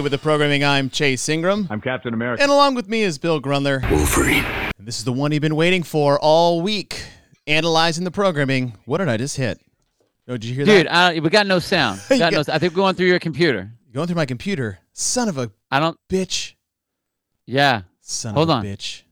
Welcome 0.00 0.12
back 0.12 0.12
to 0.12 0.16
Get 0.16 0.18
With 0.18 0.20
The 0.20 0.24
Programming. 0.30 0.64
I'm 0.64 0.88
Chase 0.88 1.28
Ingram. 1.28 1.66
I'm 1.68 1.80
Captain 1.82 2.14
America. 2.14 2.42
And 2.42 2.50
along 2.50 2.74
with 2.74 2.88
me 2.88 3.02
is 3.02 3.18
Bill 3.18 3.38
Grundler. 3.38 3.82
Wolverine. 3.90 4.44
And 4.78 4.86
this 4.88 4.96
is 4.96 5.04
the 5.04 5.12
one 5.12 5.30
you've 5.30 5.42
been 5.42 5.56
waiting 5.56 5.82
for 5.82 6.18
all 6.20 6.62
week. 6.62 7.04
Analyzing 7.46 8.04
the 8.04 8.10
programming. 8.10 8.78
What 8.86 8.98
did 8.98 9.10
I 9.10 9.18
just 9.18 9.36
hit? 9.36 9.60
Oh, 10.26 10.38
did 10.38 10.44
you 10.46 10.54
hear 10.54 10.64
that? 10.64 10.72
Dude, 10.74 10.86
that? 10.86 11.16
I, 11.16 11.18
we 11.20 11.28
got 11.28 11.46
no 11.46 11.58
sound. 11.58 12.00
Got 12.08 12.32
got- 12.32 12.32
no, 12.48 12.54
I 12.54 12.58
think 12.58 12.72
we're 12.72 12.76
going 12.76 12.94
through 12.94 13.08
your 13.08 13.18
computer. 13.18 13.72
Going 13.92 14.06
through 14.06 14.16
my 14.16 14.24
computer. 14.24 14.78
Son 14.94 15.28
of 15.28 15.36
a 15.36 15.50
I 15.70 15.80
don't. 15.80 15.98
bitch. 16.08 16.54
Yeah, 17.44 17.82
Son 18.00 18.32
Hold 18.34 18.48
of 18.48 18.54
a 18.54 18.58
on. 18.58 18.64
bitch. 18.64 19.02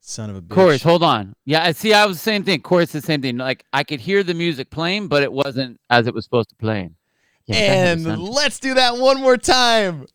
Son 0.00 0.28
of 0.28 0.36
a 0.36 0.42
bitch. 0.42 0.50
Chorus. 0.54 0.82
Hold 0.82 1.02
on. 1.02 1.32
Yeah, 1.46 1.64
I 1.64 1.72
see. 1.72 1.94
I 1.94 2.04
was 2.04 2.18
the 2.18 2.22
same 2.22 2.44
thing. 2.44 2.60
Chorus, 2.60 2.92
the 2.92 3.00
same 3.00 3.22
thing. 3.22 3.38
Like 3.38 3.64
I 3.72 3.84
could 3.84 4.00
hear 4.00 4.22
the 4.22 4.34
music 4.34 4.68
playing, 4.70 5.08
but 5.08 5.22
it 5.22 5.32
wasn't 5.32 5.78
as 5.88 6.06
it 6.06 6.12
was 6.12 6.24
supposed 6.24 6.50
to 6.50 6.56
play. 6.56 6.90
Yeah, 7.46 7.54
we 7.54 7.60
gotta 7.66 7.78
have 7.78 8.06
and 8.06 8.22
let's 8.22 8.58
do 8.60 8.74
that 8.74 8.96
one 8.96 9.20
more 9.20 9.36
time. 9.36 10.06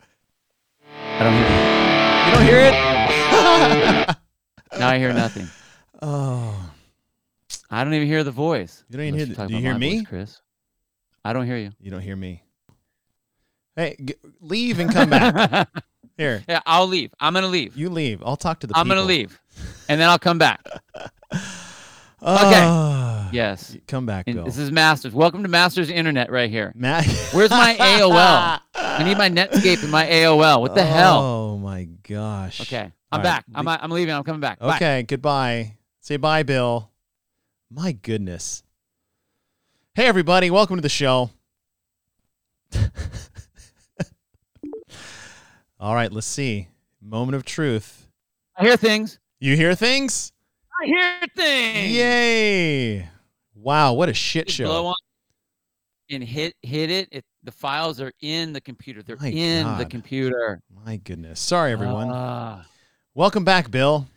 I 0.96 1.24
don't 1.24 1.34
hear. 1.34 2.26
You 2.26 2.32
don't 2.36 2.46
hear 2.46 2.60
it? 4.10 4.16
Now 4.80 4.90
I 4.90 4.98
hear 5.00 5.14
nothing. 5.14 5.48
oh. 6.02 6.72
I 7.72 7.84
don't 7.84 7.94
even 7.94 8.08
hear 8.08 8.24
the 8.26 8.32
voice. 8.32 8.84
You 8.90 8.98
don't 8.98 9.08
even 9.08 9.18
hear 9.20 9.26
the- 9.36 9.48
do 9.48 9.54
you 9.54 9.60
hear 9.62 9.78
me? 9.78 10.00
voice, 10.00 10.08
Chris? 10.08 10.42
I 11.24 11.32
don't 11.34 11.46
hear 11.46 11.56
you. 11.58 11.72
You 11.80 11.92
don't 11.92 12.02
hear 12.02 12.16
me. 12.16 12.44
Hey, 13.78 13.96
g- 14.04 14.16
leave 14.42 14.80
and 14.80 14.92
come 14.92 15.10
back. 15.10 15.70
Here. 16.18 16.44
yeah, 16.48 16.60
I'll 16.66 16.88
leave. 16.88 17.14
I'm 17.20 17.34
gonna 17.34 17.48
leave. 17.48 17.76
You 17.78 17.90
leave. 17.90 18.22
I'll 18.26 18.36
talk 18.38 18.60
to 18.62 18.68
the 18.68 18.78
I'm 18.78 18.88
gonna 18.88 19.02
leave, 19.02 19.40
and 19.90 20.00
then 20.00 20.10
I'll 20.10 20.20
come 20.20 20.38
back. 20.38 20.62
Ah. 22.22 23.30
Yes. 23.32 23.76
Come 23.88 24.06
back, 24.06 24.28
And 24.28 24.36
Bill. 24.38 24.46
this 24.46 24.58
is 24.58 24.72
Masters. 24.72 25.14
Welcome 25.14 25.44
to 25.44 25.50
Masters 25.50 25.90
Internet 25.90 26.32
right 26.32 26.50
here. 26.50 26.72
Matt. 26.76 27.06
Where's 27.34 27.50
my 27.50 27.76
AOL? 27.80 28.60
I 28.76 29.04
need 29.04 29.18
my 29.18 29.30
Netscape 29.30 29.84
and 29.84 29.92
my 29.92 30.06
AOL. 30.06 30.62
What 30.62 30.76
the 30.76 30.84
hell? 30.86 31.20
Oh 31.22 31.58
my 31.58 31.86
gosh. 32.08 32.62
Okay, 32.62 32.92
I'm 33.12 33.20
right, 33.20 33.24
back. 33.24 33.46
I'm, 33.54 33.68
I'm 33.68 33.92
leaving. 33.92 34.14
I'm 34.14 34.24
coming 34.24 34.40
back. 34.42 34.60
Bye. 34.60 34.76
Okay, 34.78 35.04
goodbye. 35.04 35.76
Say 36.00 36.18
bye, 36.18 36.44
Bill. 36.44 36.90
My 37.70 37.92
goodness. 37.92 38.64
Hey, 39.96 40.06
everybody. 40.06 40.50
Welcome 40.50 40.78
to 40.78 40.82
the 40.82 40.90
show. 40.90 41.32
All 45.80 45.94
right, 45.94 46.12
let's 46.12 46.28
see. 46.28 46.70
Moment 47.02 47.36
of 47.36 47.44
truth. 47.46 48.08
I 48.56 48.64
hear 48.64 48.78
things. 48.78 49.20
You 49.40 49.56
hear 49.58 49.76
things? 49.76 50.32
I 50.82 50.86
hear 50.86 51.20
things. 51.36 51.92
Yay. 51.92 53.10
Wow, 53.56 53.94
what 53.94 54.10
a 54.10 54.14
shit 54.14 54.50
show. 54.50 54.66
Blow 54.66 54.88
on 54.88 54.96
and 56.10 56.24
hit 56.24 56.54
hit 56.62 56.92
it. 56.92 57.08
it. 57.12 57.26
The 57.44 57.52
files 57.52 58.02
are 58.02 58.12
in 58.22 58.54
the 58.54 58.62
computer. 58.62 59.02
They're 59.02 59.18
My 59.18 59.30
in 59.30 59.78
the 59.78 59.86
computer. 59.86 60.62
My 60.86 60.98
goodness. 60.98 61.40
Sorry, 61.40 61.72
everyone. 61.72 62.10
Ah. 62.12 62.66
Welcome 63.14 63.46
back, 63.46 63.72
Bill. 63.72 64.08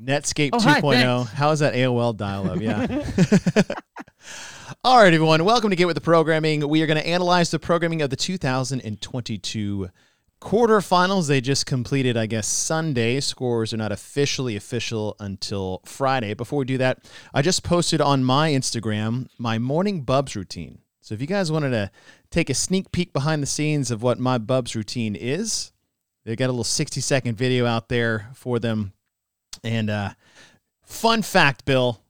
Netscape 0.00 0.50
Oh, 0.52 0.60
hi, 0.60 0.80
2.0. 0.80 1.26
How 1.28 1.50
is 1.50 1.60
that 1.60 1.74
AOL 1.74 2.16
dial 2.16 2.50
up? 2.50 2.60
Yeah. 2.60 2.86
All 4.84 4.98
right, 4.98 5.12
everyone. 5.12 5.44
Welcome 5.44 5.70
to 5.70 5.76
Get 5.76 5.86
With 5.86 5.94
the 5.94 6.00
Programming. 6.00 6.68
We 6.68 6.82
are 6.82 6.86
going 6.86 7.00
to 7.00 7.06
analyze 7.06 7.50
the 7.50 7.58
programming 7.58 8.02
of 8.02 8.10
the 8.10 8.16
2022 8.16 9.88
quarterfinals. 10.44 11.26
They 11.26 11.40
just 11.40 11.64
completed, 11.64 12.16
I 12.16 12.26
guess, 12.26 12.46
Sunday. 12.46 13.18
Scores 13.20 13.72
are 13.72 13.78
not 13.78 13.92
officially 13.92 14.56
official 14.56 15.16
until 15.18 15.80
Friday. 15.86 16.34
Before 16.34 16.58
we 16.58 16.66
do 16.66 16.78
that, 16.78 16.98
I 17.32 17.40
just 17.40 17.64
posted 17.64 18.00
on 18.00 18.22
my 18.22 18.50
Instagram 18.50 19.28
my 19.38 19.58
morning 19.58 20.02
Bubs 20.02 20.36
routine. 20.36 20.78
So 21.00 21.14
if 21.14 21.20
you 21.20 21.26
guys 21.26 21.50
wanted 21.50 21.70
to 21.70 21.90
take 22.30 22.50
a 22.50 22.54
sneak 22.54 22.92
peek 22.92 23.12
behind 23.12 23.42
the 23.42 23.46
scenes 23.46 23.90
of 23.90 24.02
what 24.02 24.18
my 24.18 24.36
Bubs 24.36 24.76
routine 24.76 25.16
is, 25.16 25.72
they 26.24 26.36
got 26.36 26.46
a 26.46 26.52
little 26.52 26.62
60 26.62 27.00
second 27.00 27.36
video 27.36 27.64
out 27.66 27.88
there 27.88 28.30
for 28.34 28.58
them. 28.58 28.92
And 29.62 29.88
uh, 29.88 30.10
fun 30.84 31.22
fact, 31.22 31.64
Bill, 31.64 32.00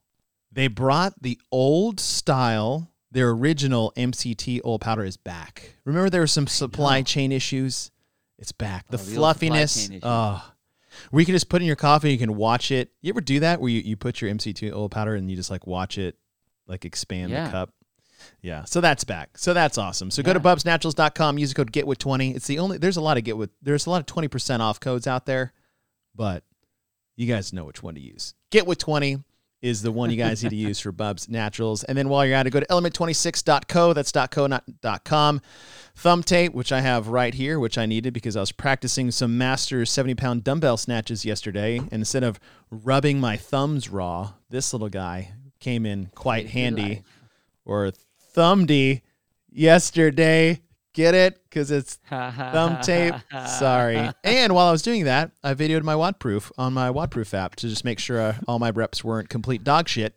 they 0.51 0.67
brought 0.67 1.21
the 1.21 1.39
old 1.51 2.01
style, 2.01 2.91
their 3.11 3.29
original 3.29 3.93
MCT 3.95 4.59
oil 4.65 4.79
powder 4.79 5.05
is 5.05 5.15
back. 5.15 5.75
Remember 5.85 6.09
there 6.09 6.21
were 6.21 6.27
some 6.27 6.47
supply 6.47 7.01
chain 7.01 7.31
issues? 7.31 7.91
It's 8.37 8.51
back. 8.51 8.87
The 8.89 8.97
Oh, 8.97 9.01
the 9.01 9.05
old 9.11 9.15
fluffiness. 9.17 9.89
Oh. 10.03 10.51
Where 11.11 11.19
you 11.19 11.25
can 11.25 11.35
just 11.35 11.49
put 11.49 11.61
in 11.61 11.67
your 11.67 11.75
coffee, 11.75 12.11
you 12.11 12.17
can 12.17 12.35
watch 12.35 12.71
it. 12.71 12.91
You 13.01 13.09
ever 13.09 13.21
do 13.21 13.39
that 13.41 13.59
where 13.59 13.69
you, 13.69 13.81
you 13.81 13.97
put 13.97 14.21
your 14.21 14.31
MCT 14.31 14.71
oil 14.73 14.87
powder 14.89 15.15
and 15.15 15.29
you 15.29 15.35
just 15.35 15.51
like 15.51 15.67
watch 15.67 15.97
it 15.97 16.17
like 16.67 16.85
expand 16.85 17.31
Yeah. 17.31 17.45
the 17.45 17.51
cup? 17.51 17.73
Yeah, 18.41 18.63
so 18.63 18.81
that's 18.81 19.03
back. 19.03 19.37
So 19.37 19.53
that's 19.53 19.77
awesome. 19.77 20.09
So 20.09 20.23
go 20.23 20.33
to 20.33 20.39
Yeah. 20.39 20.43
bubsnaturals.com, 20.55 21.37
use 21.37 21.49
the 21.49 21.55
code 21.55 21.71
GETWIT20. 21.71 22.35
It's 22.35 22.47
the 22.47 22.59
only 22.59 22.77
there's 22.77 22.97
a 22.97 23.01
lot 23.01 23.17
of 23.17 23.23
get 23.23 23.37
with 23.37 23.51
there's 23.61 23.85
a 23.85 23.89
lot 23.89 23.99
of 23.99 24.05
20% 24.05 24.61
off 24.61 24.79
codes 24.79 25.05
out 25.05 25.25
there, 25.25 25.53
but 26.15 26.43
you 27.17 27.27
guys 27.27 27.51
know 27.53 27.65
which 27.65 27.83
one 27.83 27.95
to 27.95 28.01
use. 28.01 28.33
Get 28.49 28.65
with 28.65 28.77
20 28.77 29.17
is 29.65 29.81
the 29.81 29.91
one 29.91 30.11
you 30.11 30.15
guys 30.15 30.43
need 30.43 30.51
to 30.51 30.55
use 30.55 30.79
for 30.79 30.91
Bubs 30.91 31.27
Naturals. 31.27 31.83
And 31.83 31.97
then 31.97 32.07
while 32.07 32.23
you're 32.23 32.35
at 32.35 32.45
it, 32.45 32.51
go 32.51 32.59
to 32.59 32.67
element26.co. 32.67 33.93
That's 33.93 34.11
.co, 34.11 34.45
not 34.45 34.63
.com. 35.03 35.41
Thumb 35.95 36.21
tape, 36.21 36.53
which 36.53 36.71
I 36.71 36.81
have 36.81 37.07
right 37.07 37.33
here, 37.33 37.59
which 37.59 37.75
I 37.79 37.87
needed 37.87 38.13
because 38.13 38.37
I 38.37 38.41
was 38.41 38.51
practicing 38.51 39.09
some 39.09 39.39
master 39.39 39.83
70 39.83 40.13
pound 40.13 40.43
dumbbell 40.43 40.77
snatches 40.77 41.25
yesterday. 41.25 41.77
And 41.77 41.93
instead 41.93 42.23
of 42.23 42.39
rubbing 42.69 43.19
my 43.19 43.37
thumbs 43.37 43.89
raw, 43.89 44.33
this 44.51 44.71
little 44.71 44.89
guy 44.89 45.31
came 45.59 45.83
in 45.87 46.11
quite 46.13 46.49
handy. 46.49 47.01
Or 47.65 47.91
thumbedy 48.35 49.01
yesterday. 49.49 50.61
Get 50.95 51.13
it? 51.13 51.43
Because 51.43 51.71
it's 51.71 51.99
thumb 52.09 52.79
tape. 52.81 53.13
Sorry. 53.47 54.09
And 54.23 54.55
while 54.55 54.67
I 54.67 54.71
was 54.71 54.81
doing 54.81 55.03
that, 55.03 55.31
I 55.43 55.53
videoed 55.53 55.83
my 55.83 55.93
WODProof 55.93 56.51
on 56.57 56.73
my 56.73 56.89
WODProof 56.89 57.33
app 57.33 57.55
to 57.57 57.67
just 57.67 57.83
make 57.83 57.99
sure 57.99 58.19
uh, 58.19 58.35
all 58.47 58.59
my 58.59 58.69
reps 58.69 59.03
weren't 59.03 59.27
complete 59.27 59.63
dog 59.65 59.89
shit. 59.89 60.15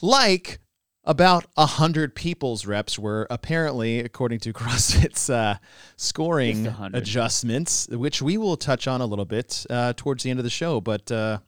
Like 0.00 0.58
about 1.04 1.44
a 1.56 1.66
hundred 1.66 2.14
people's 2.14 2.64
reps 2.64 2.98
were 2.98 3.26
apparently, 3.28 4.00
according 4.00 4.40
to 4.40 4.52
CrossFit's 4.54 5.28
uh, 5.28 5.58
scoring 5.96 6.66
adjustments, 6.94 7.86
which 7.88 8.22
we 8.22 8.38
will 8.38 8.56
touch 8.56 8.88
on 8.88 9.02
a 9.02 9.06
little 9.06 9.26
bit 9.26 9.66
uh, 9.68 9.92
towards 9.96 10.22
the 10.22 10.30
end 10.30 10.40
of 10.40 10.44
the 10.44 10.50
show. 10.50 10.80
But 10.80 11.12
uh, 11.12 11.38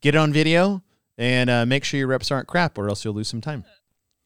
get 0.00 0.14
it 0.14 0.18
on 0.18 0.32
video 0.32 0.82
and 1.18 1.50
uh, 1.50 1.66
make 1.66 1.82
sure 1.84 1.98
your 1.98 2.06
reps 2.06 2.30
aren't 2.30 2.46
crap, 2.46 2.78
or 2.78 2.88
else 2.88 3.04
you'll 3.04 3.14
lose 3.14 3.28
some 3.28 3.40
time. 3.40 3.64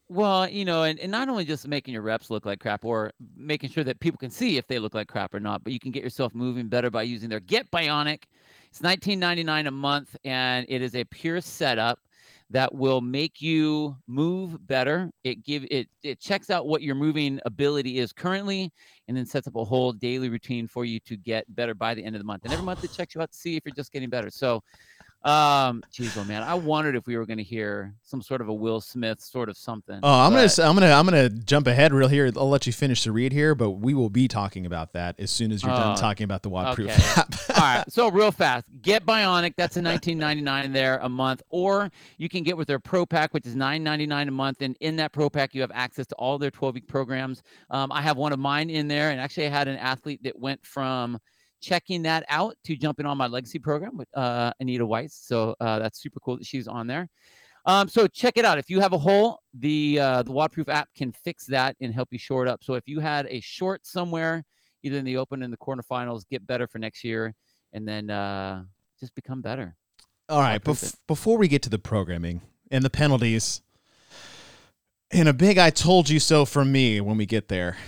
Well, 0.08 0.48
you 0.48 0.64
know, 0.64 0.84
and, 0.84 1.00
and 1.00 1.10
not 1.10 1.28
only 1.28 1.44
just 1.44 1.66
making 1.66 1.92
your 1.92 2.02
reps 2.02 2.30
look 2.30 2.46
like 2.46 2.60
crap 2.60 2.84
or 2.84 3.10
making 3.36 3.70
sure 3.70 3.82
that 3.82 3.98
people 3.98 4.18
can 4.18 4.30
see 4.30 4.56
if 4.56 4.66
they 4.68 4.78
look 4.78 4.94
like 4.94 5.08
crap 5.08 5.34
or 5.34 5.40
not, 5.40 5.64
but 5.64 5.72
you 5.72 5.80
can 5.80 5.90
get 5.90 6.04
yourself 6.04 6.32
moving 6.32 6.68
better 6.68 6.90
by 6.90 7.02
using 7.02 7.28
their 7.28 7.40
Get 7.40 7.68
Bionic. 7.72 8.22
It's 8.70 8.80
$19.99 8.80 9.66
a 9.66 9.70
month, 9.72 10.16
and 10.24 10.64
it 10.68 10.80
is 10.80 10.94
a 10.94 11.04
pure 11.04 11.40
setup 11.40 11.98
that 12.50 12.72
will 12.72 13.00
make 13.00 13.42
you 13.42 13.96
move 14.06 14.64
better. 14.68 15.10
It 15.24 15.42
give 15.44 15.66
it 15.70 15.88
it 16.04 16.20
checks 16.20 16.50
out 16.50 16.68
what 16.68 16.82
your 16.82 16.94
moving 16.94 17.40
ability 17.44 17.98
is 17.98 18.12
currently, 18.12 18.72
and 19.08 19.16
then 19.16 19.26
sets 19.26 19.48
up 19.48 19.56
a 19.56 19.64
whole 19.64 19.92
daily 19.92 20.28
routine 20.28 20.68
for 20.68 20.84
you 20.84 21.00
to 21.00 21.16
get 21.16 21.52
better 21.56 21.74
by 21.74 21.94
the 21.94 22.04
end 22.04 22.14
of 22.14 22.20
the 22.20 22.26
month. 22.26 22.44
And 22.44 22.52
every 22.52 22.64
month 22.64 22.84
it 22.84 22.92
checks 22.92 23.16
you 23.16 23.22
out 23.22 23.32
to 23.32 23.36
see 23.36 23.56
if 23.56 23.64
you're 23.64 23.74
just 23.74 23.92
getting 23.92 24.10
better. 24.10 24.30
So 24.30 24.62
um, 25.24 25.82
geez, 25.92 26.16
oh 26.16 26.22
man, 26.24 26.42
I 26.44 26.54
wondered 26.54 26.94
if 26.94 27.06
we 27.06 27.16
were 27.16 27.26
going 27.26 27.38
to 27.38 27.42
hear 27.44 27.94
some 28.04 28.22
sort 28.22 28.40
of 28.40 28.48
a 28.48 28.54
Will 28.54 28.80
Smith 28.80 29.20
sort 29.20 29.48
of 29.48 29.56
something. 29.56 29.98
Oh, 30.02 30.08
I'm 30.08 30.30
gonna, 30.30 30.42
but- 30.42 30.44
s- 30.44 30.58
I'm 30.60 30.74
gonna, 30.74 30.92
I'm 30.92 31.04
gonna 31.04 31.28
jump 31.28 31.66
ahead 31.66 31.92
real 31.92 32.06
here. 32.08 32.30
I'll 32.36 32.48
let 32.48 32.66
you 32.66 32.72
finish 32.72 33.02
the 33.02 33.10
read 33.10 33.32
here, 33.32 33.54
but 33.56 33.70
we 33.72 33.92
will 33.92 34.10
be 34.10 34.28
talking 34.28 34.66
about 34.66 34.92
that 34.92 35.18
as 35.18 35.30
soon 35.32 35.50
as 35.50 35.62
you're 35.64 35.72
done 35.72 35.96
Oh, 35.96 36.00
talking 36.00 36.24
about 36.24 36.42
the 36.42 36.50
WODProof 36.50 36.90
okay. 36.90 37.20
app. 37.20 37.34
All 37.58 37.76
right, 37.76 37.84
so 37.92 38.08
real 38.08 38.30
fast, 38.30 38.66
get 38.82 39.04
Bionic. 39.04 39.54
That's 39.56 39.76
a 39.76 39.80
19.99 39.80 40.72
there 40.72 40.98
a 40.98 41.08
month, 41.08 41.42
or 41.50 41.90
you 42.18 42.28
can 42.28 42.44
get 42.44 42.56
with 42.56 42.68
their 42.68 42.78
Pro 42.78 43.04
Pack, 43.04 43.34
which 43.34 43.46
is 43.46 43.56
9.99 43.56 44.28
a 44.28 44.30
month. 44.30 44.62
And 44.62 44.76
in 44.80 44.94
that 44.96 45.10
Pro 45.12 45.28
Pack, 45.28 45.54
you 45.54 45.60
have 45.62 45.72
access 45.74 46.06
to 46.06 46.14
all 46.14 46.38
their 46.38 46.50
12 46.52 46.74
week 46.76 46.86
programs. 46.86 47.42
Um, 47.70 47.90
I 47.90 48.00
have 48.02 48.16
one 48.16 48.32
of 48.32 48.38
mine 48.38 48.70
in 48.70 48.86
there, 48.86 49.10
and 49.10 49.20
actually, 49.20 49.46
I 49.46 49.50
had 49.50 49.66
an 49.66 49.76
athlete 49.76 50.22
that 50.22 50.38
went 50.38 50.64
from 50.64 51.18
checking 51.60 52.02
that 52.02 52.24
out 52.28 52.56
to 52.64 52.76
jumping 52.76 53.06
on 53.06 53.18
my 53.18 53.26
legacy 53.26 53.58
program 53.58 53.96
with 53.96 54.08
uh, 54.14 54.52
Anita 54.60 54.86
Weiss. 54.86 55.14
So 55.14 55.54
uh, 55.60 55.78
that's 55.78 56.00
super 56.00 56.20
cool 56.20 56.36
that 56.36 56.46
she's 56.46 56.68
on 56.68 56.86
there. 56.86 57.08
Um, 57.66 57.88
so 57.88 58.06
check 58.06 58.34
it 58.36 58.44
out. 58.44 58.58
If 58.58 58.70
you 58.70 58.80
have 58.80 58.92
a 58.92 58.98
hole, 58.98 59.40
the 59.52 59.98
uh, 59.98 60.22
the 60.22 60.30
WODProof 60.30 60.68
app 60.68 60.88
can 60.96 61.10
fix 61.10 61.46
that 61.46 61.76
and 61.80 61.92
help 61.92 62.08
you 62.12 62.18
short 62.18 62.46
up. 62.46 62.62
So 62.62 62.74
if 62.74 62.84
you 62.86 63.00
had 63.00 63.26
a 63.26 63.40
short 63.40 63.84
somewhere, 63.84 64.44
either 64.84 64.98
in 64.98 65.04
the 65.04 65.16
open 65.16 65.42
in 65.42 65.50
the 65.50 65.56
quarterfinals, 65.56 66.22
get 66.30 66.46
better 66.46 66.68
for 66.68 66.78
next 66.78 67.02
year, 67.02 67.34
and 67.72 67.86
then 67.86 68.08
uh, 68.08 68.62
just 69.00 69.16
become 69.16 69.42
better. 69.42 69.74
All 70.28 70.40
right, 70.40 70.62
bef- 70.62 70.96
before 71.08 71.38
we 71.38 71.48
get 71.48 71.62
to 71.62 71.70
the 71.70 71.78
programming 71.78 72.40
and 72.70 72.84
the 72.84 72.90
penalties, 72.90 73.62
and 75.10 75.28
a 75.28 75.32
big 75.32 75.58
"I 75.58 75.70
told 75.70 76.08
you 76.08 76.20
so" 76.20 76.44
from 76.44 76.70
me 76.70 77.00
when 77.00 77.16
we 77.16 77.26
get 77.26 77.48
there. 77.48 77.76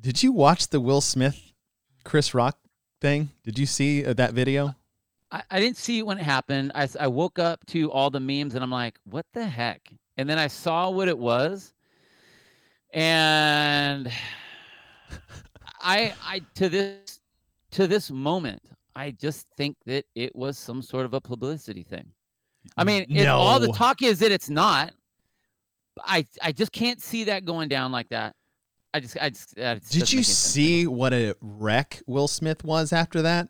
Did 0.00 0.22
you 0.22 0.30
watch 0.30 0.68
the 0.68 0.80
Will 0.80 1.00
Smith, 1.00 1.45
Chris 2.06 2.34
Rock 2.34 2.56
thing? 3.00 3.30
Did 3.42 3.58
you 3.58 3.66
see 3.66 4.06
uh, 4.06 4.12
that 4.14 4.32
video? 4.32 4.76
I, 5.32 5.42
I 5.50 5.60
didn't 5.60 5.76
see 5.76 5.98
it 5.98 6.06
when 6.06 6.18
it 6.18 6.22
happened. 6.22 6.70
I, 6.74 6.88
I 7.00 7.08
woke 7.08 7.40
up 7.40 7.66
to 7.66 7.90
all 7.90 8.10
the 8.10 8.20
memes 8.20 8.54
and 8.54 8.62
I'm 8.62 8.70
like, 8.70 8.96
what 9.04 9.26
the 9.34 9.44
heck? 9.44 9.92
And 10.16 10.30
then 10.30 10.38
I 10.38 10.46
saw 10.46 10.88
what 10.88 11.08
it 11.08 11.18
was. 11.18 11.74
And 12.92 14.10
I, 15.80 16.14
I 16.24 16.42
to 16.54 16.68
this 16.68 17.20
to 17.72 17.88
this 17.88 18.10
moment, 18.10 18.62
I 18.94 19.10
just 19.10 19.48
think 19.56 19.76
that 19.86 20.04
it 20.14 20.34
was 20.34 20.56
some 20.56 20.82
sort 20.82 21.06
of 21.06 21.12
a 21.12 21.20
publicity 21.20 21.82
thing. 21.82 22.06
I 22.76 22.84
mean, 22.84 23.06
if 23.08 23.28
all 23.28 23.58
the 23.58 23.72
talk 23.72 24.02
is 24.02 24.20
that 24.20 24.30
it's 24.30 24.48
not, 24.48 24.92
I 26.04 26.24
I 26.40 26.52
just 26.52 26.70
can't 26.70 27.02
see 27.02 27.24
that 27.24 27.44
going 27.44 27.68
down 27.68 27.90
like 27.90 28.08
that. 28.10 28.35
I 28.96 29.00
just 29.00 29.16
I 29.20 29.28
just 29.30 29.58
uh, 29.58 29.74
just 29.74 29.92
Did 29.92 30.12
you 30.12 30.22
see 30.22 30.86
what 30.86 31.12
a 31.12 31.34
wreck 31.42 32.02
Will 32.06 32.28
Smith 32.28 32.64
was 32.64 32.92
after 32.92 33.20
that? 33.22 33.48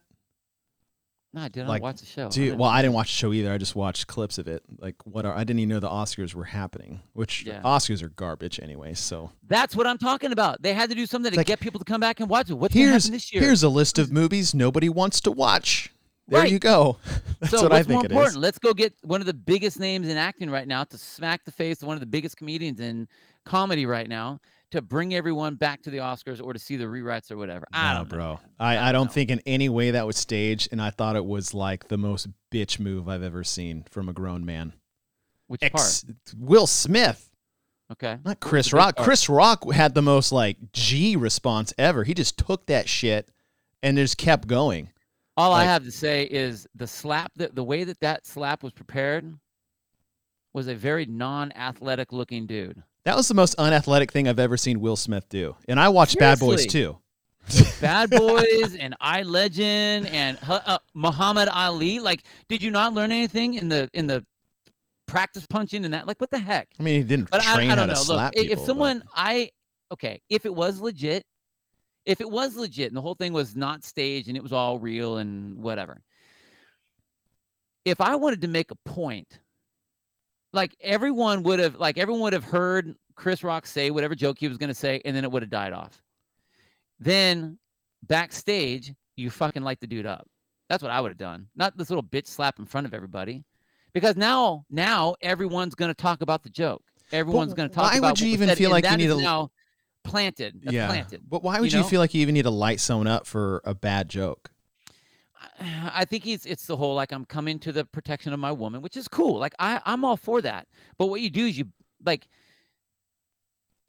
No, 1.32 1.42
I 1.42 1.48
didn't 1.48 1.68
like, 1.68 1.82
watch 1.82 2.00
the 2.00 2.06
show. 2.06 2.30
Dude, 2.30 2.58
well, 2.58 2.70
I 2.70 2.80
didn't 2.80 2.94
watch 2.94 3.08
the 3.08 3.12
show 3.18 3.32
either. 3.32 3.52
I 3.52 3.58
just 3.58 3.76
watched 3.76 4.06
clips 4.06 4.38
of 4.38 4.48
it. 4.48 4.62
Like, 4.78 4.94
what 5.06 5.26
are 5.26 5.34
I 5.34 5.44
didn't 5.44 5.60
even 5.60 5.68
know 5.68 5.80
the 5.80 5.88
Oscars 5.88 6.34
were 6.34 6.44
happening. 6.44 7.02
Which 7.12 7.44
Yeah. 7.44 7.60
Oscars 7.62 8.02
are 8.02 8.08
garbage 8.08 8.58
anyway. 8.58 8.94
So 8.94 9.30
That's 9.46 9.76
what 9.76 9.86
I'm 9.86 9.98
talking 9.98 10.32
about. 10.32 10.62
They 10.62 10.72
had 10.72 10.88
to 10.88 10.96
do 10.96 11.04
something 11.06 11.30
to 11.30 11.36
Like, 11.36 11.46
get 11.46 11.60
people 11.60 11.78
to 11.78 11.84
come 11.84 12.00
back 12.00 12.20
and 12.20 12.28
watch 12.28 12.50
it. 12.50 12.54
What's 12.54 12.74
here's 12.74 13.10
this 13.10 13.32
year? 13.32 13.42
here's 13.42 13.62
a 13.62 13.68
list 13.68 13.98
of 13.98 14.10
movies 14.10 14.54
nobody 14.54 14.88
wants 14.88 15.20
to 15.22 15.30
watch. 15.30 15.92
There 16.28 16.40
Right. 16.40 16.50
you 16.50 16.58
go. 16.58 16.96
That's 17.40 17.50
so 17.52 17.62
what 17.64 17.70
what's 17.70 17.74
I 17.74 17.82
think 17.82 17.88
more 17.88 18.04
important? 18.04 18.28
is. 18.30 18.36
Let's 18.38 18.58
go 18.58 18.72
get 18.72 18.94
one 19.02 19.20
of 19.20 19.26
the 19.26 19.34
biggest 19.34 19.78
names 19.78 20.08
in 20.08 20.16
acting 20.16 20.50
right 20.50 20.66
now 20.66 20.82
to 20.84 20.98
smack 20.98 21.44
the 21.44 21.52
face 21.52 21.82
of 21.82 21.86
one 21.88 21.94
of 21.96 22.00
the 22.00 22.06
biggest 22.06 22.36
comedians 22.36 22.80
in 22.80 23.06
comedy 23.44 23.84
right 23.86 24.08
now 24.08 24.40
to 24.72 24.82
bring 24.82 25.14
everyone 25.14 25.54
back 25.54 25.82
to 25.82 25.90
the 25.90 25.98
Oscars 25.98 26.42
or 26.42 26.52
to 26.52 26.58
see 26.58 26.76
the 26.76 26.84
rewrites 26.86 27.30
or 27.30 27.36
whatever. 27.36 27.66
I 27.72 27.92
No, 27.92 27.98
don't 28.00 28.08
know. 28.10 28.16
bro. 28.16 28.28
man. 28.28 28.38
I, 28.58 28.72
I 28.72 28.92
don't 28.92 28.92
don't 29.02 29.06
know. 29.06 29.12
think 29.12 29.30
in 29.30 29.40
any 29.46 29.68
way 29.68 29.92
that 29.92 30.06
was 30.06 30.16
staged, 30.16 30.68
and 30.72 30.82
I 30.82 30.90
thought 30.90 31.14
it 31.16 31.24
was 31.24 31.54
like 31.54 31.88
the 31.88 31.96
most 31.98 32.28
bitch 32.52 32.78
move 32.80 33.08
I've 33.08 33.22
ever 33.22 33.44
seen 33.44 33.84
from 33.90 34.08
a 34.08 34.12
grown 34.12 34.44
man. 34.44 34.72
Which 35.46 35.62
Ex- 35.62 36.04
Will 36.36 36.66
Smith. 36.66 37.30
Okay. 37.92 38.18
not 38.24 38.40
Chris 38.40 38.72
Rock. 38.72 38.96
part? 38.96 39.04
Chris 39.04 39.28
Rock 39.28 39.70
had 39.72 39.94
the 39.94 40.02
most 40.02 40.32
like 40.32 40.56
G 40.72 41.14
response 41.14 41.72
ever. 41.78 42.02
He 42.02 42.14
just 42.14 42.36
took 42.36 42.66
that 42.66 42.88
shit 42.88 43.30
and 43.80 43.96
just 43.96 44.18
kept 44.18 44.48
going. 44.48 44.90
All 45.36 45.52
I 45.52 45.62
have 45.64 45.84
to 45.84 45.92
say 45.92 46.24
is 46.24 46.66
the 46.74 46.88
slap 46.88 47.30
that 47.36 47.54
the 47.54 47.62
way 47.62 47.84
that 47.84 48.00
that 48.00 48.26
slap 48.26 48.64
was 48.64 48.72
prepared 48.72 49.32
was 50.52 50.66
a 50.66 50.74
very 50.74 51.06
non-athletic 51.06 52.12
looking 52.12 52.46
dude. 52.46 52.82
That 53.06 53.14
was 53.16 53.28
the 53.28 53.34
most 53.34 53.54
unathletic 53.54 54.10
thing 54.10 54.26
I've 54.26 54.40
ever 54.40 54.56
seen 54.56 54.80
Will 54.80 54.96
Smith 54.96 55.28
do. 55.28 55.54
And 55.68 55.78
I 55.78 55.90
watched 55.90 56.18
Bad 56.18 56.40
Boys 56.40 56.66
too. 56.66 56.98
Bad 57.80 58.10
Boys 58.10 58.74
and 58.74 58.96
I 59.00 59.22
Legend 59.22 60.08
and 60.08 60.36
uh, 60.42 60.78
Muhammad 60.92 61.48
Ali. 61.48 62.00
Like, 62.00 62.24
did 62.48 62.64
you 62.64 62.72
not 62.72 62.94
learn 62.94 63.12
anything 63.12 63.54
in 63.54 63.68
the 63.68 63.88
in 63.94 64.08
the 64.08 64.26
practice 65.06 65.46
punching 65.48 65.84
and 65.84 65.94
that? 65.94 66.08
Like, 66.08 66.20
what 66.20 66.32
the 66.32 66.38
heck? 66.40 66.66
I 66.80 66.82
mean, 66.82 66.96
he 66.96 67.04
didn't 67.04 67.30
But 67.30 67.42
train 67.42 67.70
I, 67.70 67.74
I 67.74 67.76
don't 67.76 67.86
know. 67.86 68.02
Look, 68.08 68.32
people. 68.32 68.52
if 68.52 68.58
but- 68.58 68.66
someone 68.66 69.04
I 69.14 69.50
okay, 69.92 70.20
if 70.28 70.44
it 70.44 70.52
was 70.52 70.80
legit, 70.80 71.22
if 72.06 72.20
it 72.20 72.28
was 72.28 72.56
legit 72.56 72.88
and 72.88 72.96
the 72.96 73.02
whole 73.02 73.14
thing 73.14 73.32
was 73.32 73.54
not 73.54 73.84
staged 73.84 74.26
and 74.26 74.36
it 74.36 74.42
was 74.42 74.52
all 74.52 74.80
real 74.80 75.18
and 75.18 75.56
whatever. 75.62 76.02
If 77.84 78.00
I 78.00 78.16
wanted 78.16 78.40
to 78.40 78.48
make 78.48 78.72
a 78.72 78.76
point, 78.84 79.38
like 80.56 80.74
everyone 80.80 81.42
would 81.44 81.60
have 81.60 81.76
like 81.76 81.98
everyone 81.98 82.22
would 82.22 82.32
have 82.32 82.44
heard 82.44 82.96
Chris 83.14 83.44
Rock 83.44 83.66
say 83.66 83.90
whatever 83.90 84.14
joke 84.14 84.38
he 84.38 84.48
was 84.48 84.58
going 84.58 84.68
to 84.68 84.74
say 84.74 85.00
and 85.04 85.14
then 85.14 85.22
it 85.22 85.30
would 85.30 85.42
have 85.42 85.50
died 85.50 85.72
off. 85.72 86.02
Then 86.98 87.58
backstage, 88.02 88.92
you 89.16 89.30
fucking 89.30 89.62
light 89.62 89.80
the 89.80 89.86
dude 89.86 90.06
up. 90.06 90.26
That's 90.68 90.82
what 90.82 90.90
I 90.90 91.00
would 91.00 91.10
have 91.10 91.18
done. 91.18 91.46
Not 91.54 91.76
this 91.76 91.90
little 91.90 92.02
bitch 92.02 92.26
slap 92.26 92.58
in 92.58 92.64
front 92.64 92.86
of 92.86 92.94
everybody. 92.94 93.44
Because 93.92 94.16
now 94.16 94.64
now 94.68 95.14
everyone's 95.20 95.74
going 95.74 95.90
to 95.90 95.94
talk 95.94 96.22
about 96.22 96.42
the 96.42 96.50
joke. 96.50 96.82
Everyone's 97.12 97.54
going 97.54 97.68
to 97.68 97.74
talk 97.74 97.92
why 97.92 97.98
about 97.98 98.12
would 98.12 98.20
you 98.20 98.28
even 98.28 98.48
said, 98.48 98.58
feel 98.58 98.70
like 98.70 98.90
you 98.90 98.96
need 98.96 99.06
to- 99.06 99.20
now 99.20 99.50
planted. 100.04 100.60
Yeah. 100.62 100.88
planted. 100.88 101.22
But 101.28 101.42
why 101.42 101.60
would 101.60 101.72
you 101.72 101.78
you, 101.78 101.84
know? 101.84 101.88
feel 101.88 102.00
like 102.00 102.14
you 102.14 102.22
even 102.22 102.34
need 102.34 102.42
to 102.42 102.50
light 102.50 102.80
someone 102.80 103.06
up 103.06 103.26
for 103.26 103.60
a 103.64 103.74
bad 103.74 104.08
joke? 104.08 104.50
I- 105.60 106.04
think 106.04 106.26
it's 106.26 106.46
it's 106.46 106.66
the 106.66 106.76
whole 106.76 106.94
like 106.94 107.12
I'm 107.12 107.24
coming 107.24 107.58
to 107.60 107.72
the 107.72 107.84
protection 107.84 108.32
of 108.32 108.40
my 108.40 108.52
woman, 108.52 108.82
which 108.82 108.96
is 108.96 109.08
cool. 109.08 109.38
Like 109.38 109.54
I 109.58 109.80
I'm 109.84 110.04
all 110.04 110.16
for 110.16 110.40
that. 110.42 110.66
But 110.98 111.06
what 111.06 111.20
you 111.20 111.30
do 111.30 111.46
is 111.46 111.58
you 111.58 111.66
like 112.04 112.28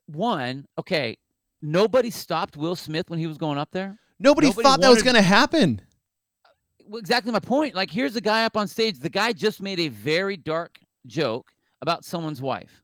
one, 0.07 0.65
okay, 0.79 1.17
nobody 1.61 2.09
stopped 2.09 2.57
Will 2.57 2.75
Smith 2.75 3.09
when 3.09 3.19
he 3.19 3.27
was 3.27 3.37
going 3.37 3.57
up 3.57 3.71
there. 3.71 3.99
Nobody, 4.19 4.47
Nobody 4.47 4.63
thought 4.63 4.81
that 4.81 4.89
was 4.89 5.03
going 5.03 5.15
to 5.15 5.21
happen. 5.21 5.81
Uh, 6.91 6.97
exactly 6.97 7.31
my 7.31 7.39
point. 7.39 7.75
Like 7.75 7.91
here's 7.91 8.15
a 8.15 8.21
guy 8.21 8.45
up 8.45 8.57
on 8.57 8.67
stage. 8.67 8.99
The 8.99 9.09
guy 9.09 9.33
just 9.33 9.61
made 9.61 9.79
a 9.79 9.89
very 9.89 10.37
dark 10.37 10.79
joke 11.05 11.51
about 11.81 12.03
someone's 12.05 12.41
wife. 12.41 12.81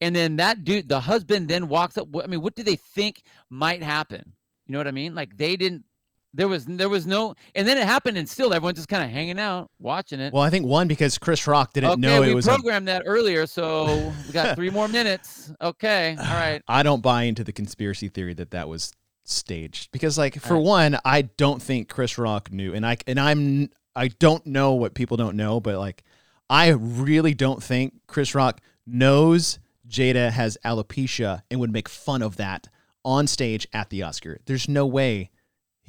And 0.00 0.16
then 0.16 0.36
that 0.36 0.64
dude, 0.64 0.88
the 0.88 1.00
husband 1.00 1.48
then 1.48 1.68
walks 1.68 1.98
up. 1.98 2.08
I 2.22 2.26
mean, 2.26 2.40
what 2.40 2.54
do 2.54 2.62
they 2.62 2.76
think 2.76 3.22
might 3.50 3.82
happen? 3.82 4.32
You 4.66 4.72
know 4.72 4.78
what 4.78 4.88
I 4.88 4.92
mean? 4.92 5.14
Like 5.14 5.36
they 5.36 5.56
didn't 5.56 5.84
there 6.32 6.48
was 6.48 6.64
there 6.64 6.88
was 6.88 7.06
no 7.06 7.34
and 7.54 7.66
then 7.66 7.76
it 7.76 7.84
happened 7.84 8.16
and 8.16 8.28
still 8.28 8.54
everyone's 8.54 8.78
just 8.78 8.88
kind 8.88 9.02
of 9.02 9.10
hanging 9.10 9.38
out 9.38 9.70
watching 9.78 10.20
it. 10.20 10.32
Well, 10.32 10.42
I 10.42 10.50
think 10.50 10.66
one 10.66 10.88
because 10.88 11.18
Chris 11.18 11.46
Rock 11.46 11.72
didn't 11.72 11.90
okay, 11.90 12.00
know 12.00 12.20
we 12.20 12.30
it 12.30 12.34
was. 12.34 12.46
A, 12.46 12.50
programmed 12.50 12.88
that 12.88 13.02
earlier, 13.06 13.46
so 13.46 14.12
we 14.26 14.32
got 14.32 14.56
three 14.56 14.70
more 14.70 14.88
minutes. 14.88 15.52
Okay, 15.60 16.16
all 16.20 16.24
right. 16.24 16.62
I 16.68 16.82
don't 16.82 17.02
buy 17.02 17.24
into 17.24 17.44
the 17.44 17.52
conspiracy 17.52 18.08
theory 18.08 18.34
that 18.34 18.52
that 18.52 18.68
was 18.68 18.92
staged 19.24 19.90
because, 19.92 20.18
like, 20.18 20.40
for 20.40 20.54
Alright. 20.54 20.66
one, 20.66 20.98
I 21.04 21.22
don't 21.22 21.62
think 21.62 21.88
Chris 21.88 22.18
Rock 22.18 22.52
knew, 22.52 22.74
and 22.74 22.86
I 22.86 22.96
and 23.06 23.18
I'm 23.18 23.70
I 23.96 24.08
don't 24.08 24.46
know 24.46 24.74
what 24.74 24.94
people 24.94 25.16
don't 25.16 25.36
know, 25.36 25.60
but 25.60 25.78
like, 25.78 26.04
I 26.48 26.68
really 26.68 27.34
don't 27.34 27.62
think 27.62 27.94
Chris 28.06 28.34
Rock 28.34 28.60
knows 28.86 29.58
Jada 29.88 30.30
has 30.30 30.56
alopecia 30.64 31.42
and 31.50 31.58
would 31.60 31.72
make 31.72 31.88
fun 31.88 32.22
of 32.22 32.36
that 32.36 32.68
on 33.04 33.26
stage 33.26 33.66
at 33.72 33.90
the 33.90 34.02
Oscar. 34.02 34.38
There's 34.46 34.68
no 34.68 34.86
way 34.86 35.30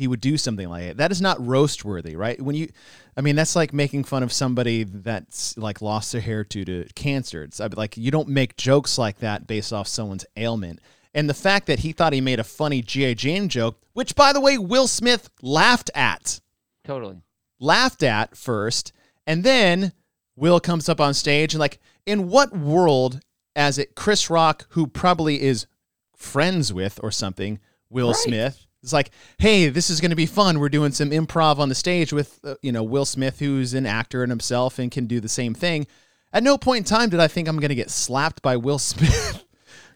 he 0.01 0.07
would 0.07 0.19
do 0.19 0.35
something 0.35 0.67
like 0.67 0.81
it. 0.83 0.97
That 0.97 1.11
is 1.11 1.21
not 1.21 1.45
roast 1.45 1.85
worthy, 1.85 2.15
right? 2.15 2.41
When 2.41 2.55
you, 2.55 2.69
I 3.15 3.21
mean, 3.21 3.35
that's 3.35 3.55
like 3.55 3.71
making 3.71 4.05
fun 4.05 4.23
of 4.23 4.33
somebody 4.33 4.83
that's 4.83 5.55
like 5.59 5.79
lost 5.79 6.11
their 6.11 6.21
hair 6.21 6.43
due 6.43 6.65
to 6.65 6.85
cancer. 6.95 7.43
It's 7.43 7.59
like 7.59 7.97
you 7.97 8.09
don't 8.09 8.27
make 8.29 8.57
jokes 8.57 8.97
like 8.97 9.19
that 9.19 9.45
based 9.45 9.71
off 9.71 9.87
someone's 9.87 10.25
ailment. 10.35 10.79
And 11.13 11.29
the 11.29 11.35
fact 11.35 11.67
that 11.67 11.79
he 11.81 11.91
thought 11.91 12.13
he 12.13 12.21
made 12.21 12.39
a 12.39 12.43
funny 12.43 12.81
G.I. 12.81 13.13
Jane 13.13 13.47
joke, 13.47 13.79
which 13.93 14.15
by 14.15 14.33
the 14.33 14.41
way, 14.41 14.57
Will 14.57 14.87
Smith 14.87 15.29
laughed 15.43 15.91
at, 15.93 16.41
Totally. 16.83 17.21
laughed 17.59 18.01
at 18.01 18.35
first, 18.35 18.91
and 19.27 19.43
then 19.43 19.93
Will 20.35 20.59
comes 20.59 20.89
up 20.89 20.99
on 20.99 21.13
stage 21.13 21.53
and 21.53 21.59
like, 21.59 21.77
in 22.07 22.27
what 22.27 22.57
world, 22.57 23.19
as 23.55 23.77
it 23.77 23.93
Chris 23.93 24.31
Rock, 24.31 24.65
who 24.69 24.87
probably 24.87 25.43
is 25.43 25.67
friends 26.15 26.73
with 26.73 26.99
or 27.03 27.11
something, 27.11 27.59
Will 27.87 28.07
Right. 28.13 28.15
Smith. 28.15 28.65
It's 28.83 28.93
like, 28.93 29.11
hey, 29.37 29.69
this 29.69 29.89
is 29.89 30.01
going 30.01 30.09
to 30.09 30.15
be 30.15 30.25
fun. 30.25 30.59
We're 30.59 30.69
doing 30.69 30.91
some 30.91 31.11
improv 31.11 31.59
on 31.59 31.69
the 31.69 31.75
stage 31.75 32.11
with, 32.11 32.39
uh, 32.43 32.55
you 32.63 32.71
know, 32.71 32.83
Will 32.83 33.05
Smith, 33.05 33.39
who's 33.39 33.73
an 33.73 33.85
actor 33.85 34.23
in 34.23 34.29
himself 34.29 34.79
and 34.79 34.89
can 34.91 35.05
do 35.05 35.19
the 35.19 35.29
same 35.29 35.53
thing. 35.53 35.85
At 36.33 36.43
no 36.43 36.57
point 36.57 36.79
in 36.79 36.83
time 36.85 37.09
did 37.09 37.19
I 37.19 37.27
think 37.27 37.47
I'm 37.47 37.57
going 37.57 37.69
to 37.69 37.75
get 37.75 37.91
slapped 37.91 38.41
by 38.41 38.57
Will 38.57 38.79
Smith. 38.79 39.43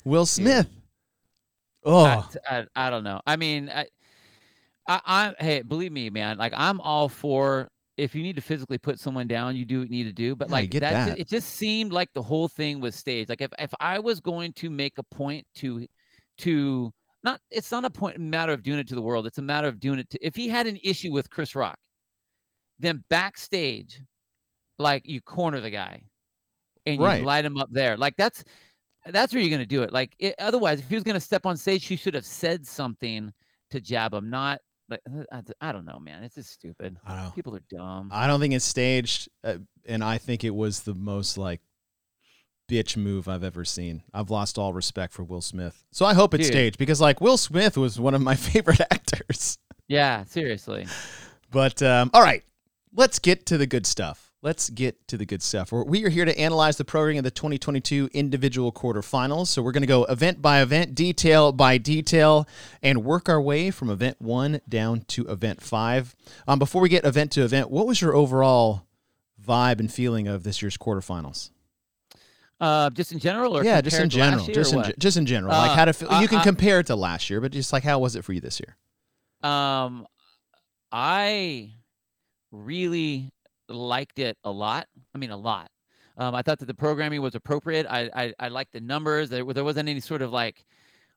Will 0.04 0.26
Smith. 0.26 0.68
Oh, 1.84 2.30
I, 2.50 2.58
I, 2.58 2.66
I 2.76 2.90
don't 2.90 3.04
know. 3.04 3.22
I 3.26 3.36
mean, 3.36 3.70
I, 3.70 3.86
I, 4.88 5.02
I, 5.06 5.36
hey, 5.40 5.62
believe 5.62 5.92
me, 5.92 6.10
man. 6.10 6.38
Like, 6.38 6.54
I'm 6.56 6.80
all 6.82 7.10
for 7.10 7.70
if 7.98 8.14
you 8.14 8.22
need 8.24 8.36
to 8.36 8.42
physically 8.42 8.78
put 8.78 9.00
someone 9.00 9.28
down, 9.28 9.56
you 9.56 9.66
do 9.66 9.80
what 9.80 9.90
you 9.90 10.04
need 10.04 10.10
to 10.10 10.14
do. 10.14 10.36
But 10.36 10.50
Yeah, 10.50 10.54
like 10.54 10.70
get 10.70 10.82
that, 10.82 11.08
that. 11.10 11.20
it 11.20 11.28
just 11.28 11.50
seemed 11.50 11.92
like 11.92 12.10
the 12.14 12.22
whole 12.22 12.48
thing 12.48 12.82
was 12.82 12.96
staged. 12.96 13.30
Like, 13.30 13.42
if 13.42 13.52
if 13.58 13.74
I 13.80 14.00
was 14.00 14.20
going 14.20 14.54
to 14.54 14.70
make 14.70 14.98
a 14.98 15.04
point 15.04 15.46
to, 15.56 15.88
to 16.40 16.92
not, 17.26 17.42
it's 17.52 17.72
not 17.72 17.84
a 17.84 17.90
point 17.90 18.18
matter 18.20 18.54
of 18.54 18.64
doing 18.64 18.80
it 18.80 18.88
to 18.88 18.96
the 18.96 19.02
world. 19.02 19.28
It's 19.28 19.38
a 19.38 19.42
matter 19.42 19.68
of 19.68 19.80
doing 19.80 20.00
it 20.00 20.10
to. 20.12 20.26
If 20.26 20.36
he 20.36 20.48
had 20.48 20.66
an 20.68 20.80
issue 20.84 21.12
with 21.12 21.30
Chris 21.30 21.56
Rock, 21.56 21.78
then 22.80 23.04
backstage, 23.10 24.02
like 24.80 25.06
you 25.06 25.20
corner 25.22 25.60
the 25.60 25.70
guy, 25.72 26.04
and 26.86 27.02
Right. 27.02 27.20
you 27.20 27.26
light 27.26 27.44
him 27.46 27.58
up 27.58 27.70
there. 27.72 27.98
Like 27.98 28.16
that's 28.18 28.44
that's 29.08 29.34
where 29.34 29.42
you're 29.42 29.50
going 29.50 29.60
to 29.62 29.66
do 29.66 29.84
it. 29.84 29.92
Like 29.92 30.16
it, 30.20 30.36
otherwise, 30.40 30.80
if 30.80 30.88
he 30.90 30.96
was 30.96 31.04
going 31.04 31.16
to 31.16 31.20
step 31.20 31.46
on 31.46 31.58
stage, 31.58 31.86
he 31.86 31.96
should 31.96 32.14
have 32.14 32.26
said 32.26 32.66
something 32.66 33.32
to 33.72 33.80
jab 33.82 34.14
him, 34.14 34.30
not 34.30 34.60
like 34.90 35.02
I, 35.32 35.42
I 35.62 35.72
don't 35.72 35.86
know, 35.86 36.00
man. 36.00 36.24
It's 36.24 36.36
just 36.36 36.52
stupid. 36.52 36.98
I 37.06 37.16
don't 37.16 37.24
know. 37.26 37.32
People 37.32 37.56
are 37.56 37.64
dumb. 37.70 38.10
I 38.12 38.28
don't 38.28 38.40
think 38.40 38.54
it's 38.54 38.66
staged, 38.66 39.30
uh, 39.44 39.58
and 39.88 40.04
I 40.04 40.18
think 40.18 40.44
it 40.44 40.54
was 40.54 40.82
the 40.82 40.94
most 40.94 41.38
like 41.38 41.62
bitch 42.68 42.98
move 42.98 43.28
I've 43.28 43.44
ever 43.44 43.64
seen. 43.66 44.04
I've 44.14 44.30
lost 44.30 44.58
all 44.58 44.74
respect 44.74 45.14
for 45.14 45.24
Will 45.24 45.42
Smith, 45.42 45.86
so 45.92 46.06
I 46.06 46.14
hope 46.14 46.34
it's 46.34 46.46
Dude. 46.46 46.54
staged 46.54 46.78
because 46.78 47.02
like 47.02 47.22
Will 47.22 47.38
Smith 47.38 47.78
was 47.78 48.00
one 48.00 48.14
of 48.14 48.22
my 48.22 48.36
favorite 48.36 48.82
actors. 48.82 49.58
yeah, 49.88 50.24
seriously. 50.24 50.88
But 51.52 51.82
um, 51.82 52.10
all 52.14 52.22
right, 52.22 52.44
let's 52.94 53.20
get 53.20 53.46
to 53.48 53.58
the 53.58 53.68
good 53.68 53.86
stuff. 53.86 54.32
Let's 54.42 54.70
get 54.70 55.08
to 55.08 55.18
the 55.18 55.26
good 55.26 55.42
stuff. 55.42 55.72
We're, 55.72 55.84
we 55.86 56.04
are 56.06 56.10
here 56.10 56.26
to 56.26 56.40
analyze 56.40 56.78
the 56.78 56.86
programming 56.86 57.18
of 57.18 57.24
the 57.24 57.32
2022 57.32 58.12
individual 58.14 58.72
quarterfinals. 58.72 59.48
So 59.48 59.64
we're 59.64 59.72
going 59.72 59.82
to 59.82 59.88
go 59.88 60.04
event 60.04 60.40
by 60.40 60.62
event, 60.62 60.94
detail 60.94 61.52
by 61.52 61.80
detail, 61.80 62.48
and 62.84 63.04
work 63.04 63.28
our 63.28 63.42
way 63.42 63.72
from 63.72 63.90
event 63.90 64.22
one 64.22 64.62
down 64.70 65.02
to 65.08 65.26
event 65.28 65.62
five. 65.64 66.16
Um, 66.48 66.60
before 66.60 66.80
we 66.84 66.90
get 66.90 67.06
event 67.06 67.32
to 67.32 67.44
event, 67.44 67.72
what 67.72 67.88
was 67.88 68.02
your 68.02 68.16
overall 68.16 68.84
vibe 69.44 69.80
and 69.80 69.92
feeling 69.92 70.28
of 70.28 70.44
this 70.44 70.62
year's 70.62 70.78
quarterfinals? 70.78 71.50
Uh, 72.60 72.90
just 72.90 73.12
in 73.12 73.20
general, 73.20 73.58
or 73.58 73.64
yeah, 73.64 73.82
just 73.82 74.00
in 74.00 74.10
compared 74.10 74.32
to 74.32 74.38
last 74.38 74.46
general. 74.46 74.64
Just 74.64 74.74
in, 74.74 74.84
ge- 74.84 74.98
just 74.98 75.18
in 75.18 75.26
general. 75.26 75.52
like 75.52 75.72
Uh, 75.72 75.76
how 75.76 75.86
to 75.86 75.94
feel. 75.94 76.22
You 76.22 76.28
can 76.28 76.42
compare 76.42 76.80
it 76.80 76.88
to 76.88 76.96
last 76.96 77.30
year, 77.30 77.42
but 77.42 77.52
just 77.52 77.74
like 77.74 77.84
how 77.84 78.00
was 78.00 78.16
it 78.16 78.24
for 78.24 78.32
you 78.32 78.40
this 78.40 78.62
year? 78.62 78.78
Um, 79.50 80.08
I 80.92 81.74
really 82.52 83.32
liked 83.68 84.20
it 84.20 84.38
a 84.44 84.52
lot. 84.52 84.88
I 85.14 85.18
mean, 85.18 85.32
a 85.32 85.38
lot. 85.38 85.70
Um, 86.18 86.34
I 86.34 86.42
thought 86.42 86.60
that 86.60 86.66
the 86.66 86.74
programming 86.74 87.22
was 87.22 87.36
appropriate. 87.36 87.86
I 87.90 88.10
I, 88.16 88.34
I 88.40 88.48
liked 88.48 88.72
the 88.72 88.80
numbers. 88.80 89.30
There, 89.30 89.44
there 89.44 89.66
wasn't 89.66 89.90
any 89.90 90.00
sort 90.00 90.22
of 90.22 90.32
like 90.32 90.66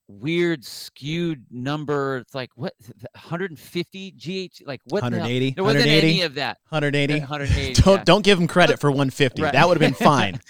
weird 0.09 0.65
skewed 0.65 1.45
number. 1.51 2.17
It's 2.19 2.35
like 2.35 2.51
what 2.57 2.73
150 3.13 4.11
GH 4.13 4.67
like 4.67 4.81
what 4.87 5.03
180. 5.03 5.51
The 5.51 5.55
there 5.55 5.65
wasn't 5.65 5.85
180, 5.87 6.09
any 6.09 6.23
of 6.23 6.35
that. 6.35 6.59
180. 6.71 7.21
180. 7.21 7.83
Don't 7.83 7.99
yeah. 7.99 8.05
don't 8.05 8.25
give 8.25 8.39
them 8.39 8.49
credit 8.49 8.81
for 8.81 8.91
150. 8.91 9.43
Right. 9.43 9.53
That 9.53 9.69
would 9.69 9.81
have 9.81 9.97
been 9.97 10.07
fine. 10.07 10.41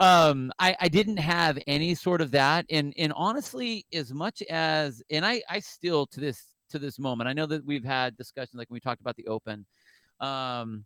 Um 0.00 0.50
I, 0.58 0.76
I 0.80 0.88
didn't 0.88 1.18
have 1.18 1.58
any 1.66 1.94
sort 1.94 2.20
of 2.20 2.30
that 2.32 2.66
and 2.70 2.92
and 2.98 3.12
honestly 3.14 3.86
as 3.92 4.12
much 4.12 4.42
as 4.50 5.02
and 5.10 5.24
i 5.24 5.40
i 5.48 5.60
still 5.60 6.06
to 6.06 6.20
this 6.20 6.42
to 6.70 6.78
this 6.80 6.98
moment 6.98 7.28
i 7.28 7.32
know 7.32 7.46
that 7.46 7.64
we've 7.64 7.84
had 7.84 8.16
discussions 8.16 8.54
like 8.56 8.68
when 8.70 8.76
we 8.76 8.80
talked 8.80 9.00
about 9.00 9.14
the 9.16 9.26
open 9.28 9.64
um 10.20 10.84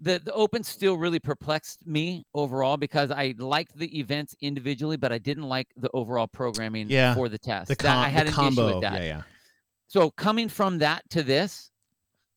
the 0.00 0.18
the 0.24 0.32
open 0.32 0.62
still 0.62 0.96
really 0.96 1.18
perplexed 1.18 1.84
me 1.86 2.24
overall 2.32 2.76
because 2.78 3.10
i 3.10 3.34
liked 3.38 3.76
the 3.76 3.98
events 3.98 4.34
individually 4.40 4.96
but 4.96 5.12
i 5.12 5.18
didn't 5.18 5.48
like 5.48 5.66
the 5.76 5.90
overall 5.92 6.26
programming 6.28 6.88
Yeah, 6.88 7.14
for 7.14 7.28
the 7.28 7.38
test 7.38 7.68
The, 7.68 7.74
That- 7.82 7.98
i 8.06 8.08
had 8.08 8.26
an 8.26 8.32
combo. 8.32 8.62
issue 8.68 8.74
with 8.74 8.80
that 8.82 9.02
Yeah, 9.02 9.06
yeah. 9.16 9.22
so 9.88 10.10
coming 10.12 10.48
from 10.48 10.78
that 10.78 11.02
to 11.10 11.22
this, 11.22 11.70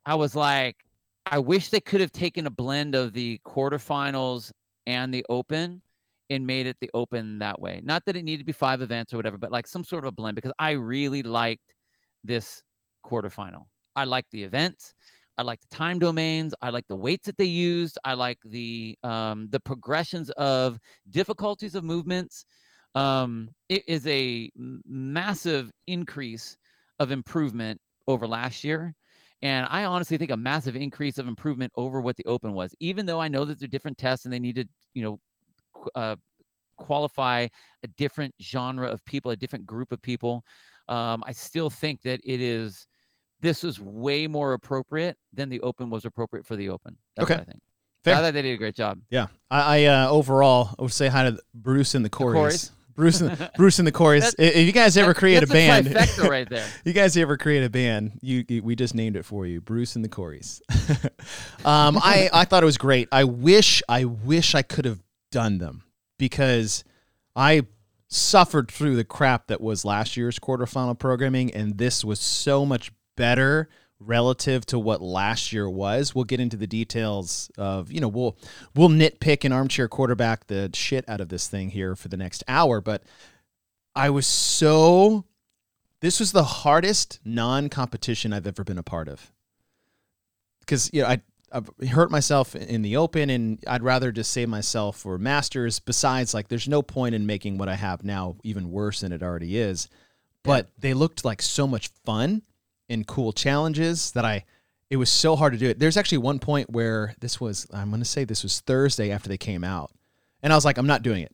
I 0.06 0.16
was 0.16 0.36
like, 0.36 0.78
I 1.28 1.38
wish 1.38 1.70
they 1.70 1.80
could 1.82 2.02
have 2.02 2.12
taken 2.12 2.48
a 2.48 2.50
blend 2.50 2.96
of 2.96 3.14
the 3.14 3.40
quarterfinals 3.46 4.52
and 4.92 5.14
the 5.14 5.26
open 5.30 5.82
and 6.30 6.46
made 6.46 6.68
it 6.68 6.78
the 6.80 6.90
open 6.94 7.40
that 7.40 7.60
way. 7.60 7.82
Not 7.84 8.04
that 8.06 8.16
it 8.16 8.24
needed 8.24 8.40
to 8.40 8.46
be 8.46 8.52
five 8.52 8.82
events 8.82 9.14
or 9.14 9.18
whatever, 9.18 9.38
but 9.38 9.52
like 9.52 9.68
some 9.68 9.84
sort 9.84 10.04
of 10.04 10.10
a 10.10 10.12
blend 10.12 10.36
because 10.36 10.54
I 10.60 10.72
really 10.72 11.24
liked 11.24 11.74
this 12.24 12.62
quarterfinal. 13.06 13.66
I 13.96 14.06
liked 14.06 14.32
the 14.32 14.44
events. 14.44 14.94
I 15.38 15.44
like 15.44 15.60
the 15.62 15.76
time 15.76 16.00
domains. 16.00 16.54
I 16.62 16.70
like 16.70 16.88
the 16.88 16.96
weights 16.96 17.26
that 17.26 17.38
they 17.38 17.46
used. 17.46 17.98
I 18.06 18.14
like 18.14 18.38
the 18.46 18.98
um, 19.04 19.48
the 19.50 19.60
progressions 19.60 20.30
of 20.32 20.78
difficulties 21.10 21.76
of 21.76 21.84
movements. 21.84 22.46
Um, 22.96 23.50
it 23.70 23.84
is 23.88 24.06
a 24.08 24.50
massive 24.86 25.72
increase 25.88 26.58
of 27.00 27.12
improvement 27.12 27.80
over 28.08 28.28
last 28.28 28.64
year. 28.64 28.94
And 29.42 29.66
I 29.70 29.86
honestly 29.86 30.18
think 30.18 30.32
a 30.32 30.38
massive 30.38 30.76
increase 30.76 31.18
of 31.18 31.28
improvement 31.28 31.72
over 31.76 32.00
what 32.02 32.16
the 32.16 32.26
open 32.26 32.54
was, 32.54 32.76
even 32.80 33.06
though 33.06 33.20
I 33.20 33.28
know 33.28 33.44
that 33.46 33.60
they're 33.60 33.68
different 33.68 33.98
tests 33.98 34.26
and 34.26 34.34
they 34.34 34.40
need 34.40 34.56
to, 34.58 34.66
you 34.94 35.04
know, 35.04 35.20
uh, 35.96 36.16
qualify 36.78 37.48
a 37.84 37.88
different 37.98 38.34
genre 38.42 38.88
of 38.88 39.04
people, 39.06 39.32
a 39.32 39.36
different 39.36 39.66
group 39.66 39.92
of 39.92 40.02
people. 40.02 40.44
Um, 40.88 41.24
I 41.26 41.32
still 41.32 41.70
think 41.70 42.02
that 42.04 42.20
it 42.24 42.42
is, 42.42 42.86
this 43.40 43.64
is 43.64 43.80
way 43.80 44.28
more 44.28 44.54
appropriate 44.54 45.18
than 45.34 45.50
the 45.50 45.60
open 45.62 45.90
was 45.90 46.06
appropriate 46.06 46.46
for 46.46 46.56
the 46.56 46.70
open. 46.70 46.96
That's 47.16 47.26
Okay. 47.26 47.36
what 47.36 47.42
I 47.42 47.46
think. 47.46 47.62
Fair. 48.04 48.16
I 48.16 48.18
thought 48.18 48.34
they 48.34 48.42
did 48.42 48.54
a 48.54 48.58
great 48.58 48.76
job. 48.76 49.00
Yeah. 49.10 49.28
I, 49.50 49.80
I 49.82 49.86
uh, 49.86 50.10
overall 50.10 50.76
I 50.78 50.82
would 50.82 50.92
say 50.92 51.08
hi 51.08 51.30
to 51.30 51.40
Bruce 51.54 51.94
and 51.96 52.04
the 52.04 52.10
Corys. 52.10 52.36
Corys. 52.36 52.72
Bruce 53.02 53.20
and 53.20 53.50
Bruce 53.58 53.80
and 53.80 53.88
the 53.88 53.92
Corys. 53.92 54.36
That- 54.36 54.58
if 54.58 54.66
you 54.68 54.72
guys 54.72 54.96
ever 54.96 55.14
That- 55.14 55.20
create 55.20 55.42
a 55.42 55.48
band, 55.48 55.88
trifecta 55.88 56.30
right 56.30 56.48
there. 56.48 56.68
you 56.86 56.94
guys 56.94 57.18
ever 57.18 57.36
create 57.36 57.64
a 57.64 57.70
band, 57.70 58.20
you, 58.22 58.46
you 58.48 58.62
we 58.62 58.76
just 58.76 58.94
named 58.94 59.16
it 59.16 59.26
for 59.26 59.48
you, 59.48 59.60
Bruce 59.60 59.96
and 59.96 60.06
the 60.06 60.10
Corys. 60.10 60.62
um, 61.66 61.98
I 61.98 62.30
I 62.32 62.46
thought 62.46 62.62
it 62.62 62.68
was 62.68 62.78
great. 62.78 63.08
I 63.12 63.24
wish 63.24 63.82
I 63.90 64.06
wish 64.06 64.54
I 64.54 64.62
could 64.62 64.86
have 64.86 65.02
done 65.32 65.58
them 65.58 65.84
because 66.20 66.84
I 67.36 67.64
suffered 68.08 68.70
through 68.70 68.98
the 68.98 69.04
crap 69.06 69.48
that 69.48 69.62
was 69.62 69.84
last 69.84 70.16
year's 70.16 70.38
quarterfinal 70.38 71.00
programming, 71.00 71.52
and 71.56 71.80
this 71.80 72.06
was 72.06 72.20
so 72.20 72.66
much 72.66 72.92
better 73.18 73.68
relative 74.06 74.66
to 74.68 74.80
what 74.80 75.02
last 75.02 75.54
year 75.54 75.70
was. 75.70 76.16
We'll 76.16 76.26
get 76.26 76.40
into 76.40 76.58
the 76.58 76.68
details 76.68 77.52
of, 77.58 77.92
you 77.92 78.00
know, 78.00 78.08
we'll 78.08 78.38
we'll 78.76 78.90
nitpick 78.90 79.46
and 79.46 79.54
armchair 79.54 79.88
quarterback 79.88 80.48
the 80.48 80.70
shit 80.74 81.08
out 81.08 81.22
of 81.22 81.30
this 81.30 81.48
thing 81.48 81.70
here 81.70 81.96
for 81.96 82.08
the 82.08 82.18
next 82.18 82.44
hour, 82.48 82.82
but 82.82 83.04
I 83.96 84.10
was 84.10 84.26
so 84.28 85.26
this 86.00 86.20
was 86.20 86.32
the 86.32 86.44
hardest 86.44 87.20
non-competition 87.24 88.34
I've 88.34 88.48
ever 88.48 88.64
been 88.64 88.80
a 88.80 88.84
part 88.84 89.08
of. 89.08 89.32
Cuz 90.66 90.90
you 90.94 91.02
know, 91.02 91.08
I 91.08 91.22
I've 91.52 91.70
hurt 91.90 92.10
myself 92.10 92.56
in 92.56 92.82
the 92.82 92.96
open 92.98 93.30
and 93.30 93.62
I'd 93.68 93.84
rather 93.84 94.12
just 94.12 94.32
save 94.32 94.48
myself 94.48 94.98
for 94.98 95.18
masters 95.18 95.80
besides 95.80 96.34
like 96.34 96.48
there's 96.48 96.68
no 96.68 96.82
point 96.82 97.14
in 97.14 97.26
making 97.26 97.58
what 97.58 97.68
I 97.68 97.76
have 97.76 98.04
now 98.04 98.38
even 98.44 98.72
worse 98.72 99.02
than 99.02 99.12
it 99.12 99.22
already 99.22 99.58
is. 99.58 99.90
But 100.44 100.70
they 100.80 100.94
looked 100.94 101.24
like 101.24 101.42
so 101.42 101.68
much 101.68 101.90
fun 102.06 102.42
and 102.92 103.08
cool 103.08 103.34
challenges 103.34 104.12
that 104.12 104.26
I 104.26 104.46
it 104.90 104.98
was 104.98 105.10
so 105.10 105.38
hard 105.38 105.54
to 105.54 105.60
do 105.60 105.70
it. 105.70 105.80
There's 105.80 105.96
actually 105.96 106.18
one 106.18 106.38
point 106.38 106.70
where 106.70 107.16
this 107.20 107.40
was 107.40 107.66
I'm 107.74 107.90
going 107.90 108.02
to 108.02 108.06
say 108.06 108.26
this 108.26 108.44
was 108.44 108.60
Thursday 108.60 109.12
after 109.12 109.30
they 109.30 109.38
came 109.38 109.64
out. 109.64 109.92
And 110.44 110.52
I 110.52 110.56
was 110.56 110.66
like 110.66 110.78
I'm 110.78 110.88
not 110.88 111.02
doing 111.02 111.24
it. 111.24 111.34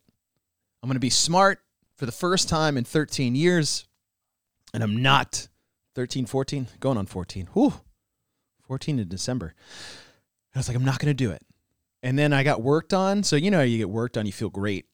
I'm 0.82 0.88
going 0.88 0.96
to 0.96 1.00
be 1.00 1.10
smart 1.10 1.60
for 1.96 2.06
the 2.06 2.12
first 2.12 2.48
time 2.48 2.78
in 2.78 2.84
13 2.84 3.36
years 3.36 3.88
and 4.74 4.84
I'm 4.84 5.02
not 5.02 5.48
13 5.96 6.28
14 6.28 6.68
going 6.80 6.98
on 6.98 7.08
14. 7.08 7.50
Whew. 7.54 7.74
14 8.68 9.00
in 9.00 9.08
December. 9.08 9.56
I 10.54 10.60
was 10.60 10.68
like 10.68 10.78
I'm 10.78 10.86
not 10.86 11.00
going 11.00 11.10
to 11.10 11.14
do 11.14 11.32
it. 11.32 11.42
And 12.04 12.18
then 12.18 12.32
I 12.32 12.44
got 12.44 12.62
worked 12.62 12.94
on, 12.94 13.24
so 13.24 13.36
you 13.36 13.50
know 13.50 13.64
you 13.64 13.80
get 13.80 13.90
worked 13.90 14.18
on 14.18 14.28
you 14.28 14.32
feel 14.32 14.52
great. 14.52 14.86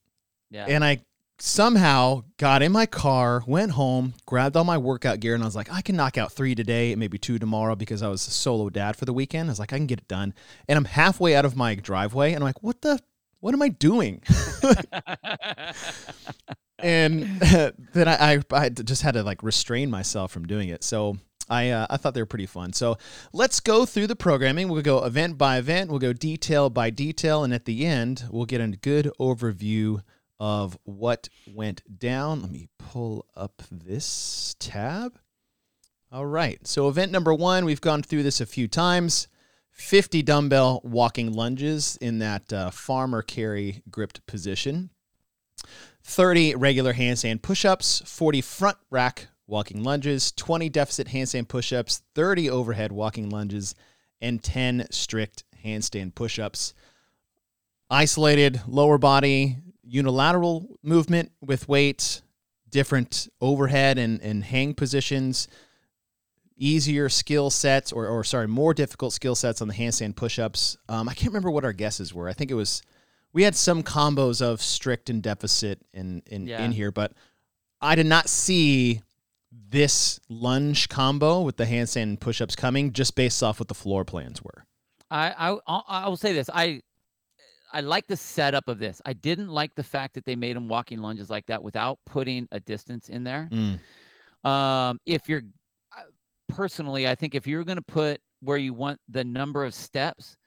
Yeah. 0.50 0.66
And 0.68 0.86
I 0.86 1.02
somehow 1.40 2.24
got 2.38 2.62
in 2.62 2.72
my 2.72 2.86
car, 2.86 3.44
went 3.48 3.72
home, 3.72 4.14
grabbed 4.26 4.56
all 4.56 4.64
my 4.64 4.78
workout 4.78 5.20
gear, 5.20 5.34
and 5.34 5.44
I 5.44 5.46
was 5.46 5.56
like, 5.56 5.72
I 5.72 5.82
can 5.82 5.96
knock 5.96 6.18
out 6.18 6.32
three 6.32 6.56
today 6.56 6.92
and 6.92 7.00
maybe 7.00 7.18
two 7.18 7.40
tomorrow 7.40 7.76
because 7.76 8.02
I 8.02 8.08
was 8.08 8.28
a 8.28 8.32
solo 8.32 8.70
dad 8.70 8.96
for 8.96 9.06
the 9.06 9.14
weekend. 9.14 9.50
I 9.50 9.52
was 9.52 9.60
like, 9.60 9.74
I 9.74 9.78
can 9.78 9.88
get 9.88 10.00
it 10.00 10.08
done. 10.08 10.34
And 10.68 10.78
I'm 10.78 10.86
halfway 10.86 11.36
out 11.36 11.46
of 11.46 11.56
my 11.56 11.76
driveway, 11.76 12.34
and 12.34 12.38
I'm 12.38 12.48
like, 12.48 12.64
what 12.64 12.82
the? 12.82 13.00
What 13.40 13.54
am 13.54 13.62
I 13.62 13.68
doing? 13.68 14.22
and 16.80 17.24
then 17.94 18.08
I, 18.08 18.36
I, 18.36 18.40
I 18.52 18.70
just 18.70 19.02
had 19.02 19.16
to 19.16 19.24
like 19.24 19.44
restrain 19.44 19.90
myself 19.90 20.32
from 20.32 20.48
doing 20.48 20.70
it. 20.70 20.82
So 20.82 21.18
I, 21.50 21.72
uh, 21.72 21.88
I 21.90 21.98
thought 21.98 22.14
they 22.14 22.22
were 22.22 22.26
pretty 22.26 22.46
fun. 22.46 22.72
So 22.72 22.98
let's 23.34 23.60
go 23.60 23.86
through 23.86 24.08
the 24.08 24.16
programming. 24.16 24.70
We'll 24.70 24.82
go 24.82 25.04
event 25.04 25.38
by 25.38 25.58
event. 25.58 25.90
We'll 25.90 26.00
go 26.00 26.14
detail 26.14 26.70
by 26.70 26.90
detail, 26.90 27.44
and 27.44 27.54
at 27.54 27.66
the 27.66 27.86
end, 27.86 28.24
we'll 28.32 28.46
get 28.46 28.62
a 28.62 28.68
good 28.68 29.12
overview 29.20 30.02
of 30.44 30.78
what 30.84 31.30
went 31.48 31.82
down. 32.00 32.42
Let 32.42 32.52
me 32.52 32.68
pull 32.78 33.26
up 33.34 33.62
this 33.72 34.58
tab. 34.60 35.18
All 36.12 36.26
right. 36.26 36.68
So, 36.68 36.90
event 36.90 37.14
number 37.14 37.34
one, 37.34 37.64
we've 37.64 37.80
gone 37.80 38.04
through 38.04 38.24
this 38.24 38.42
a 38.42 38.46
few 38.46 38.68
times 38.68 39.30
50 39.72 40.22
dumbbell 40.22 40.82
walking 40.84 41.32
lunges 41.32 41.98
in 42.02 42.20
that 42.20 42.52
uh, 42.52 42.72
farmer 42.72 43.22
carry 43.22 43.84
gripped 43.90 44.28
position, 44.28 44.90
30 46.04 46.56
regular 46.56 46.94
handstand 46.94 47.42
push 47.42 47.64
ups, 47.64 48.02
40 48.06 48.42
front 48.42 48.78
rack 48.92 49.28
walking 49.48 49.82
lunges, 49.82 50.34
20 50.34 50.68
deficit 50.68 51.08
handstand 51.08 51.48
push 51.48 51.72
ups, 51.72 52.02
30 52.16 52.50
overhead 52.50 52.92
walking 52.92 53.30
lunges, 53.30 53.76
and 54.20 54.44
10 54.44 54.88
strict 54.92 55.46
handstand 55.64 56.16
push 56.16 56.38
ups. 56.38 56.74
Isolated 57.90 58.60
lower 58.68 58.98
body 58.98 59.60
unilateral 59.84 60.78
movement 60.82 61.32
with 61.42 61.68
weights, 61.68 62.22
different 62.70 63.28
overhead 63.42 63.98
and, 63.98 64.22
and 64.22 64.44
hang 64.44 64.74
positions, 64.74 65.48
easier 66.58 67.10
skill 67.10 67.50
sets, 67.50 67.92
or, 67.92 68.08
or 68.08 68.24
sorry, 68.24 68.48
more 68.48 68.74
difficult 68.74 69.14
skill 69.14 69.36
sets 69.36 69.62
on 69.62 69.68
the 69.68 69.74
handstand 69.74 70.16
push 70.16 70.40
ups. 70.40 70.78
Um, 70.88 71.10
I 71.10 71.14
can't 71.14 71.28
remember 71.30 71.52
what 71.52 71.66
our 71.66 71.74
guesses 71.74 72.14
were. 72.14 72.30
I 72.30 72.34
think 72.34 72.52
it 72.52 72.56
was, 72.56 72.82
we 73.34 73.44
had 73.44 73.56
some 73.56 73.84
combos 73.84 74.42
of 74.42 74.62
strict 74.62 75.10
and 75.10 75.22
deficit 75.22 75.80
in, 75.94 76.22
in, 76.28 76.48
Yeah. 76.48 76.64
in 76.64 76.72
here, 76.72 76.92
but 76.92 77.14
I 77.82 77.96
did 77.96 78.06
not 78.06 78.30
see 78.30 79.02
this 79.52 80.20
lunge 80.30 80.90
combo 80.90 81.42
with 81.42 81.58
the 81.58 81.66
handstand 81.66 82.20
push 82.20 82.42
ups 82.42 82.56
coming 82.56 82.94
just 82.94 83.16
based 83.16 83.44
off 83.44 83.60
what 83.60 83.68
the 83.68 83.74
floor 83.76 84.06
plans 84.06 84.42
were. 84.42 84.66
I, 85.12 85.58
I 85.68 85.82
I 85.88 86.08
will 86.08 86.18
say 86.18 86.34
this. 86.34 86.50
I 86.52 86.82
I 87.74 87.82
like 87.82 88.08
the 88.08 88.16
setup 88.16 88.68
of 88.68 88.78
this. 88.80 89.02
I 89.06 89.14
didn't 89.14 89.50
like 89.50 89.74
the 89.76 89.84
fact 89.84 90.14
that 90.14 90.26
they 90.26 90.36
made 90.36 90.56
them 90.56 90.68
walking 90.70 91.00
lunges 91.00 91.30
like 91.30 91.46
that 91.48 91.62
without 91.64 92.00
putting 92.06 92.48
a 92.52 92.60
distance 92.60 93.10
in 93.10 93.24
there. 93.24 93.50
Um, 94.44 95.00
if 95.06 95.28
you're 95.28 95.42
uh, 95.98 96.02
personally, 96.48 97.08
I 97.08 97.16
think 97.16 97.34
if 97.34 97.48
you're 97.48 97.64
going 97.64 97.78
to 97.78 97.82
put 97.82 98.22
where 98.42 98.58
you 98.58 98.74
want 98.74 99.00
the 99.10 99.24
number 99.24 99.66
of 99.66 99.74
steps, 99.74 100.38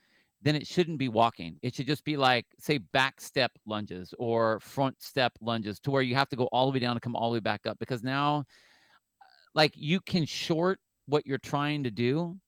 then 0.42 0.54
it 0.54 0.66
shouldn't 0.66 0.98
be 0.98 1.08
walking. 1.08 1.58
It 1.62 1.74
should 1.74 1.86
just 1.86 2.04
be 2.04 2.16
like, 2.16 2.46
say, 2.58 2.78
back 2.78 3.20
step 3.20 3.50
lunges 3.66 4.14
or 4.18 4.60
front 4.60 5.02
step 5.02 5.32
lunges 5.40 5.80
to 5.80 5.90
where 5.90 6.02
you 6.02 6.14
have 6.14 6.28
to 6.28 6.36
go 6.36 6.44
all 6.52 6.66
the 6.66 6.72
way 6.72 6.78
down 6.78 6.94
to 6.94 7.00
come 7.00 7.16
all 7.16 7.30
the 7.30 7.34
way 7.34 7.40
back 7.40 7.66
up 7.66 7.78
because 7.78 8.04
now, 8.04 8.44
like, 9.54 9.72
you 9.74 10.00
can 10.00 10.26
short 10.26 10.78
what 11.06 11.26
you're 11.26 11.38
trying 11.38 11.82
to 11.84 11.90
do 11.90 12.38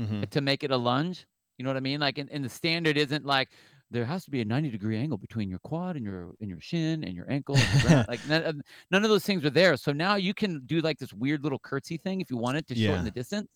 Mm-hmm. 0.00 0.22
to 0.30 0.40
make 0.40 0.64
it 0.64 0.70
a 0.70 0.76
lunge. 0.76 1.26
You 1.58 1.64
know 1.64 1.70
what 1.70 1.76
I 1.76 1.80
mean? 1.80 2.00
Like, 2.00 2.18
in, 2.18 2.26
in 2.28 2.42
the 2.42 2.48
standard 2.48 2.96
isn't 2.96 3.26
like 3.26 3.50
there 3.92 4.04
has 4.04 4.24
to 4.24 4.30
be 4.30 4.40
a 4.40 4.44
90 4.44 4.70
degree 4.70 4.98
angle 4.98 5.18
between 5.18 5.48
your 5.48 5.58
quad 5.60 5.96
and 5.96 6.04
your 6.04 6.32
and 6.40 6.48
your 6.48 6.60
shin 6.60 7.04
and 7.04 7.14
your 7.14 7.30
ankle 7.30 7.56
and 7.56 7.82
your 7.82 8.04
like 8.08 8.26
none, 8.28 8.62
none, 8.90 9.04
of 9.04 9.10
those 9.10 9.24
things 9.24 9.44
are 9.44 9.50
there. 9.50 9.76
So 9.76 9.92
now 9.92 10.16
you 10.16 10.34
can 10.34 10.62
do 10.66 10.80
like 10.80 10.98
this 10.98 11.12
weird 11.12 11.42
little 11.42 11.58
curtsy 11.58 11.96
thing 11.96 12.20
if 12.20 12.30
you 12.30 12.36
wanted 12.36 12.66
to 12.68 12.74
shorten 12.74 12.98
yeah. 12.98 13.04
the 13.04 13.10
distance 13.10 13.48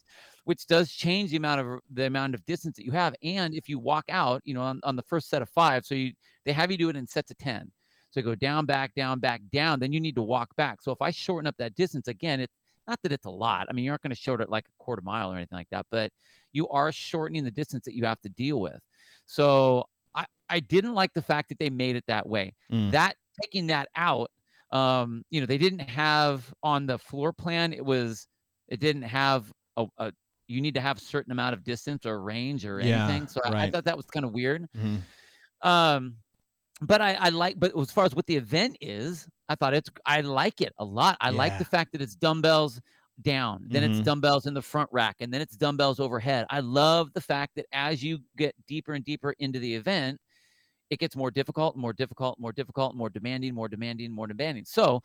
which 0.44 0.66
does 0.68 0.92
change 0.92 1.30
the 1.30 1.36
amount 1.36 1.60
of 1.60 1.80
the 1.92 2.06
amount 2.06 2.34
of 2.34 2.44
distance 2.46 2.76
that 2.76 2.84
you 2.84 2.92
have. 2.92 3.14
And 3.22 3.54
if 3.54 3.68
you 3.68 3.78
walk 3.78 4.04
out 4.08 4.42
you 4.44 4.54
know 4.54 4.62
on, 4.62 4.80
on 4.84 4.94
the 4.96 5.02
first 5.02 5.28
set 5.28 5.42
of 5.42 5.48
five 5.50 5.84
so 5.84 5.94
you 5.94 6.12
they 6.44 6.52
have 6.52 6.70
you 6.70 6.78
do 6.78 6.88
it 6.88 6.96
in 6.96 7.06
sets 7.06 7.30
of 7.30 7.38
10 7.38 7.70
so 8.10 8.22
go 8.22 8.34
down 8.34 8.66
back 8.66 8.94
down 8.94 9.18
back 9.18 9.40
down 9.52 9.80
then 9.80 9.92
you 9.92 10.00
need 10.00 10.14
to 10.14 10.22
walk 10.22 10.54
back. 10.56 10.82
So 10.82 10.92
if 10.92 11.00
i 11.00 11.10
shorten 11.10 11.46
up 11.46 11.56
that 11.58 11.74
distance 11.74 12.08
again 12.08 12.40
it's 12.40 12.54
not 12.86 13.00
that 13.02 13.10
it's 13.10 13.26
a 13.26 13.30
lot 13.30 13.66
i 13.68 13.72
mean 13.72 13.84
you 13.84 13.90
aren't 13.90 14.02
going 14.02 14.10
to 14.10 14.16
shorten 14.16 14.44
it 14.44 14.50
like 14.50 14.64
a 14.66 14.82
quarter 14.84 15.02
mile 15.02 15.32
or 15.32 15.36
anything 15.36 15.58
like 15.58 15.68
that 15.70 15.86
but 15.90 16.12
you 16.56 16.66
are 16.68 16.90
shortening 16.90 17.44
the 17.44 17.50
distance 17.50 17.84
that 17.84 17.94
you 17.94 18.04
have 18.06 18.20
to 18.22 18.30
deal 18.30 18.60
with. 18.60 18.80
So 19.26 19.84
I 20.16 20.26
I 20.48 20.60
didn't 20.60 20.94
like 20.94 21.12
the 21.14 21.22
fact 21.22 21.50
that 21.50 21.58
they 21.58 21.70
made 21.70 21.96
it 21.96 22.04
that 22.08 22.28
way. 22.28 22.54
Mm. 22.72 22.90
That 22.92 23.16
taking 23.42 23.66
that 23.68 23.88
out, 23.96 24.30
um, 24.72 25.24
you 25.30 25.40
know, 25.40 25.46
they 25.46 25.58
didn't 25.58 25.80
have 25.80 26.52
on 26.62 26.86
the 26.86 26.98
floor 26.98 27.32
plan. 27.32 27.72
It 27.72 27.84
was, 27.84 28.26
it 28.68 28.80
didn't 28.80 29.02
have 29.02 29.52
a, 29.76 29.86
a 29.98 30.12
you 30.48 30.60
need 30.60 30.74
to 30.74 30.80
have 30.80 30.98
a 30.98 31.00
certain 31.00 31.32
amount 31.32 31.54
of 31.54 31.64
distance 31.64 32.06
or 32.06 32.20
range 32.20 32.64
or 32.64 32.78
anything. 32.78 33.22
Yeah, 33.22 33.26
so 33.26 33.40
I, 33.44 33.50
right. 33.50 33.62
I, 33.62 33.70
thought 33.70 33.84
that 33.84 33.96
was 33.96 34.06
kind 34.06 34.24
of 34.24 34.32
weird. 34.32 34.66
Mm-hmm. 34.76 35.68
Um, 35.68 36.16
but 36.80 37.00
I, 37.00 37.14
I 37.14 37.28
like, 37.30 37.58
but 37.58 37.76
as 37.76 37.90
far 37.90 38.04
as 38.04 38.14
what 38.14 38.26
the 38.26 38.36
event 38.36 38.76
is, 38.80 39.26
I 39.48 39.54
thought 39.54 39.74
it's, 39.74 39.90
I 40.04 40.20
like 40.20 40.60
it 40.60 40.72
a 40.78 40.84
lot. 40.84 41.16
I 41.20 41.30
yeah. 41.30 41.36
like 41.36 41.58
the 41.58 41.64
fact 41.64 41.92
that 41.92 42.02
it's 42.02 42.14
dumbbells 42.14 42.80
down, 43.22 43.66
then 43.68 43.82
mm-hmm. 43.82 43.92
it's 43.92 44.00
dumbbells 44.00 44.46
in 44.46 44.54
the 44.54 44.62
front 44.62 44.88
rack, 44.92 45.16
and 45.20 45.32
then 45.32 45.40
it's 45.40 45.56
dumbbells 45.56 46.00
overhead. 46.00 46.46
I 46.50 46.60
love 46.60 47.12
the 47.14 47.20
fact 47.20 47.52
that 47.56 47.66
as 47.72 48.02
you 48.02 48.18
get 48.36 48.54
deeper 48.66 48.94
and 48.94 49.04
deeper 49.04 49.34
into 49.38 49.58
the 49.58 49.74
event, 49.74 50.18
it 50.90 50.98
gets 50.98 51.16
more 51.16 51.30
difficult, 51.30 51.76
more 51.76 51.92
difficult, 51.92 52.38
more 52.38 52.52
difficult, 52.52 52.94
more 52.94 53.10
demanding, 53.10 53.54
more 53.54 53.68
demanding, 53.68 54.12
more 54.12 54.26
demanding. 54.26 54.64
So 54.64 55.00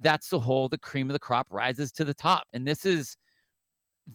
that's 0.00 0.28
the 0.28 0.40
whole 0.40 0.68
the 0.68 0.78
cream 0.78 1.08
of 1.08 1.14
the 1.14 1.20
crop 1.20 1.46
rises 1.50 1.92
to 1.92 2.04
the 2.04 2.14
top. 2.14 2.44
And 2.52 2.66
this 2.66 2.84
is 2.84 3.16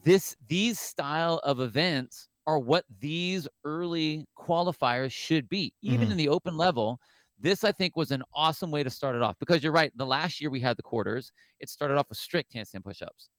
this 0.04 0.36
these 0.48 0.80
style 0.80 1.40
of 1.44 1.60
events 1.60 2.28
are 2.46 2.60
what 2.60 2.86
these 3.00 3.48
early 3.64 4.26
qualifiers 4.38 5.12
should 5.12 5.50
be. 5.50 5.74
Even 5.82 6.02
mm-hmm. 6.02 6.12
in 6.12 6.18
the 6.18 6.30
open 6.30 6.58
level, 6.58 7.00
this 7.40 7.64
I 7.64 7.72
think 7.72 7.96
was 7.96 8.12
an 8.12 8.24
awesome 8.34 8.72
way 8.72 8.84
to 8.84 8.90
start 8.90 9.16
it 9.16 9.22
off 9.22 9.38
because 9.40 9.64
you're 9.64 9.72
right. 9.72 9.92
The 9.96 10.06
last 10.06 10.42
year 10.42 10.50
we 10.50 10.60
had 10.60 10.78
the 10.78 10.84
quarters, 10.84 11.32
it 11.60 11.70
started 11.70 11.98
off 11.98 12.10
with 12.10 12.18
strict 12.18 12.54
handstand 12.54 12.84
push-ups. 12.84 13.30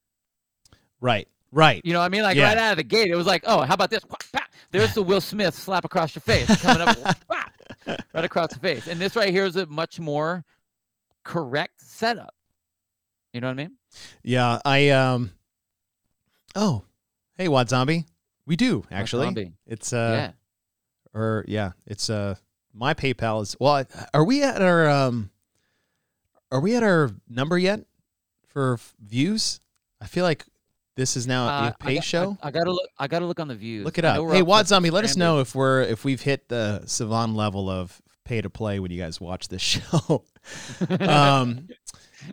Right. 1.00 1.28
Right. 1.52 1.80
You 1.84 1.92
know 1.92 2.00
what 2.00 2.06
I 2.06 2.08
mean? 2.10 2.22
Like 2.22 2.36
yeah. 2.36 2.48
right 2.48 2.58
out 2.58 2.72
of 2.72 2.76
the 2.76 2.84
gate, 2.84 3.10
it 3.10 3.16
was 3.16 3.26
like, 3.26 3.42
oh, 3.46 3.62
how 3.62 3.74
about 3.74 3.90
this? 3.90 4.04
There's 4.70 4.94
the 4.94 5.02
Will 5.02 5.20
Smith 5.20 5.54
slap 5.54 5.84
across 5.84 6.14
your 6.14 6.20
face 6.22 6.62
coming 6.62 6.86
up 6.86 6.96
right 7.86 8.24
across 8.24 8.52
the 8.52 8.60
face. 8.60 8.86
And 8.86 9.00
this 9.00 9.16
right 9.16 9.30
here 9.30 9.44
is 9.44 9.56
a 9.56 9.66
much 9.66 9.98
more 9.98 10.44
correct 11.24 11.80
setup. 11.80 12.34
You 13.32 13.40
know 13.40 13.48
what 13.48 13.54
I 13.54 13.64
mean? 13.64 13.76
Yeah. 14.22 14.60
I 14.64 14.90
um 14.90 15.32
oh 16.54 16.84
hey 17.36 17.48
Wad 17.48 17.68
Zombie. 17.68 18.06
We 18.46 18.56
do 18.56 18.84
actually. 18.90 19.52
It's 19.66 19.92
uh 19.92 20.32
yeah. 21.14 21.20
or 21.20 21.44
yeah, 21.48 21.72
it's 21.86 22.10
uh 22.10 22.36
my 22.74 22.94
PayPal 22.94 23.42
is 23.42 23.56
well 23.58 23.84
are 24.14 24.24
we 24.24 24.42
at 24.42 24.62
our 24.62 24.88
um 24.88 25.30
are 26.52 26.60
we 26.60 26.74
at 26.74 26.82
our 26.82 27.10
number 27.28 27.58
yet 27.58 27.80
for 28.48 28.78
views? 29.00 29.60
I 30.00 30.06
feel 30.06 30.24
like 30.24 30.44
this 30.96 31.16
is 31.16 31.26
now 31.26 31.46
uh, 31.46 31.68
a 31.68 31.82
pay 31.82 31.98
I 31.98 32.00
show. 32.00 32.36
I, 32.42 32.48
I, 32.48 32.50
gotta 32.50 32.72
look. 32.72 32.90
I 32.98 33.06
gotta 33.06 33.26
look 33.26 33.40
on 33.40 33.48
the 33.48 33.54
views. 33.54 33.84
Look 33.84 33.98
it 33.98 34.04
up. 34.04 34.16
Hey, 34.30 34.42
Wad 34.42 34.66
Zombie, 34.66 34.90
let 34.90 35.04
us 35.04 35.16
know 35.16 35.40
if 35.40 35.54
we're 35.54 35.82
if 35.82 36.04
we've 36.04 36.20
hit 36.20 36.48
the 36.48 36.82
Sevan 36.84 37.34
level 37.34 37.70
of 37.70 38.00
pay 38.24 38.40
to 38.40 38.50
play 38.50 38.80
when 38.80 38.90
you 38.90 39.00
guys 39.00 39.20
watch 39.20 39.48
this 39.48 39.62
show. 39.62 40.24
um, 41.00 41.68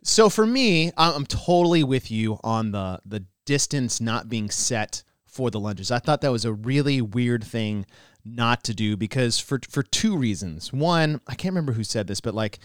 so 0.04 0.30
for 0.30 0.46
me, 0.46 0.92
I'm 0.98 1.26
totally 1.26 1.84
with 1.84 2.12
you 2.12 2.40
on 2.44 2.72
the 2.72 3.00
the 3.06 3.26
distance 3.46 4.02
not 4.02 4.28
being 4.28 4.50
set 4.50 5.04
for 5.26 5.52
the 5.52 5.60
lunges. 5.60 5.92
I 5.92 6.00
thought 6.00 6.22
that 6.22 6.32
was 6.32 6.46
a 6.46 6.54
really 6.54 7.02
weird 7.02 7.44
thing 7.44 7.86
not 8.36 8.64
to 8.66 8.74
do 8.74 8.98
because 8.98 9.40
for 9.40 9.60
for 9.70 9.84
two 9.84 10.18
reasons. 10.18 10.74
One, 10.74 11.22
I 11.28 11.36
can't 11.36 11.54
remember 11.54 11.74
who 11.74 11.84
said 11.84 12.08
this, 12.08 12.22
but 12.22 12.34
like 12.34 12.60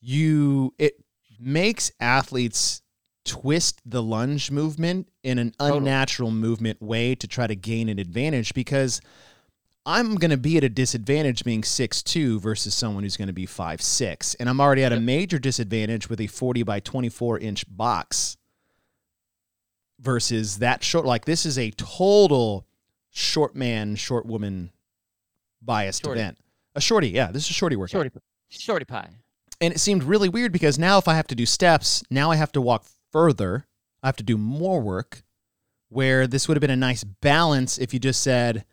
you 0.00 0.74
it 0.78 0.94
makes 1.38 1.90
athletes 2.00 2.82
twist 3.24 3.80
the 3.84 4.02
lunge 4.02 4.50
movement 4.50 5.08
in 5.22 5.38
an 5.38 5.52
unnatural 5.60 6.30
movement 6.30 6.80
way 6.80 7.14
to 7.14 7.26
try 7.26 7.46
to 7.46 7.54
gain 7.54 7.88
an 7.88 7.98
advantage 7.98 8.54
because 8.54 9.00
I'm 9.84 10.16
going 10.16 10.30
to 10.30 10.36
be 10.36 10.56
at 10.56 10.64
a 10.64 10.68
disadvantage 10.68 11.44
being 11.44 11.62
six 11.64 12.02
two 12.02 12.40
versus 12.40 12.74
someone 12.74 13.04
who's 13.04 13.16
going 13.16 13.28
to 13.28 13.34
be 13.34 13.46
five 13.46 13.80
six, 13.80 14.34
and 14.34 14.48
I'm 14.48 14.60
already 14.60 14.84
at 14.84 14.92
a 14.92 15.00
major 15.00 15.38
disadvantage 15.38 16.08
with 16.08 16.20
a 16.20 16.26
40 16.26 16.62
by 16.62 16.80
24 16.80 17.38
inch 17.38 17.64
box 17.68 18.36
versus 20.00 20.58
that 20.58 20.84
short 20.84 21.04
like 21.04 21.24
this 21.24 21.44
is 21.44 21.58
a 21.58 21.70
total 21.72 22.66
short 23.10 23.56
man 23.56 23.96
short 23.96 24.26
woman 24.26 24.70
biased 25.62 26.04
shorty. 26.04 26.20
event 26.20 26.38
a 26.74 26.80
shorty 26.80 27.08
yeah 27.08 27.30
this 27.30 27.44
is 27.44 27.50
a 27.50 27.54
shorty 27.54 27.76
workout 27.76 27.90
shorty 27.90 28.10
shorty 28.48 28.84
pie 28.84 29.08
and 29.60 29.74
it 29.74 29.78
seemed 29.78 30.04
really 30.04 30.28
weird 30.28 30.52
because 30.52 30.78
now 30.78 30.98
if 30.98 31.08
i 31.08 31.14
have 31.14 31.26
to 31.26 31.34
do 31.34 31.44
steps 31.46 32.02
now 32.10 32.30
i 32.30 32.36
have 32.36 32.52
to 32.52 32.60
walk 32.60 32.84
further. 33.12 33.66
I 34.02 34.08
have 34.08 34.16
to 34.16 34.22
do 34.22 34.36
more 34.36 34.80
work. 34.80 35.22
Where 35.90 36.26
this 36.26 36.46
would 36.46 36.56
have 36.56 36.60
been 36.60 36.70
a 36.70 36.76
nice 36.76 37.02
balance 37.02 37.78
if 37.78 37.94
you 37.94 37.98
just 37.98 38.20
said 38.20 38.66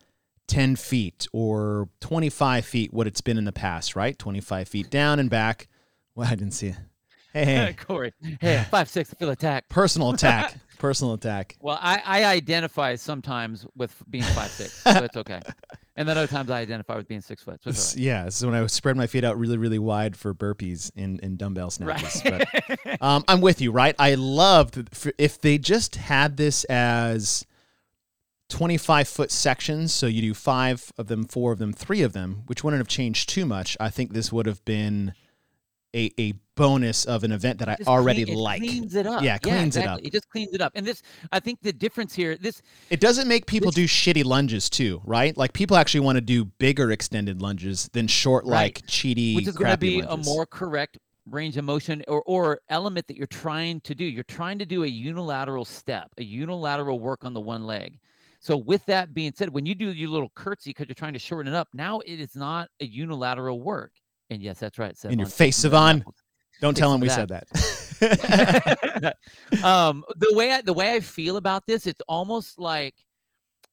10 0.48 0.76
feet 0.76 1.26
or 1.32 1.88
25 2.00 2.66
feet, 2.66 2.92
what 2.92 3.06
it's 3.06 3.22
been 3.22 3.38
in 3.38 3.46
the 3.46 3.52
past, 3.52 3.96
right? 3.96 4.18
25 4.18 4.68
feet 4.68 4.90
down 4.90 5.18
and 5.18 5.30
back. 5.30 5.66
Well, 6.14 6.28
I 6.28 6.34
didn't 6.34 6.52
see 6.52 6.68
it. 6.68 6.76
Hey, 7.32 7.44
hey. 7.46 7.72
Corey. 7.86 8.12
Hey, 8.38 8.64
five 8.70 8.90
six. 8.90 9.14
Feel 9.14 9.30
attack. 9.30 9.66
Personal 9.70 10.10
attack. 10.10 10.54
Personal 10.78 11.14
attack. 11.14 11.56
Well, 11.60 11.78
I, 11.80 12.02
I 12.04 12.24
identify 12.26 12.96
sometimes 12.96 13.66
with 13.74 13.94
being 14.10 14.24
five 14.24 14.50
six, 14.50 14.74
so 14.74 15.04
it's 15.04 15.16
okay. 15.16 15.40
And 15.96 16.06
then 16.06 16.18
other 16.18 16.26
times 16.26 16.50
I 16.50 16.60
identify 16.60 16.96
with 16.96 17.08
being 17.08 17.22
six 17.22 17.42
foot. 17.42 17.62
So 17.64 17.70
right. 17.70 17.96
Yeah, 17.96 18.26
is 18.26 18.44
when 18.44 18.54
I 18.54 18.66
spread 18.66 18.96
my 18.96 19.06
feet 19.06 19.24
out 19.24 19.38
really, 19.38 19.56
really 19.56 19.78
wide 19.78 20.14
for 20.14 20.34
burpees 20.34 20.90
and, 20.94 21.18
and 21.22 21.38
dumbbell 21.38 21.70
snatches. 21.70 22.22
Right. 22.24 22.46
But, 22.84 23.00
um, 23.02 23.24
I'm 23.26 23.40
with 23.40 23.60
you, 23.60 23.72
right? 23.72 23.94
I 23.98 24.14
loved 24.14 24.90
if 25.18 25.40
they 25.40 25.56
just 25.56 25.96
had 25.96 26.36
this 26.36 26.64
as 26.64 27.46
25 28.50 29.08
foot 29.08 29.30
sections, 29.30 29.92
so 29.92 30.06
you 30.06 30.20
do 30.20 30.34
five 30.34 30.92
of 30.98 31.08
them, 31.08 31.24
four 31.24 31.52
of 31.52 31.58
them, 31.58 31.72
three 31.72 32.02
of 32.02 32.12
them, 32.12 32.42
which 32.46 32.62
wouldn't 32.62 32.80
have 32.80 32.88
changed 32.88 33.28
too 33.28 33.46
much. 33.46 33.76
I 33.80 33.88
think 33.90 34.12
this 34.12 34.30
would 34.30 34.46
have 34.46 34.64
been 34.64 35.14
a, 35.94 36.12
a 36.20 36.34
bonus 36.56 37.04
of 37.04 37.22
an 37.22 37.30
event 37.30 37.60
that 37.60 37.68
I 37.68 37.76
already 37.86 38.24
clean, 38.24 38.36
like. 38.36 38.60
Cleans 38.60 38.94
it 38.94 39.06
up. 39.06 39.22
Yeah, 39.22 39.38
cleans 39.38 39.76
yeah, 39.76 39.82
exactly. 39.82 39.92
it 39.92 39.92
up. 39.92 40.00
It 40.02 40.12
just 40.12 40.28
cleans 40.28 40.52
it 40.52 40.60
up. 40.60 40.72
And 40.74 40.84
this, 40.84 41.02
I 41.30 41.38
think, 41.38 41.60
the 41.62 41.72
difference 41.72 42.14
here, 42.14 42.36
this 42.36 42.60
it 42.90 42.98
doesn't 43.00 43.28
make 43.28 43.46
people 43.46 43.70
this, 43.70 43.76
do 43.76 43.86
shitty 43.86 44.24
lunges 44.24 44.68
too, 44.68 45.00
right? 45.04 45.36
Like 45.36 45.52
people 45.52 45.76
actually 45.76 46.00
want 46.00 46.16
to 46.16 46.20
do 46.20 46.44
bigger 46.44 46.90
extended 46.90 47.40
lunges 47.40 47.88
than 47.92 48.08
short, 48.08 48.44
right. 48.44 48.52
like 48.52 48.86
cheaty, 48.86 49.36
which 49.36 49.46
is 49.46 49.56
going 49.56 49.70
to 49.70 49.78
be 49.78 50.02
lunges. 50.02 50.26
a 50.26 50.30
more 50.30 50.46
correct 50.46 50.98
range 51.28 51.56
of 51.56 51.64
motion 51.64 52.02
or 52.08 52.22
or 52.26 52.60
element 52.68 53.06
that 53.08 53.16
you're 53.16 53.26
trying 53.26 53.80
to 53.82 53.94
do. 53.94 54.04
You're 54.04 54.24
trying 54.24 54.58
to 54.58 54.66
do 54.66 54.84
a 54.84 54.88
unilateral 54.88 55.64
step, 55.64 56.10
a 56.18 56.24
unilateral 56.24 56.98
work 56.98 57.24
on 57.24 57.34
the 57.34 57.40
one 57.40 57.64
leg. 57.66 57.98
So 58.40 58.56
with 58.56 58.84
that 58.86 59.12
being 59.12 59.32
said, 59.34 59.48
when 59.48 59.66
you 59.66 59.74
do 59.74 59.92
your 59.92 60.10
little 60.10 60.30
curtsy 60.34 60.70
because 60.70 60.86
you're 60.88 60.94
trying 60.94 61.14
to 61.14 61.18
shorten 61.18 61.52
it 61.52 61.56
up, 61.56 61.68
now 61.72 62.00
it 62.00 62.20
is 62.20 62.36
not 62.36 62.68
a 62.80 62.86
unilateral 62.86 63.60
work. 63.60 63.92
And 64.30 64.42
yes, 64.42 64.58
that's 64.58 64.78
right. 64.78 64.96
In 65.04 65.18
your 65.18 65.28
face, 65.28 65.58
Sevan. 65.64 66.04
Don't 66.60 66.76
tell 66.76 66.92
him 66.92 67.00
we 67.00 67.08
said 67.08 67.28
that. 67.28 67.46
um, 69.64 70.04
the 70.16 70.32
way 70.34 70.52
I, 70.52 70.62
the 70.62 70.72
way 70.72 70.94
I 70.94 71.00
feel 71.00 71.36
about 71.36 71.66
this, 71.66 71.86
it's 71.86 72.00
almost 72.08 72.58
like, 72.58 72.94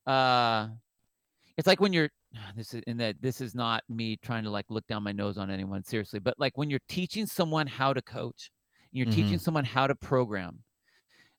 uh, 0.06 0.68
it's 1.58 1.68
like 1.68 1.80
when 1.80 1.94
you're 1.94 2.10
this 2.56 2.74
is 2.74 2.82
in 2.88 2.98
that 2.98 3.16
this 3.22 3.42
is 3.42 3.56
not 3.56 3.84
me 3.90 4.18
trying 4.18 4.44
to 4.44 4.50
like 4.50 4.66
look 4.70 4.86
down 4.88 5.04
my 5.04 5.12
nose 5.12 5.38
on 5.38 5.50
anyone 5.50 5.84
seriously, 5.84 6.20
but 6.20 6.36
like 6.38 6.58
when 6.58 6.70
you're 6.70 6.80
teaching 6.90 7.26
someone 7.26 7.68
how 7.68 7.94
to 7.94 8.02
coach, 8.02 8.52
you're 8.92 9.06
mm-hmm. 9.06 9.16
teaching 9.16 9.40
someone 9.40 9.66
how 9.66 9.88
to 9.88 9.96
program, 9.96 10.60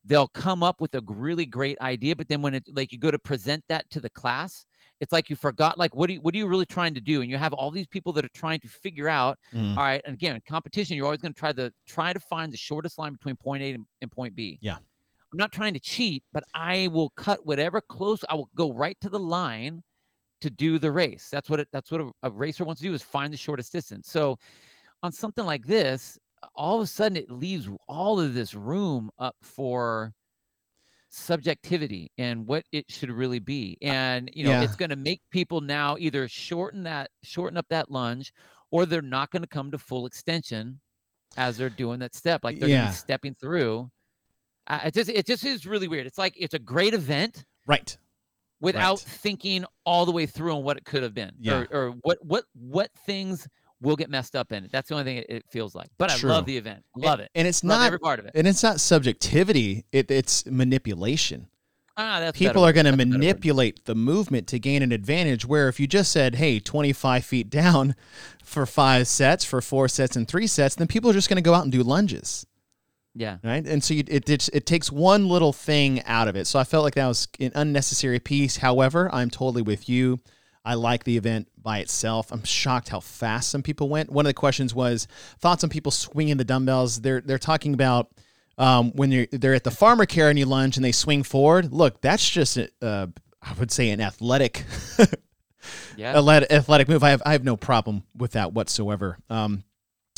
they'll 0.04 0.28
come 0.28 0.62
up 0.62 0.80
with 0.80 0.94
a 0.94 1.02
really 1.06 1.46
great 1.46 1.78
idea, 1.80 2.14
but 2.16 2.28
then 2.28 2.42
when 2.42 2.54
it 2.54 2.64
like 2.72 2.92
you 2.92 2.98
go 2.98 3.10
to 3.10 3.18
present 3.18 3.64
that 3.68 3.88
to 3.90 4.00
the 4.00 4.10
class, 4.10 4.66
it's 5.00 5.12
like 5.12 5.28
you 5.28 5.36
forgot 5.36 5.78
like 5.78 5.94
what 5.94 6.08
are 6.08 6.14
you 6.14 6.20
what 6.20 6.34
are 6.34 6.38
you 6.38 6.46
really 6.46 6.66
trying 6.66 6.94
to 6.94 7.00
do? 7.00 7.22
And 7.22 7.30
you 7.30 7.36
have 7.36 7.52
all 7.52 7.70
these 7.70 7.86
people 7.86 8.12
that 8.14 8.24
are 8.24 8.34
trying 8.34 8.60
to 8.60 8.68
figure 8.68 9.08
out 9.08 9.38
mm. 9.52 9.76
all 9.76 9.82
right 9.82 10.02
and 10.04 10.14
again 10.14 10.40
competition 10.46 10.96
you're 10.96 11.06
always 11.06 11.20
going 11.20 11.34
to 11.34 11.38
try 11.38 11.52
to 11.52 11.72
try 11.86 12.12
to 12.12 12.20
find 12.20 12.52
the 12.52 12.56
shortest 12.56 12.98
line 12.98 13.12
between 13.12 13.36
point 13.36 13.62
a 13.62 13.72
and, 13.72 13.84
and 14.02 14.10
point 14.10 14.34
b. 14.34 14.58
Yeah. 14.60 14.76
I'm 14.76 15.38
not 15.38 15.52
trying 15.52 15.74
to 15.74 15.80
cheat 15.80 16.22
but 16.32 16.44
i 16.54 16.88
will 16.92 17.10
cut 17.10 17.44
whatever 17.44 17.80
close 17.80 18.20
i 18.28 18.34
will 18.34 18.48
go 18.54 18.72
right 18.72 18.96
to 19.00 19.08
the 19.08 19.18
line 19.18 19.82
to 20.44 20.50
do 20.50 20.78
the 20.78 20.92
race. 20.92 21.28
That's 21.32 21.48
what 21.48 21.60
it 21.60 21.68
that's 21.72 21.90
what 21.90 22.02
a, 22.02 22.10
a 22.22 22.30
racer 22.30 22.64
wants 22.64 22.82
to 22.82 22.88
do 22.88 22.92
is 22.92 23.02
find 23.02 23.32
the 23.32 23.36
shortest 23.36 23.72
distance. 23.72 24.10
So 24.10 24.38
on 25.02 25.10
something 25.10 25.46
like 25.46 25.66
this 25.66 26.18
all 26.54 26.76
of 26.76 26.82
a 26.82 26.86
sudden 26.86 27.16
it 27.16 27.30
leaves 27.30 27.66
all 27.88 28.20
of 28.20 28.34
this 28.34 28.54
room 28.54 29.10
up 29.18 29.34
for 29.40 30.12
subjectivity 31.14 32.10
and 32.18 32.46
what 32.46 32.64
it 32.72 32.84
should 32.90 33.10
really 33.10 33.38
be. 33.38 33.78
And 33.82 34.30
you 34.34 34.44
know, 34.44 34.50
yeah. 34.50 34.62
it's 34.62 34.76
going 34.76 34.90
to 34.90 34.96
make 34.96 35.20
people 35.30 35.60
now 35.60 35.96
either 35.98 36.26
shorten 36.28 36.82
that 36.84 37.10
shorten 37.22 37.56
up 37.56 37.66
that 37.70 37.90
lunge 37.90 38.32
or 38.70 38.84
they're 38.86 39.02
not 39.02 39.30
going 39.30 39.42
to 39.42 39.48
come 39.48 39.70
to 39.70 39.78
full 39.78 40.06
extension 40.06 40.80
as 41.36 41.56
they're 41.56 41.70
doing 41.70 42.00
that 42.00 42.14
step 42.14 42.42
like 42.44 42.58
they're 42.58 42.68
Yeah. 42.68 42.90
stepping 42.90 43.34
through. 43.34 43.90
Uh, 44.66 44.80
it 44.86 44.94
just 44.94 45.10
it 45.10 45.26
just 45.26 45.44
is 45.44 45.66
really 45.66 45.88
weird. 45.88 46.06
It's 46.06 46.18
like 46.18 46.34
it's 46.36 46.54
a 46.54 46.58
great 46.58 46.94
event 46.94 47.44
Right. 47.66 47.96
without 48.60 48.98
Right. 48.98 48.98
thinking 49.00 49.64
all 49.84 50.06
the 50.06 50.12
way 50.12 50.26
through 50.26 50.54
on 50.56 50.64
what 50.64 50.76
it 50.76 50.84
could 50.84 51.02
have 51.02 51.14
been 51.14 51.32
Yeah. 51.38 51.64
or, 51.70 51.76
or 51.76 51.90
what 52.02 52.18
what 52.24 52.44
what 52.54 52.90
things 53.06 53.46
will 53.84 53.96
get 53.96 54.10
messed 54.10 54.34
up 54.34 54.50
in 54.52 54.64
it. 54.64 54.72
That's 54.72 54.88
the 54.88 54.94
only 54.96 55.04
thing 55.04 55.24
it, 55.28 55.44
feels 55.50 55.74
like. 55.74 55.88
But 55.98 56.10
I 56.10 56.16
True. 56.16 56.30
love 56.30 56.46
the 56.46 56.56
event. 56.56 56.84
Love 56.96 57.20
it. 57.20 57.30
And 57.34 57.46
it's 57.46 57.62
Love 57.62 57.78
not 57.80 57.86
every 57.86 57.98
part 58.00 58.18
of 58.18 58.26
it. 58.26 58.32
and 58.34 58.46
it's 58.48 58.62
not 58.62 58.80
subjectivity, 58.80 59.84
it, 59.92 60.10
it's 60.10 60.44
manipulation. 60.46 61.48
Ah, 61.96 62.18
that's 62.18 62.36
People 62.36 62.64
are 62.64 62.72
going 62.72 62.86
to 62.86 62.90
That's 62.90 62.94
a 62.94 63.06
better 63.06 63.10
word. 63.10 63.18
manipulate 63.20 63.84
the 63.84 63.94
movement 63.94 64.48
to 64.48 64.58
gain 64.58 64.82
an 64.82 64.90
advantage. 64.90 65.46
Where 65.46 65.68
if 65.68 65.78
you 65.78 65.86
just 65.86 66.10
said, 66.10 66.34
"Hey, 66.34 66.58
25 66.58 67.24
feet 67.24 67.48
down 67.50 67.94
for 68.44 68.66
five 68.66 69.06
sets, 69.06 69.44
for 69.44 69.60
four 69.60 69.86
sets 69.86 70.16
and 70.16 70.26
three 70.26 70.48
sets," 70.48 70.74
then 70.74 70.88
people 70.88 71.08
are 71.10 71.12
just 71.12 71.28
going 71.28 71.36
to 71.36 71.42
go 71.42 71.54
out 71.54 71.62
and 71.62 71.70
do 71.70 71.84
lunges, 71.84 72.44
Yeah. 73.14 73.36
right? 73.44 73.64
And 73.64 73.84
so 73.84 73.94
you, 73.94 74.02
it, 74.08 74.28
it 74.28 74.48
it 74.52 74.66
takes 74.66 74.90
one 74.90 75.28
little 75.28 75.52
thing 75.52 76.02
out 76.04 76.26
of 76.26 76.34
it. 76.34 76.48
So 76.48 76.58
I 76.58 76.64
felt 76.64 76.82
like 76.82 76.96
that 76.96 77.06
was 77.06 77.28
an 77.38 77.52
unnecessary 77.54 78.18
piece. 78.18 78.56
However, 78.56 79.08
I'm 79.14 79.30
totally 79.30 79.62
with 79.62 79.88
you. 79.88 80.18
I 80.64 80.74
like 80.74 81.04
the 81.04 81.16
event 81.16 81.48
by 81.60 81.78
itself. 81.80 82.32
I'm 82.32 82.42
shocked 82.44 82.88
how 82.88 83.00
fast 83.00 83.50
some 83.50 83.62
people 83.62 83.88
went. 83.88 84.10
One 84.10 84.24
of 84.24 84.30
the 84.30 84.34
questions 84.34 84.74
was 84.74 85.06
thoughts 85.38 85.62
on 85.62 85.70
people 85.70 85.92
swinging 85.92 86.36
the 86.38 86.44
dumbbells. 86.44 87.00
They're 87.00 87.20
they're 87.20 87.38
talking 87.38 87.74
about 87.74 88.10
um, 88.56 88.92
when 88.92 89.10
you're 89.12 89.26
they're 89.30 89.54
at 89.54 89.64
the 89.64 89.70
farmer 89.70 90.06
care 90.06 90.30
and 90.30 90.38
you 90.38 90.46
lunge 90.46 90.76
and 90.76 90.84
they 90.84 90.92
swing 90.92 91.22
forward. 91.22 91.72
Look, 91.72 92.00
that's 92.00 92.28
just 92.28 92.56
a, 92.56 92.70
uh, 92.80 93.06
I 93.42 93.52
would 93.54 93.70
say 93.70 93.90
an 93.90 94.00
athletic 94.00 94.64
Yeah. 95.96 96.16
athletic 96.16 96.50
athletic 96.50 96.88
move. 96.88 97.02
I 97.02 97.10
have 97.10 97.22
I 97.24 97.32
have 97.32 97.44
no 97.44 97.56
problem 97.56 98.04
with 98.16 98.32
that 98.32 98.52
whatsoever. 98.52 99.18
Um, 99.30 99.64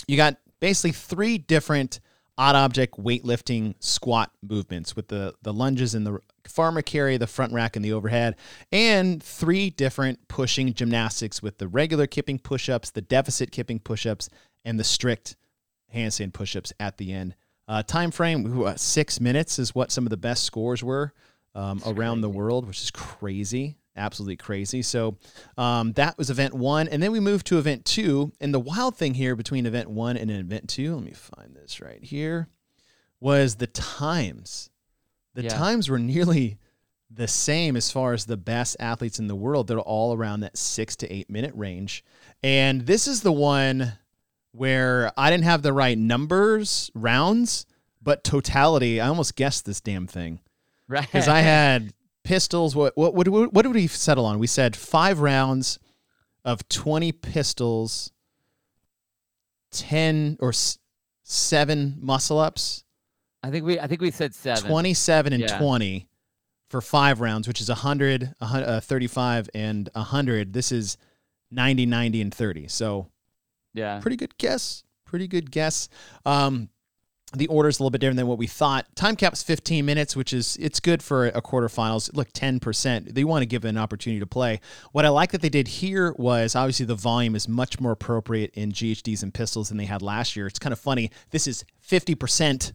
you 0.06 0.16
got 0.16 0.36
basically 0.60 0.92
three 0.92 1.38
different 1.38 2.00
odd 2.38 2.54
object 2.56 2.98
weightlifting 2.98 3.74
squat 3.80 4.30
movements 4.42 4.94
with 4.96 5.08
the 5.08 5.34
the 5.42 5.52
lunges 5.52 5.94
and 5.94 6.06
the 6.06 6.18
farmer 6.48 6.82
carry, 6.82 7.16
the 7.16 7.26
front 7.26 7.52
rack, 7.52 7.76
and 7.76 7.84
the 7.84 7.92
overhead, 7.92 8.36
and 8.72 9.22
three 9.22 9.70
different 9.70 10.28
pushing 10.28 10.72
gymnastics 10.74 11.42
with 11.42 11.58
the 11.58 11.68
regular 11.68 12.06
kipping 12.06 12.38
push-ups, 12.38 12.90
the 12.90 13.02
deficit 13.02 13.50
kipping 13.50 13.78
push-ups, 13.78 14.28
and 14.64 14.78
the 14.78 14.84
strict 14.84 15.36
handstand 15.94 16.32
push-ups 16.32 16.72
at 16.80 16.98
the 16.98 17.12
end. 17.12 17.34
Uh, 17.68 17.82
time 17.82 18.10
frame 18.10 18.76
six 18.76 19.20
minutes 19.20 19.58
is 19.58 19.74
what 19.74 19.90
some 19.90 20.06
of 20.06 20.10
the 20.10 20.16
best 20.16 20.44
scores 20.44 20.84
were 20.84 21.12
um, 21.54 21.80
around 21.86 22.20
the 22.20 22.28
world, 22.28 22.66
which 22.66 22.80
is 22.80 22.90
crazy, 22.90 23.76
absolutely 23.96 24.36
crazy. 24.36 24.82
So 24.82 25.16
um, 25.58 25.92
that 25.94 26.16
was 26.16 26.30
event 26.30 26.54
one, 26.54 26.86
and 26.86 27.02
then 27.02 27.10
we 27.10 27.18
moved 27.18 27.46
to 27.48 27.58
event 27.58 27.84
two. 27.84 28.32
And 28.40 28.54
the 28.54 28.60
wild 28.60 28.96
thing 28.96 29.14
here 29.14 29.34
between 29.34 29.66
event 29.66 29.90
one 29.90 30.16
and 30.16 30.30
event 30.30 30.68
two, 30.68 30.94
let 30.94 31.04
me 31.04 31.12
find 31.12 31.56
this 31.56 31.80
right 31.80 32.02
here, 32.02 32.48
was 33.20 33.56
the 33.56 33.66
times. 33.66 34.70
The 35.36 35.44
Yeah. 35.44 35.50
times 35.50 35.88
were 35.88 35.98
nearly 35.98 36.58
the 37.08 37.28
same 37.28 37.76
as 37.76 37.90
far 37.92 38.12
as 38.14 38.24
the 38.26 38.36
best 38.36 38.76
athletes 38.80 39.18
in 39.20 39.28
the 39.28 39.36
world. 39.36 39.68
They're 39.68 39.78
all 39.78 40.12
around 40.14 40.40
that 40.40 40.56
six 40.58 40.96
to 40.96 41.12
eight 41.12 41.30
minute 41.30 41.54
range. 41.54 42.04
And 42.42 42.86
this 42.86 43.06
is 43.06 43.20
the 43.22 43.30
one 43.32 43.92
where 44.50 45.12
I 45.16 45.30
didn't 45.30 45.44
have 45.44 45.62
the 45.62 45.72
right 45.72 45.96
numbers, 45.96 46.90
rounds, 46.94 47.64
but 48.02 48.24
totality. 48.24 49.00
I 49.00 49.08
almost 49.08 49.36
guessed 49.36 49.66
this 49.66 49.80
damn 49.80 50.06
thing 50.08 50.40
Right. 50.88 51.02
because 51.02 51.28
I 51.28 51.40
had 51.40 51.92
pistols. 52.24 52.74
What 52.74 52.96
what 52.96 53.14
what 53.14 53.52
what 53.52 53.62
did 53.62 53.72
we 53.74 53.86
settle 53.86 54.24
on? 54.26 54.38
We 54.40 54.46
said 54.48 54.74
five 54.74 55.20
rounds 55.20 55.78
of 56.44 56.68
twenty 56.68 57.12
pistols, 57.12 58.10
ten 59.70 60.36
or 60.40 60.50
s- 60.50 60.78
seven 61.22 61.96
muscle 62.00 62.38
ups, 62.38 62.84
I 63.46 63.50
think 63.50 63.64
we 63.64 63.78
I 63.78 63.86
think 63.86 64.00
we 64.00 64.10
said 64.10 64.34
seven. 64.34 64.68
twenty-seven 64.68 65.32
and 65.32 65.42
Yeah. 65.42 65.58
twenty 65.58 66.08
for 66.68 66.80
five 66.80 67.20
rounds, 67.20 67.46
which 67.46 67.60
is 67.60 67.68
100, 67.68 68.34
a 68.40 68.46
hun- 68.46 68.64
uh, 68.64 68.80
35, 68.80 69.48
and 69.54 69.88
100. 69.94 70.52
This 70.52 70.72
is 70.72 70.96
90, 71.52 71.86
90, 71.86 72.20
and 72.20 72.34
30. 72.34 72.66
So 72.66 73.06
Yeah. 73.72 74.00
pretty 74.00 74.16
good 74.16 74.36
guess. 74.36 74.82
Pretty 75.04 75.28
good 75.28 75.52
guess. 75.52 75.88
Um, 76.24 76.70
the 77.36 77.46
order's 77.46 77.78
a 77.78 77.82
little 77.82 77.90
bit 77.90 78.00
different 78.00 78.16
than 78.16 78.26
what 78.26 78.38
we 78.38 78.48
thought. 78.48 78.86
Time 78.96 79.14
cap's 79.14 79.44
15 79.44 79.84
minutes, 79.84 80.16
which 80.16 80.32
is 80.32 80.56
it's 80.60 80.80
good 80.80 81.02
for 81.04 81.26
a 81.26 81.40
quarterfinals. 81.42 82.12
Look, 82.14 82.32
10%. 82.32 83.14
They 83.14 83.22
want 83.24 83.42
to 83.42 83.46
give 83.46 83.64
an 83.64 83.76
opportunity 83.78 84.18
to 84.20 84.26
play. 84.26 84.60
What 84.90 85.04
I 85.04 85.08
like 85.10 85.30
that 85.32 85.42
they 85.42 85.48
did 85.48 85.68
here 85.68 86.14
was 86.18 86.56
obviously 86.56 86.86
the 86.86 86.94
volume 86.96 87.36
is 87.36 87.46
much 87.48 87.78
more 87.78 87.92
appropriate 87.92 88.50
in 88.54 88.72
GHDs 88.72 89.22
and 89.22 89.32
pistols 89.32 89.68
than 89.68 89.76
they 89.78 89.84
had 89.86 90.02
last 90.02 90.34
year. 90.34 90.46
It's 90.48 90.58
kind 90.58 90.72
of 90.72 90.80
funny. 90.80 91.12
This 91.30 91.46
is 91.46 91.64
50%. 91.80 92.72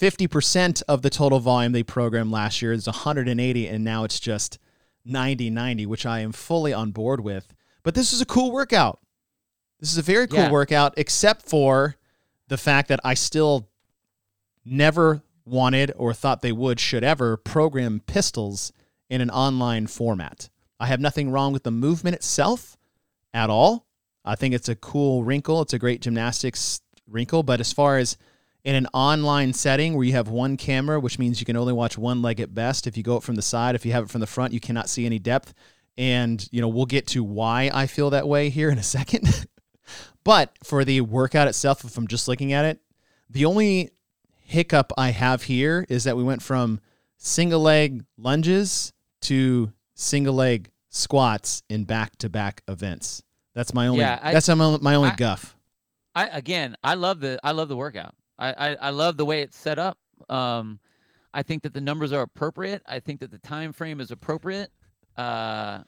50% 0.00 0.82
of 0.88 1.02
the 1.02 1.10
total 1.10 1.40
volume 1.40 1.72
they 1.72 1.82
programmed 1.82 2.30
last 2.30 2.62
year 2.62 2.72
is 2.72 2.86
180 2.86 3.68
and 3.68 3.84
now 3.84 4.04
it's 4.04 4.18
just 4.18 4.58
90 5.04 5.50
90 5.50 5.86
which 5.86 6.06
I 6.06 6.20
am 6.20 6.32
fully 6.32 6.72
on 6.72 6.90
board 6.90 7.20
with. 7.20 7.52
But 7.82 7.94
this 7.94 8.12
is 8.12 8.20
a 8.20 8.26
cool 8.26 8.50
workout. 8.50 9.00
This 9.78 9.92
is 9.92 9.98
a 9.98 10.02
very 10.02 10.26
cool 10.26 10.38
Yeah. 10.40 10.50
workout, 10.50 10.94
except 10.96 11.42
for 11.48 11.96
the 12.48 12.58
fact 12.58 12.88
that 12.88 13.00
I 13.04 13.14
still 13.14 13.68
never 14.64 15.22
wanted 15.46 15.92
or 15.96 16.12
thought 16.12 16.42
they 16.42 16.52
would, 16.52 16.78
should 16.78 17.02
ever, 17.04 17.36
program 17.36 18.00
pistols 18.06 18.72
in 19.08 19.20
an 19.20 19.30
online 19.30 19.86
format. 19.86 20.50
I 20.78 20.86
have 20.86 21.00
nothing 21.00 21.30
wrong 21.30 21.52
with 21.52 21.62
the 21.62 21.70
movement 21.70 22.14
itself 22.16 22.76
at 23.32 23.48
all. 23.50 23.86
I 24.24 24.34
think 24.34 24.54
it's 24.54 24.68
a 24.68 24.76
cool 24.76 25.24
wrinkle. 25.24 25.62
It's 25.62 25.72
a 25.72 25.78
great 25.78 26.02
gymnastics 26.02 26.80
wrinkle. 27.06 27.42
But 27.42 27.60
as 27.60 27.72
far 27.72 27.96
as 27.96 28.18
in 28.64 28.74
an 28.74 28.86
online 28.92 29.52
setting 29.52 29.94
where 29.94 30.04
you 30.04 30.12
have 30.12 30.28
one 30.28 30.56
camera, 30.56 31.00
which 31.00 31.18
means 31.18 31.40
you 31.40 31.46
can 31.46 31.56
only 31.56 31.72
watch 31.72 31.96
one 31.96 32.20
leg 32.22 32.40
at 32.40 32.54
best. 32.54 32.86
If 32.86 32.96
you 32.96 33.02
go 33.02 33.18
from 33.20 33.34
the 33.36 33.42
side, 33.42 33.74
if 33.74 33.86
you 33.86 33.92
have 33.92 34.04
it 34.04 34.10
from 34.10 34.20
the 34.20 34.26
front, 34.26 34.52
you 34.52 34.60
cannot 34.60 34.88
see 34.88 35.06
any 35.06 35.18
depth. 35.18 35.54
And, 35.96 36.46
you 36.52 36.60
know, 36.60 36.68
we'll 36.68 36.86
get 36.86 37.06
to 37.08 37.24
why 37.24 37.70
I 37.72 37.86
feel 37.86 38.10
that 38.10 38.28
way 38.28 38.48
here 38.50 38.70
in 38.70 38.78
a 38.78 38.82
second. 38.98 39.46
but 40.24 40.56
for 40.62 40.84
the 40.84 41.00
workout 41.00 41.48
itself, 41.48 41.84
if 41.84 41.96
I'm 41.96 42.06
just 42.06 42.28
looking 42.28 42.52
at 42.52 42.64
it, 42.64 42.80
the 43.28 43.44
only 43.44 43.90
hiccup 44.38 44.92
I 44.98 45.10
have 45.10 45.44
here 45.44 45.86
is 45.88 46.04
that 46.04 46.16
we 46.16 46.22
went 46.22 46.42
from 46.42 46.80
single 47.16 47.60
leg 47.60 48.04
lunges 48.16 48.92
to 49.22 49.72
single 49.94 50.34
leg 50.34 50.70
squats 50.88 51.62
in 51.68 51.84
back 51.84 52.16
to 52.18 52.28
back 52.28 52.62
events. 52.68 53.22
That's 53.54 53.72
my 53.74 53.86
only. 53.88 54.00
Yeah, 54.00 54.18
I- 54.22 54.32
that's 54.32 54.48
my, 54.48 54.78
my 54.80 54.94
only 54.94 55.10
I- 55.10 55.16
guff. 55.16 55.56
I 56.12 56.26
again, 56.26 56.76
I 56.82 56.94
love 56.94 57.20
the 57.20 57.38
I 57.44 57.52
love 57.52 57.68
the 57.68 57.76
workout. 57.76 58.14
I 58.40 58.52
I, 58.70 58.74
I 58.74 58.90
love 58.90 59.16
the 59.16 59.24
way 59.24 59.42
it's 59.42 59.56
set 59.56 59.78
up. 59.78 59.98
Um, 60.28 60.80
I 61.32 61.42
think 61.44 61.62
that 61.62 61.72
the 61.74 61.80
numbers 61.80 62.12
are 62.12 62.22
appropriate. 62.22 62.82
I 62.86 62.98
think 62.98 63.20
that 63.20 63.30
the 63.30 63.38
time 63.38 63.72
frame 63.72 64.00
is 64.00 64.10
appropriate. 64.10 64.70
Uh, 65.16 65.82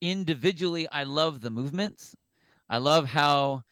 individually, 0.00 0.88
I 0.90 1.04
love 1.04 1.40
the 1.40 1.50
movements. 1.50 2.14
I 2.68 2.78
love 2.78 3.06
how 3.06 3.62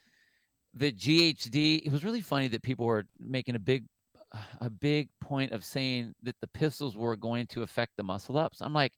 the 0.74 0.92
GHD. 0.92 1.82
It 1.84 1.92
was 1.92 2.04
really 2.04 2.20
funny 2.20 2.48
that 2.48 2.62
people 2.62 2.86
were 2.86 3.04
making 3.18 3.54
a 3.54 3.58
big 3.60 3.84
a 4.60 4.70
big 4.70 5.10
point 5.20 5.52
of 5.52 5.62
saying 5.64 6.14
that 6.22 6.36
the 6.40 6.46
pistols 6.48 6.96
were 6.96 7.16
going 7.16 7.46
to 7.48 7.62
affect 7.62 7.92
the 7.96 8.02
muscle 8.02 8.38
ups. 8.38 8.62
I'm 8.62 8.72
like, 8.72 8.92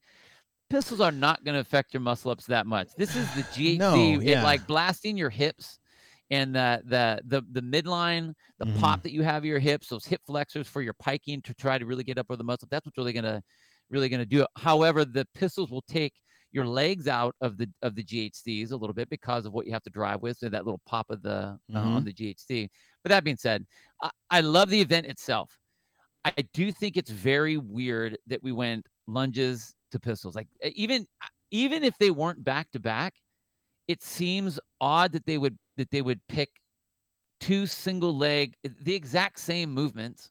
pistols 0.71 1.01
are 1.01 1.11
not 1.11 1.43
going 1.45 1.55
to 1.55 1.61
affect 1.61 1.93
your 1.93 2.03
muscle 2.03 2.31
ups 2.31 2.47
that 2.47 2.67
much. 2.67 2.89
This 2.97 3.17
is 3.17 3.27
the 3.35 3.43
GHD, 3.43 3.79
No, 3.79 3.95
yeah. 3.97 4.41
it 4.41 4.45
like 4.45 4.65
blasting 4.69 5.17
your 5.17 5.31
hips 5.31 5.81
and 6.31 6.55
the 6.55 6.83
the 6.87 7.23
the 7.27 7.43
the 7.53 7.61
midline, 7.61 8.35
the 8.59 8.67
Mhm. 8.67 8.75
pop 8.81 9.03
that 9.03 9.13
you 9.13 9.23
have 9.23 9.45
your 9.45 9.59
hips, 9.59 9.89
those 9.89 10.07
hip 10.07 10.21
flexors 10.27 10.69
for 10.69 10.83
your 10.83 10.95
piking 10.95 11.43
to 11.43 11.55
try 11.55 11.79
to 11.79 11.87
really 11.87 12.05
get 12.05 12.19
up 12.19 12.27
over 12.31 12.37
the 12.37 12.45
muscle. 12.45 12.69
That's 12.71 12.87
what's 12.87 12.99
really 12.99 13.13
gonna 13.13 13.43
really 13.91 14.09
gonna 14.09 14.27
do 14.27 14.43
it. 14.43 14.49
However, 14.57 15.05
the 15.05 15.27
pistols 15.35 15.71
will 15.71 15.83
take 15.83 16.15
your 16.53 16.67
legs 16.67 17.09
out 17.09 17.35
of 17.41 17.57
the 17.59 17.69
of 17.83 17.95
the 17.95 18.03
GHCs 18.05 18.71
a 18.73 18.77
little 18.77 18.95
bit 18.95 19.09
because 19.11 19.45
of 19.47 19.53
what 19.53 19.67
you 19.67 19.73
have 19.73 19.83
to 19.85 19.91
drive 19.91 20.23
with, 20.23 20.39
so 20.39 20.49
that 20.49 20.65
little 20.65 20.81
pop 20.87 21.11
of 21.11 21.23
the 21.23 21.59
uh, 21.75 21.79
on 21.79 22.05
the 22.05 22.13
GHC. 22.13 22.69
But 23.03 23.11
that 23.11 23.25
being 23.25 23.37
said, 23.37 23.67
I, 24.03 24.11
I 24.31 24.41
love 24.41 24.71
the 24.71 24.81
event 24.81 25.07
itself. 25.07 25.59
I 26.25 26.33
do 26.55 26.73
think 26.73 26.97
it's 26.97 27.11
very 27.11 27.57
weird 27.59 28.19
that 28.27 28.43
we 28.43 28.53
went 28.53 28.89
lunges 29.07 29.75
to 29.91 30.01
pistols. 30.01 30.35
Like 30.35 30.49
even 30.63 31.07
even 31.51 31.85
if 31.85 31.97
they 31.99 32.11
weren't 32.11 32.43
back 32.45 32.71
to 32.73 32.81
back, 32.81 33.15
it 33.89 34.03
seems 34.03 34.59
odd 34.81 35.13
that 35.13 35.27
they 35.27 35.39
would 35.39 35.59
that 35.77 35.91
they 35.91 36.03
would 36.03 36.21
pick 36.29 36.51
two 37.41 37.67
single 37.67 38.17
leg 38.17 38.55
the 38.83 38.95
exact 38.95 39.39
same 39.41 39.71
movements. 39.73 40.31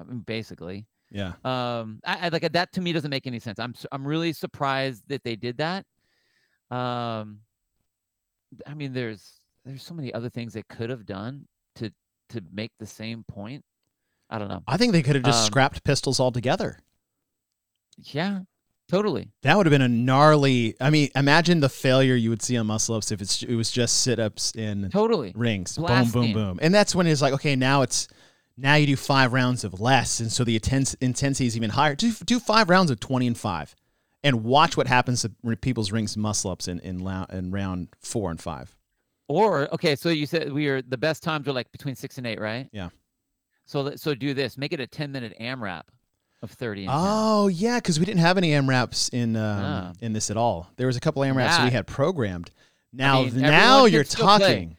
I 0.00 0.04
mean, 0.04 0.20
basically, 0.20 0.86
Yeah. 1.10 1.34
um, 1.44 2.00
I, 2.04 2.26
I 2.26 2.28
like 2.28 2.50
that 2.52 2.72
to 2.72 2.80
me 2.80 2.92
doesn't 2.92 3.10
make 3.10 3.26
any 3.26 3.38
sense. 3.38 3.58
I'm 3.58 3.74
I'm 3.92 4.06
really 4.06 4.32
surprised 4.32 5.04
that 5.08 5.22
they 5.24 5.36
did 5.36 5.58
that. 5.58 5.86
Um, 6.70 7.40
I 8.66 8.74
mean, 8.74 8.92
there's 8.92 9.40
there's 9.64 9.82
so 9.82 9.94
many 9.94 10.12
other 10.12 10.28
things 10.28 10.52
they 10.52 10.62
could 10.68 10.90
have 10.90 11.06
done 11.06 11.46
to 11.76 11.90
to 12.30 12.42
make 12.52 12.72
the 12.78 12.86
same 12.86 13.24
point. 13.24 13.64
I 14.30 14.38
don't 14.38 14.48
know. 14.48 14.62
I 14.66 14.76
think 14.76 14.92
they 14.92 15.02
could 15.02 15.14
have 15.14 15.24
just 15.24 15.44
Um, 15.44 15.46
scrapped 15.46 15.84
pistols 15.84 16.18
altogether. 16.18 16.78
Yeah, 17.98 18.40
totally. 18.88 19.28
That 19.42 19.56
would 19.56 19.66
have 19.66 19.70
been 19.70 19.82
a 19.82 19.88
gnarly. 19.88 20.74
I 20.80 20.90
mean, 20.90 21.08
imagine 21.14 21.60
the 21.60 21.68
failure 21.68 22.14
you 22.14 22.30
would 22.30 22.42
see 22.42 22.56
on 22.56 22.66
muscle 22.66 22.94
ups 22.94 23.10
if 23.12 23.20
it's 23.20 23.42
it 23.42 23.54
was 23.54 23.70
just 23.70 24.02
sit 24.02 24.18
ups 24.18 24.52
in 24.54 24.90
Totally. 24.90 25.32
rings. 25.36 25.76
Boom, 25.76 25.86
Blasting. 25.86 26.22
boom, 26.22 26.32
boom. 26.32 26.58
And 26.62 26.74
that's 26.74 26.94
when 26.94 27.06
it's 27.06 27.22
like, 27.22 27.32
okay, 27.34 27.56
now 27.56 27.82
it's 27.82 28.08
now 28.56 28.74
you 28.76 28.86
do 28.86 28.96
five 28.96 29.32
rounds 29.32 29.64
of 29.64 29.80
less, 29.80 30.20
and 30.20 30.30
so 30.30 30.44
the 30.44 30.54
intense 30.54 30.94
intensity 30.94 31.46
is 31.46 31.56
even 31.56 31.70
higher. 31.70 31.94
Do 31.94 32.12
do 32.12 32.38
five 32.38 32.68
rounds 32.70 32.90
of 32.90 33.00
twenty 33.00 33.26
and 33.26 33.36
five, 33.36 33.74
and 34.22 34.44
watch 34.44 34.76
what 34.76 34.86
happens 34.86 35.22
to 35.22 35.30
people's 35.56 35.90
rings 35.90 36.16
muscle 36.16 36.50
ups 36.50 36.68
in 36.68 36.78
in, 36.80 37.06
in 37.30 37.50
round 37.50 37.88
four 38.00 38.30
and 38.30 38.40
five. 38.40 38.76
Or 39.28 39.72
okay, 39.74 39.96
so 39.96 40.10
you 40.10 40.26
said 40.26 40.52
we 40.52 40.68
are 40.68 40.82
the 40.82 40.98
best 40.98 41.22
times 41.22 41.48
are 41.48 41.52
like 41.52 41.72
between 41.72 41.94
six 41.96 42.18
and 42.18 42.26
eight, 42.26 42.40
right? 42.40 42.68
Yeah. 42.72 42.90
So 43.64 43.96
so 43.96 44.14
do 44.14 44.34
this. 44.34 44.56
Make 44.58 44.72
it 44.72 44.80
a 44.80 44.86
ten 44.86 45.10
minute 45.10 45.34
AMRAP 45.40 45.84
of 46.44 46.50
thirty. 46.52 46.82
And 46.82 46.90
10. 46.90 46.98
Oh 47.02 47.48
yeah, 47.48 47.78
because 47.78 47.98
we 47.98 48.04
didn't 48.06 48.20
have 48.20 48.38
any 48.38 48.50
AMRAPs 48.52 49.12
in 49.12 49.34
um, 49.36 49.60
Ah. 49.64 49.92
in 50.00 50.12
this 50.12 50.30
at 50.30 50.36
all. 50.36 50.70
There 50.76 50.86
was 50.86 50.96
a 50.96 51.00
couple 51.00 51.22
AMRAPs 51.22 51.64
we 51.64 51.70
had 51.70 51.86
programmed. 51.86 52.50
Now 52.92 53.22
mean, 53.22 53.40
now 53.40 53.86
you're 53.86 54.04
still 54.04 54.24
play. 54.26 54.38
talking. 54.38 54.76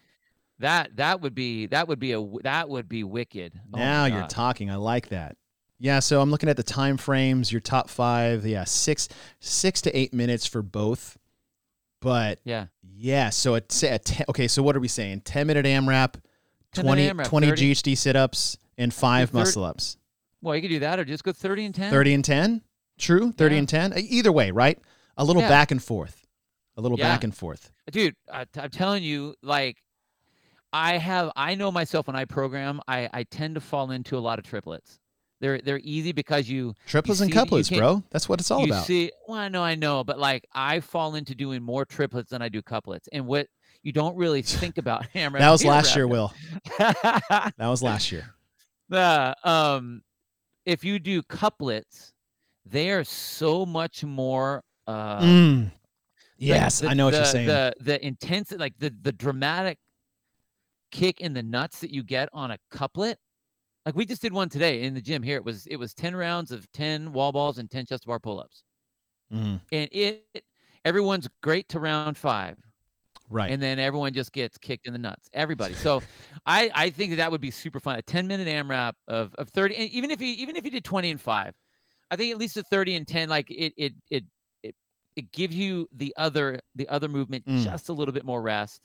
That 0.60 0.95
that 0.95 1.19
would 1.19 1.36
be 1.36 1.65
that 1.67 1.88
would 1.89 1.99
be 1.99 2.13
a 2.13 2.25
that 2.43 2.69
would 2.69 2.88
be 2.88 3.04
wicked. 3.04 3.60
Oh 3.73 3.78
now 3.78 4.06
you're 4.06 4.28
talking. 4.28 4.71
I 4.71 4.75
like 4.78 5.10
that. 5.10 5.36
Yeah, 5.78 5.99
so 5.99 6.21
I'm 6.21 6.32
looking 6.32 6.47
at 6.47 6.56
the 6.56 6.63
time 6.63 6.95
frames. 6.95 7.51
Your 7.51 7.60
top 7.60 7.89
five, 7.89 8.45
yeah, 8.45 8.63
six 8.63 9.10
six 9.41 9.82
to 9.82 9.97
eight 9.97 10.13
minutes 10.13 10.45
for 10.47 10.62
both. 10.62 11.17
But 11.99 12.39
yeah. 12.45 12.67
yeah, 12.95 13.30
so 13.32 13.56
it's 13.56 13.84
a 13.84 13.99
ten, 13.99 14.25
okay. 14.30 14.47
So 14.47 14.63
what 14.63 14.75
are 14.78 14.80
we 14.80 14.88
saying? 14.88 15.21
Ten 15.21 15.47
minute 15.47 15.65
AMRAP, 15.65 16.13
10 16.73 16.86
20, 16.86 17.01
minute 17.01 17.17
AMRAP, 17.17 17.28
20 17.30 17.47
30. 17.49 17.71
GHD 17.73 17.97
sit 17.97 18.15
ups, 18.15 18.58
and 18.78 18.93
five 18.93 19.32
third- 19.32 19.39
muscle 19.39 19.63
ups. 19.65 19.97
Well, 20.45 20.55
you 20.55 20.62
could 20.62 20.69
do 20.69 20.79
that, 20.79 20.99
or 20.99 21.05
just 21.05 21.23
go 21.23 21.31
thirty 21.31 21.65
and 21.65 21.73
ten. 21.73 21.91
Thirty 21.91 22.13
and 22.13 22.23
ten. 22.23 22.62
True, 22.99 23.31
thirty 23.31 23.55
Yeah. 23.55 23.60
and 23.60 23.69
ten. 23.69 23.93
Either 23.97 24.31
way, 24.31 24.51
right? 24.51 24.79
A 25.17 25.25
little 25.25 25.41
Yeah. 25.41 25.49
back 25.49 25.71
and 25.71 25.84
forth. 25.84 26.25
A 26.77 26.81
little 26.81 26.97
Yeah. 26.99 27.05
back 27.12 27.23
and 27.23 27.36
forth. 27.36 27.71
dude 27.91 28.15
I, 28.31 28.45
i'm 28.58 28.69
telling 28.69 29.01
you 29.03 29.34
like 29.43 29.77
i 30.73 30.97
have 30.97 31.31
i 31.36 31.53
know 31.55 31.71
myself 31.71 32.08
when 32.08 32.15
i 32.15 32.25
program 32.25 32.81
i 32.88 33.08
i 33.13 33.23
tend 33.23 33.53
to 33.55 33.62
fall 33.62 33.91
into 33.91 34.17
a 34.17 34.19
lot 34.19 34.39
of 34.39 34.45
triplets 34.45 34.99
they're 35.39 35.60
they're 35.62 35.79
easy 35.84 36.12
because 36.12 36.49
you 36.49 36.73
Triplets 36.88 37.21
and 37.21 37.29
see 37.31 37.36
you 37.38 37.41
couplets, 37.41 37.69
bro. 37.69 38.03
That's 38.10 38.27
what 38.27 38.39
it's 38.39 38.49
all 38.51 38.62
you 38.62 38.73
about. 38.73 38.86
see 38.88 39.12
well 39.27 39.38
i 39.39 39.47
know 39.49 39.62
i 39.63 39.75
know 39.75 40.03
but 40.03 40.17
like 40.19 40.45
i 40.53 40.79
fall 40.79 41.13
into 41.15 41.36
doing 41.36 41.62
more 41.63 41.86
triplets 41.86 42.31
than 42.31 42.41
i 42.41 42.49
do 42.49 42.62
couplets 42.63 43.08
and 43.13 43.25
what 43.27 43.47
you 43.84 43.91
don't 43.93 44.17
really 44.17 44.41
think 44.62 44.77
about 44.79 45.05
hammer 45.13 45.38
that 45.43 45.51
was 45.51 45.63
last 45.63 45.95
year, 45.95 46.08
Will. 46.08 46.34
That 46.79 47.53
was 47.60 47.84
last 47.84 48.12
year. 48.12 48.34
the 48.89 49.36
um 49.43 50.01
if 50.65 50.84
you 50.84 50.99
do 50.99 51.21
couplets 51.23 52.13
they 52.65 52.89
are 52.91 53.04
so 53.04 53.65
much 53.65 54.04
more 54.04 54.63
uh 54.88 55.19
Mm. 55.21 55.71
Yes, 56.38 56.80
the- 56.80 56.89
I 56.89 56.93
know 56.93 57.06
what 57.06 57.13
you're 57.13 57.25
saying. 57.25 57.47
The 57.47 57.73
the 57.80 58.06
intense 58.06 58.51
like 58.51 58.78
the 58.78 58.93
the 59.01 59.12
dramatic 59.12 59.78
kick 60.91 61.21
in 61.21 61.34
the 61.34 61.43
nuts 61.43 61.80
that 61.80 61.91
you 61.91 62.04
get 62.04 62.30
on 62.34 62.51
a 62.51 62.58
couplet. 62.71 63.17
Like 63.86 63.95
we 63.95 64.06
just 64.06 64.21
did 64.21 64.34
one 64.34 64.49
today 64.49 64.84
in 64.84 64.93
the 64.93 65.01
gym 65.01 65.21
here. 65.23 65.38
It 65.38 65.45
was 65.45 65.67
it 65.67 65.75
was 65.78 65.93
10 65.93 66.15
rounds 66.15 66.51
of 66.51 66.71
10 66.71 67.13
wall 67.13 67.32
balls 67.32 67.58
and 67.58 67.69
10 67.69 67.86
chest 67.86 68.06
bar 68.06 68.19
pull-ups. 68.19 68.63
Mhm. 69.32 69.62
And 69.71 69.89
it 69.91 70.43
everyone's 70.84 71.28
great 71.41 71.69
to 71.69 71.80
round 71.80 72.17
5 72.17 72.58
Right. 73.36 73.52
and 73.52 73.62
then 73.62 73.78
everyone 73.80 74.13
just 74.13 74.32
gets 74.32 74.58
kicked 74.58 74.88
in 74.88 74.93
the 74.93 75.00
nuts. 75.00 75.28
Everybody. 75.34 75.74
So 75.86 76.02
I 76.45 76.71
I 76.74 76.89
think 76.89 77.12
that, 77.12 77.17
that 77.17 77.32
would 77.32 77.41
be 77.41 77.52
super 77.52 77.80
fun. 77.80 77.98
A 77.98 78.02
10 78.02 78.28
minute 78.28 78.48
AMRAP 78.48 78.93
of 79.08 79.36
of 79.36 79.50
30 79.50 79.76
and 79.76 79.89
even 79.91 80.10
if 80.12 80.21
you 80.21 80.28
even 80.28 80.56
if 80.56 80.63
you 80.65 80.71
did 80.71 80.84
20 80.86 81.12
and 81.12 81.21
5. 81.21 81.54
I 82.12 82.15
think 82.15 82.32
at 82.32 82.38
least 82.38 82.56
a 82.58 82.63
30 82.63 82.95
and 82.95 83.08
10 83.08 83.30
like 83.30 83.50
it 83.52 83.74
it 83.78 83.93
it 84.10 84.24
it, 84.63 84.76
it 85.15 85.32
gives 85.32 85.56
you 85.56 85.88
the 85.95 86.13
other 86.17 86.60
the 86.76 86.88
other 86.88 87.08
movement 87.10 87.45
Mm. 87.45 87.63
just 87.63 87.89
a 87.89 87.93
little 87.93 88.13
bit 88.13 88.24
more 88.26 88.41
rest. 88.41 88.82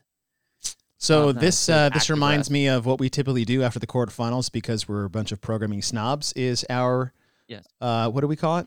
So 0.98 1.32
this 1.32 1.68
uh, 1.68 1.88
this 1.90 2.10
reminds 2.10 2.44
rest. 2.46 2.50
me 2.50 2.66
of 2.68 2.84
what 2.86 2.98
we 3.00 3.08
typically 3.08 3.44
do 3.46 3.62
after 3.62 3.78
the 3.78 3.86
quarterfinals 3.86 4.50
because 4.52 4.86
we're 4.88 5.04
a 5.04 5.10
bunch 5.10 5.32
of 5.32 5.40
programming 5.40 5.80
snobs. 5.82 6.32
Is 6.34 6.64
our 6.68 7.12
Yes. 7.48 7.64
uh, 7.80 8.08
what 8.10 8.20
do 8.20 8.26
we 8.26 8.36
call 8.36 8.58
it? 8.58 8.66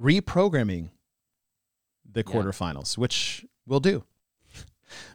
Reprogramming 0.00 0.90
the 2.10 2.20
Yeah. 2.20 2.24
quarterfinals, 2.34 2.98
which 2.98 3.46
we'll 3.66 3.80
do. 3.80 4.04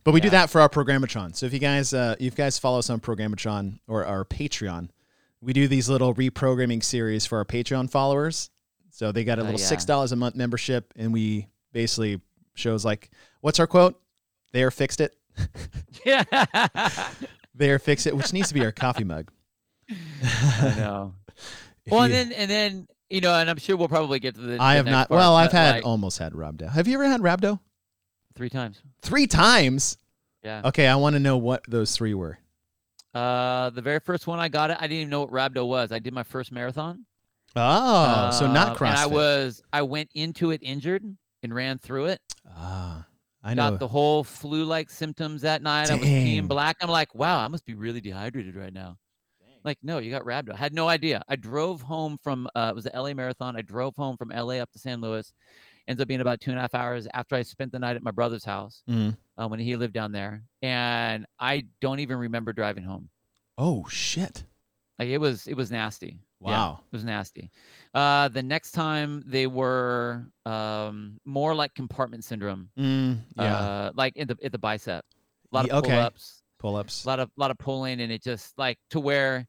But 0.03 0.13
we 0.13 0.21
do 0.21 0.29
that 0.29 0.49
for 0.49 0.61
our 0.61 0.69
Programmatron. 0.69 1.35
So 1.35 1.45
if 1.45 1.53
you 1.53 1.59
guys 1.59 1.93
uh, 1.93 2.15
if 2.19 2.23
you 2.25 2.31
guys 2.31 2.57
follow 2.59 2.79
us 2.79 2.89
on 2.89 2.99
Programmatron 2.99 3.79
or 3.87 4.05
our 4.05 4.23
Patreon, 4.25 4.89
we 5.41 5.53
do 5.53 5.67
these 5.67 5.89
little 5.89 6.13
reprogramming 6.13 6.83
series 6.83 7.25
for 7.25 7.37
our 7.39 7.45
Patreon 7.45 7.89
followers. 7.89 8.49
So 8.91 9.11
they 9.11 9.23
got 9.23 9.39
a 9.39 9.41
Oh, 9.41 9.45
little 9.45 9.59
yeah. 9.59 9.65
six 9.65 9.85
dollars 9.85 10.11
a 10.11 10.15
month 10.15 10.35
membership, 10.35 10.93
and 10.95 11.11
we 11.13 11.47
basically 11.73 12.21
shows 12.53 12.85
like 12.85 13.09
what's 13.41 13.59
our 13.59 13.67
quote? 13.67 13.99
They 14.53 14.63
are 14.63 14.71
fixed 14.71 15.01
it. 15.01 15.15
Yeah. 16.05 16.23
they 17.55 17.69
are 17.71 17.79
fix 17.79 18.05
it, 18.05 18.15
which 18.15 18.31
needs 18.33 18.47
to 18.49 18.53
be 18.53 18.63
our 18.63 18.71
coffee 18.71 19.03
mug. 19.03 19.31
I 20.23 20.73
know. 20.77 21.13
If 21.85 21.91
well, 21.91 22.01
and 22.01 22.11
then 22.13 22.31
and 22.31 22.49
then 22.49 22.87
you 23.11 23.21
know, 23.21 23.31
and 23.35 23.47
I'm 23.47 23.57
sure 23.57 23.77
we'll 23.77 23.87
probably 23.87 24.17
get 24.19 24.33
to 24.33 24.41
the. 24.41 24.57
I 24.59 24.73
the 24.73 24.77
have 24.77 24.85
not. 24.87 25.09
part, 25.09 25.19
Well, 25.19 25.35
I've 25.35 25.51
had 25.51 25.75
like, 25.75 25.85
almost 25.85 26.17
had 26.17 26.33
rhabdo. 26.33 26.67
Have 26.71 26.87
you 26.87 26.95
ever 26.95 27.05
had 27.05 27.21
rhabdo? 27.21 27.59
Three 28.35 28.49
times. 28.49 28.81
Three 29.01 29.27
times. 29.27 29.97
Yeah. 30.43 30.61
Okay, 30.65 30.87
I 30.87 30.95
want 30.95 31.15
to 31.15 31.19
know 31.19 31.37
what 31.37 31.63
those 31.67 31.95
three 31.95 32.13
were. 32.13 32.37
Uh, 33.13 33.69
the 33.69 33.81
very 33.81 33.99
first 33.99 34.27
one 34.27 34.39
I 34.39 34.49
got 34.49 34.71
it, 34.71 34.77
I 34.79 34.87
didn't 34.87 34.97
even 34.97 35.09
know 35.09 35.21
what 35.21 35.31
rhabdo 35.31 35.65
was. 35.65 35.91
I 35.91 35.99
did 35.99 36.13
my 36.13 36.23
first 36.23 36.51
marathon. 36.51 37.05
Oh, 37.55 38.31
so 38.31 38.51
not 38.51 38.77
CrossFit. 38.77 38.89
And 38.89 38.97
I 38.97 39.05
was 39.05 39.61
I 39.71 39.81
went 39.83 40.09
into 40.13 40.51
it 40.51 40.59
injured 40.61 41.03
and 41.41 41.55
ran 41.55 41.79
through 41.79 42.07
it. 42.07 42.19
Ah, 42.53 43.05
I 43.41 43.53
know. 43.53 43.71
Got 43.71 43.79
the 43.79 43.87
whole 43.87 44.25
flu-like 44.25 44.89
symptoms 44.89 45.43
that 45.43 45.61
night. 45.61 45.89
I 45.89 45.95
was 45.95 46.05
peeing 46.05 46.49
black. 46.49 46.75
I'm 46.81 46.89
like, 46.89 47.15
wow, 47.15 47.39
I 47.39 47.47
must 47.47 47.65
be 47.65 47.73
really 47.73 48.01
dehydrated 48.01 48.55
right 48.57 48.73
now. 48.73 48.97
Like, 49.63 49.79
no, 49.81 49.97
you 49.97 50.11
got 50.11 50.23
rhabdo. 50.23 50.53
I 50.53 50.57
had 50.57 50.73
no 50.73 50.87
idea. 50.87 51.23
I 51.27 51.37
drove 51.37 51.81
home 51.81 52.19
from 52.21 52.47
uh, 52.53 52.67
it 52.69 52.75
was 52.75 52.83
the 52.83 52.91
LA 52.93 53.13
marathon. 53.13 53.55
I 53.55 53.61
drove 53.61 53.95
home 53.95 54.17
from 54.17 54.29
LA 54.29 54.55
up 54.55 54.71
to 54.73 54.79
San 54.79 55.01
Luis. 55.01 55.33
Ends 55.87 56.01
up 56.01 56.07
being 56.07 56.21
about 56.21 56.41
two 56.41 56.49
and 56.51 56.57
a 56.57 56.61
half 56.61 56.73
hours 56.73 57.07
after 57.13 57.35
I 57.35 57.43
spent 57.43 57.71
the 57.71 57.79
night 57.79 57.95
at 57.95 58.01
my 58.03 58.11
brother's 58.11 58.43
house 58.43 58.81
Mhm. 58.89 59.15
uh, 59.37 59.47
when 59.47 59.59
he 59.59 59.75
lived 59.75 59.93
down 59.93 60.11
there, 60.11 60.43
and 60.61 61.25
I 61.39 61.65
don't 61.79 61.99
even 61.99 62.17
remember 62.17 62.53
driving 62.53 62.83
home. 62.83 63.09
Oh 63.57 63.87
shit! 63.87 64.43
Like 64.97 65.09
it 65.09 65.19
was 65.19 65.47
it 65.47 65.55
was 65.55 65.69
nasty. 65.71 66.19
Yeah, 66.41 66.47
Wow. 66.51 66.79
it 66.91 66.95
was 66.95 67.03
nasty. 67.05 67.49
Uh, 67.93 68.27
the 68.27 68.43
next 68.43 68.71
time 68.71 69.23
they 69.25 69.47
were 69.47 70.25
um, 70.45 71.19
more 71.23 71.55
like 71.55 71.73
compartment 71.73 72.23
syndrome. 72.23 72.69
Mm, 72.77 73.19
yeah. 73.37 73.55
Uh, 73.57 73.91
like 73.95 74.15
in 74.17 74.27
the 74.27 74.37
in 74.41 74.51
the 74.51 74.57
bicep. 74.59 75.05
A 75.51 75.55
lot 75.55 75.65
of 75.69 75.71
okay. 75.83 75.91
pull-ups. 75.91 76.41
Pull-ups. 76.59 77.05
a 77.05 77.07
lot 77.07 77.19
of 77.19 77.29
lot 77.37 77.51
of 77.51 77.57
pulling 77.57 78.01
and 78.01 78.11
it 78.11 78.23
just 78.23 78.57
like 78.57 78.77
to 78.89 78.99
where 78.99 79.47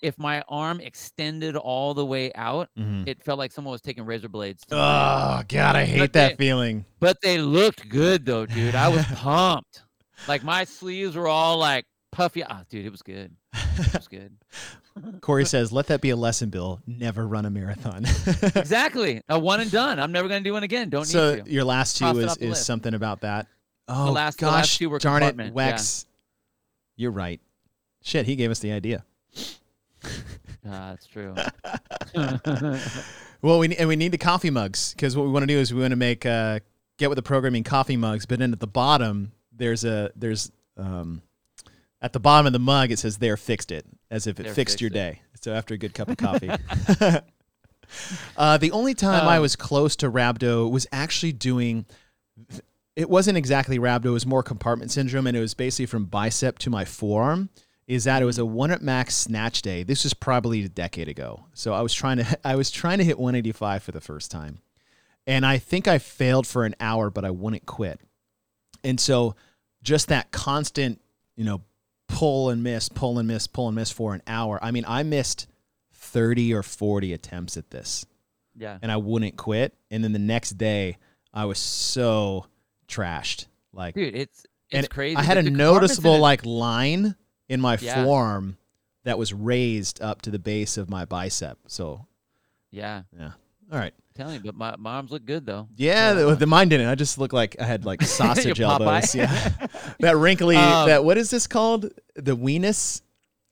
if 0.00 0.18
my 0.18 0.42
arm 0.48 0.80
extended 0.80 1.56
all 1.56 1.94
the 1.94 2.04
way 2.06 2.32
out 2.34 2.68
Mhm. 2.78 3.06
it 3.08 3.22
felt 3.22 3.38
like 3.38 3.52
someone 3.52 3.72
was 3.72 3.80
taking 3.80 4.04
razor 4.04 4.28
blades 4.28 4.64
to. 4.66 4.76
Oh 4.76 5.42
god, 5.48 5.76
I 5.76 5.84
hate 5.84 5.98
But 5.98 6.12
that 6.14 6.30
they- 6.38 6.44
feeling. 6.44 6.84
but 7.00 7.20
they 7.22 7.38
looked 7.38 7.88
good 7.88 8.24
though 8.26 8.46
dude 8.46 8.74
i 8.74 8.88
was 8.88 9.04
pumped 9.14 9.82
like 10.28 10.42
my 10.44 10.64
sleeves 10.64 11.16
were 11.16 11.28
all 11.28 11.58
like 11.58 11.84
puffy 12.12 12.42
ah 12.44 12.62
dude 12.68 12.86
it 12.86 12.90
was 12.90 13.02
good 13.02 13.34
it 13.54 13.94
was 13.94 14.08
good 14.08 14.32
Corey 15.20 15.44
says, 15.44 15.70
"Let 15.70 15.86
that 15.86 16.00
be 16.00 16.10
a 16.10 16.16
lesson, 16.16 16.50
Bill. 16.50 16.80
Never 16.84 17.24
run 17.28 17.46
a 17.46 17.50
marathon." 17.50 18.04
exactly 18.56 19.22
a 19.28 19.38
one 19.38 19.60
and 19.60 19.70
done 19.70 20.00
i'm 20.00 20.10
never 20.10 20.26
gonna 20.26 20.40
do 20.40 20.52
one 20.52 20.64
again 20.64 20.88
don't 20.90 21.04
so 21.04 21.30
need 21.34 21.36
to 21.38 21.44
So 21.44 21.50
your 21.52 21.62
last 21.64 21.96
two 21.98 22.06
is, 22.18 22.34
the 22.36 22.44
is 22.44 22.50
list. 22.50 22.66
something 22.66 22.94
about 22.94 23.20
that. 23.20 23.46
Oh 23.86 24.10
last- 24.10 24.38
the 24.38 24.46
gosh, 24.46 24.52
last 24.54 24.78
two 24.78 24.90
were 24.90 24.98
darn 24.98 25.22
it, 25.22 25.26
compartment, 25.36 25.56
yeah. 25.56 25.78
You're 26.96 27.12
right. 27.12 27.40
Shit, 28.02 28.26
he 28.26 28.34
gave 28.34 28.50
us 28.50 28.58
the 28.58 28.72
idea. 28.72 29.04
Ah, 30.66 30.90
that's 30.90 31.06
true 31.06 31.34
Well, 33.40 33.60
we 33.60 33.74
and 33.76 33.88
we 33.88 33.94
need 33.96 34.12
the 34.12 34.18
coffee 34.18 34.50
mugs 34.50 34.92
because 34.94 35.16
what 35.16 35.24
we 35.24 35.30
want 35.30 35.44
to 35.44 35.46
do 35.46 35.58
is 35.58 35.72
we 35.72 35.80
want 35.80 35.92
to 35.92 35.96
make 35.96 36.26
uh, 36.26 36.58
get 36.98 37.08
with 37.08 37.16
the 37.16 37.22
programming 37.22 37.62
coffee 37.62 37.96
mugs, 37.96 38.26
but 38.26 38.40
then 38.40 38.52
at 38.52 38.58
the 38.58 38.66
bottom 38.66 39.32
there's 39.52 39.84
a 39.84 40.10
there's 40.16 40.50
um, 40.76 41.22
at 42.02 42.12
the 42.12 42.20
bottom 42.20 42.46
of 42.46 42.52
the 42.52 42.58
mug 42.58 42.90
it 42.90 42.98
says 42.98 43.18
"There 43.18 43.36
fixed 43.36 43.70
it" 43.70 43.86
as 44.10 44.26
if 44.26 44.40
it 44.40 44.44
There 44.44 44.54
fixed 44.54 44.80
your 44.80 44.90
fixed 44.90 44.94
day. 44.94 45.22
So 45.40 45.52
after 45.52 45.74
a 45.74 45.78
good 45.78 45.94
cup 45.94 46.08
of 46.08 46.16
coffee. 46.16 46.50
uh, 48.36 48.58
the 48.58 48.72
only 48.72 48.94
time 48.94 49.28
I 49.28 49.36
Um, 49.36 49.42
was 49.42 49.54
close 49.54 49.94
to 49.96 50.10
rhabdo 50.10 50.68
was 50.68 50.86
actually 50.90 51.32
doing. 51.32 51.86
It 52.96 53.08
wasn't 53.08 53.38
exactly 53.38 53.78
rhabdo; 53.78 54.06
it 54.06 54.10
was 54.10 54.26
more 54.26 54.42
compartment 54.42 54.90
syndrome, 54.90 55.28
and 55.28 55.36
it 55.36 55.40
was 55.40 55.54
basically 55.54 55.86
from 55.86 56.06
bicep 56.06 56.58
to 56.60 56.70
my 56.70 56.84
forearm 56.84 57.50
is 57.88 58.04
that 58.04 58.22
it 58.22 58.26
was 58.26 58.38
a 58.38 58.44
one 58.46 58.70
at 58.70 58.82
max 58.82 59.16
snatch 59.16 59.62
day. 59.62 59.82
This 59.82 60.04
was 60.04 60.14
probably 60.14 60.62
a 60.64 60.68
decade 60.68 61.08
ago. 61.08 61.46
So 61.54 61.72
I 61.72 61.80
was 61.80 61.92
trying 61.92 62.18
to 62.18 62.38
I 62.44 62.54
was 62.54 62.70
trying 62.70 62.98
to 62.98 63.04
hit 63.04 63.18
185 63.18 63.82
for 63.82 63.90
the 63.90 64.00
first 64.00 64.30
time. 64.30 64.60
And 65.26 65.44
I 65.44 65.58
think 65.58 65.88
I 65.88 65.98
failed 65.98 66.46
for 66.46 66.64
an 66.64 66.74
hour, 66.80 67.10
but 67.10 67.24
I 67.24 67.30
wouldn't 67.30 67.66
quit. 67.66 68.00
And 68.84 68.98
so 69.00 69.34
just 69.82 70.08
that 70.08 70.30
constant, 70.30 71.00
you 71.36 71.44
know, 71.44 71.62
pull 72.08 72.48
and 72.50 72.62
miss, 72.62 72.88
pull 72.88 73.18
and 73.18 73.26
miss, 73.28 73.46
pull 73.46 73.68
and 73.68 73.74
miss 73.74 73.90
for 73.90 74.14
an 74.14 74.22
hour. 74.26 74.58
I 74.62 74.70
mean, 74.70 74.84
I 74.86 75.02
missed 75.02 75.46
30 75.94 76.54
or 76.54 76.62
40 76.62 77.12
attempts 77.12 77.56
at 77.58 77.70
this 77.70 78.06
Yeah. 78.56 78.78
and 78.80 78.90
I 78.90 78.96
wouldn't 78.96 79.36
quit. 79.36 79.74
And 79.90 80.02
then 80.02 80.12
the 80.12 80.18
next 80.18 80.52
day, 80.52 80.96
I 81.34 81.44
was 81.44 81.58
so 81.58 82.46
trashed. 82.88 83.46
Like, 83.72 83.94
Dude, 83.94 84.14
it's 84.14 84.46
it's 84.70 84.88
crazy. 84.88 85.16
I 85.16 85.22
had 85.22 85.36
a 85.38 85.42
noticeable 85.42 86.18
like 86.18 86.44
line 86.46 87.16
in 87.48 87.60
my 87.60 87.76
Yeah. 87.80 88.04
forearm 88.04 88.56
that 89.04 89.18
was 89.18 89.32
raised 89.32 90.00
up 90.02 90.22
to 90.22 90.30
the 90.30 90.38
base 90.38 90.76
of 90.76 90.90
my 90.90 91.04
bicep. 91.04 91.58
So, 91.66 92.06
Yeah. 92.70 93.02
yeah. 93.18 93.32
All 93.72 93.78
right. 93.78 93.92
I'm 93.96 94.14
telling 94.14 94.34
you, 94.34 94.40
but 94.40 94.54
my, 94.54 94.74
my 94.76 94.94
arms 94.96 95.10
look 95.10 95.24
good 95.24 95.46
though. 95.46 95.68
Yeah, 95.76 96.10
So, 96.12 96.14
the, 96.16 96.28
uh, 96.30 96.34
the 96.34 96.46
mine 96.46 96.68
didn't. 96.68 96.88
I 96.88 96.94
just 96.94 97.18
looked 97.18 97.34
like 97.34 97.56
I 97.60 97.64
had 97.64 97.84
like 97.84 98.02
sausage 98.20 98.60
elbows. 98.60 99.14
Yeah. 99.14 99.50
that 100.00 100.16
wrinkly, 100.16 100.56
Um, 100.56 100.88
that, 100.88 101.04
what 101.04 101.16
is 101.18 101.30
this 101.30 101.46
called? 101.46 101.90
The 102.16 102.36
weenus 102.36 103.02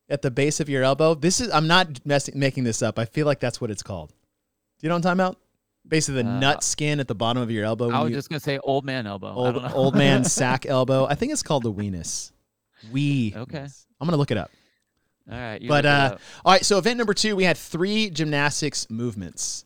at 0.08 0.22
the 0.22 0.30
base 0.30 0.60
of 0.60 0.68
your 0.68 0.82
elbow. 0.82 1.14
This 1.14 1.40
is, 1.40 1.50
I'm 1.52 1.66
not 1.66 2.04
messing, 2.06 2.38
making 2.38 2.64
this 2.64 2.82
up. 2.82 2.98
I 2.98 3.04
feel 3.04 3.26
like 3.26 3.40
that's 3.40 3.60
what 3.60 3.70
it's 3.70 3.82
called. 3.82 4.10
Do 4.10 4.14
you 4.82 4.88
know 4.88 4.94
what 4.96 5.06
I'm 5.06 5.16
talking 5.16 5.20
about? 5.20 5.38
Basically, 5.88 6.22
the 6.22 6.28
Uh, 6.28 6.38
nut 6.40 6.64
skin 6.64 6.98
at 7.00 7.06
the 7.08 7.14
bottom 7.14 7.42
of 7.42 7.50
your 7.50 7.64
elbow. 7.64 7.90
I 7.90 8.00
was 8.02 8.10
you- 8.10 8.16
just 8.16 8.28
gonna 8.28 8.40
say 8.40 8.58
old 8.58 8.84
man 8.84 9.06
elbow. 9.06 9.32
Old 9.32 9.56
old 9.72 9.94
man 9.94 10.24
sack 10.38 10.66
elbow. 10.66 11.06
I 11.06 11.14
think 11.14 11.32
it's 11.32 11.44
called 11.44 11.62
the 11.62 11.72
weenus. 11.72 12.32
We. 12.92 13.34
Okay. 13.36 13.66
I'm 14.00 14.06
gonna 14.06 14.16
look 14.16 14.30
it 14.30 14.38
up. 14.38 14.50
All 15.30 15.36
right. 15.36 15.60
you 15.60 15.68
But 15.68 15.86
uh, 15.86 16.16
all 16.44 16.52
right. 16.52 16.64
So 16.64 16.78
event 16.78 16.98
number 16.98 17.14
two, 17.14 17.34
we 17.36 17.44
had 17.44 17.56
three 17.56 18.10
gymnastics 18.10 18.88
movements. 18.90 19.64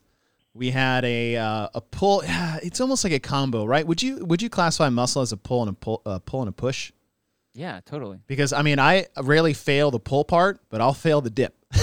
We 0.55 0.70
had 0.70 1.05
a 1.05 1.37
uh, 1.37 1.68
a 1.75 1.81
pull. 1.81 2.23
It's 2.62 2.81
almost 2.81 3.05
like 3.05 3.12
a 3.12 3.20
combo, 3.20 3.64
right? 3.64 3.87
Would 3.87 4.03
you 4.03 4.25
would 4.25 4.42
you 4.42 4.49
classify 4.49 4.88
muscle 4.88 5.23
as 5.23 5.33
a 5.33 5.37
pull 5.37 5.62
and 5.62 5.70
a 5.70 5.75
pull 5.75 6.03
a 6.07 6.20
pull 6.20 6.40
and 6.40 6.49
a 6.49 6.53
push? 6.53 6.92
yeah, 7.53 7.81
totally. 7.85 8.20
Because 8.27 8.53
I 8.53 8.62
mean, 8.62 8.79
I 8.79 9.07
rarely 9.20 9.55
fail 9.55 9.90
the 9.90 10.01
pull 10.01 10.25
part, 10.25 10.61
but 10.70 10.81
I'll 10.81 10.94
fail 10.94 11.20
the 11.20 11.31
dip. 11.31 11.55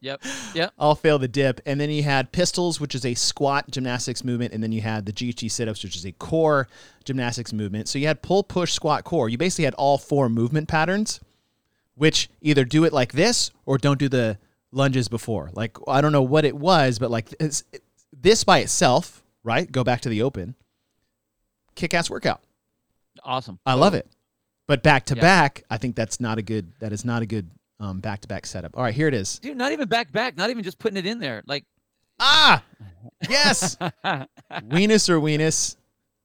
Yep. 0.00 0.22
Yep. 0.54 0.72
I'll 0.78 0.94
fail 0.94 1.18
the 1.18 1.28
dip. 1.28 1.60
And 1.66 1.80
then 1.80 1.90
you 1.90 2.02
had 2.02 2.32
pistols, 2.32 2.80
which 2.80 2.94
is 2.94 3.04
a 3.04 3.14
squat 3.14 3.70
gymnastics 3.70 4.22
movement. 4.24 4.52
And 4.54 4.62
then 4.62 4.72
you 4.72 4.80
had 4.82 5.06
the 5.06 5.12
GT 5.12 5.50
sit 5.50 5.68
ups, 5.68 5.82
which 5.82 5.96
is 5.96 6.04
a 6.04 6.12
core 6.12 6.68
gymnastics 7.04 7.52
movement. 7.52 7.88
So 7.88 7.98
you 7.98 8.06
had 8.06 8.22
pull, 8.22 8.42
push, 8.42 8.72
squat, 8.72 9.04
core. 9.04 9.28
You 9.28 9.38
basically 9.38 9.64
had 9.64 9.74
all 9.74 9.98
four 9.98 10.28
movement 10.28 10.68
patterns, 10.68 11.20
which 11.94 12.28
either 12.40 12.64
do 12.64 12.84
it 12.84 12.92
like 12.92 13.12
this 13.12 13.50
or 13.64 13.78
don't 13.78 13.98
do 13.98 14.08
the 14.08 14.38
lunges 14.72 15.08
before. 15.08 15.50
Like, 15.54 15.76
I 15.88 16.00
don't 16.00 16.12
know 16.12 16.22
what 16.22 16.44
it 16.44 16.56
was, 16.56 16.98
but 16.98 17.10
like 17.10 17.34
it's, 17.40 17.64
this 18.12 18.44
by 18.44 18.58
itself, 18.58 19.22
right? 19.42 19.70
Go 19.70 19.84
back 19.84 20.00
to 20.02 20.08
the 20.08 20.22
open. 20.22 20.54
Kick 21.74 21.94
ass 21.94 22.08
workout. 22.10 22.40
Awesome. 23.22 23.58
I 23.66 23.74
love 23.74 23.94
it. 23.94 24.06
But 24.66 24.82
back 24.82 25.06
to 25.06 25.14
Yeah. 25.14 25.20
back, 25.22 25.62
I 25.70 25.78
think 25.78 25.94
that's 25.94 26.18
not 26.20 26.38
a 26.38 26.42
good, 26.42 26.72
that 26.80 26.92
is 26.92 27.04
not 27.04 27.22
a 27.22 27.26
good 27.26 27.50
um, 27.80 28.00
back 28.00 28.20
to 28.22 28.28
back 28.28 28.46
setup. 28.46 28.76
All 28.76 28.82
right, 28.82 28.94
here 28.94 29.08
it 29.08 29.14
is. 29.14 29.38
Dude, 29.38 29.56
not 29.56 29.72
even 29.72 29.88
back 29.88 30.12
back, 30.12 30.36
not 30.36 30.50
even 30.50 30.62
just 30.62 30.78
putting 30.78 30.96
it 30.96 31.06
in 31.06 31.18
there. 31.18 31.42
Like 31.46 31.64
Ah, 32.18 32.62
yes. 33.28 33.76
Weenus 33.76 35.08
or 35.08 35.20
weenus 35.20 35.76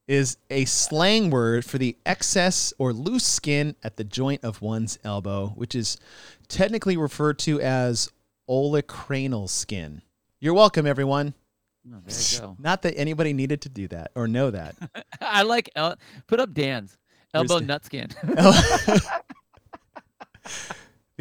is 0.08 0.36
a 0.50 0.64
slang 0.64 1.30
word 1.30 1.64
for 1.64 1.78
the 1.78 1.96
excess 2.06 2.72
or 2.78 2.92
loose 2.92 3.24
skin 3.26 3.76
at 3.84 3.96
the 3.96 4.04
joint 4.04 4.42
of 4.44 4.60
one's 4.62 4.98
elbow, 5.04 5.48
which 5.48 5.74
is 5.74 5.96
technically 6.48 6.96
referred 6.96 7.38
to 7.40 7.60
as 7.60 8.10
olecranal 8.48 9.48
skin. 9.48 10.02
You're 10.40 10.54
welcome, 10.54 10.86
everyone. 10.86 11.34
Oh, 11.86 11.98
there 12.06 12.16
you 12.32 12.40
go. 12.40 12.56
Not 12.58 12.82
that 12.82 12.96
anybody 12.96 13.32
needed 13.32 13.60
to 13.62 13.68
do 13.68 13.86
that 13.88 14.10
or 14.14 14.26
know 14.28 14.50
that. 14.50 14.74
I 15.20 15.42
like 15.42 15.68
el- 15.76 15.96
put 16.26 16.40
up 16.40 16.52
Dan's 16.54 16.96
elbow 17.34 17.58
nut 17.58 17.84
skin. 17.84 18.08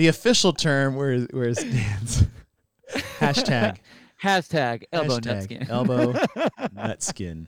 the 0.01 0.07
official 0.07 0.51
term, 0.51 0.95
where's 0.95 1.27
where's 1.29 1.57
Dan's 1.57 2.23
hashtag 3.19 3.77
Hashtag 4.23 4.85
elbow 4.91 5.19
nut 5.19 5.43
skin. 5.43 5.67
elbow 5.69 6.13
nut 6.73 7.03
skin. 7.03 7.47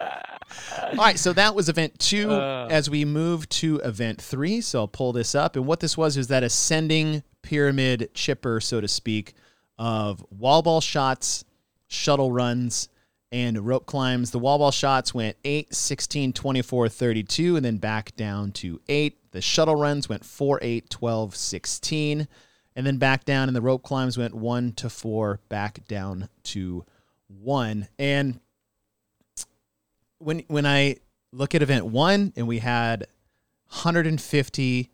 All 0.00 0.94
right, 0.96 1.18
so 1.18 1.32
that 1.32 1.56
was 1.56 1.68
event 1.68 1.98
two. 1.98 2.30
Uh. 2.30 2.68
As 2.70 2.88
we 2.88 3.04
move 3.04 3.48
to 3.48 3.78
event 3.78 4.22
three, 4.22 4.60
so 4.60 4.80
I'll 4.80 4.88
pull 4.88 5.12
this 5.12 5.34
up. 5.34 5.56
And 5.56 5.66
what 5.66 5.80
this 5.80 5.96
was 5.98 6.16
is 6.16 6.28
that 6.28 6.44
ascending 6.44 7.24
pyramid 7.42 8.10
chipper, 8.14 8.60
so 8.60 8.80
to 8.80 8.86
speak, 8.86 9.34
of 9.76 10.24
wall 10.30 10.62
ball 10.62 10.80
shots, 10.80 11.44
shuttle 11.88 12.30
runs, 12.30 12.90
and 13.32 13.58
rope 13.66 13.86
climbs. 13.86 14.30
The 14.30 14.38
wall 14.38 14.58
ball 14.58 14.70
shots 14.70 15.12
went 15.12 15.36
8, 15.44 15.74
16, 15.74 16.32
24, 16.32 16.88
32, 16.88 17.56
and 17.56 17.64
then 17.64 17.78
back 17.78 18.14
down 18.14 18.52
to 18.52 18.80
8. 18.88 19.18
The 19.32 19.42
shuttle 19.42 19.76
runs 19.76 20.08
went 20.08 20.24
4, 20.24 20.60
8, 20.62 20.88
12, 20.88 21.36
16, 21.36 22.28
and 22.76 22.86
then 22.86 22.98
back 22.98 23.24
down. 23.24 23.48
And 23.48 23.56
the 23.56 23.60
rope 23.60 23.82
climbs 23.82 24.16
went 24.16 24.34
1 24.34 24.72
to 24.72 24.88
4, 24.88 25.40
back 25.48 25.86
down 25.88 26.28
to 26.44 26.84
1. 27.28 27.88
And 27.98 28.40
when 30.22 30.44
when 30.48 30.66
I 30.66 30.96
look 31.32 31.54
at 31.54 31.62
event 31.62 31.86
one 31.86 32.32
and 32.36 32.46
we 32.46 32.58
had 32.58 33.06
150 33.68 34.90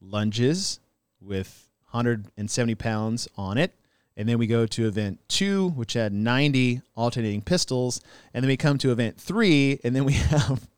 lunges 0.00 0.80
with 1.20 1.68
170 1.90 2.74
pounds 2.76 3.28
on 3.36 3.58
it, 3.58 3.74
and 4.16 4.28
then 4.28 4.38
we 4.38 4.46
go 4.46 4.66
to 4.66 4.86
event 4.86 5.18
two, 5.28 5.70
which 5.70 5.94
had 5.94 6.12
90 6.12 6.82
alternating 6.96 7.42
pistols, 7.42 8.00
and 8.32 8.42
then 8.42 8.48
we 8.48 8.56
come 8.56 8.78
to 8.78 8.92
event 8.92 9.20
three, 9.20 9.80
and 9.84 9.94
then 9.94 10.04
we 10.04 10.12
have 10.30 10.68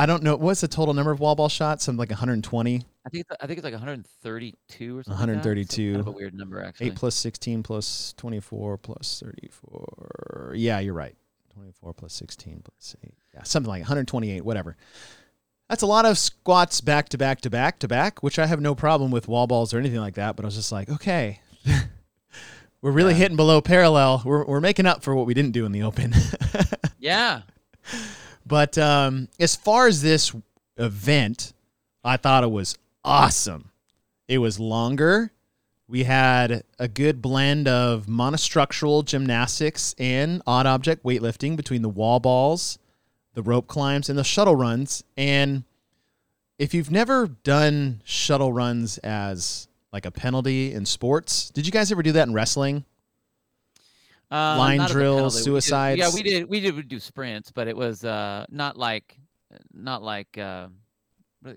I 0.00 0.06
don't 0.06 0.22
know 0.22 0.36
what's 0.36 0.60
the 0.62 0.68
total 0.68 0.94
number 0.94 1.10
of 1.10 1.20
wall 1.20 1.34
ball 1.34 1.48
shots, 1.48 1.84
something 1.84 1.98
like 1.98 2.10
120, 2.10 2.76
I 3.06 3.08
think 3.10 3.26
it's, 3.28 3.36
I 3.42 3.46
think 3.46 3.58
it's 3.58 3.64
like 3.64 3.72
132 3.74 4.98
or 4.98 5.02
something. 5.02 5.18
like 5.18 5.26
that. 5.26 5.32
It's 5.32 5.46
132. 5.46 5.92
Kind 5.92 6.00
of 6.00 6.06
a 6.06 6.10
weird 6.10 6.34
number 6.34 6.62
actually. 6.62 6.86
eight 6.88 6.94
plus 6.96 7.14
16 7.14 7.62
plus 7.62 8.14
24 8.16 8.78
plus 8.78 9.20
34. 9.24 10.54
Yeah, 10.56 10.78
you're 10.80 10.94
right. 10.94 11.14
24 11.54 11.92
plus 11.94 12.12
16 12.14 12.62
plus 12.64 12.96
8. 13.04 13.12
Yeah, 13.34 13.42
something 13.42 13.68
like 13.68 13.80
128, 13.82 14.44
whatever. 14.44 14.76
That's 15.68 15.82
a 15.82 15.86
lot 15.86 16.04
of 16.04 16.18
squats 16.18 16.80
back 16.80 17.08
to 17.10 17.18
back 17.18 17.40
to 17.42 17.50
back 17.50 17.78
to 17.80 17.88
back, 17.88 18.22
which 18.22 18.38
I 18.38 18.46
have 18.46 18.60
no 18.60 18.74
problem 18.74 19.10
with 19.10 19.28
wall 19.28 19.46
balls 19.46 19.72
or 19.72 19.78
anything 19.78 20.00
like 20.00 20.14
that. 20.14 20.34
But 20.36 20.44
I 20.44 20.48
was 20.48 20.56
just 20.56 20.72
like, 20.72 20.88
okay, 20.90 21.40
we're 22.82 22.90
really 22.90 23.12
Yeah. 23.12 23.18
hitting 23.18 23.36
below 23.36 23.60
parallel. 23.60 24.22
We're, 24.24 24.44
we're 24.44 24.60
making 24.60 24.86
up 24.86 25.02
for 25.02 25.14
what 25.14 25.26
we 25.26 25.34
didn't 25.34 25.52
do 25.52 25.64
in 25.66 25.72
the 25.72 25.82
open. 25.82 26.14
Yeah. 27.02 27.42
But 28.50 28.76
um, 28.78 29.28
as 29.38 29.54
far 29.54 29.86
as 29.86 30.02
this 30.02 30.34
event, 30.76 31.52
I 32.02 32.16
thought 32.16 32.42
it 32.42 32.50
was 32.50 32.76
awesome. 33.04 33.70
It 34.26 34.38
was 34.38 34.58
longer. 34.58 35.30
We 35.86 36.02
had 36.02 36.64
a 36.76 36.88
good 36.88 37.22
blend 37.22 37.68
of 37.68 38.06
monostructural 38.06 39.04
gymnastics 39.04 39.94
and 40.00 40.42
odd 40.48 40.66
object 40.66 41.04
weightlifting 41.04 41.56
between 41.56 41.82
the 41.82 41.88
wall 41.88 42.18
balls, 42.18 42.80
the 43.34 43.42
rope 43.42 43.68
climbs, 43.68 44.08
and 44.08 44.18
the 44.18 44.24
shuttle 44.24 44.56
runs. 44.56 45.04
And 45.16 45.62
if 46.58 46.74
you've 46.74 46.90
never 46.90 47.28
done 47.28 48.02
shuttle 48.04 48.52
runs 48.52 48.98
as 48.98 49.68
like 49.92 50.06
a 50.06 50.10
penalty 50.10 50.72
in 50.72 50.86
sports, 50.86 51.50
did 51.50 51.66
you 51.66 51.72
guys 51.72 51.92
ever 51.92 52.02
do 52.02 52.12
that 52.12 52.26
in 52.26 52.34
wrestling? 52.34 52.84
Uh, 54.30 54.56
Line 54.58 54.78
not 54.78 54.84
as 54.84 54.90
a 54.90 54.94
drills, 54.94 55.16
penalty. 55.16 55.36
We 55.36 55.38
did- 55.38 55.44
suicides. 55.62 55.98
yeah, 55.98 56.10
we 56.14 56.22
did. 56.22 56.48
We 56.48 56.60
did 56.60 56.88
do 56.88 57.00
sprints, 57.00 57.50
but 57.50 57.66
it 57.68 57.76
was 57.76 58.04
uh, 58.04 58.46
not 58.50 58.76
like, 58.76 59.18
not 59.74 60.02
like 60.02 60.38
uh, 60.38 60.68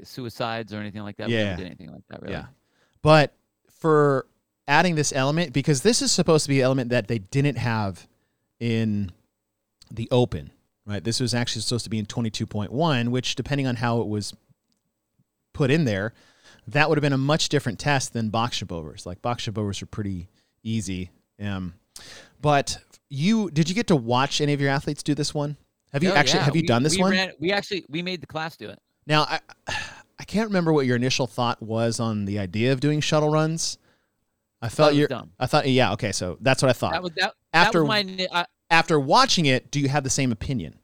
suicides 0.03 0.73
or 0.73 0.77
anything 0.79 1.03
like 1.03 1.17
that. 1.17 1.27
We 1.27 1.35
Yeah. 1.35 1.43
never 1.51 1.57
did 1.57 1.65
anything 1.67 1.91
like 1.91 2.03
that. 2.09 2.21
Really. 2.21 2.33
Yeah. 2.33 2.45
But 3.01 3.35
for 3.79 4.25
adding 4.67 4.95
this 4.95 5.13
element, 5.13 5.53
because 5.53 5.81
this 5.81 6.01
is 6.01 6.11
supposed 6.11 6.45
to 6.45 6.49
be 6.49 6.61
an 6.61 6.65
element 6.65 6.89
that 6.89 7.07
they 7.07 7.19
didn't 7.19 7.57
have 7.57 8.07
in 8.59 9.11
the 9.91 10.07
open, 10.09 10.51
right? 10.85 11.03
This 11.03 11.19
was 11.19 11.33
actually 11.33 11.61
supposed 11.63 11.83
to 11.83 11.89
be 11.89 11.99
in 11.99 12.05
22.1, 12.05 13.09
which, 13.09 13.35
depending 13.35 13.67
on 13.67 13.75
how 13.75 14.01
it 14.01 14.07
was 14.07 14.33
put 15.53 15.69
in 15.69 15.85
there, 15.85 16.13
that 16.67 16.89
would 16.89 16.97
have 16.97 17.03
been 17.03 17.13
a 17.13 17.17
much 17.17 17.49
different 17.49 17.77
test 17.77 18.13
than 18.13 18.29
box 18.29 18.57
jump 18.59 18.71
overs. 18.71 19.05
Like 19.05 19.21
box 19.21 19.43
jump 19.43 19.57
overs 19.57 19.81
are 19.81 19.85
pretty 19.85 20.29
easy. 20.63 21.11
Um, 21.39 21.73
but 22.43 22.77
you 23.09 23.49
did 23.49 23.67
you 23.69 23.73
get 23.73 23.87
to 23.87 23.95
watch 23.95 24.39
any 24.41 24.53
of 24.53 24.61
your 24.61 24.69
athletes 24.69 25.01
do 25.01 25.15
this 25.15 25.33
one? 25.33 25.57
Have 25.93 26.03
you 26.03 26.11
Oh, 26.11 26.15
actually 26.15 26.39
yeah, 26.41 26.45
have 26.45 26.55
you 26.55 26.61
we- 26.61 26.67
done 26.67 26.83
this 26.83 26.95
we 26.95 27.01
one? 27.01 27.11
Ran, 27.13 27.31
we 27.39 27.51
actually 27.51 27.85
we 27.89 28.03
made 28.03 28.21
the 28.21 28.27
class 28.27 28.55
do 28.57 28.69
it. 28.69 28.79
Now, 29.07 29.23
I, 29.23 29.39
I 30.19 30.23
can't 30.25 30.47
remember 30.47 30.71
what 30.71 30.85
your 30.85 30.95
initial 30.95 31.25
thought 31.27 31.61
was 31.61 31.99
on 31.99 32.25
the 32.25 32.37
idea 32.39 32.71
of 32.71 32.79
doing 32.79 32.99
shuttle 33.01 33.29
runs. 33.29 33.77
I 34.61 34.67
Thought 34.69 34.75
felt 34.75 34.93
you. 34.95 35.07
dumb. 35.07 35.31
I 35.39 35.45
thought, 35.45 35.67
yeah, 35.67 35.91
okay, 35.93 36.13
so 36.13 36.37
that's 36.39 36.61
what 36.61 36.69
I 36.69 36.73
thought. 36.73 36.93
That 36.93 37.03
was 37.03 37.11
that. 37.17 37.33
After- 37.53 37.79
that 37.83 37.87
was 37.87 38.05
my. 38.05 38.27
I, 38.31 38.45
After 38.69 38.97
watching 38.99 39.45
it, 39.45 39.71
do 39.71 39.79
you 39.81 39.89
have 39.89 40.03
the 40.05 40.09
same 40.09 40.31
opinion? 40.31 40.79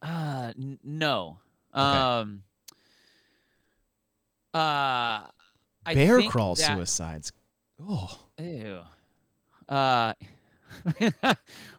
Uh, 0.00 0.52
n- 0.56 0.78
no. 0.84 1.38
Okay. 1.74 1.82
Um. 1.82 2.42
Uh, 4.54 5.26
I 5.86 5.94
Bear 5.94 6.22
crawl 6.22 6.54
that- 6.54 6.76
suicides. 6.76 7.32
Oh, 7.82 8.16
Ew. 8.38 8.80
Uh. 9.68 10.12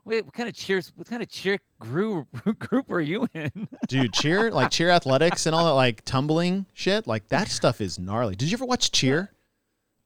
Wait, 0.06 0.26
what 0.26 0.34
kind 0.34 0.50
of 0.50 0.56
cheers? 0.56 0.92
What 0.96 1.08
kind 1.08 1.22
of 1.22 1.30
cheer 1.30 1.60
group 1.80 2.28
group 2.60 2.92
are 2.92 3.02
you 3.02 3.28
in? 3.34 3.68
dude, 3.88 4.14
cheer 4.14 4.52
like 4.52 4.72
cheer 4.72 4.90
athletics 4.90 5.46
and 5.46 5.56
all 5.56 5.66
that 5.66 5.72
like 5.72 6.04
tumbling 6.06 6.66
shit, 6.74 7.08
like 7.08 7.28
that 7.30 7.48
stuff 7.50 7.82
is 7.82 8.00
gnarly. 8.00 8.36
Did 8.36 8.50
you 8.52 8.56
ever 8.56 8.66
watch 8.66 8.92
Cheer? 8.92 9.32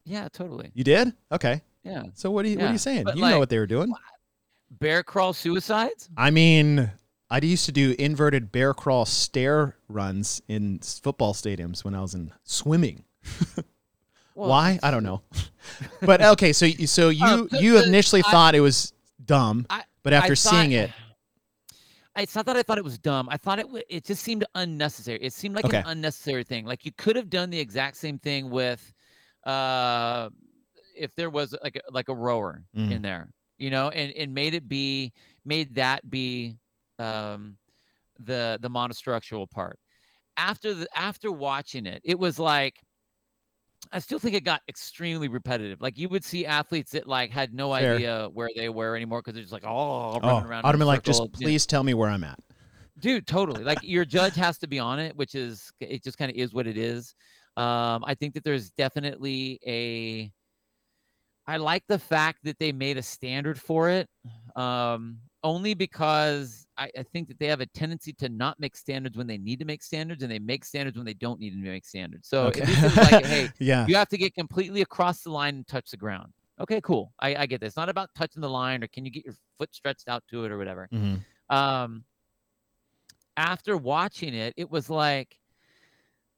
yeah, 0.05 0.27
totally. 0.31 0.71
You 0.73 0.83
did? 0.83 1.13
Okay. 1.31 1.61
Yeah. 1.83 2.03
So 2.13 2.31
what 2.31 2.45
are 2.45 2.49
you 2.49 2.57
what 2.57 2.69
are 2.69 2.71
you 2.71 2.77
saying? 2.77 3.05
But, 3.05 3.17
you 3.17 3.21
know 3.21 3.39
what 3.39 3.49
they 3.49 3.59
were 3.59 3.67
doing. 3.67 3.93
Bear 4.71 5.03
crawl 5.03 5.33
suicides? 5.33 6.09
I 6.17 6.31
mean, 6.31 6.91
I 7.29 7.39
used 7.39 7.65
to 7.65 7.71
do 7.71 7.95
inverted 7.97 8.51
bear 8.51 8.73
crawl 8.73 9.05
stair 9.05 9.75
runs 9.87 10.41
in 10.47 10.79
football 10.79 11.33
stadiums 11.33 11.83
when 11.83 11.95
I 11.95 12.01
was 12.01 12.13
in 12.13 12.31
swimming. 12.43 13.03
Well, 14.35 14.49
Why? 14.49 14.79
I 14.83 14.91
don't 14.91 15.03
know. 15.03 15.21
but 16.01 16.21
okay, 16.21 16.51
so 16.53 16.65
you- 16.65 16.87
so 16.87 17.09
you 17.09 17.25
Uh, 17.25 17.43
the- 17.49 17.61
you 17.63 17.73
the- 17.79 17.87
initially 17.87 18.21
I- 18.25 18.31
thought 18.31 18.53
it 18.55 18.59
was 18.59 18.93
dumb, 19.23 19.65
I- 19.69 19.83
but 20.03 20.13
after 20.13 20.33
I 20.33 20.35
thought- 20.35 20.49
seeing 20.51 20.71
it, 20.73 20.91
It's 22.17 22.33
not 22.35 22.45
that 22.45 22.55
I 22.55 22.63
thought 22.63 22.77
it 22.77 22.83
was 22.83 22.97
dumb. 22.97 23.27
I 23.29 23.35
thought 23.37 23.59
it 23.59 23.65
it 23.89 24.05
just 24.05 24.23
seemed 24.23 24.45
unnecessary. 24.55 25.19
It 25.21 25.33
seemed 25.33 25.53
like 25.55 25.65
Okay. 25.65 25.79
an 25.79 25.83
unnecessary 25.87 26.45
thing. 26.45 26.65
Like 26.65 26.85
you 26.85 26.91
could 26.93 27.17
have 27.17 27.29
done 27.29 27.49
the 27.49 27.59
exact 27.59 27.97
same 27.97 28.17
thing 28.19 28.49
with, 28.49 28.93
uh, 29.45 30.29
if 30.95 31.13
there 31.15 31.29
was 31.29 31.53
like 31.61 31.75
a, 31.75 31.91
like 31.91 32.07
a 32.07 32.13
rower 32.15 32.63
Mhm. 32.73 32.91
in 32.91 33.01
there, 33.01 33.33
you 33.57 33.69
know, 33.69 33.89
and 33.89 34.13
and 34.13 34.33
made 34.33 34.53
it 34.53 34.67
be 34.69 35.11
made 35.43 35.75
that 35.75 36.09
be, 36.09 36.57
um, 36.99 37.57
the 38.19 38.59
the 38.61 38.69
monostructural 38.69 39.49
part. 39.49 39.77
After 40.37 40.73
the 40.73 40.87
after 40.97 41.31
watching 41.33 41.85
it, 41.85 42.01
it 42.05 42.17
was 42.19 42.39
like. 42.39 42.81
I 43.91 43.99
still 43.99 44.19
think 44.19 44.35
it 44.35 44.43
got 44.43 44.61
extremely 44.67 45.27
repetitive. 45.27 45.81
Like 45.81 45.97
you 45.97 46.09
would 46.09 46.23
see 46.23 46.45
athletes 46.45 46.91
that 46.91 47.07
like 47.07 47.31
had 47.31 47.53
no 47.53 47.73
Fair. 47.73 47.95
idea 47.95 48.29
where 48.33 48.49
they 48.55 48.69
were 48.69 48.95
anymore 48.95 49.19
because 49.19 49.33
they're 49.33 49.43
just 49.43 49.53
like, 49.53 49.65
oh, 49.65 50.13
oh, 50.13 50.19
running 50.21 50.49
around. 50.49 50.65
I'd 50.65 50.77
been 50.77 50.87
like, 50.87 51.03
just 51.03 51.17
circle, 51.17 51.31
you 51.37 51.45
know. 51.45 51.49
please 51.49 51.65
tell 51.65 51.83
me 51.83 51.93
where 51.93 52.09
I'm 52.09 52.23
at. 52.23 52.39
dude 52.99 53.27
totally 53.27 53.63
like 53.63 53.79
your 53.83 54.05
judge 54.05 54.35
has 54.35 54.57
to 54.57 54.67
be 54.67 54.79
on 54.79 54.99
it 54.99 55.13
which 55.17 55.35
is 55.35 55.69
it 55.81 56.01
just 56.01 56.17
kind 56.17 56.31
of 56.31 56.37
is 56.37 56.53
what 56.53 56.65
it 56.65 56.77
is 56.77 57.13
um 57.57 58.05
i 58.07 58.15
think 58.17 58.33
that 58.33 58.43
there's 58.45 58.69
definitely 58.71 59.59
a 59.67 60.31
i 61.45 61.57
like 61.57 61.83
the 61.89 61.99
fact 61.99 62.39
that 62.43 62.57
they 62.57 62.71
made 62.71 62.97
a 62.97 63.03
standard 63.03 63.59
for 63.59 63.89
it 63.89 64.07
um 64.55 65.17
only 65.45 65.75
because 65.75 66.65
I, 66.75 66.89
I 66.97 67.03
think 67.03 67.27
that 67.27 67.37
they 67.37 67.45
have 67.45 67.61
a 67.61 67.67
tendency 67.67 68.11
to 68.13 68.27
not 68.29 68.59
make 68.59 68.75
standards 68.75 69.15
when 69.15 69.27
they 69.27 69.37
need 69.37 69.59
to 69.59 69.65
make 69.65 69.83
standards 69.83 70.23
and 70.23 70.31
they 70.31 70.39
make 70.39 70.65
standards 70.65 70.97
when 70.97 71.05
they 71.05 71.13
don't 71.13 71.39
need 71.39 71.51
to 71.51 71.57
make 71.57 71.85
standards 71.85 72.27
so 72.27 72.47
Okay. 72.47 72.65
like 72.97 73.23
hey 73.23 73.53
yeah. 73.59 73.85
you 73.87 73.95
have 73.95 74.09
to 74.09 74.17
get 74.17 74.33
completely 74.33 74.81
across 74.81 75.21
the 75.21 75.29
line 75.29 75.55
and 75.57 75.67
touch 75.67 75.91
the 75.91 75.97
ground 75.97 76.33
okay 76.59 76.81
cool 76.81 77.13
i, 77.19 77.35
I 77.35 77.45
get 77.45 77.61
this 77.61 77.69
it's 77.69 77.77
not 77.77 77.89
about 77.89 78.09
touching 78.15 78.41
the 78.41 78.49
line 78.49 78.83
or 78.83 78.87
can 78.87 79.05
you 79.05 79.11
get 79.11 79.23
your 79.23 79.35
foot 79.59 79.73
stretched 79.73 80.09
out 80.09 80.23
to 80.31 80.45
it 80.45 80.51
or 80.51 80.57
whatever 80.57 80.89
Mhm. 80.91 81.19
um 81.49 82.03
after 83.37 83.77
watching 83.77 84.33
it 84.33 84.53
it 84.57 84.69
was 84.69 84.89
like 84.89 85.37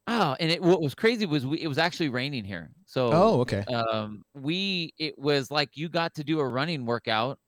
oh 0.06 0.36
and 0.38 0.50
it 0.50 0.60
what 0.62 0.82
was 0.82 0.94
crazy 0.94 1.24
was 1.24 1.46
we, 1.46 1.60
it 1.60 1.68
was 1.68 1.78
actually 1.78 2.08
raining 2.10 2.44
here 2.44 2.70
so 2.84 3.08
Oh, 3.12 3.40
okay. 3.40 3.62
um 3.72 4.22
we 4.34 4.92
it 4.98 5.18
was 5.18 5.50
like 5.50 5.76
you 5.76 5.88
got 5.88 6.14
to 6.16 6.24
do 6.24 6.40
a 6.40 6.46
running 6.46 6.84
workout 6.84 7.38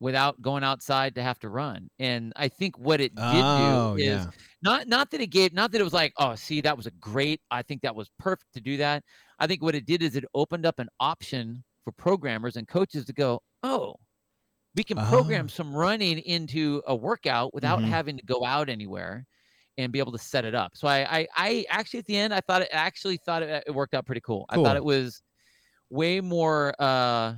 without 0.00 0.40
going 0.42 0.62
outside 0.62 1.14
to 1.14 1.22
have 1.22 1.38
to 1.38 1.48
run 1.48 1.88
and 1.98 2.32
i 2.36 2.48
think 2.48 2.78
what 2.78 3.00
it 3.00 3.14
did 3.14 3.22
Oh, 3.44 3.96
do 3.96 4.02
is 4.02 4.24
yeah. 4.24 4.30
not 4.62 4.88
not 4.88 5.10
that 5.10 5.20
it 5.20 5.28
gave 5.28 5.52
not 5.54 5.72
that 5.72 5.80
it 5.80 5.84
was 5.84 5.92
like 5.94 6.12
oh 6.18 6.34
see 6.34 6.60
that 6.60 6.76
was 6.76 6.86
a 6.86 6.90
great 6.92 7.40
i 7.50 7.62
think 7.62 7.82
that 7.82 7.94
was 7.96 8.10
perfect 8.18 8.52
to 8.54 8.60
do 8.60 8.76
that 8.76 9.02
i 9.38 9.46
think 9.46 9.62
what 9.62 9.74
it 9.74 9.86
did 9.86 10.02
is 10.02 10.14
it 10.16 10.24
opened 10.34 10.66
up 10.66 10.78
an 10.78 10.88
option 11.00 11.64
for 11.84 11.92
programmers 11.92 12.56
and 12.56 12.68
coaches 12.68 13.04
to 13.06 13.12
go 13.12 13.40
oh 13.62 13.94
we 14.74 14.84
can 14.84 14.98
program 14.98 15.46
Oh. 15.46 15.48
some 15.48 15.74
running 15.74 16.18
into 16.18 16.82
a 16.86 16.94
workout 16.94 17.54
without 17.54 17.78
Mhm. 17.80 17.88
having 17.88 18.16
to 18.18 18.24
go 18.26 18.44
out 18.44 18.68
anywhere 18.68 19.24
and 19.78 19.92
be 19.92 19.98
able 19.98 20.12
to 20.12 20.18
set 20.18 20.44
it 20.44 20.54
up 20.54 20.72
so 20.74 20.86
i 20.88 21.06
i, 21.20 21.26
I 21.36 21.64
actually 21.70 22.00
at 22.00 22.06
the 22.06 22.16
end 22.18 22.34
i 22.34 22.40
thought 22.40 22.62
it 22.62 22.68
I 22.72 22.76
actually 22.76 23.16
thought 23.16 23.42
it, 23.42 23.64
it 23.66 23.70
worked 23.70 23.94
out 23.94 24.04
pretty 24.04 24.20
cool. 24.20 24.44
i 24.50 24.56
thought 24.56 24.76
it 24.76 24.84
was 24.84 25.22
way 25.88 26.20
more 26.20 26.74
uh 26.78 27.34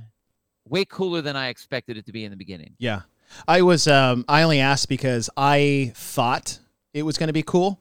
way 0.69 0.85
cooler 0.85 1.21
than 1.21 1.35
i 1.35 1.47
expected 1.49 1.97
it 1.97 2.05
to 2.05 2.11
be 2.11 2.23
in 2.23 2.31
the 2.31 2.37
beginning 2.37 2.75
Yeah. 2.77 3.01
I 3.47 3.61
was 3.61 3.87
um 3.87 4.25
I 4.27 4.41
only 4.41 4.59
asked 4.59 4.89
because 4.89 5.29
I 5.37 5.91
thought 5.95 6.57
it 6.95 7.03
was 7.03 7.17
going 7.19 7.27
to 7.27 7.33
be 7.33 7.43
cool 7.43 7.79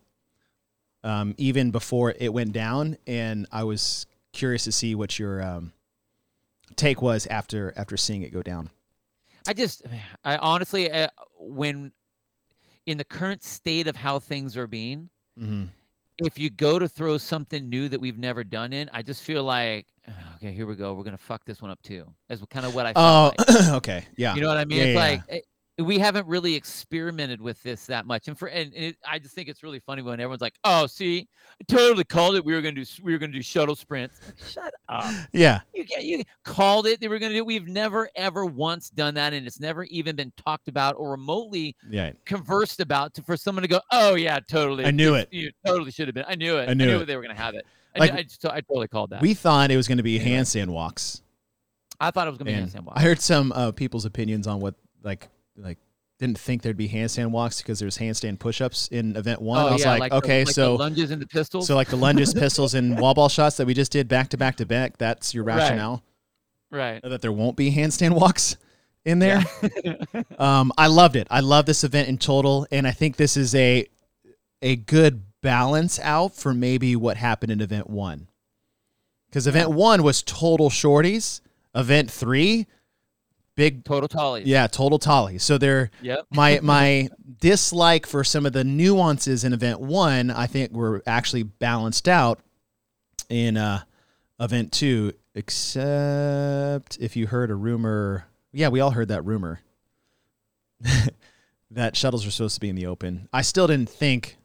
um 1.02 1.34
even 1.38 1.70
before 1.70 2.14
it 2.18 2.32
went 2.32 2.52
down 2.52 2.98
and 3.06 3.46
I 3.50 3.64
was 3.64 4.06
curious 4.32 4.64
to 4.64 4.72
see 4.72 4.94
what 4.94 5.18
your 5.18 5.42
um 5.42 5.72
take 6.76 7.00
was 7.00 7.26
after 7.28 7.72
after 7.76 7.96
seeing 7.96 8.22
it 8.22 8.32
go 8.32 8.42
down. 8.42 8.68
I 9.46 9.54
just, 9.54 9.82
I 10.24 10.36
honestly, 10.36 10.90
uh, 10.92 11.08
when 11.38 11.92
in 12.84 12.98
the 12.98 13.04
current 13.04 13.42
state 13.42 13.86
of 13.86 13.96
how 13.96 14.18
things 14.18 14.54
are 14.56 14.66
being, 14.66 15.08
Mhm. 15.40 15.68
If 16.24 16.38
you 16.38 16.50
go 16.50 16.78
to 16.78 16.88
throw 16.88 17.16
something 17.18 17.68
new 17.68 17.88
that 17.88 18.00
we've 18.00 18.18
never 18.18 18.42
done 18.44 18.72
in, 18.72 18.90
I 18.92 19.02
just 19.02 19.22
feel 19.22 19.44
like, 19.44 19.86
"Ah, 20.08 20.34
okay, 20.36 20.52
here 20.52 20.66
we 20.66 20.74
go. 20.74 20.94
We're 20.94 21.04
gonna 21.04 21.16
fuck 21.18 21.44
this 21.44 21.62
one 21.62 21.70
up 21.70 21.80
too. 21.82 22.04
That's 22.28 22.42
kind 22.50 22.66
of 22.66 22.74
what 22.74 22.86
I 22.86 22.92
Oh, 22.96 23.32
like. 23.38 23.66
okay. 23.78 24.04
Yeah. 24.16 24.34
You 24.34 24.40
know 24.40 24.48
what 24.48 24.58
I 24.58 24.64
mean? 24.64 24.78
Yeah, 24.78 24.84
it's 24.84 24.94
yeah, 24.94 25.00
like 25.00 25.22
eh, 25.28 25.40
we 25.78 25.98
haven't 25.98 26.26
really 26.26 26.54
experimented 26.54 27.40
with 27.40 27.62
this 27.62 27.86
that 27.86 28.06
much, 28.06 28.26
and 28.28 28.38
for 28.38 28.48
and, 28.48 28.72
and 28.74 28.84
it, 28.86 28.96
I 29.08 29.18
just 29.18 29.34
think 29.34 29.48
it's 29.48 29.62
really 29.62 29.78
funny 29.78 30.02
when 30.02 30.14
everyone's 30.20 30.40
like, 30.40 30.54
"Oh, 30.64 30.86
see, 30.86 31.28
I 31.60 31.64
totally 31.72 32.04
called 32.04 32.34
it. 32.36 32.44
We 32.44 32.52
were 32.54 32.60
gonna 32.60 32.74
do 32.74 32.84
we 33.02 33.12
were 33.12 33.18
gonna 33.18 33.32
do 33.32 33.42
shuttle 33.42 33.76
sprints." 33.76 34.20
Like, 34.26 34.48
Shut 34.48 34.74
up. 34.88 35.14
yeah. 35.32 35.60
You 35.74 35.84
you 36.00 36.22
called 36.44 36.86
it. 36.86 37.00
They 37.00 37.08
were 37.08 37.18
gonna 37.18 37.34
do. 37.34 37.44
We've 37.44 37.68
never 37.68 38.08
ever 38.16 38.44
once 38.44 38.90
done 38.90 39.14
that, 39.14 39.32
and 39.32 39.46
it's 39.46 39.60
never 39.60 39.84
even 39.84 40.16
been 40.16 40.32
talked 40.36 40.68
about 40.68 40.96
or 40.98 41.10
remotely 41.12 41.76
Yeah. 41.90 42.12
conversed 42.24 42.80
about 42.80 43.14
to, 43.14 43.22
for 43.22 43.36
someone 43.36 43.62
to 43.62 43.68
go, 43.68 43.80
"Oh 43.92 44.14
yeah, 44.16 44.40
totally." 44.40 44.84
I 44.84 44.90
knew 44.90 45.10
You- 45.10 45.14
it. 45.14 45.28
You 45.30 45.50
totally 45.64 45.90
should 45.92 46.08
have 46.08 46.14
been. 46.14 46.24
I 46.26 46.34
knew 46.34 46.56
it. 46.58 46.68
I 46.68 46.74
knew 46.74 47.00
it. 47.00 47.04
they 47.06 47.16
were 47.16 47.22
gonna 47.22 47.34
have 47.34 47.54
it. 47.54 47.64
I, 47.94 47.98
Like- 48.00 48.12
knew- 48.12 48.18
I, 48.18 48.22
just, 48.24 48.44
I 48.46 48.60
totally 48.62 48.88
called 48.88 49.10
that. 49.10 49.22
We 49.22 49.34
thought 49.34 49.70
it 49.70 49.76
was 49.76 49.88
going 49.88 49.96
to 49.98 50.04
be 50.04 50.18
handstand 50.20 50.68
walks. 50.68 51.22
I 52.00 52.10
thought 52.10 52.26
it 52.28 52.30
was 52.30 52.38
gonna 52.38 52.50
be 52.50 52.54
And 52.54 52.68
handstand 52.70 52.84
walk. 52.84 52.94
I 52.96 53.02
heard 53.02 53.20
some 53.20 53.50
uh, 53.52 53.72
people's 53.72 54.04
opinions 54.04 54.46
on 54.46 54.60
what 54.60 54.74
like 55.02 55.28
like 55.58 55.78
didn't 56.18 56.38
think 56.38 56.62
there'd 56.62 56.76
be 56.76 56.88
handstand 56.88 57.30
walks 57.30 57.62
because 57.62 57.78
there's 57.78 57.96
handstand 57.98 58.38
push-ups 58.40 58.88
in 58.88 59.14
event 59.16 59.40
one. 59.40 59.58
I 59.66 59.72
was 59.72 59.84
like, 59.86 60.10
the- 60.10 60.16
okay, 60.16 60.38
Oh, 60.38 60.40
like 60.40 60.46
the 60.48 60.52
so 60.52 60.74
lunges 60.76 61.10
and 61.12 61.22
the 61.22 61.26
pistols. 61.26 61.66
so 61.66 61.74
like 61.76 61.88
the 61.88 61.96
lunges, 61.96 62.34
pistols, 62.44 62.74
and 62.74 62.98
wall 62.98 63.14
ball 63.14 63.28
shots 63.28 63.56
that 63.58 63.66
we 63.66 63.74
just 63.74 63.92
did 63.92 64.08
back 64.08 64.28
to 64.30 64.36
back 64.36 64.56
to 64.56 64.66
back. 64.66 64.96
That's 64.98 65.32
your 65.34 65.44
Right. 65.44 65.58
rationale 65.58 66.02
right. 66.70 67.00
that 67.02 67.22
there 67.22 67.32
won't 67.32 67.56
be 67.56 67.70
handstand 67.72 68.14
walks 68.20 68.56
in 69.04 69.18
there. 69.20 69.44
Yeah. 69.84 69.94
Um, 70.38 70.70
I 70.78 70.86
loved 70.86 71.16
it. 71.16 71.26
I 71.30 71.40
love 71.40 71.66
this 71.66 71.82
event 71.82 72.08
in 72.08 72.16
total, 72.18 72.66
and 72.70 72.86
I 72.86 72.90
think 72.92 73.16
this 73.16 73.36
is 73.36 73.54
a 73.54 73.86
a 74.62 74.76
good 74.76 75.22
balance 75.40 75.98
out 76.00 76.34
for 76.34 76.52
maybe 76.54 76.94
what 76.96 77.16
happened 77.16 77.50
in 77.52 77.60
event 77.60 77.88
one. 77.90 78.28
Because 79.28 79.46
event 79.46 79.70
one 79.70 80.02
was 80.02 80.22
total 80.22 80.68
shorties. 80.70 81.40
Event 81.74 82.10
three, 82.10 82.66
big 83.58 83.84
Total 83.84 84.08
tallies. 84.08 84.46
yeah, 84.46 84.66
total 84.68 84.98
tolly. 84.98 85.36
So 85.38 85.58
they're 85.58 85.90
Yep. 86.00 86.26
my 86.30 86.60
my 86.62 87.08
dislike 87.40 88.06
for 88.06 88.24
some 88.24 88.46
of 88.46 88.52
the 88.54 88.64
nuances 88.64 89.44
in 89.44 89.52
event 89.52 89.80
one, 89.80 90.30
I 90.30 90.46
think 90.46 90.72
were 90.72 91.02
actually 91.06 91.42
balanced 91.42 92.08
out 92.08 92.38
in 93.28 93.56
uh 93.58 93.82
event 94.40 94.72
two, 94.72 95.12
except 95.34 96.96
if 97.00 97.16
you 97.16 97.26
heard 97.26 97.50
a 97.50 97.54
rumor. 97.54 98.26
Yeah, 98.52 98.68
we 98.68 98.80
all 98.80 98.92
heard 98.92 99.08
that 99.08 99.24
rumor 99.24 99.60
that 101.70 101.96
shuttles 101.96 102.24
were 102.24 102.30
supposed 102.30 102.54
to 102.54 102.60
be 102.60 102.68
in 102.68 102.76
the 102.76 102.86
open. 102.86 103.28
I 103.32 103.42
still 103.42 103.66
didn't 103.66 103.90
think. 103.90 104.36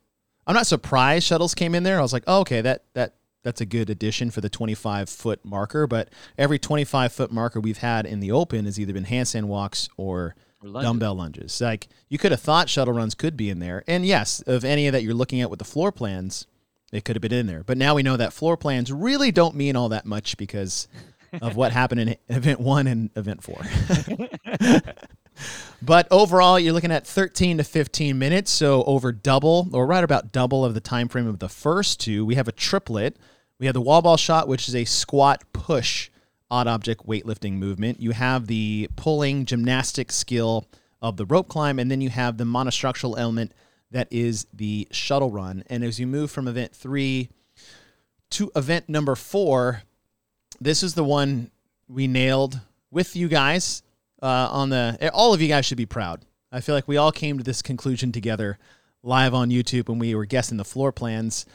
I'm 0.45 0.55
not 0.55 0.68
surprised 0.68 1.26
shuttles 1.26 1.55
came 1.55 1.74
in 1.74 1.84
there. 1.84 1.99
I 1.99 2.01
was 2.01 2.11
like, 2.14 2.24
oh, 2.28 2.41
okay, 2.41 2.61
that 2.61 2.84
that 2.95 3.14
that's 3.44 3.62
a 3.62 3.66
good 3.66 3.89
addition 3.89 4.32
for 4.32 4.41
the 4.41 4.50
25 4.50 5.10
foot 5.10 5.44
marker. 5.44 5.86
But 5.88 6.10
every 6.38 6.58
25 6.60 7.12
foot 7.14 7.32
marker 7.32 7.60
we've 7.60 7.78
had 7.80 8.06
in 8.06 8.20
the 8.20 8.32
open 8.32 8.66
has 8.66 8.80
either 8.80 8.94
been 8.94 9.06
handstand 9.06 9.46
walks 9.46 9.89
or 9.98 10.36
Or 10.62 10.70
lunges. 10.70 10.88
dumbbell 10.88 11.16
lunges. 11.16 11.62
Like 11.62 11.88
you 12.10 12.18
could 12.18 12.32
have 12.32 12.41
thought 12.41 12.70
shuttle 12.70 12.94
runs 12.94 13.16
could 13.16 13.36
be 13.38 13.50
in 13.50 13.60
there. 13.60 13.84
And 13.88 14.06
yes, 14.06 14.41
of 14.48 14.64
any 14.64 14.88
of 14.88 14.94
that 14.94 15.04
you're 15.04 15.14
looking 15.14 15.41
at 15.41 15.50
with 15.50 15.60
the 15.60 15.66
floor 15.66 15.91
plans, 15.91 16.48
it 16.91 17.04
could 17.06 17.16
have 17.16 17.22
been 17.22 17.34
in 17.34 17.48
there. 17.48 17.64
But 17.64 17.78
now 17.78 17.96
we 17.96 18.04
know 18.04 18.16
that 18.18 18.34
floor 18.34 18.56
plans 18.56 18.91
really 18.91 19.32
don't 19.32 19.56
mean 19.56 19.76
all 19.76 19.89
that 19.89 20.06
much 20.06 20.38
because 20.38 20.88
of 21.41 21.56
what 21.56 21.72
happened 21.80 22.00
in 22.02 22.16
event 22.30 22.60
1 22.60 22.88
and 22.88 23.10
event 23.16 23.44
4. 23.44 24.82
but 25.82 26.08
overall, 26.12 26.60
you're 26.60 26.74
looking 26.74 26.91
at 26.91 27.06
13 27.08 27.58
to 27.58 27.64
15 27.64 28.18
minutes, 28.18 28.52
so 28.52 28.84
over 28.84 29.12
double 29.12 29.68
or 29.74 29.86
right 29.86 30.04
about 30.04 30.32
double 30.32 30.64
of 30.64 30.74
the 30.76 30.80
time 30.80 31.08
frame 31.08 31.28
of 31.28 31.39
the 31.39 31.50
first 31.50 32.00
two. 32.00 32.26
We 32.26 32.36
have 32.36 32.48
a 32.48 32.52
triplet. 32.52 33.18
We 33.64 33.68
have 33.68 33.76
the 33.76 33.80
wall 33.82 34.01
ball 34.01 34.18
shot, 34.18 34.49
which 34.49 34.68
is 34.68 34.76
a 34.76 34.84
squat 34.84 35.41
push 35.53 36.09
odd 36.51 36.68
object 36.68 37.07
weightlifting 37.07 37.53
movement. 37.53 38.01
You 38.01 38.11
have 38.11 38.47
the 38.47 38.89
pulling 38.97 39.45
gymnastic 39.45 40.11
skill 40.11 40.68
of 41.01 41.16
the 41.16 41.26
rope 41.26 41.47
climb, 41.47 41.80
and 41.80 41.89
then 41.89 42.01
you 42.01 42.09
have 42.09 42.36
the 42.36 42.43
monostructural 42.43 43.18
element 43.18 43.53
that 43.89 44.09
is 44.11 44.47
the 44.53 44.89
shuttle 44.91 45.32
run. 45.32 45.64
And 45.68 45.82
as 45.82 45.97
you 45.97 46.05
move 46.05 46.30
from 46.30 46.49
event 46.49 46.76
three 46.76 47.30
to 48.32 48.51
event 48.53 48.89
number 48.89 49.16
four, 49.16 49.84
this 50.59 50.84
is 50.84 50.95
the 50.95 51.05
one 51.05 51.49
we 51.88 52.05
nailed 52.05 52.59
with 52.91 53.16
you 53.16 53.30
guys 53.30 53.82
uh, 54.22 54.49
on 54.51 54.72
the. 54.72 55.09
All 55.14 55.34
of 55.34 55.41
you 55.41 55.47
guys 55.47 55.66
should 55.66 55.78
be 55.78 55.86
proud. 55.86 56.26
I 56.51 56.59
feel 56.59 56.76
like 56.76 56.89
we 56.89 56.97
all 56.97 57.14
came 57.14 57.38
to 57.38 57.45
this 57.45 57.61
conclusion 57.61 58.11
together 58.11 58.59
live 59.03 59.34
on 59.34 59.51
YouTube 59.51 59.88
when 59.88 59.99
we 59.99 60.16
were 60.16 60.26
guessing 60.26 60.57
the 60.57 60.66
floor 60.66 60.91
plans. 60.91 61.45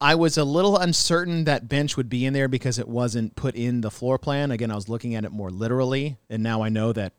I 0.00 0.14
was 0.16 0.36
a 0.36 0.44
little 0.44 0.76
uncertain 0.76 1.44
that 1.44 1.68
bench 1.68 1.96
would 1.96 2.08
be 2.08 2.26
in 2.26 2.32
there 2.32 2.48
because 2.48 2.78
it 2.78 2.88
wasn't 2.88 3.36
put 3.36 3.54
in 3.54 3.80
the 3.80 3.90
floor 3.90 4.18
plan. 4.18 4.50
Again, 4.50 4.70
I 4.70 4.74
was 4.74 4.88
looking 4.88 5.14
at 5.14 5.24
it 5.24 5.32
more 5.32 5.50
literally, 5.50 6.18
and 6.28 6.42
now 6.42 6.62
I 6.62 6.68
know 6.68 6.92
that 6.92 7.12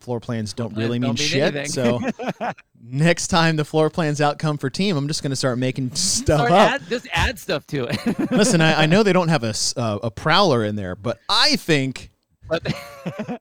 floor 0.00 0.20
plans 0.20 0.52
don't 0.52 0.76
really 0.76 0.98
mean 0.98 1.14
don't 1.14 1.18
mean 1.18 1.28
shit. 1.28 1.70
So 1.70 2.00
next 2.82 3.28
time 3.28 3.56
the 3.56 3.64
floor 3.64 3.88
plans 3.90 4.20
out 4.20 4.38
come 4.38 4.58
for 4.58 4.68
team, 4.68 4.96
I'm 4.96 5.08
just 5.08 5.22
going 5.22 5.30
to 5.30 5.36
start 5.36 5.58
making 5.58 5.94
stuff 5.94 6.40
Or 6.42 6.46
up. 6.52 6.72
add, 6.72 6.82
just 6.88 7.08
add 7.12 7.38
stuff 7.38 7.66
to 7.68 7.84
it. 7.90 8.30
Listen, 8.30 8.60
I, 8.60 8.82
I 8.82 8.86
know 8.86 9.02
they 9.02 9.12
don't 9.14 9.28
have 9.28 9.42
a, 9.42 9.54
uh, 9.76 9.98
a 10.02 10.10
prowler 10.10 10.64
in 10.64 10.76
there, 10.76 10.94
but 10.94 11.18
I 11.28 11.56
think 11.56 12.10
but 12.48 12.62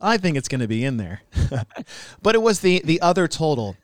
I 0.00 0.16
think 0.18 0.36
it's 0.36 0.48
going 0.48 0.60
to 0.60 0.68
be 0.68 0.84
in 0.84 0.96
there. 0.96 1.22
but 2.22 2.34
it 2.34 2.42
was 2.42 2.60
the 2.60 2.80
the 2.84 3.00
other 3.00 3.28
total, 3.28 3.76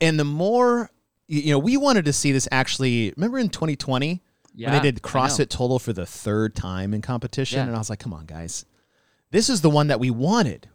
and 0.00 0.18
the 0.18 0.24
more 0.24 0.90
you 1.26 1.52
know, 1.52 1.58
we 1.58 1.76
wanted 1.76 2.04
to 2.06 2.12
see 2.12 2.32
this 2.32 2.48
actually. 2.52 3.12
Remember 3.16 3.38
in 3.38 3.48
2020 3.48 4.22
yeah, 4.54 4.70
when 4.70 4.82
they 4.82 4.90
did 4.90 5.02
CrossFit 5.02 5.48
Total 5.48 5.78
for 5.78 5.92
the 5.92 6.06
third 6.06 6.54
time 6.54 6.94
in 6.94 7.02
competition, 7.02 7.58
Yeah. 7.58 7.66
and 7.66 7.74
I 7.74 7.78
was 7.78 7.90
like, 7.90 7.98
come 7.98 8.12
on, 8.12 8.26
guys, 8.26 8.64
this 9.30 9.48
is 9.48 9.62
the 9.62 9.70
one 9.70 9.88
that 9.88 9.98
we 9.98 10.10
wanted. 10.10 10.68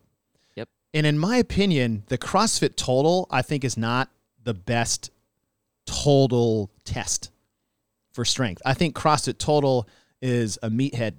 Yep. 0.56 0.68
And 0.94 1.06
in 1.06 1.18
my 1.18 1.38
opinion, 1.38 2.04
the 2.08 2.18
CrossFit 2.18 2.76
Total 2.76 3.28
I 3.32 3.42
think 3.42 3.64
is 3.64 3.78
not 3.78 4.10
the 4.44 4.54
best 4.54 5.12
total 5.86 6.70
test 6.84 7.32
for 8.12 8.26
strength. 8.26 8.62
I 8.66 8.74
think 8.74 8.96
CrossFit 8.96 9.38
Total 9.38 9.88
is 10.22 10.58
a 10.62 10.70
meathead 10.70 11.14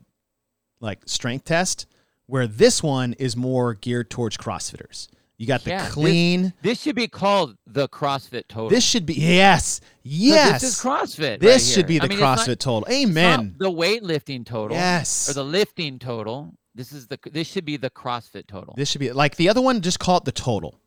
like 0.81 1.01
strength 1.07 1.45
test, 1.45 1.87
where 2.27 2.47
this 2.47 2.83
one 2.83 3.13
is 3.15 3.37
more 3.37 3.75
geared 3.75 4.09
towards 4.11 4.37
CrossFitters. 4.37 5.09
You 5.41 5.47
got 5.47 5.65
the 5.65 5.71
Yeah, 5.71 5.85
this- 5.85 5.95
clean. 5.95 6.53
This 6.61 6.83
should 6.83 6.97
be 6.97 7.09
called 7.09 7.57
the 7.67 7.89
CrossFit 7.89 8.43
Total. 8.47 8.69
This, 8.69 8.85
should 8.85 9.07
be 9.07 9.15
yes, 9.15 9.81
yes. 10.03 10.61
This 10.61 10.75
is 10.75 10.79
CrossFit. 10.83 11.41
This 11.41 11.67
right 11.67 11.75
should 11.75 11.87
be 11.87 11.99
the 11.99 12.05
I 12.05 12.09
mean, 12.09 12.19
it's 12.19 12.21
not- 12.21 12.39
CrossFit 12.41 12.59
Total. 12.59 12.87
Amen. 12.93 13.55
the 13.59 13.71
weightlifting 13.71 14.45
total. 14.45 14.77
Yes. 14.77 15.31
Or 15.31 15.33
the 15.33 15.43
lifting 15.43 15.99
total. 15.99 16.53
This 16.75 16.93
is 16.93 17.07
the. 17.07 17.19
This 17.33 17.49
should 17.49 17.65
be 17.65 17.79
the 17.79 17.89
CrossFit 17.89 18.49
total. 18.49 18.75
This 18.77 18.91
should 18.91 18.99
be 19.01 19.13
like 19.13 19.37
the 19.37 19.49
other 19.49 19.63
one. 19.63 19.81
Just 19.81 19.99
call 19.99 20.19
it 20.19 20.27
the 20.27 20.33
total. 20.33 20.79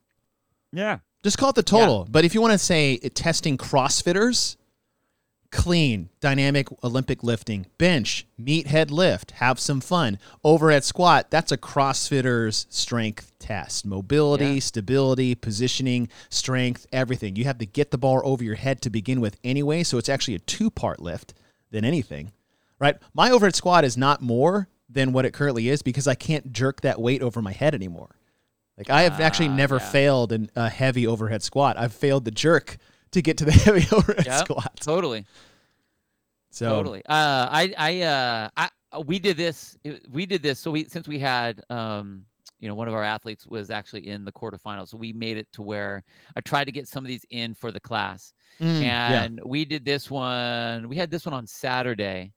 yeah. 0.72 1.00
Just 1.24 1.40
call 1.40 1.50
it 1.50 1.56
the 1.56 1.64
total. 1.64 2.06
But 2.08 2.24
if 2.24 2.36
you 2.36 2.42
want 2.42 2.52
to 2.54 2.60
say 2.60 2.94
it, 3.02 3.16
testing 3.16 3.58
CrossFitters, 3.58 4.56
clean, 5.54 6.10
dynamic 6.20 6.68
Olympic 6.84 7.24
lifting, 7.24 7.68
bench, 7.78 8.26
meathead 8.42 8.92
lift, 8.92 9.32
have 9.32 9.60
some 9.60 9.80
fun. 9.80 10.18
Overhead 10.44 10.84
squat, 10.84 11.30
that's 11.32 11.52
a 11.52 11.58
CrossFitters 11.58 12.66
strength 12.70 13.32
test. 13.40 13.86
Mobility, 13.86 14.56
Yeah. 14.56 14.60
stability, 14.60 15.36
positioning, 15.36 16.10
strength, 16.30 16.86
everything. 16.92 17.36
You 17.36 17.46
have 17.46 17.60
to 17.60 17.66
get 17.66 17.92
the 17.92 17.98
bar 17.98 18.26
over 18.26 18.44
your 18.44 18.56
head 18.56 18.82
to 18.82 18.90
begin 18.90 19.22
with 19.22 19.38
anyway, 19.44 19.84
so 19.84 19.98
it's 19.98 20.10
actually 20.10 20.36
a 20.36 20.40
two 20.40 20.70
part 20.70 21.00
lift 21.00 21.34
than 21.72 21.86
anything, 21.86 22.32
right? 22.80 22.98
My 23.14 23.30
overhead 23.32 23.56
squat 23.56 23.86
is 23.86 23.96
not 23.96 24.22
more 24.22 24.68
than 24.90 25.14
what 25.14 25.26
it 25.26 25.34
currently 25.34 25.70
is 25.70 25.82
because 25.82 26.08
I 26.08 26.16
can't 26.16 26.52
jerk 26.52 26.82
that 26.82 27.00
weight 27.00 27.22
over 27.22 27.42
my 27.42 27.52
head 27.54 27.74
anymore. 27.74 28.16
Like 28.78 28.90
I 28.90 29.04
have 29.04 29.22
actually 29.22 29.50
Ah, 29.50 29.56
never 29.56 29.76
yeah. 29.76 29.90
failed 29.92 30.32
in 30.32 30.50
a 30.56 30.70
heavy 30.70 31.06
overhead 31.06 31.44
squat. 31.44 31.78
I've 31.78 31.94
failed 31.94 32.26
the 32.26 32.32
jerk 32.32 32.78
to 33.14 33.22
get 33.22 33.38
to 33.40 33.46
the 33.46 33.52
heavy 33.66 33.88
overhead 33.96 34.26
Yep. 34.26 34.40
squat. 34.46 34.76
Totally. 34.82 35.26
So 36.52 36.70
Totally. 36.70 37.00
Uh, 37.08 37.48
I, 37.50 37.74
I, 37.78 38.02
uh, 38.02 38.50
I, 38.56 38.70
uh, 38.92 39.02
we 39.02 39.18
did 39.18 39.38
this. 39.38 39.76
We 40.12 40.26
did 40.26 40.44
this. 40.44 40.60
So 40.60 40.70
we, 40.72 40.86
since 40.86 41.08
we 41.08 41.18
had, 41.18 41.62
um, 41.72 42.26
you 42.60 42.68
know, 42.68 42.76
one 42.76 42.88
of 42.88 42.94
our 42.94 43.04
athletes 43.04 43.48
was 43.48 43.72
actually 43.72 44.08
in 44.08 44.24
the 44.24 44.32
quarterfinals, 44.32 44.90
so 44.90 44.98
we 44.98 45.14
made 45.14 45.38
it 45.38 45.48
to 45.54 45.62
where 45.64 46.04
I 46.36 46.42
tried 46.42 46.66
to 46.66 46.72
get 46.72 46.88
some 46.88 47.04
of 47.04 47.08
these 47.10 47.26
in 47.32 47.54
for 47.56 47.72
the 47.72 47.80
class, 47.80 48.34
mm, 48.62 48.82
yeah. 48.82 49.24
and 49.24 49.42
we 49.44 49.66
did 49.66 49.84
this 49.84 50.10
one. 50.12 50.88
We 50.88 50.96
had 50.96 51.10
this 51.12 51.26
one 51.26 51.34
on 51.34 51.46
Saturday, 51.48 52.32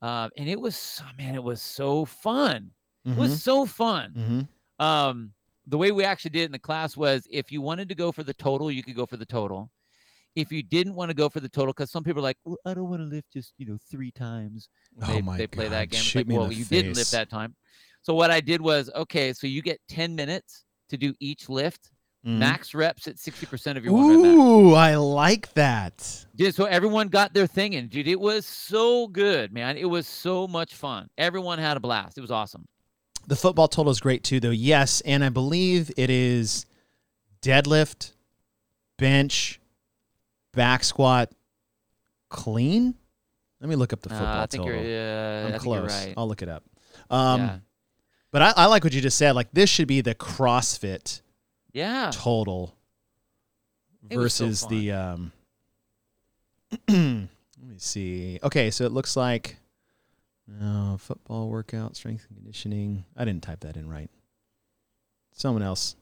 um, 0.00 0.30
and 0.38 0.48
it 0.48 0.58
was, 0.58 0.74
so- 0.76 1.04
man, 1.18 1.34
it 1.34 1.42
was 1.42 1.60
so 1.60 2.04
fun. 2.06 2.70
It 3.04 3.10
Mhm, 3.10 3.18
was 3.18 3.42
so 3.42 3.66
fun. 3.66 4.48
mhm. 4.80 4.82
Um, 4.84 5.32
the 5.66 5.76
way 5.76 5.90
we 5.92 6.04
actually 6.04 6.30
did 6.30 6.42
it 6.42 6.46
in 6.46 6.52
the 6.52 6.58
class 6.58 6.96
was 6.96 7.26
if 7.30 7.50
you 7.52 7.60
wanted 7.60 7.88
to 7.90 7.94
go 7.94 8.10
for 8.12 8.22
the 8.22 8.34
total, 8.34 8.70
you 8.70 8.82
could 8.82 8.94
go 8.96 9.04
for 9.04 9.16
the 9.18 9.26
total. 9.26 9.70
If 10.36 10.52
you 10.52 10.62
didn't 10.62 10.94
want 10.94 11.10
to 11.10 11.14
go 11.14 11.28
for 11.28 11.40
the 11.40 11.48
total, 11.48 11.72
because 11.72 11.90
some 11.90 12.04
people 12.04 12.20
are 12.20 12.22
like, 12.22 12.38
well, 12.44 12.58
I 12.64 12.74
don't 12.74 12.88
want 12.88 13.00
to 13.00 13.06
lift 13.06 13.32
just 13.32 13.54
you 13.58 13.66
know 13.66 13.78
three 13.90 14.10
times. 14.12 14.68
Oh 15.02 15.06
they, 15.06 15.22
my 15.22 15.36
they 15.36 15.46
play 15.46 15.68
that 15.68 15.90
game. 15.90 16.00
Shoot 16.00 16.28
like, 16.28 16.36
well, 16.36 16.52
you 16.52 16.64
didn't 16.64 16.94
lift 16.94 17.10
that 17.12 17.28
time. 17.30 17.54
So 18.02 18.14
what 18.14 18.30
I 18.30 18.40
did 18.40 18.60
was, 18.60 18.90
okay, 18.94 19.32
so 19.32 19.46
you 19.46 19.60
get 19.62 19.80
10 19.88 20.14
minutes 20.14 20.64
to 20.88 20.96
do 20.96 21.12
each 21.20 21.48
lift, 21.48 21.90
Mhm. 22.24 22.38
max 22.38 22.74
reps 22.74 23.06
at 23.06 23.16
60% 23.18 23.76
of 23.76 23.84
your 23.84 23.94
one 23.94 24.08
rep 24.08 24.20
max. 24.20 24.38
Ooh, 24.38 24.74
I 24.74 24.96
like 24.96 25.52
that. 25.54 26.26
Dude, 26.34 26.54
so 26.54 26.64
everyone 26.64 27.08
got 27.08 27.34
their 27.34 27.46
thing 27.46 27.74
in, 27.74 27.88
dude. 27.88 28.08
It 28.08 28.18
was 28.20 28.46
so 28.46 29.08
good, 29.08 29.52
man. 29.52 29.76
It 29.76 29.84
was 29.86 30.06
so 30.06 30.46
much 30.48 30.74
fun. 30.74 31.08
Everyone 31.18 31.58
had 31.58 31.76
a 31.76 31.80
blast. 31.80 32.16
It 32.16 32.20
was 32.20 32.30
awesome. 32.30 32.66
The 33.26 33.36
football 33.36 33.68
total 33.68 33.90
is 33.90 34.00
great 34.00 34.24
too, 34.24 34.40
though. 34.40 34.50
Yes, 34.50 35.00
and 35.02 35.22
I 35.22 35.28
believe 35.28 35.90
it 35.96 36.08
is 36.10 36.64
deadlift, 37.42 38.12
bench, 38.96 39.60
back 40.58 40.84
squat, 40.84 41.30
clean. 42.28 42.94
Let 43.60 43.70
me 43.70 43.76
look 43.76 43.92
up 43.92 44.00
the 44.02 44.10
Uh, 44.14 44.18
football 44.18 44.40
I 44.42 44.46
think 44.46 44.64
total. 44.64 44.82
you're, 44.84 45.00
uh, 45.00 45.40
I'm 45.40 45.46
I 45.46 45.50
think 45.52 45.62
close. 45.62 45.88
right. 46.06 46.14
I'll 46.16 46.28
look 46.28 46.42
it 46.42 46.48
up. 46.48 46.64
Um, 47.10 47.40
yeah. 47.40 47.58
But 48.30 48.42
I, 48.42 48.52
I 48.56 48.66
like 48.66 48.84
what 48.84 48.92
you 48.92 49.00
just 49.00 49.16
said. 49.16 49.32
Like 49.34 49.48
this 49.52 49.70
should 49.70 49.88
be 49.88 50.00
the 50.02 50.14
CrossFit 50.14 51.22
Yeah. 51.72 52.10
total 52.12 52.74
so 54.10 54.16
versus 54.16 54.66
the 54.66 54.92
um 54.92 55.32
let 56.88 56.98
me 56.98 57.28
see 57.78 58.38
okay 58.42 58.70
so 58.70 58.84
it 58.84 58.92
looks 58.92 59.16
like 59.16 59.56
uh, 60.62 60.96
football 60.98 61.48
workout 61.48 61.96
strength 61.96 62.26
and 62.28 62.36
conditioning 62.38 63.04
i 63.16 63.24
didn't 63.24 63.42
type 63.42 63.60
that 63.60 63.76
in 63.76 63.88
right 63.88 64.10
someone 65.32 65.62
else 65.62 65.96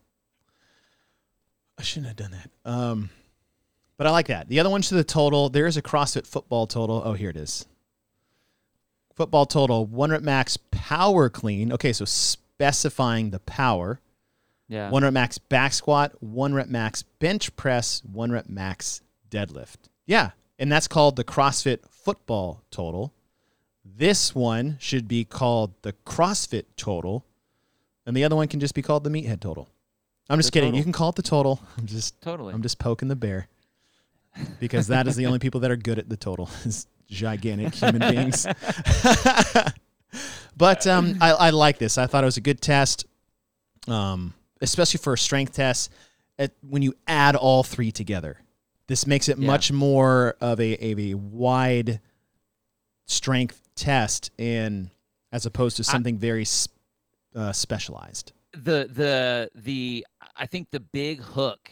i 1.78 1.82
shouldn't 1.82 2.06
have 2.08 2.16
done 2.16 2.30
that 2.32 2.50
um 2.68 3.10
but 3.98 4.06
i 4.06 4.10
like 4.10 4.26
that 4.28 4.48
the 4.48 4.58
other 4.60 4.70
one's 4.70 4.88
to 4.88 4.94
the 4.94 5.04
total 5.04 5.48
there 5.48 5.66
is 5.66 5.76
a 5.76 5.82
crossfit 5.82 6.26
football 6.26 6.66
total 6.66 7.02
oh 7.04 7.12
here 7.14 7.30
it 7.30 7.36
is 7.36 7.66
football 9.14 9.46
total 9.46 9.86
one 9.86 10.10
rep 10.10 10.22
max 10.22 10.56
power 10.70 11.28
clean 11.28 11.72
okay 11.72 11.92
so 11.92 12.04
specifying 12.04 13.30
the 13.30 13.40
power 13.40 14.00
Yeah. 14.68 14.90
one 14.90 15.02
rep 15.04 15.12
max 15.12 15.38
back 15.38 15.72
squat, 15.72 16.12
one 16.20 16.52
rep 16.54 16.68
max 16.68 17.02
bench 17.02 17.54
press, 17.56 18.02
one 18.04 18.30
rep 18.32 18.48
max 18.48 19.00
deadlift. 19.30 19.76
Yeah. 20.06 20.30
And 20.58 20.72
that's 20.72 20.88
called 20.88 21.16
the 21.16 21.24
CrossFit 21.24 21.80
football 21.88 22.62
total. 22.70 23.12
This 23.84 24.34
one 24.34 24.76
should 24.80 25.06
be 25.06 25.24
called 25.24 25.74
the 25.82 25.92
CrossFit 26.04 26.64
total. 26.76 27.24
And 28.06 28.16
the 28.16 28.24
other 28.24 28.34
one 28.36 28.48
can 28.48 28.58
just 28.60 28.74
be 28.74 28.82
called 28.82 29.04
the 29.04 29.10
meathead 29.10 29.40
total. 29.40 29.68
I'm 30.28 30.38
just 30.38 30.48
The 30.48 30.52
kidding. 30.58 30.70
total. 30.70 30.78
You 30.78 30.82
can 30.84 30.92
call 30.92 31.10
it 31.10 31.16
the 31.16 31.22
total. 31.22 31.60
I'm 31.78 31.86
just 31.86 32.20
Totally. 32.20 32.52
I'm 32.54 32.62
just 32.62 32.78
poking 32.78 33.08
the 33.08 33.16
bear. 33.16 33.46
Because 34.60 34.86
that 34.88 35.06
is 35.06 35.16
the 35.16 35.26
only 35.26 35.38
people 35.38 35.60
that 35.60 35.70
are 35.70 35.76
good 35.76 35.98
at 35.98 36.08
the 36.08 36.16
total 36.16 36.48
is 36.64 36.86
gigantic 37.08 37.74
human 37.74 38.00
beings. 38.14 38.46
but 40.56 40.86
um, 40.86 41.16
I, 41.20 41.32
I 41.32 41.50
like 41.50 41.78
this. 41.78 41.98
I 41.98 42.06
thought 42.06 42.24
it 42.24 42.26
was 42.26 42.36
a 42.36 42.40
good 42.42 42.60
test, 42.60 43.06
um, 43.88 44.34
especially 44.60 44.98
for 44.98 45.12
a 45.12 45.18
strength 45.18 45.54
test. 45.54 45.92
It, 46.38 46.54
when 46.68 46.82
you 46.82 46.94
add 47.06 47.36
all 47.36 47.62
three 47.62 47.90
together, 47.92 48.40
this 48.88 49.06
makes 49.06 49.28
it 49.28 49.38
Yeah. 49.38 49.46
much 49.46 49.72
more 49.72 50.36
of 50.40 50.60
a, 50.60 50.92
of 50.92 50.98
a 50.98 51.14
wide 51.14 52.00
strength 53.06 53.62
test, 53.74 54.30
and 54.38 54.90
as 55.32 55.46
opposed 55.46 55.76
to 55.78 55.82
I- 55.82 55.92
something 55.92 56.18
very 56.18 56.42
s- 56.42 56.68
uh, 57.34 57.52
specialized. 57.52 58.32
the 58.52 58.88
the 58.92 59.50
the 59.54 60.06
I 60.36 60.46
think 60.46 60.68
the 60.70 60.80
big 60.80 61.20
hook 61.20 61.70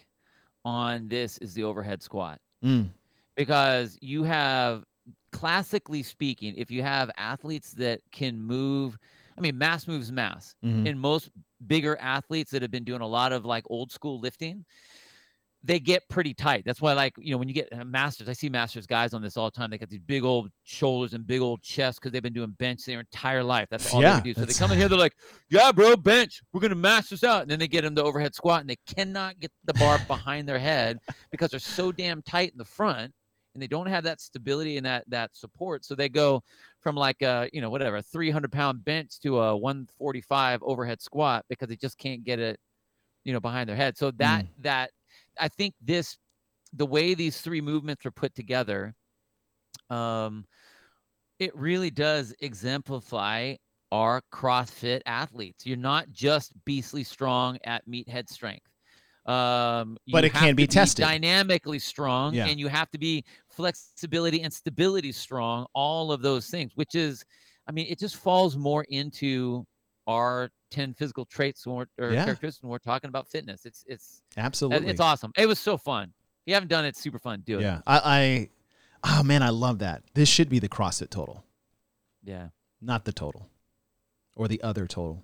on 0.64 1.08
this 1.08 1.38
is 1.38 1.54
the 1.54 1.64
overhead 1.64 2.02
squat 2.02 2.40
Mm. 2.64 2.90
because 3.36 3.98
you 4.00 4.22
have 4.22 4.84
classically 5.32 6.02
speaking 6.02 6.54
if 6.56 6.70
you 6.70 6.82
have 6.82 7.10
athletes 7.16 7.72
that 7.72 8.00
can 8.12 8.40
move 8.40 8.96
I 9.36 9.40
mean 9.40 9.58
mass 9.58 9.88
moves 9.88 10.12
mass 10.12 10.54
Mhm. 10.64 10.86
and 10.88 11.00
most 11.00 11.30
bigger 11.66 11.96
athletes 12.00 12.52
that 12.52 12.62
have 12.62 12.70
been 12.70 12.84
doing 12.84 13.00
a 13.00 13.06
lot 13.06 13.32
of 13.32 13.44
like 13.44 13.64
old 13.68 13.90
school 13.90 14.20
lifting 14.20 14.64
they 15.66 15.80
get 15.80 16.06
pretty 16.10 16.34
tight. 16.34 16.62
That's 16.66 16.82
why, 16.82 16.92
like, 16.92 17.14
you 17.16 17.32
know, 17.32 17.38
when 17.38 17.48
you 17.48 17.54
get 17.54 17.70
uh, 17.72 17.84
masters, 17.84 18.28
I 18.28 18.34
see 18.34 18.50
masters 18.50 18.86
guys 18.86 19.14
on 19.14 19.22
this 19.22 19.38
all 19.38 19.46
the 19.46 19.56
time. 19.56 19.70
They 19.70 19.78
got 19.78 19.88
these 19.88 19.98
big 19.98 20.22
old 20.22 20.50
shoulders 20.62 21.14
and 21.14 21.26
big 21.26 21.40
old 21.40 21.62
chests 21.62 21.98
because 21.98 22.12
they've 22.12 22.22
been 22.22 22.34
doing 22.34 22.50
bench 22.58 22.84
their 22.84 23.00
entire 23.00 23.42
life. 23.42 23.68
That's 23.70 23.92
all 23.92 24.02
Yeah, 24.02 24.20
they 24.20 24.32
do. 24.32 24.40
So 24.40 24.44
they 24.44 24.52
come 24.52 24.72
in 24.72 24.78
here, 24.78 24.90
they're 24.90 24.98
like, 24.98 25.16
"Yeah, 25.48 25.72
bro, 25.72 25.96
bench. 25.96 26.42
We're 26.52 26.60
gonna 26.60 26.74
mash 26.74 27.08
this 27.08 27.24
out." 27.24 27.42
And 27.42 27.50
then 27.50 27.58
they 27.58 27.66
get 27.66 27.82
them 27.82 27.94
to 27.96 28.02
overhead 28.02 28.34
squat, 28.34 28.60
and 28.60 28.68
they 28.68 28.76
cannot 28.86 29.40
get 29.40 29.50
the 29.64 29.72
bar 29.74 29.98
behind 30.06 30.46
their 30.46 30.58
head 30.58 30.98
because 31.30 31.50
they're 31.50 31.58
so 31.60 31.90
damn 31.90 32.20
tight 32.20 32.52
in 32.52 32.58
the 32.58 32.64
front, 32.66 33.14
and 33.54 33.62
they 33.62 33.66
don't 33.66 33.86
have 33.86 34.04
that 34.04 34.20
stability 34.20 34.76
and 34.76 34.84
that 34.84 35.04
that 35.08 35.34
support. 35.34 35.86
So 35.86 35.94
they 35.94 36.10
go 36.10 36.42
from 36.80 36.94
like 36.94 37.22
a 37.22 37.48
you 37.54 37.62
know 37.62 37.70
whatever 37.70 38.02
300 38.02 38.52
pound 38.52 38.84
bench 38.84 39.18
to 39.20 39.40
a 39.40 39.56
145 39.56 40.62
overhead 40.62 41.00
squat 41.00 41.46
because 41.48 41.68
they 41.68 41.76
just 41.76 41.96
can't 41.96 42.22
get 42.22 42.38
it 42.38 42.60
you 43.24 43.32
know 43.32 43.40
behind 43.40 43.68
their 43.68 43.76
head 43.76 43.96
so 43.96 44.10
that 44.10 44.44
that 44.60 44.90
i 45.38 45.48
think 45.48 45.74
this 45.80 46.16
the 46.72 46.86
way 46.86 47.14
these 47.14 47.40
three 47.40 47.60
movements 47.60 48.04
are 48.06 48.10
put 48.10 48.34
together 48.34 48.94
um, 49.90 50.44
it 51.38 51.54
really 51.56 51.90
does 51.90 52.34
exemplify 52.40 53.54
our 53.92 54.22
CrossFit 54.32 55.02
athletes. 55.06 55.66
You're 55.66 55.76
not 55.76 56.10
just 56.10 56.52
beastly 56.64 57.04
strong 57.04 57.58
at 57.64 57.86
meathead 57.86 58.28
strength. 58.28 58.66
Um, 59.26 59.96
but 60.10 60.24
you 60.24 60.28
it 60.28 60.32
can 60.34 60.54
be 60.54 60.66
tested. 60.66 61.04
dynamically 61.04 61.78
strong, 61.78 62.34
Yeah. 62.34 62.46
and 62.46 62.58
you 62.58 62.68
have 62.68 62.90
to 62.90 62.98
be 62.98 63.24
flexibility 63.50 64.42
and 64.42 64.52
stability 64.52 65.12
strong. 65.12 65.66
All 65.74 66.12
of 66.12 66.22
those 66.22 66.48
things, 66.48 66.72
which 66.74 66.94
is, 66.94 67.24
I 67.68 67.72
mean, 67.72 67.86
it 67.88 67.98
just 67.98 68.16
falls 68.16 68.56
more 68.56 68.84
into 68.88 69.64
our 70.06 70.50
10 70.74 70.94
physical 70.94 71.24
traits 71.24 71.66
when 71.66 71.86
or 71.98 72.10
Yeah. 72.12 72.24
characteristics 72.24 72.62
when 72.62 72.70
we're 72.70 72.78
talking 72.78 73.08
about 73.08 73.28
fitness. 73.28 73.64
It's 73.64 73.84
it's 73.86 74.22
Absolutely. 74.36 74.88
it's 74.88 75.00
awesome. 75.00 75.32
It 75.36 75.46
was 75.46 75.58
so 75.58 75.76
fun. 75.76 76.04
If 76.08 76.48
you 76.50 76.54
haven't 76.54 76.68
done 76.68 76.84
it, 76.84 76.88
it's 76.88 77.00
super 77.00 77.18
fun. 77.18 77.42
Do 77.46 77.58
it. 77.58 77.62
Yeah. 77.62 77.80
I, 77.86 78.48
I, 79.04 79.18
oh 79.18 79.22
man, 79.22 79.42
I 79.42 79.50
love 79.50 79.78
that. 79.78 80.02
This 80.14 80.28
should 80.28 80.48
be 80.48 80.58
the 80.58 80.68
CrossFit 80.68 81.10
total, 81.10 81.44
Yeah. 82.24 82.48
not 82.82 83.04
the 83.04 83.12
total 83.12 83.48
or 84.34 84.48
the 84.48 84.62
other 84.62 84.86
total. 84.86 85.22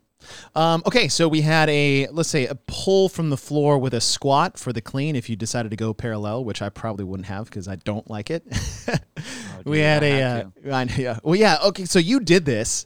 Um, 0.54 0.82
okay, 0.86 1.08
so 1.08 1.26
we 1.28 1.40
had 1.40 1.68
a 1.70 2.06
let's 2.08 2.28
say 2.28 2.46
a 2.46 2.54
pull 2.54 3.08
from 3.08 3.30
the 3.30 3.38
floor 3.38 3.78
with 3.78 3.94
a 3.94 4.00
squat 4.02 4.58
for 4.58 4.70
the 4.72 4.82
clean. 4.82 5.16
If 5.16 5.30
you 5.30 5.34
decided 5.36 5.70
to 5.70 5.76
go 5.76 5.94
parallel, 5.94 6.44
which 6.44 6.60
I 6.62 6.68
probably 6.68 7.04
wouldn't 7.06 7.26
have 7.26 7.46
because 7.46 7.66
I 7.68 7.76
don't 7.76 8.08
like 8.10 8.30
it. 8.30 8.44
we 9.64 9.78
dude, 9.78 9.84
had 9.84 10.02
a 10.02 10.22
uh, 10.22 10.44
I 10.72 10.82
yeah. 10.98 11.18
Well, 11.22 11.36
yeah. 11.36 11.56
Okay, 11.64 11.86
so 11.86 11.98
you 11.98 12.20
did 12.20 12.44
this. 12.44 12.84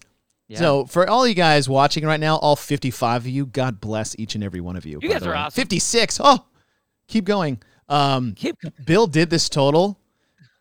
Yeah. 0.49 0.59
So 0.59 0.85
for 0.87 1.09
all 1.09 1.27
you 1.27 1.35
guys 1.35 1.69
watching 1.69 2.05
right 2.05 2.21
now, 2.21 2.37
all 2.37 2.57
55 2.57 3.23
of 3.23 3.29
you, 3.29 3.47
God 3.47 3.81
bless 3.81 4.19
each 4.19 4.35
and 4.35 4.45
every 4.45 4.61
one 4.61 4.77
of 4.77 4.85
you. 4.85 4.99
You 5.03 5.09
guys 5.09 5.23
are 5.23 5.31
way. 5.31 5.37
awesome. 5.37 5.63
56. 5.63 6.21
Oh, 6.23 6.45
keep 7.09 7.25
going. 7.25 7.63
Um, 7.89 8.35
keep 8.35 8.57
Bill 8.85 9.07
did 9.07 9.31
this 9.31 9.49
total. 9.49 9.99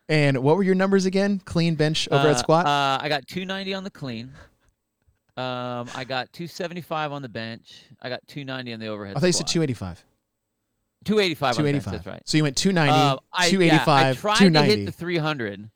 And 0.10 0.38
what 0.44 0.58
were 0.58 0.64
your 0.64 0.76
numbers 0.76 1.06
again? 1.06 1.42
Clean 1.46 1.76
bench 1.76 2.08
over 2.12 2.28
uh, 2.28 2.32
at 2.32 2.40
squat? 2.40 2.66
Uh, 2.66 3.00
I 3.02 3.10
got 3.10 3.28
290 3.28 3.74
on 3.74 3.84
the 3.84 3.90
clean. 3.90 4.32
Um, 5.36 5.90
I 5.96 6.04
got 6.08 6.32
275 6.34 7.12
on 7.12 7.22
the 7.22 7.30
bench. 7.30 7.86
I 8.02 8.10
got 8.10 8.20
290 8.28 8.74
on 8.74 8.80
the 8.80 8.88
overhead. 8.88 9.18
I 9.18 9.20
thought 9.20 9.28
you 9.28 9.34
said 9.34 9.50
squat. 9.50 9.68
285. 9.68 10.06
285. 11.06 11.58
on 11.58 11.66
the 11.66 11.72
bench, 11.72 11.84
285. 11.84 11.94
That's 11.94 12.06
right. 12.06 12.22
So 12.26 12.38
you 12.38 12.44
went 12.44 12.58
290, 12.58 12.92
Uh, 12.92 13.18
I, 13.34 13.46
yeah, 13.46 13.52
285, 13.52 13.88
I 13.88 14.14
tried 14.20 14.54
to 14.54 14.64
hit 14.64 14.86
the 14.86 14.92
300, 14.92 15.70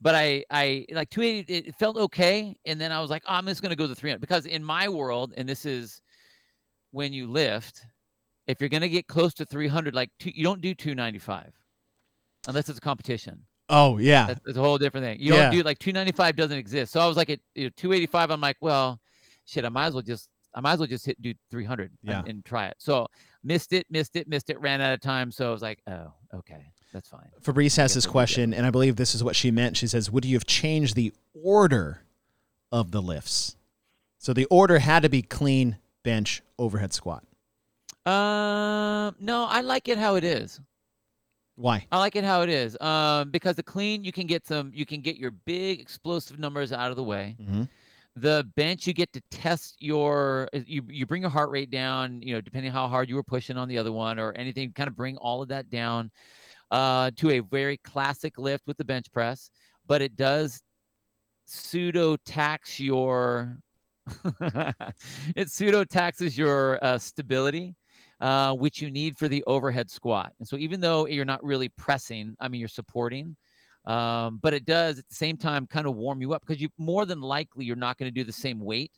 but 0.00 0.14
I, 0.14 0.44
I 0.50 0.86
like 0.92 1.10
280. 1.10 1.68
It 1.68 1.74
felt 1.76 1.96
okay, 1.96 2.56
and 2.66 2.80
then 2.80 2.92
I 2.92 3.00
was 3.00 3.10
like, 3.10 3.22
oh, 3.26 3.34
I'm 3.34 3.46
just 3.46 3.62
gonna 3.62 3.76
go 3.76 3.86
to 3.86 3.94
300 3.94 4.20
because 4.20 4.46
in 4.46 4.62
my 4.64 4.88
world, 4.88 5.32
and 5.36 5.48
this 5.48 5.64
is 5.66 6.00
when 6.92 7.12
you 7.12 7.26
lift, 7.28 7.82
if 8.46 8.60
you're 8.60 8.68
gonna 8.70 8.88
get 8.88 9.06
close 9.06 9.34
to 9.34 9.44
300, 9.44 9.94
like 9.94 10.10
two, 10.18 10.30
you 10.34 10.42
don't 10.44 10.60
do 10.60 10.74
295 10.74 11.52
unless 12.48 12.68
it's 12.68 12.78
a 12.78 12.80
competition. 12.80 13.42
oh, 13.68 13.98
yeah. 13.98 14.26
That's, 14.26 14.40
that's 14.44 14.58
a 14.58 14.60
whole 14.60 14.78
different 14.78 15.04
thing. 15.04 15.20
You 15.20 15.34
Yeah. 15.34 15.42
don't 15.42 15.52
do 15.52 15.62
like 15.62 15.78
295 15.78 16.34
doesn't 16.36 16.58
exist. 16.58 16.92
So 16.92 17.00
I 17.00 17.06
was 17.06 17.16
like 17.16 17.30
at 17.30 17.38
you 17.54 17.64
know, 17.64 17.70
285. 17.76 18.30
I'm 18.30 18.40
like, 18.40 18.56
well, 18.60 18.98
shit, 19.44 19.64
I 19.64 19.68
might 19.68 19.86
as 19.86 19.94
well 19.94 20.02
just 20.02 20.28
I 20.54 20.60
might 20.60 20.72
as 20.72 20.78
well 20.80 20.88
just 20.88 21.06
hit 21.06 21.20
do 21.22 21.32
300 21.52 21.92
Yeah. 22.02 22.18
and, 22.20 22.28
and 22.28 22.44
try 22.44 22.66
it. 22.66 22.74
So 22.78 23.06
missed 23.44 23.72
it, 23.72 23.86
missed 23.90 24.16
it, 24.16 24.26
missed 24.26 24.50
it, 24.50 24.58
ran 24.60 24.80
out 24.80 24.92
of 24.92 25.00
time. 25.00 25.30
So 25.30 25.48
I 25.48 25.52
was 25.52 25.62
like, 25.62 25.78
oh, 25.86 26.12
okay, 26.34 26.72
that's 26.92 27.08
fine. 27.08 27.28
Fabrice 27.40 27.76
has 27.76 27.94
this 27.94 28.04
it 28.04 28.08
would 28.08 28.12
be 28.12 28.12
question, 28.12 28.54
and 28.54 28.66
I 28.66 28.70
believe 28.70 28.96
this 28.96 29.14
is 29.14 29.22
what 29.22 29.36
she 29.36 29.50
meant. 29.50 29.76
She 29.76 29.86
says, 29.86 30.10
Would 30.10 30.24
you 30.24 30.36
have 30.36 30.46
changed 30.46 30.96
the 30.96 31.12
order 31.34 32.02
of 32.72 32.90
the 32.90 33.00
lifts? 33.02 33.56
So 34.18 34.32
the 34.32 34.46
order 34.46 34.78
had 34.78 35.02
to 35.02 35.08
be 35.08 35.22
clean, 35.22 35.78
bench, 36.02 36.42
overhead 36.58 36.92
squat. 36.92 37.24
Um, 38.06 39.14
no, 39.20 39.46
I 39.48 39.60
like 39.62 39.88
it 39.88 39.98
how 39.98 40.16
it 40.16 40.24
is. 40.24 40.60
Why? 41.56 41.86
I 41.92 41.98
like 41.98 42.16
it 42.16 42.24
how 42.24 42.42
it 42.42 42.48
is. 42.48 42.80
Um, 42.80 43.30
because 43.30 43.56
the 43.56 43.62
clean, 43.62 44.02
you 44.04 44.12
can 44.12 44.26
get 44.26 44.46
some, 44.46 44.72
you 44.74 44.86
can 44.86 45.00
get 45.00 45.16
your 45.16 45.30
big 45.30 45.80
explosive 45.80 46.38
numbers 46.38 46.72
out 46.72 46.90
of 46.90 46.96
the 46.96 47.04
way. 47.04 47.36
hmm 47.38 47.62
the 48.16 48.44
bench 48.56 48.86
you 48.88 48.92
get 48.92 49.12
to 49.12 49.22
test 49.30 49.76
your 49.78 50.48
uh, 50.52 50.58
you 50.66 50.82
you 50.88 51.06
bring 51.06 51.22
your 51.22 51.30
heart 51.30 51.48
rate 51.50 51.70
down 51.70 52.20
you 52.22 52.34
know 52.34 52.40
depending 52.40 52.72
how 52.72 52.88
hard 52.88 53.08
you 53.08 53.14
were 53.14 53.22
pushing 53.22 53.56
on 53.56 53.68
the 53.68 53.78
other 53.78 53.92
one 53.92 54.18
or 54.18 54.32
anything 54.32 54.72
kind 54.72 54.88
of 54.88 54.96
bring 54.96 55.16
all 55.18 55.42
of 55.42 55.48
that 55.48 55.70
down 55.70 56.10
uh 56.70 57.10
to 57.16 57.30
a 57.30 57.40
very 57.40 57.76
classic 57.78 58.38
lift 58.38 58.66
with 58.66 58.76
the 58.76 58.84
bench 58.84 59.10
press 59.12 59.50
but 59.86 60.02
it 60.02 60.16
does 60.16 60.62
pseudo 61.46 62.16
tax 62.18 62.78
your 62.78 63.58
it 65.36 65.50
pseudo 65.50 65.84
taxes 65.84 66.36
your 66.36 66.82
uh, 66.84 66.98
stability 66.98 67.76
uh, 68.20 68.54
which 68.54 68.82
you 68.82 68.90
need 68.90 69.18
for 69.18 69.28
the 69.28 69.42
overhead 69.46 69.90
squat 69.90 70.32
and 70.38 70.48
so 70.48 70.56
even 70.56 70.80
though 70.80 71.06
you're 71.06 71.24
not 71.24 71.42
really 71.44 71.68
pressing 71.70 72.34
i 72.40 72.48
mean 72.48 72.60
you're 72.60 72.68
supporting 72.68 73.36
um, 73.86 74.38
but 74.42 74.52
it 74.52 74.64
does 74.66 74.98
at 74.98 75.08
the 75.08 75.14
same 75.14 75.36
time 75.36 75.66
kind 75.66 75.86
of 75.86 75.96
warm 75.96 76.20
you 76.20 76.34
up 76.34 76.42
because 76.46 76.60
you 76.60 76.68
more 76.78 77.06
than 77.06 77.20
likely 77.20 77.64
you're 77.64 77.76
not 77.76 77.96
going 77.96 78.08
to 78.08 78.14
do 78.14 78.24
the 78.24 78.32
same 78.32 78.60
weight 78.60 78.92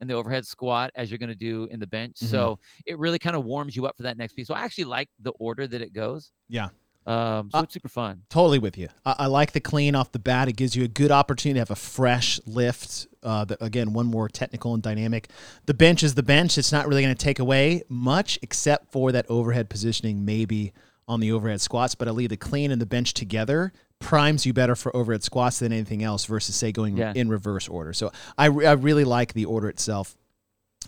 in 0.00 0.08
the 0.08 0.14
overhead 0.14 0.46
squat 0.46 0.90
as 0.96 1.10
you're 1.10 1.18
going 1.18 1.28
to 1.28 1.34
do 1.34 1.64
in 1.66 1.78
the 1.78 1.86
bench. 1.86 2.16
Mhm. 2.16 2.26
So 2.28 2.58
it 2.86 2.98
really 2.98 3.18
kind 3.18 3.36
of 3.36 3.44
warms 3.44 3.76
you 3.76 3.86
up 3.86 3.96
for 3.96 4.02
that 4.02 4.16
next 4.16 4.32
piece. 4.32 4.48
So 4.48 4.54
I 4.54 4.62
actually 4.62 4.84
like 4.84 5.08
the 5.20 5.30
order 5.32 5.66
that 5.68 5.80
it 5.80 5.92
goes. 5.92 6.32
Yeah. 6.48 6.70
Um, 7.06 7.50
so 7.50 7.58
Uh, 7.58 7.62
it's 7.62 7.74
super 7.74 7.88
fun. 7.88 8.22
Totally 8.30 8.58
with 8.58 8.78
you. 8.78 8.88
I, 9.04 9.14
I 9.20 9.26
like 9.26 9.52
the 9.52 9.60
clean 9.60 9.94
off 9.94 10.12
the 10.12 10.18
bat. 10.18 10.48
It 10.48 10.56
gives 10.56 10.76
you 10.76 10.84
a 10.84 10.88
good 10.88 11.10
opportunity 11.10 11.54
to 11.56 11.60
have 11.60 11.70
a 11.70 11.74
fresh 11.76 12.38
lift. 12.46 13.08
Uh, 13.22 13.44
the, 13.44 13.62
again, 13.64 13.92
one 13.92 14.06
more 14.06 14.28
technical 14.28 14.74
and 14.74 14.82
dynamic. 14.82 15.28
The 15.66 15.74
bench 15.74 16.02
is 16.02 16.14
the 16.14 16.22
bench. 16.22 16.58
It's 16.58 16.72
not 16.72 16.86
really 16.88 17.02
going 17.02 17.14
to 17.14 17.24
take 17.24 17.38
away 17.38 17.82
much 17.88 18.38
except 18.42 18.90
for 18.92 19.12
that 19.12 19.26
overhead 19.28 19.68
positioning, 19.70 20.24
maybe 20.24 20.72
on 21.08 21.20
the 21.20 21.32
overhead 21.32 21.60
squats. 21.60 21.94
But 21.94 22.08
I 22.08 22.12
leave 22.12 22.30
the 22.30 22.36
clean 22.36 22.70
and 22.70 22.80
the 22.80 22.86
bench 22.86 23.14
together 23.14 23.72
primes 23.98 24.44
you 24.44 24.52
better 24.52 24.74
for 24.74 24.94
overhead 24.96 25.22
squats 25.22 25.60
than 25.60 25.72
anything 25.72 26.02
else 26.02 26.24
versus 26.24 26.56
say 26.56 26.72
going 26.72 26.96
Yeah. 26.96 27.12
in 27.14 27.28
reverse 27.28 27.68
order. 27.68 27.92
So 27.92 28.10
I, 28.36 28.46
I 28.46 28.72
really 28.72 29.04
like 29.04 29.32
the 29.32 29.44
order 29.44 29.68
itself. 29.68 30.16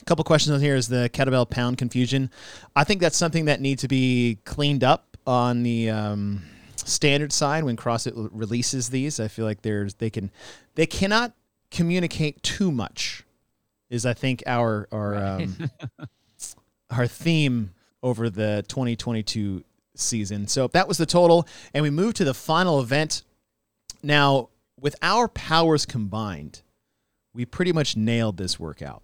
A 0.05 0.07
couple 0.07 0.23
questions 0.23 0.55
on 0.55 0.61
here 0.61 0.77
is 0.77 0.89
the 0.89 1.09
kettlebell 1.15 1.49
pound 1.49 1.79
confusion. 1.79 2.31
I 2.77 2.85
think 2.85 3.01
that's 3.01 3.17
something 3.17 3.47
that 3.47 3.63
needs 3.63 3.81
to 3.81 3.89
be 3.89 4.37
cleaned 4.45 4.85
up 4.85 5.17
on 5.27 5.63
the 5.63 5.89
um, 5.89 6.43
standard 6.77 7.33
side 7.33 7.65
when 7.65 7.75
CrossFit 7.75 8.29
releases 8.31 8.91
these. 8.91 9.19
I 9.19 9.29
feel 9.29 9.47
like 9.47 9.63
there's 9.63 9.95
they 9.95 10.11
can 10.11 10.31
they 10.75 10.85
cannot 10.85 11.33
communicate 11.71 12.43
too 12.43 12.71
much. 12.71 13.25
Is 13.89 14.05
I 14.05 14.13
think 14.13 14.43
our 14.47 14.89
our 14.93 15.13
Right. 15.13 15.49
um, 15.49 15.71
our 16.91 17.07
theme 17.07 17.73
over 18.03 18.29
the 18.29 18.63
2022 18.69 19.65
season. 19.97 20.47
So 20.49 20.69
that 20.69 20.87
was 20.87 20.99
the 20.99 21.07
total, 21.07 21.49
and 21.73 21.83
we 21.83 21.89
moved 21.89 22.19
to 22.19 22.25
the 22.25 22.35
final 22.35 22.79
event. 22.79 23.23
Now, 24.03 24.51
with 24.79 24.97
our 25.01 25.29
powers 25.29 25.87
combined, 25.87 26.61
we 27.33 27.47
pretty 27.47 27.73
much 27.73 27.97
nailed 27.97 28.37
this 28.37 28.61
workout. 28.61 29.01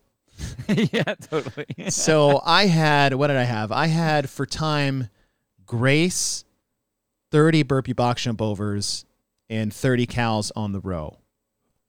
yeah, 0.68 1.03
totally. 1.20 1.66
So 1.91 2.41
I 2.45 2.66
had 2.66 3.14
what 3.14 3.28
did 3.28 3.36
I 3.36 3.45
have? 3.45 3.72
I 3.72 3.86
had 3.86 4.28
for 4.30 4.47
time 4.47 5.09
Grace 5.66 6.45
30 7.30 7.62
burpee 7.62 7.93
box 7.93 8.22
jump 8.22 8.43
overs 8.43 9.05
and 9.49 9.72
30 9.72 10.07
cows 10.07 10.53
on 10.57 10.72
the 10.72 10.80
row. 10.80 11.18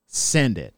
Send 0.08 0.58
it. 0.58 0.74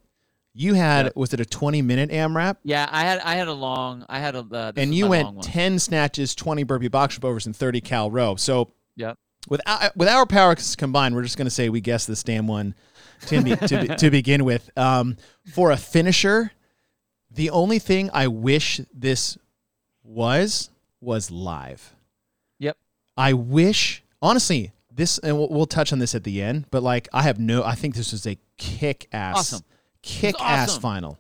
You 0.54 0.76
had 0.76 1.06
Yep. 1.08 1.16
was 1.16 1.34
it 1.34 1.40
a 1.40 1.46
20 1.46 1.82
minute 1.82 2.12
AMRAP? 2.12 2.58
yeah, 2.64 2.88
I 2.92 3.02
had 3.04 3.20
I 3.22 3.36
had 3.36 3.48
a 3.48 3.54
long 3.54 4.06
I 4.08 4.20
had 4.20 4.36
a 4.36 4.46
uh, 4.52 4.72
and 4.76 4.94
you 4.94 5.08
went 5.08 5.42
10 5.42 5.80
snatches, 5.80 6.36
20 6.36 6.64
burpee 6.64 6.88
box 6.90 7.16
jump 7.16 7.26
overs 7.26 7.46
and 7.48 7.56
30 7.56 7.82
cal 7.82 8.12
row. 8.12 8.36
So 8.36 8.72
yeah, 8.96 9.14
with 9.50 9.62
our, 9.66 9.92
with 9.96 10.08
our 10.08 10.26
powers 10.28 10.76
combined, 10.76 11.16
we're 11.16 11.24
just 11.24 11.38
going 11.38 11.48
to 11.48 11.52
say 11.52 11.70
we 11.70 11.82
guessed 11.82 12.08
this 12.08 12.22
damn 12.24 12.46
one 12.48 12.76
to, 13.28 13.42
be, 13.42 13.56
to, 13.56 13.82
be- 13.88 13.96
to 13.96 14.12
begin 14.12 14.46
with. 14.46 14.70
Um, 14.78 15.18
for 15.54 15.72
a 15.72 15.78
finisher, 15.78 16.52
the 17.34 17.50
only 17.50 17.80
thing 17.80 18.10
I 18.14 18.28
wish 18.28 18.80
this 18.94 19.38
was 20.04 20.70
was 21.02 21.32
live. 21.32 21.96
Yep. 22.60 22.78
I 23.18 23.34
wish, 23.34 24.04
honestly, 24.22 24.72
this, 24.94 25.18
and 25.18 25.38
we'll, 25.38 25.50
we'll 25.50 25.66
touch 25.66 25.92
on 25.92 26.00
this 26.00 26.14
at 26.16 26.24
the 26.24 26.42
end, 26.42 26.66
but 26.72 26.84
like 26.84 27.08
I 27.14 27.24
have 27.24 27.40
no, 27.40 27.64
I 27.64 27.76
think 27.76 27.96
this 27.96 28.12
was 28.12 28.26
a 28.28 28.38
kick 28.58 29.08
ass, 29.12 29.38
Awesome. 29.38 29.62
kick 30.02 30.36
ass 30.40 30.70
awesome. 30.70 30.82
final. 30.82 31.18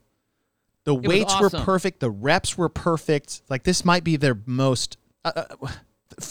The 0.86 0.93
was 0.93 1.07
weights 1.07 1.39
were 1.39 1.49
perfect. 1.49 1.99
The 2.01 2.11
reps 2.11 2.57
were 2.57 2.70
perfect. 2.70 3.41
Like 3.49 3.64
this 3.64 3.86
might 3.86 4.03
be 4.03 4.18
their 4.18 4.38
most 4.45 4.97
uh, 5.24 5.32
uh, 5.61 5.68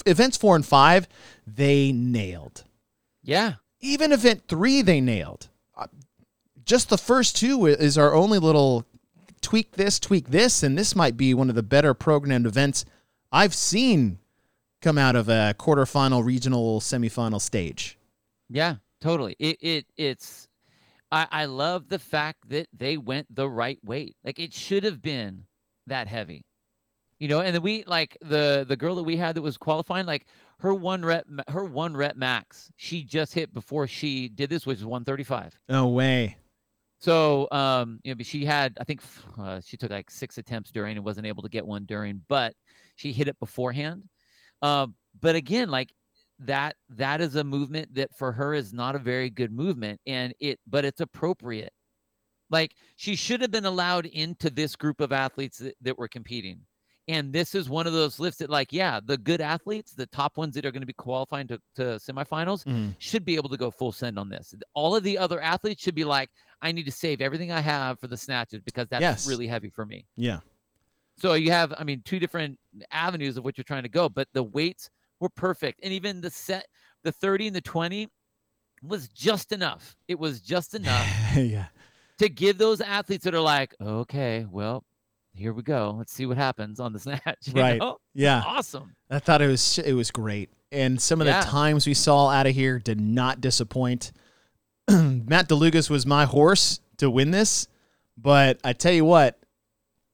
events 0.05 0.37
four 0.37 0.55
and 0.57 0.65
five. 0.65 1.09
They 1.47 1.91
nailed. 1.91 2.65
Yeah. 3.23 3.55
Even 3.81 4.13
event 4.13 4.43
three, 4.49 4.83
they 4.83 5.01
nailed. 5.01 5.49
Uh, 5.75 5.87
Just 6.67 6.91
the 6.91 6.99
first 6.99 7.35
two 7.37 7.67
is 7.67 7.97
our 7.97 8.15
only 8.15 8.39
little 8.39 8.85
tweak 9.43 9.73
this, 9.73 9.99
tweak 10.01 10.29
this, 10.29 10.63
and 10.63 10.79
this 10.79 10.97
might 10.97 11.17
be 11.17 11.35
one 11.35 11.49
of 11.49 11.55
the 11.55 11.63
better 11.63 11.95
programmed 11.95 12.47
events 12.47 12.85
I've 13.31 13.55
seen 13.55 14.19
come 14.81 14.99
out 14.99 15.17
of 15.17 15.29
a 15.29 15.55
quarterfinal, 15.59 16.25
regional, 16.25 16.81
semifinal 16.81 17.41
stage. 17.41 17.99
Yeah, 18.49 18.77
totally. 19.01 19.37
It 19.39 19.59
it 19.61 19.87
it's 19.97 20.49
I 21.11 21.27
I 21.31 21.45
love 21.47 21.89
the 21.89 21.99
fact 21.99 22.49
that 22.51 22.69
they 22.73 22.97
went 22.97 23.35
the 23.35 23.49
right 23.49 23.79
weight. 23.85 24.17
Like 24.25 24.39
it 24.39 24.53
should 24.53 24.85
have 24.85 25.01
been 25.01 25.45
that 25.87 26.09
heavy. 26.09 26.45
You 27.19 27.29
know, 27.29 27.41
and 27.41 27.55
then 27.55 27.63
we 27.63 27.85
like 27.85 28.19
the 28.21 28.65
the 28.69 28.77
girl 28.77 28.97
that 28.97 29.05
we 29.05 29.17
had 29.17 29.37
that 29.37 29.43
was 29.43 29.57
qualifying, 29.57 30.07
like 30.07 30.27
her 30.63 30.73
one 30.73 31.05
rep 31.05 31.27
her 31.49 31.65
one 31.65 31.97
rep 31.97 32.17
max 32.17 32.71
she 32.77 33.03
just 33.03 33.35
hit 33.35 33.53
before 33.53 33.87
she 33.87 34.29
did 34.29 34.49
this 34.49 34.65
which 34.65 34.79
is 34.79 34.85
135 34.85 35.59
no 35.69 35.89
way 35.89 36.37
so 37.03 37.49
um 37.51 37.99
you 38.05 38.15
know 38.15 38.23
she 38.23 38.45
had 38.45 38.77
i 38.81 38.85
think 38.85 39.03
uh, 39.39 39.61
she 39.65 39.77
took 39.77 39.91
like 39.91 40.11
six 40.11 40.39
attempts 40.39 40.71
during 40.71 40.97
and 40.97 41.05
wasn't 41.05 41.27
able 41.27 41.43
to 41.43 41.49
get 41.49 41.67
one 41.67 41.85
during 41.85 42.23
but 42.29 42.55
she 42.97 43.13
hit 43.13 43.29
it 43.29 43.39
beforehand. 43.41 44.05
Uh, 44.61 44.87
but 45.21 45.35
again 45.35 45.71
like 45.71 45.93
that 46.39 46.77
that 46.89 47.21
is 47.21 47.37
a 47.37 47.45
movement 47.45 47.95
that 47.95 48.17
for 48.17 48.33
her 48.33 48.55
is 48.55 48.73
not 48.73 48.95
a 48.95 48.99
very 48.99 49.31
good 49.31 49.53
movement 49.53 50.01
and 50.07 50.35
it 50.41 50.59
but 50.67 50.85
it's 50.85 51.01
appropriate. 51.01 51.73
Like 52.51 52.75
she 52.97 53.17
should 53.17 53.41
have 53.41 53.51
been 53.51 53.65
allowed 53.65 54.07
into 54.07 54.51
this 54.51 54.77
group 54.77 55.01
of 55.01 55.13
athletes 55.13 55.59
that, 55.59 55.75
that 55.83 55.99
were 55.99 56.09
competing 56.09 56.61
and 57.09 57.33
this 57.33 57.55
is 57.55 57.69
one 57.69 57.87
of 57.87 57.93
those 57.93 58.21
lifts 58.21 58.39
that, 58.39 58.49
like, 58.49 58.73
yeah, 58.73 59.01
the 59.05 59.19
good 59.19 59.41
athletes, 59.41 59.93
the 59.93 60.07
top 60.07 60.37
ones 60.37 60.55
that 60.55 60.65
are 60.65 60.71
going 60.71 60.83
to 60.83 60.87
be 60.87 60.93
qualifying 60.93 61.49
to, 61.49 61.59
to 61.75 61.83
semifinals, 61.83 62.65
mm. 62.65 62.95
should 62.99 63.25
be 63.25 63.35
able 63.35 63.49
to 63.49 63.57
go 63.57 63.71
full 63.71 63.91
send 63.91 64.19
on 64.19 64.29
this. 64.29 64.55
All 64.75 64.95
of 64.95 65.03
the 65.03 65.19
other 65.19 65.41
athletes 65.41 65.83
should 65.83 65.97
be 65.97 66.05
like, 66.05 66.31
I 66.61 66.71
need 66.71 66.85
to 66.85 66.93
save 66.93 67.21
everything 67.21 67.51
I 67.51 67.61
have 67.61 67.99
for 67.99 68.07
the 68.07 68.17
snatches 68.17 68.63
because 68.63 68.87
that's 68.89 69.03
yes. 69.03 69.29
really 69.29 69.49
heavy 69.49 69.69
for 69.69 69.85
me. 69.85 70.07
Yeah. 70.17 70.41
So 71.19 71.35
you 71.35 71.51
have, 71.51 71.75
I 71.77 71.85
mean, 71.85 72.03
two 72.05 72.21
different 72.21 72.59
avenues 72.93 73.37
of 73.37 73.45
what 73.45 73.59
you're 73.59 73.65
trying 73.65 73.83
to 73.83 73.89
go, 73.89 74.09
but 74.09 74.29
the 74.33 74.43
weights 74.45 74.89
were 75.19 75.29
perfect. 75.29 75.81
And 75.83 75.93
even 75.93 76.21
the 76.21 76.31
set, 76.31 76.67
the 77.03 77.13
30 77.13 77.49
and 77.49 77.57
the 77.57 77.61
20 77.61 78.09
was 78.83 79.09
just 79.09 79.53
enough. 79.53 79.97
It 80.07 80.19
was 80.19 80.41
just 80.41 80.75
enough. 80.75 81.09
yeah. 81.37 81.67
To 82.19 82.29
give 82.29 82.59
those 82.59 82.81
athletes 82.81 83.25
that 83.25 83.35
are 83.35 83.41
like, 83.41 83.75
okay, 83.81 84.47
well, 84.51 84.85
here 85.35 85.53
we 85.53 85.63
go. 85.63 85.95
Let's 85.97 86.13
see 86.13 86.27
what 86.27 86.37
happens 86.37 86.81
on 86.81 86.93
the 86.93 86.99
snatch. 87.01 87.49
right. 87.55 87.79
Know? 87.79 87.99
Yeah. 88.15 88.43
Awesome. 88.45 88.95
I 89.11 89.19
thought 89.19 89.43
it 89.43 89.49
was 89.49 89.79
it 89.79 89.95
was 89.95 90.11
great. 90.11 90.51
And 90.71 91.01
some 91.01 91.21
of 91.21 91.27
yeah. 91.27 91.41
the 91.41 91.47
times 91.47 91.87
we 91.87 91.95
saw 91.95 92.29
out 92.29 92.47
of 92.47 92.55
here 92.55 92.79
did 92.79 93.01
not 93.01 93.41
disappoint. 93.41 94.13
Matt 94.91 95.49
DeLugas 95.49 95.91
was 95.91 96.07
my 96.07 96.25
horse 96.25 96.81
to 96.97 97.11
win 97.11 97.31
this, 97.31 97.69
but 98.17 98.59
I 98.65 98.73
tell 98.73 98.93
you 98.93 99.05
what, 99.05 99.39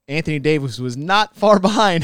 Anthony 0.08 0.40
Davis 0.40 0.78
was 0.78 0.96
not 0.96 1.36
far 1.36 1.58
behind. 1.60 2.02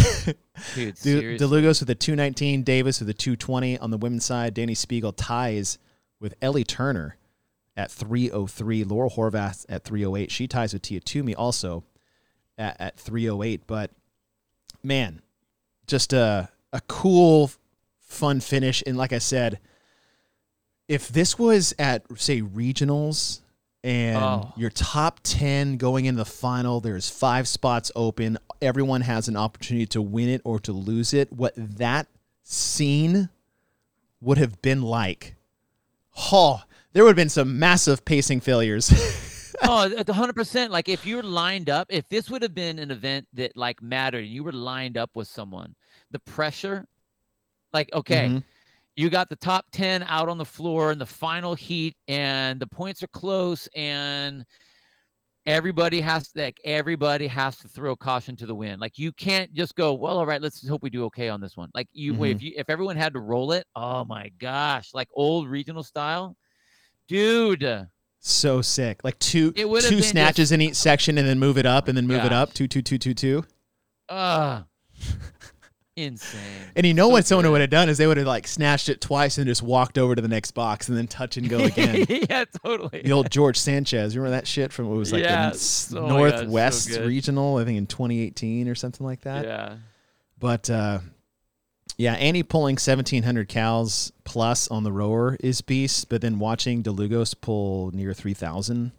Dude, 0.74 0.94
De- 0.96 1.38
DeLugas 1.38 1.80
with 1.80 1.90
a 1.90 1.96
219, 1.96 2.62
Davis 2.62 3.00
with 3.00 3.08
a 3.08 3.14
220 3.14 3.78
on 3.78 3.90
the 3.90 3.98
women's 3.98 4.24
side. 4.24 4.54
Dani 4.54 4.76
Speegle 4.76 5.14
ties 5.16 5.78
with 6.20 6.34
Ellie 6.40 6.64
Turner 6.64 7.16
at 7.76 7.90
303. 7.90 8.84
Laurel 8.84 9.10
Horvath 9.10 9.66
at 9.68 9.82
308. 9.82 10.30
She 10.30 10.46
ties 10.46 10.72
with 10.72 10.82
Tia 10.82 11.00
Toomey 11.00 11.34
also 11.34 11.82
at, 12.58 12.80
at 12.80 12.96
308. 12.98 13.66
But 13.66 13.90
man, 14.82 15.22
just 15.86 16.12
a 16.12 16.48
a 16.72 16.80
cool, 16.88 17.50
fun 18.00 18.40
finish. 18.40 18.82
And 18.86 18.96
like 18.96 19.12
I 19.12 19.18
said, 19.18 19.60
if 20.88 21.08
this 21.08 21.38
was 21.38 21.72
at 21.78 22.04
say 22.16 22.42
regionals 22.42 23.40
and 23.84 24.16
oh. 24.16 24.52
your 24.56 24.70
top 24.70 25.20
10 25.22 25.76
going 25.76 26.04
in 26.06 26.16
the 26.16 26.24
final, 26.24 26.80
there's 26.80 27.08
five 27.08 27.46
spots 27.46 27.92
open. 27.94 28.38
Everyone 28.60 29.02
has 29.02 29.28
an 29.28 29.36
opportunity 29.36 29.86
to 29.86 30.02
win 30.02 30.28
it 30.28 30.42
or 30.44 30.58
to 30.60 30.72
lose 30.72 31.14
it. 31.14 31.32
What 31.32 31.54
that 31.56 32.08
scene 32.42 33.28
would 34.20 34.38
have 34.38 34.60
been 34.62 34.82
like. 34.82 35.36
Oh, 36.32 36.62
there 36.92 37.04
would 37.04 37.10
have 37.10 37.16
been 37.16 37.28
some 37.28 37.58
massive 37.58 38.04
pacing 38.04 38.40
failures. 38.40 38.90
oh, 39.64 40.02
hundred 40.12 40.34
percent. 40.34 40.72
Like 40.72 40.88
if 40.88 41.06
you're 41.06 41.22
lined 41.22 41.70
up, 41.70 41.86
if 41.90 42.08
this 42.08 42.30
would 42.30 42.42
have 42.42 42.54
been 42.54 42.78
an 42.78 42.90
event 42.90 43.26
that 43.34 43.56
like 43.56 43.82
mattered, 43.82 44.24
and 44.24 44.32
you 44.32 44.44
were 44.44 44.52
lined 44.52 44.96
up 44.96 45.10
with 45.14 45.28
someone, 45.28 45.74
the 46.10 46.18
pressure, 46.20 46.86
like 47.72 47.92
okay, 47.92 48.28
mm-hmm. 48.28 48.38
you 48.96 49.10
got 49.10 49.28
the 49.28 49.36
top 49.36 49.66
ten 49.72 50.02
out 50.04 50.28
on 50.28 50.38
the 50.38 50.44
floor 50.44 50.92
in 50.92 50.98
the 50.98 51.06
final 51.06 51.54
heat, 51.54 51.96
and 52.08 52.60
the 52.60 52.66
points 52.66 53.02
are 53.02 53.08
close, 53.08 53.68
and 53.74 54.44
everybody 55.46 56.00
has 56.00 56.28
to, 56.28 56.42
like 56.42 56.60
everybody 56.64 57.26
has 57.26 57.56
to 57.58 57.68
throw 57.68 57.94
caution 57.96 58.36
to 58.36 58.46
the 58.46 58.54
wind. 58.54 58.80
Like 58.80 58.98
you 58.98 59.12
can't 59.12 59.52
just 59.54 59.74
go, 59.74 59.92
well, 59.94 60.18
all 60.18 60.26
right, 60.26 60.40
let's 60.40 60.60
just 60.60 60.70
hope 60.70 60.82
we 60.82 60.90
do 60.90 61.04
okay 61.04 61.28
on 61.28 61.40
this 61.40 61.56
one. 61.56 61.70
Like 61.74 61.88
you, 61.92 62.14
mm-hmm. 62.14 62.24
if 62.24 62.42
you 62.42 62.52
if 62.56 62.70
everyone 62.70 62.96
had 62.96 63.12
to 63.14 63.20
roll 63.20 63.52
it, 63.52 63.66
oh 63.76 64.04
my 64.04 64.30
gosh, 64.38 64.90
like 64.94 65.08
old 65.14 65.48
regional 65.48 65.82
style, 65.82 66.36
dude 67.08 67.88
so 68.26 68.62
sick. 68.62 69.04
Like 69.04 69.18
two 69.18 69.52
two 69.52 70.02
snatches 70.02 70.48
just, 70.48 70.52
in 70.52 70.60
each 70.62 70.76
section 70.76 71.18
and 71.18 71.28
then 71.28 71.38
move 71.38 71.58
it 71.58 71.66
up 71.66 71.88
and 71.88 71.96
then 71.96 72.06
move 72.06 72.18
gosh. 72.18 72.26
it 72.26 72.32
up. 72.32 72.54
Two 72.54 72.66
two 72.66 72.80
two 72.80 72.96
two 72.96 73.14
two. 73.14 73.44
Uh 74.08 74.62
insane. 75.96 76.40
And 76.74 76.86
you 76.86 76.94
know 76.94 77.08
so 77.08 77.12
what 77.12 77.26
someone 77.26 77.50
would 77.52 77.60
have 77.60 77.70
done 77.70 77.90
is 77.90 77.98
they 77.98 78.06
would 78.06 78.16
have 78.16 78.26
like 78.26 78.46
snatched 78.46 78.88
it 78.88 79.02
twice 79.02 79.36
and 79.36 79.46
just 79.46 79.62
walked 79.62 79.98
over 79.98 80.14
to 80.14 80.22
the 80.22 80.28
next 80.28 80.52
box 80.52 80.88
and 80.88 80.96
then 80.96 81.06
touch 81.06 81.36
and 81.36 81.50
go 81.50 81.58
again. 81.64 82.06
yeah, 82.08 82.44
totally. 82.64 83.02
The 83.02 83.12
old 83.12 83.30
George 83.30 83.58
Sanchez. 83.58 84.16
Remember 84.16 84.34
that 84.34 84.46
shit 84.46 84.72
from 84.72 84.88
what 84.88 84.96
was 84.96 85.12
like 85.12 85.22
yeah, 85.22 85.50
the 85.50 86.00
oh 86.00 86.08
Northwest 86.08 86.88
God, 86.88 86.94
so 86.94 87.06
Regional, 87.06 87.58
I 87.58 87.64
think 87.64 87.76
in 87.76 87.86
2018 87.86 88.68
or 88.68 88.74
something 88.74 89.04
like 89.04 89.20
that. 89.22 89.44
Yeah. 89.44 89.76
But 90.38 90.70
uh 90.70 91.00
yeah, 91.96 92.14
Annie 92.14 92.42
pulling 92.42 92.74
1,700 92.74 93.48
cows 93.48 94.12
plus 94.24 94.68
on 94.68 94.82
the 94.82 94.92
rower 94.92 95.36
is 95.40 95.60
beast, 95.60 96.08
but 96.08 96.20
then 96.20 96.38
watching 96.38 96.82
DeLugos 96.82 97.34
pull 97.40 97.90
near 97.92 98.12
3,000 98.12 98.92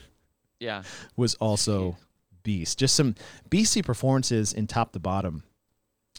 yeah, 0.60 0.82
was 1.16 1.34
also 1.36 1.96
beast. 2.42 2.78
Just 2.78 2.94
some 2.94 3.14
BC 3.50 3.84
performances 3.84 4.52
in 4.52 4.66
top 4.66 4.92
to 4.92 4.98
bottom. 4.98 5.42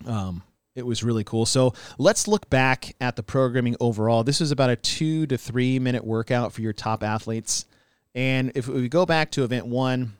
Um, 0.05 0.43
it 0.75 0.85
was 0.85 1.03
really 1.03 1.23
cool. 1.23 1.45
So 1.45 1.73
let's 1.97 2.27
look 2.27 2.49
back 2.49 2.95
at 3.01 3.15
the 3.15 3.23
programming 3.23 3.75
overall. 3.79 4.23
This 4.23 4.39
was 4.39 4.51
about 4.51 4.69
a 4.69 4.75
two 4.75 5.25
to 5.27 5.37
three 5.37 5.79
minute 5.79 6.03
workout 6.05 6.53
for 6.53 6.61
your 6.61 6.73
top 6.73 7.03
athletes. 7.03 7.65
And 8.15 8.51
if 8.55 8.67
we 8.67 8.87
go 8.87 9.05
back 9.05 9.31
to 9.31 9.43
event 9.43 9.65
one 9.65 10.13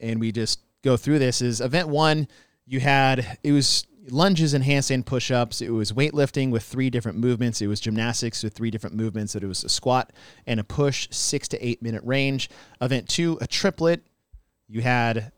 and 0.00 0.18
we 0.18 0.32
just 0.32 0.60
go 0.82 0.96
through 0.96 1.18
this, 1.18 1.42
is 1.42 1.60
event 1.60 1.88
one, 1.88 2.26
you 2.66 2.80
had, 2.80 3.38
it 3.42 3.52
was 3.52 3.86
lunges 4.08 4.54
and 4.54 4.64
handstand 4.64 5.04
push-ups. 5.04 5.60
It 5.60 5.70
was 5.70 5.92
weightlifting 5.92 6.50
with 6.50 6.62
three 6.62 6.90
different 6.90 7.18
movements. 7.18 7.60
It 7.60 7.66
was 7.66 7.80
gymnastics 7.80 8.42
with 8.42 8.54
three 8.54 8.70
different 8.70 8.96
movements. 8.96 9.34
It 9.34 9.44
was 9.44 9.64
a 9.64 9.68
squat 9.68 10.12
and 10.46 10.58
a 10.60 10.64
push, 10.64 11.08
six 11.10 11.48
to 11.48 11.66
eight 11.66 11.82
minute 11.82 12.02
range. 12.04 12.50
Event 12.80 13.08
two, 13.08 13.38
a 13.40 13.46
triplet. 13.46 14.02
You 14.68 14.82
had 14.82 15.32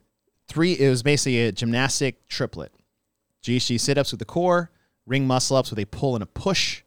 three. 0.48 0.72
It 0.74 0.88
was 0.88 1.02
basically 1.02 1.46
a 1.46 1.52
gymnastic 1.52 2.28
triplet. 2.28 2.72
GHD 3.42 3.80
sit-ups 3.80 4.12
with 4.12 4.20
the 4.20 4.24
core, 4.24 4.70
ring 5.06 5.26
muscle 5.26 5.56
ups 5.56 5.70
with 5.70 5.78
a 5.78 5.86
pull 5.86 6.14
and 6.14 6.22
a 6.22 6.26
push. 6.26 6.82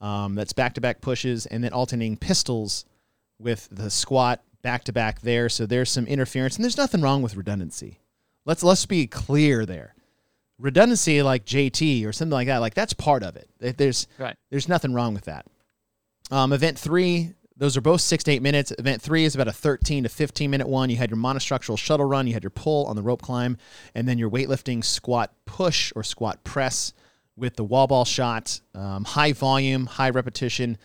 Um, 0.00 0.34
that's 0.34 0.54
back-to-back 0.54 1.02
pushes, 1.02 1.44
and 1.44 1.62
then 1.62 1.74
alternating 1.74 2.16
pistols 2.16 2.86
with 3.38 3.68
the 3.70 3.90
squat 3.90 4.42
back-to-back 4.62 5.20
there. 5.20 5.50
So 5.50 5.66
there's 5.66 5.90
some 5.90 6.06
interference, 6.06 6.56
and 6.56 6.64
there's 6.64 6.78
nothing 6.78 7.02
wrong 7.02 7.20
with 7.20 7.36
redundancy. 7.36 8.00
Let's 8.46 8.62
let's 8.62 8.86
be 8.86 9.06
clear 9.06 9.66
there 9.66 9.94
redundancy 10.60 11.22
like 11.22 11.44
JT 11.44 12.06
or 12.06 12.12
something 12.12 12.32
like 12.32 12.46
that, 12.46 12.58
like 12.58 12.74
that's 12.74 12.92
part 12.92 13.22
of 13.22 13.36
it. 13.36 13.48
There's 13.76 14.06
right. 14.18 14.36
there's 14.50 14.68
nothing 14.68 14.92
wrong 14.92 15.14
with 15.14 15.24
that. 15.24 15.46
Um, 16.30 16.52
event 16.52 16.78
three, 16.78 17.34
those 17.56 17.76
are 17.76 17.80
both 17.80 18.00
six 18.00 18.24
to 18.24 18.32
eight 18.32 18.42
minutes. 18.42 18.72
Event 18.78 19.02
three 19.02 19.24
is 19.24 19.34
about 19.34 19.48
a 19.48 19.52
13 19.52 20.04
to 20.04 20.08
15 20.08 20.50
minute 20.50 20.68
one. 20.68 20.90
You 20.90 20.96
had 20.96 21.10
your 21.10 21.18
monostructural 21.18 21.78
shuttle 21.78 22.06
run, 22.06 22.26
you 22.26 22.34
had 22.34 22.44
your 22.44 22.50
pull 22.50 22.86
on 22.86 22.96
the 22.96 23.02
rope 23.02 23.22
climb, 23.22 23.56
and 23.94 24.08
then 24.08 24.18
your 24.18 24.30
weightlifting 24.30 24.84
squat 24.84 25.32
push 25.44 25.92
or 25.96 26.02
squat 26.02 26.44
press 26.44 26.92
with 27.36 27.56
the 27.56 27.64
wall 27.64 27.86
ball 27.86 28.04
shot. 28.04 28.60
Um, 28.74 29.04
high 29.04 29.32
volume, 29.32 29.86
high 29.86 30.10
repetition. 30.10 30.78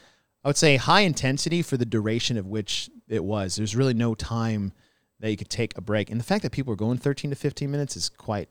I 0.44 0.50
would 0.50 0.58
say 0.58 0.78
high 0.78 1.02
intensity 1.02 1.62
for 1.62 1.76
the 1.76 1.86
duration 1.86 2.38
of 2.38 2.48
which 2.48 2.90
it 3.08 3.24
was. 3.24 3.56
There's 3.56 3.76
really 3.76 3.94
no 3.94 4.16
time 4.16 4.74
that 5.20 5.32
you 5.32 5.38
could 5.38 5.50
take 5.50 5.78
a 5.78 5.82
break. 5.82 6.10
And 6.10 6.20
the 6.20 6.24
fact 6.24 6.44
that 6.44 6.52
people 6.52 6.74
are 6.74 6.78
going 6.78 6.98
13 6.98 7.32
to 7.32 7.36
15 7.36 7.72
minutes 7.72 7.96
is 7.96 8.10
quite 8.10 8.50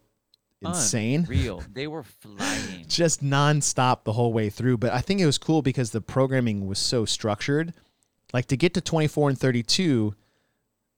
insane. 0.67 1.25
Real. 1.29 1.63
They 1.73 1.87
were 1.87 2.03
flying. 2.03 2.87
Just 2.89 3.23
nonstop 3.23 4.05
the 4.05 4.13
whole 4.13 4.33
way 4.33 4.51
through. 4.51 4.79
But 4.79 4.93
I 4.93 5.01
think 5.01 5.21
it 5.21 5.27
was 5.27 5.39
cool 5.39 5.63
because 5.63 5.91
the 5.91 6.01
programming 6.01 6.67
was 6.67 6.79
so 6.79 7.05
structured. 7.05 7.73
Like 8.33 8.47
to 8.47 8.57
get 8.57 8.75
to 8.75 8.81
24 8.81 9.31
and 9.31 9.39
32 9.39 10.15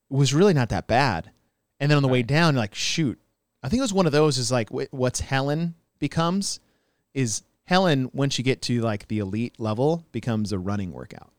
was 0.09 0.33
really 0.33 0.53
not 0.53 0.69
that 0.69 0.87
bad. 0.87 1.31
And 1.79 1.91
then 1.91 1.97
on 1.97 2.03
the 2.03 2.09
right. 2.09 2.13
way 2.13 2.23
down, 2.23 2.55
like, 2.55 2.73
shoot. 2.73 3.19
I 3.61 3.69
think 3.69 3.79
it 3.79 3.83
was 3.83 3.93
one 3.93 4.05
of 4.05 4.11
those 4.11 4.37
is 4.37 4.51
like 4.51 4.69
what's 4.69 5.19
Helen 5.19 5.75
becomes 5.99 6.59
is 7.13 7.43
Helen, 7.65 8.09
once 8.13 8.37
you 8.37 8.43
get 8.43 8.61
to 8.63 8.81
like 8.81 9.07
the 9.07 9.19
elite 9.19 9.59
level, 9.59 10.05
becomes 10.11 10.51
a 10.51 10.59
running 10.59 10.93
workout. 10.93 11.31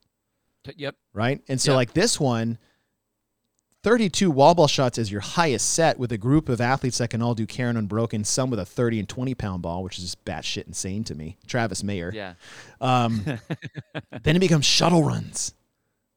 Yep. 0.77 0.97
Right. 1.15 1.41
And 1.49 1.61
so, 1.61 1.73
yep. 1.73 1.77
like 1.77 1.93
this 1.95 2.21
one, 2.21 2.59
32 3.85 4.31
wall 4.31 4.55
ball 4.55 4.67
shots 4.67 4.99
is 4.99 5.13
your 5.13 5.21
highest 5.21 5.73
set 5.73 5.99
with 5.99 6.11
a 6.11 6.19
group 6.19 6.49
of 6.49 6.61
athletes 6.61 6.99
that 6.99 7.11
can 7.11 7.23
all 7.23 7.35
do 7.35 7.47
Karen 7.47 7.77
unbroken, 7.77 8.25
some 8.25 8.51
with 8.51 8.59
a 8.59 8.65
30 8.65 9.01
and 9.01 9.09
20 9.09 9.35
pound 9.35 9.63
ball, 9.63 9.83
which 9.85 9.99
is 9.99 10.05
just 10.05 10.25
batshit 10.25 10.67
insane 10.67 11.05
to 11.05 11.15
me. 11.15 11.37
Travis 11.47 11.85
Mayer. 11.85 12.11
Yeah. 12.13 12.35
Um, 12.81 13.25
then 14.23 14.37
it 14.37 14.41
becomes 14.41 14.67
shuttle 14.67 15.05
runs, 15.05 15.55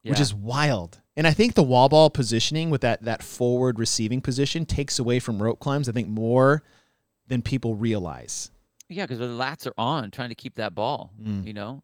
yeah. 0.02 0.10
which 0.10 0.20
is 0.20 0.34
wild. 0.34 1.00
And 1.16 1.26
I 1.26 1.32
think 1.32 1.54
the 1.54 1.62
wall 1.62 1.88
ball 1.88 2.10
positioning 2.10 2.70
with 2.70 2.80
that 2.80 3.02
that 3.02 3.22
forward 3.22 3.78
receiving 3.78 4.20
position 4.20 4.66
takes 4.66 4.98
away 4.98 5.18
from 5.18 5.42
rope 5.42 5.60
climbs, 5.60 5.88
I 5.88 5.92
think, 5.92 6.08
more 6.08 6.62
than 7.28 7.42
people 7.42 7.74
realize. 7.74 8.50
Yeah, 8.88 9.04
because 9.04 9.20
the 9.20 9.26
lats 9.26 9.66
are 9.66 9.74
on, 9.78 10.10
trying 10.10 10.30
to 10.30 10.34
keep 10.34 10.56
that 10.56 10.74
ball. 10.74 11.12
Mm. 11.22 11.46
You 11.46 11.52
know, 11.52 11.82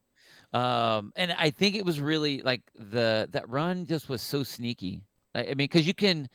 um, 0.52 1.12
and 1.14 1.32
I 1.32 1.50
think 1.50 1.76
it 1.76 1.84
was 1.84 2.00
really 2.00 2.40
like 2.40 2.62
the 2.74 3.28
that 3.32 3.48
run 3.48 3.86
just 3.86 4.08
was 4.08 4.22
so 4.22 4.42
sneaky. 4.42 5.02
I, 5.34 5.40
I 5.40 5.46
mean, 5.48 5.56
because 5.58 5.86
you 5.86 5.94
can 5.94 6.28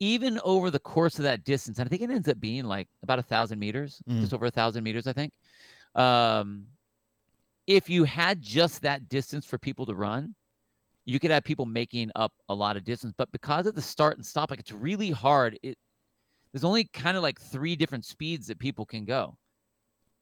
even 0.00 0.40
over 0.44 0.70
the 0.70 0.78
course 0.78 1.18
of 1.18 1.24
that 1.24 1.44
distance, 1.44 1.78
and 1.78 1.86
I 1.86 1.90
think 1.90 2.02
it 2.02 2.10
ends 2.10 2.28
up 2.28 2.40
being 2.40 2.64
like 2.64 2.88
about 3.02 3.18
a 3.18 3.22
thousand 3.22 3.58
meters, 3.58 4.02
Mm. 4.08 4.20
just 4.20 4.32
over 4.32 4.46
a 4.46 4.50
thousand 4.50 4.82
meters, 4.82 5.06
I 5.06 5.12
think. 5.12 5.32
Um, 5.94 6.66
if 7.66 7.90
you 7.90 8.04
had 8.04 8.40
just 8.40 8.82
that 8.82 9.08
distance 9.08 9.44
for 9.44 9.58
people 9.58 9.84
to 9.86 9.94
run, 9.94 10.34
you 11.04 11.20
could 11.20 11.30
have 11.30 11.44
people 11.44 11.66
making 11.66 12.10
up 12.16 12.32
a 12.48 12.54
lot 12.54 12.76
of 12.76 12.84
distance. 12.84 13.12
But 13.16 13.30
because 13.32 13.66
of 13.66 13.74
the 13.74 13.82
start 13.82 14.16
and 14.16 14.24
stop, 14.24 14.50
like 14.50 14.60
it's 14.60 14.72
really 14.72 15.10
hard. 15.10 15.58
It 15.62 15.76
there's 16.52 16.64
only 16.64 16.84
kind 16.84 17.16
of 17.16 17.22
like 17.22 17.40
three 17.40 17.76
different 17.76 18.04
speeds 18.04 18.46
that 18.48 18.58
people 18.58 18.84
can 18.84 19.04
go. 19.04 19.36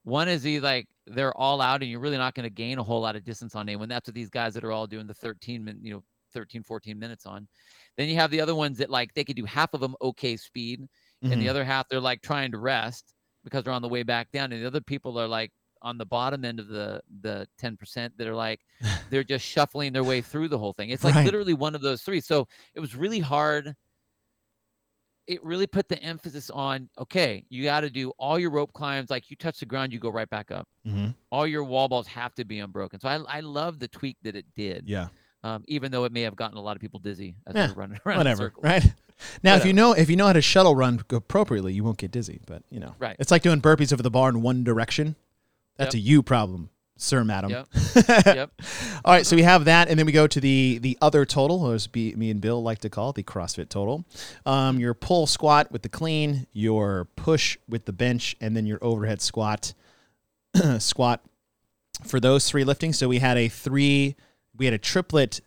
One 0.04 0.28
is 0.28 0.42
the 0.42 0.60
like 0.60 0.86
they're 1.06 1.36
all 1.36 1.60
out 1.60 1.82
and 1.82 1.90
you're 1.90 2.00
really 2.00 2.18
not 2.18 2.34
going 2.34 2.44
to 2.44 2.50
gain 2.50 2.78
a 2.78 2.82
whole 2.82 3.00
lot 3.00 3.16
of 3.16 3.24
distance 3.24 3.54
on 3.54 3.68
anyone. 3.68 3.88
That's 3.88 4.08
what 4.08 4.14
these 4.14 4.28
guys 4.28 4.54
that 4.54 4.64
are 4.64 4.72
all 4.72 4.86
doing 4.86 5.06
the 5.06 5.14
13 5.14 5.64
minute, 5.64 5.82
you 5.82 5.92
know, 5.94 6.02
13, 6.32 6.62
14 6.62 6.98
minutes 6.98 7.26
on. 7.26 7.48
Then 7.96 8.08
you 8.08 8.16
have 8.16 8.30
the 8.30 8.40
other 8.40 8.54
ones 8.54 8.78
that 8.78 8.90
like 8.90 9.14
they 9.14 9.24
could 9.24 9.36
do 9.36 9.44
half 9.44 9.74
of 9.74 9.80
them 9.80 9.94
okay 10.02 10.36
speed, 10.36 10.86
and 11.28 11.40
the 11.40 11.48
Mhm. 11.48 11.48
other 11.48 11.64
half 11.64 11.88
they're 11.88 12.00
like 12.00 12.22
trying 12.22 12.52
to 12.52 12.58
rest 12.58 13.14
because 13.44 13.64
they're 13.64 13.72
on 13.72 13.82
the 13.82 13.88
way 13.88 14.02
back 14.02 14.30
down. 14.32 14.52
And 14.52 14.62
the 14.62 14.66
other 14.66 14.80
people 14.80 15.18
are 15.18 15.28
like 15.28 15.52
on 15.82 15.96
the 15.98 16.06
bottom 16.06 16.44
end 16.44 16.60
of 16.60 16.68
the 16.68 17.00
the 17.20 17.48
10% 17.58 18.16
that 18.18 18.26
are 18.26 18.34
like 18.34 18.60
they're 19.10 19.24
just 19.24 19.44
shuffling 19.46 19.92
their 19.92 20.04
way 20.04 20.20
through 20.22 20.48
the 20.48 20.58
whole 20.58 20.72
thing. 20.72 20.90
It's 20.90 21.04
like 21.04 21.16
Right. 21.16 21.24
literally 21.24 21.54
one 21.54 21.74
of 21.74 21.80
those 21.82 22.02
three. 22.02 22.20
So 22.20 22.46
it 22.74 22.80
was 22.80 22.94
really 22.96 23.20
hard. 23.20 23.74
It 25.26 25.44
really 25.44 25.66
put 25.66 25.88
the 25.88 26.02
emphasis 26.02 26.48
on 26.48 26.88
okay, 26.98 27.44
you 27.50 27.62
got 27.64 27.80
to 27.80 27.90
do 27.90 28.10
all 28.18 28.38
your 28.38 28.50
rope 28.50 28.72
climbs. 28.72 29.10
Like 29.10 29.30
you 29.30 29.36
touch 29.36 29.60
the 29.60 29.66
ground, 29.66 29.92
you 29.92 29.98
go 29.98 30.08
right 30.10 30.28
back 30.28 30.50
up. 30.50 30.68
Mhm. 30.84 31.14
All 31.32 31.46
your 31.46 31.64
wall 31.64 31.88
balls 31.88 32.06
have 32.08 32.34
to 32.36 32.44
be 32.46 32.60
unbroken. 32.60 33.00
So 33.00 33.08
I 33.08 33.16
I 33.38 33.40
love 33.40 33.78
the 33.80 33.88
tweak 33.88 34.18
that 34.22 34.36
it 34.36 34.46
did. 34.54 34.86
Yeah. 34.86 35.08
Um, 35.44 35.64
even 35.68 35.92
though 35.92 36.04
it 36.04 36.12
may 36.12 36.22
have 36.22 36.34
gotten 36.36 36.56
a 36.56 36.60
lot 36.60 36.74
of 36.76 36.80
people 36.80 36.98
dizzy 37.00 37.36
as 37.46 37.54
Yeah, 37.54 37.66
they're 37.68 37.76
running 37.76 37.98
around 38.06 38.14
in 38.14 38.18
Whatever. 38.18 38.42
circles. 38.44 38.64
Right. 38.64 38.94
Now, 39.42 39.56
if 39.56 39.64
you 39.64 39.72
know 39.72 39.94
if 39.94 40.08
you 40.08 40.14
know 40.14 40.28
how 40.28 40.32
to 40.32 40.40
shuttle 40.40 40.76
run 40.76 41.00
appropriately, 41.10 41.72
you 41.72 41.82
won't 41.82 41.98
get 41.98 42.12
dizzy. 42.12 42.38
But 42.46 42.62
you 42.70 42.78
know, 42.78 42.94
Right. 43.00 43.16
It's 43.18 43.32
like 43.32 43.42
doing 43.42 43.60
burpees 43.60 43.92
over 43.92 44.00
the 44.00 44.12
bar 44.12 44.28
in 44.28 44.42
one 44.42 44.62
direction. 44.62 45.16
That's 45.76 45.92
Yep. 45.96 46.00
a 46.00 46.04
you 46.04 46.22
problem, 46.22 46.70
Sir 46.96 47.24
Madam. 47.24 47.50
Yep. 47.50 47.66
Yep. 48.26 48.52
All 49.04 49.12
right, 49.14 49.26
so 49.26 49.34
we 49.34 49.42
have 49.42 49.64
that, 49.64 49.88
and 49.88 49.98
then 49.98 50.06
we 50.06 50.12
go 50.12 50.28
to 50.28 50.40
the 50.40 50.78
the 50.80 50.96
other 51.02 51.24
total, 51.24 51.64
or 51.64 51.74
as 51.74 51.88
be, 51.88 52.14
me 52.14 52.30
and 52.30 52.40
Bill 52.40 52.62
like 52.62 52.78
to 52.80 52.88
call 52.90 53.10
it, 53.10 53.16
the 53.16 53.24
CrossFit 53.24 53.68
total. 53.70 54.04
Um, 54.46 54.78
your 54.78 54.94
pull 54.94 55.26
squat 55.26 55.72
with 55.72 55.82
the 55.82 55.88
clean, 55.88 56.46
your 56.52 57.06
push 57.16 57.58
with 57.68 57.86
the 57.86 57.92
bench, 57.92 58.36
and 58.40 58.56
then 58.56 58.66
your 58.66 58.78
overhead 58.82 59.20
squat 59.20 59.74
squat 60.78 61.22
for 62.04 62.20
those 62.20 62.48
three 62.48 62.62
lifting. 62.62 62.92
So 62.92 63.08
we 63.08 63.18
had 63.18 63.36
a 63.36 63.48
three, 63.48 64.14
we 64.58 64.64
had 64.64 64.74
a 64.74 64.78
triplet 64.78 65.40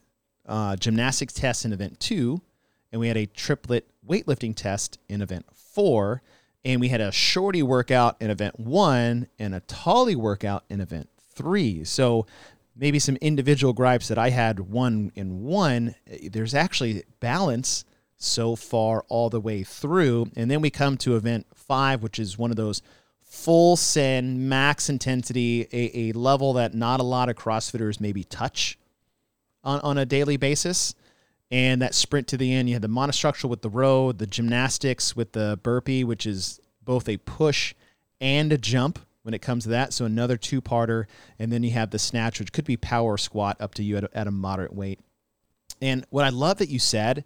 uh, 0.48 0.76
gymnastics 0.76 1.34
test 1.34 1.66
in 1.66 1.74
event 1.74 2.00
two, 2.00 2.42
and 2.92 3.00
we 3.00 3.08
had 3.08 3.18
a 3.18 3.26
triplet 3.28 3.88
weightlifting 4.08 4.56
test 4.56 4.98
in 5.08 5.22
event 5.22 5.46
four, 5.54 6.22
and 6.66 6.82
we 6.82 6.88
had 6.90 7.02
a 7.02 7.12
shorty 7.12 7.62
workout 7.62 8.18
in 8.20 8.30
event 8.30 8.60
one 8.60 9.28
and 9.38 9.54
a 9.54 9.60
tolly 9.62 10.16
workout 10.16 10.64
in 10.70 10.82
event 10.82 11.10
three. 11.34 11.84
So 11.84 12.26
maybe 12.76 13.00
some 13.00 13.18
individual 13.18 13.74
gripes 13.74 14.08
that 14.08 14.18
I 14.18 14.30
had 14.30 14.60
one 14.60 15.12
in 15.16 15.44
one. 15.44 15.96
eh, 16.10 16.30
There's 16.32 16.56
actually 16.56 17.04
balance 17.20 17.86
so 18.18 18.56
far 18.56 19.04
all 19.10 19.30
the 19.30 19.42
way 19.42 19.64
through, 19.64 20.32
and 20.36 20.50
then 20.50 20.62
we 20.62 20.70
come 20.70 20.98
to 20.98 21.16
event 21.16 21.48
five, 21.54 22.04
which 22.04 22.20
is 22.20 22.38
one 22.38 22.52
of 22.52 22.58
those 22.58 22.82
full 23.22 23.78
send, 23.78 24.50
max 24.50 24.90
intensity, 24.90 25.68
a, 25.72 26.10
a 26.10 26.12
level 26.12 26.54
that 26.54 26.74
not 26.74 27.00
a 27.00 27.04
lot 27.04 27.30
of 27.30 27.36
CrossFitters 27.36 28.00
maybe 28.00 28.24
touch 28.26 28.78
on, 29.64 29.80
on 29.82 29.98
a 29.98 30.06
daily 30.06 30.38
basis. 30.38 30.96
And 31.50 31.82
that 31.82 31.94
sprint 31.94 32.28
to 32.30 32.38
the 32.38 32.54
end, 32.54 32.70
you 32.70 32.76
had 32.76 32.82
the 32.82 32.88
monostructural 32.88 33.50
with 33.50 33.62
the 33.62 33.70
row, 33.70 34.14
the 34.14 34.28
gymnastics 34.28 35.16
with 35.16 35.34
the 35.34 35.60
burpee, 35.62 36.04
which 36.04 36.26
is 36.26 36.62
both 36.84 37.10
a 37.10 37.18
push 37.18 37.74
and 38.22 38.54
a 38.54 38.58
jump 38.58 39.00
when 39.24 39.34
it 39.34 39.42
comes 39.42 39.64
to 39.64 39.70
that. 39.70 39.92
So 39.92 40.06
another 40.06 40.38
two 40.38 40.62
parter. 40.62 41.06
And 41.38 41.52
then 41.52 41.64
you 41.64 41.72
have 41.72 41.90
the 41.90 42.00
snatch, 42.00 42.40
which 42.40 42.54
could 42.54 42.66
be 42.66 42.78
power 42.78 43.18
squat 43.18 43.58
up 43.60 43.74
to 43.76 43.84
you 43.84 43.98
at 43.98 44.06
a, 44.06 44.10
at 44.14 44.28
a 44.28 44.32
moderate 44.32 44.74
weight. 44.74 45.00
And 45.82 46.06
what 46.10 46.24
I 46.24 46.30
love 46.30 46.60
that 46.60 46.70
you 46.70 46.80
said, 46.80 47.26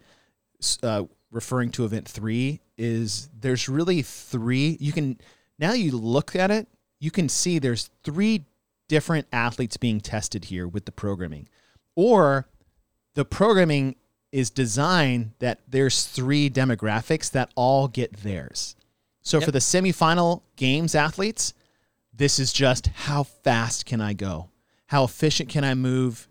uh, 0.82 1.04
referring 1.30 1.70
to 1.72 1.86
event 1.86 2.08
three, 2.08 2.62
is 2.78 3.30
there's 3.40 3.70
really 3.70 4.02
three. 4.02 4.78
You 4.80 4.92
can, 4.92 5.20
now 5.60 5.74
you 5.74 5.92
look 5.92 6.36
at 6.36 6.50
it, 6.50 6.68
you 7.00 7.12
can 7.12 7.30
see 7.30 7.60
there's 7.60 7.90
three 8.04 8.46
different 8.88 9.28
athletes 9.32 9.78
being 9.78 10.02
tested 10.02 10.46
here 10.46 10.68
with 10.68 10.86
the 10.86 10.92
programming. 10.92 11.48
Or 11.96 12.48
the 13.14 13.26
programming 13.26 13.96
is 14.32 14.50
designed 14.50 15.32
that 15.40 15.62
there's 15.68 16.06
three 16.06 16.50
demographics 16.50 17.32
that 17.32 17.52
all 17.56 17.88
get 17.88 18.18
theirs. 18.18 18.76
So 19.22 19.38
Yep. 19.38 19.46
for 19.46 19.52
the 19.52 19.60
semifinal 19.60 20.42
games 20.56 20.94
athletes, 20.94 21.54
this 22.14 22.38
is 22.38 22.52
just 22.54 22.88
how 22.88 23.24
fast 23.24 23.86
can 23.86 24.02
I 24.02 24.14
go? 24.14 24.50
How 24.88 25.04
efficient 25.06 25.50
can 25.50 25.64
I 25.64 25.74
move? 25.74 26.28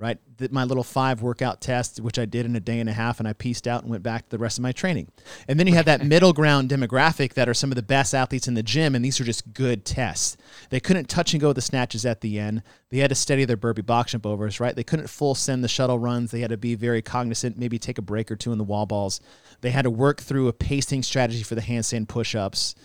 Right? 0.00 0.18
My 0.52 0.62
little 0.62 0.84
five 0.84 1.22
workout 1.22 1.60
test, 1.60 1.98
which 1.98 2.20
I 2.20 2.24
did 2.24 2.46
in 2.46 2.54
a 2.54 2.60
day 2.60 2.78
and 2.78 2.88
a 2.88 2.92
half, 2.92 3.18
and 3.18 3.26
I 3.26 3.32
pieced 3.32 3.66
out 3.66 3.82
and 3.82 3.90
went 3.90 4.04
back 4.04 4.22
to 4.22 4.30
the 4.30 4.38
rest 4.38 4.56
of 4.56 4.62
my 4.62 4.70
training. 4.70 5.08
And 5.48 5.58
then 5.58 5.66
you 5.66 5.74
have 5.74 5.86
that 5.86 6.04
middle 6.06 6.32
ground 6.32 6.70
demographic 6.70 7.34
that 7.34 7.48
are 7.48 7.54
some 7.54 7.72
of 7.72 7.76
the 7.76 7.82
best 7.82 8.14
athletes 8.14 8.46
in 8.46 8.54
the 8.54 8.62
gym, 8.62 8.94
and 8.94 9.04
these 9.04 9.20
are 9.20 9.24
just 9.24 9.52
good 9.52 9.84
tests. 9.84 10.36
They 10.70 10.78
couldn't 10.78 11.08
touch 11.08 11.34
and 11.34 11.40
go 11.40 11.48
with 11.48 11.56
the 11.56 11.62
snatches 11.62 12.06
at 12.06 12.20
the 12.20 12.38
end. 12.38 12.62
They 12.90 12.98
had 12.98 13.08
to 13.08 13.16
steady 13.16 13.44
their 13.44 13.56
burpee 13.56 13.82
box 13.82 14.12
jump 14.12 14.24
overs, 14.24 14.60
right? 14.60 14.76
They 14.76 14.84
couldn't 14.84 15.08
full 15.08 15.34
send 15.34 15.64
the 15.64 15.68
shuttle 15.68 15.98
runs. 15.98 16.30
They 16.30 16.40
had 16.40 16.50
to 16.50 16.56
be 16.56 16.76
very 16.76 17.02
cognizant, 17.02 17.58
maybe 17.58 17.80
take 17.80 17.98
a 17.98 18.02
break 18.02 18.30
or 18.30 18.36
two 18.36 18.52
in 18.52 18.58
the 18.58 18.64
wall 18.64 18.86
balls. 18.86 19.20
They 19.62 19.70
had 19.70 19.82
to 19.82 19.90
work 19.90 20.20
through 20.20 20.46
a 20.46 20.52
pacing 20.52 21.02
strategy 21.02 21.42
for 21.42 21.56
the 21.56 21.60
handstand 21.60 22.06
push 22.06 22.36
ups. 22.36 22.76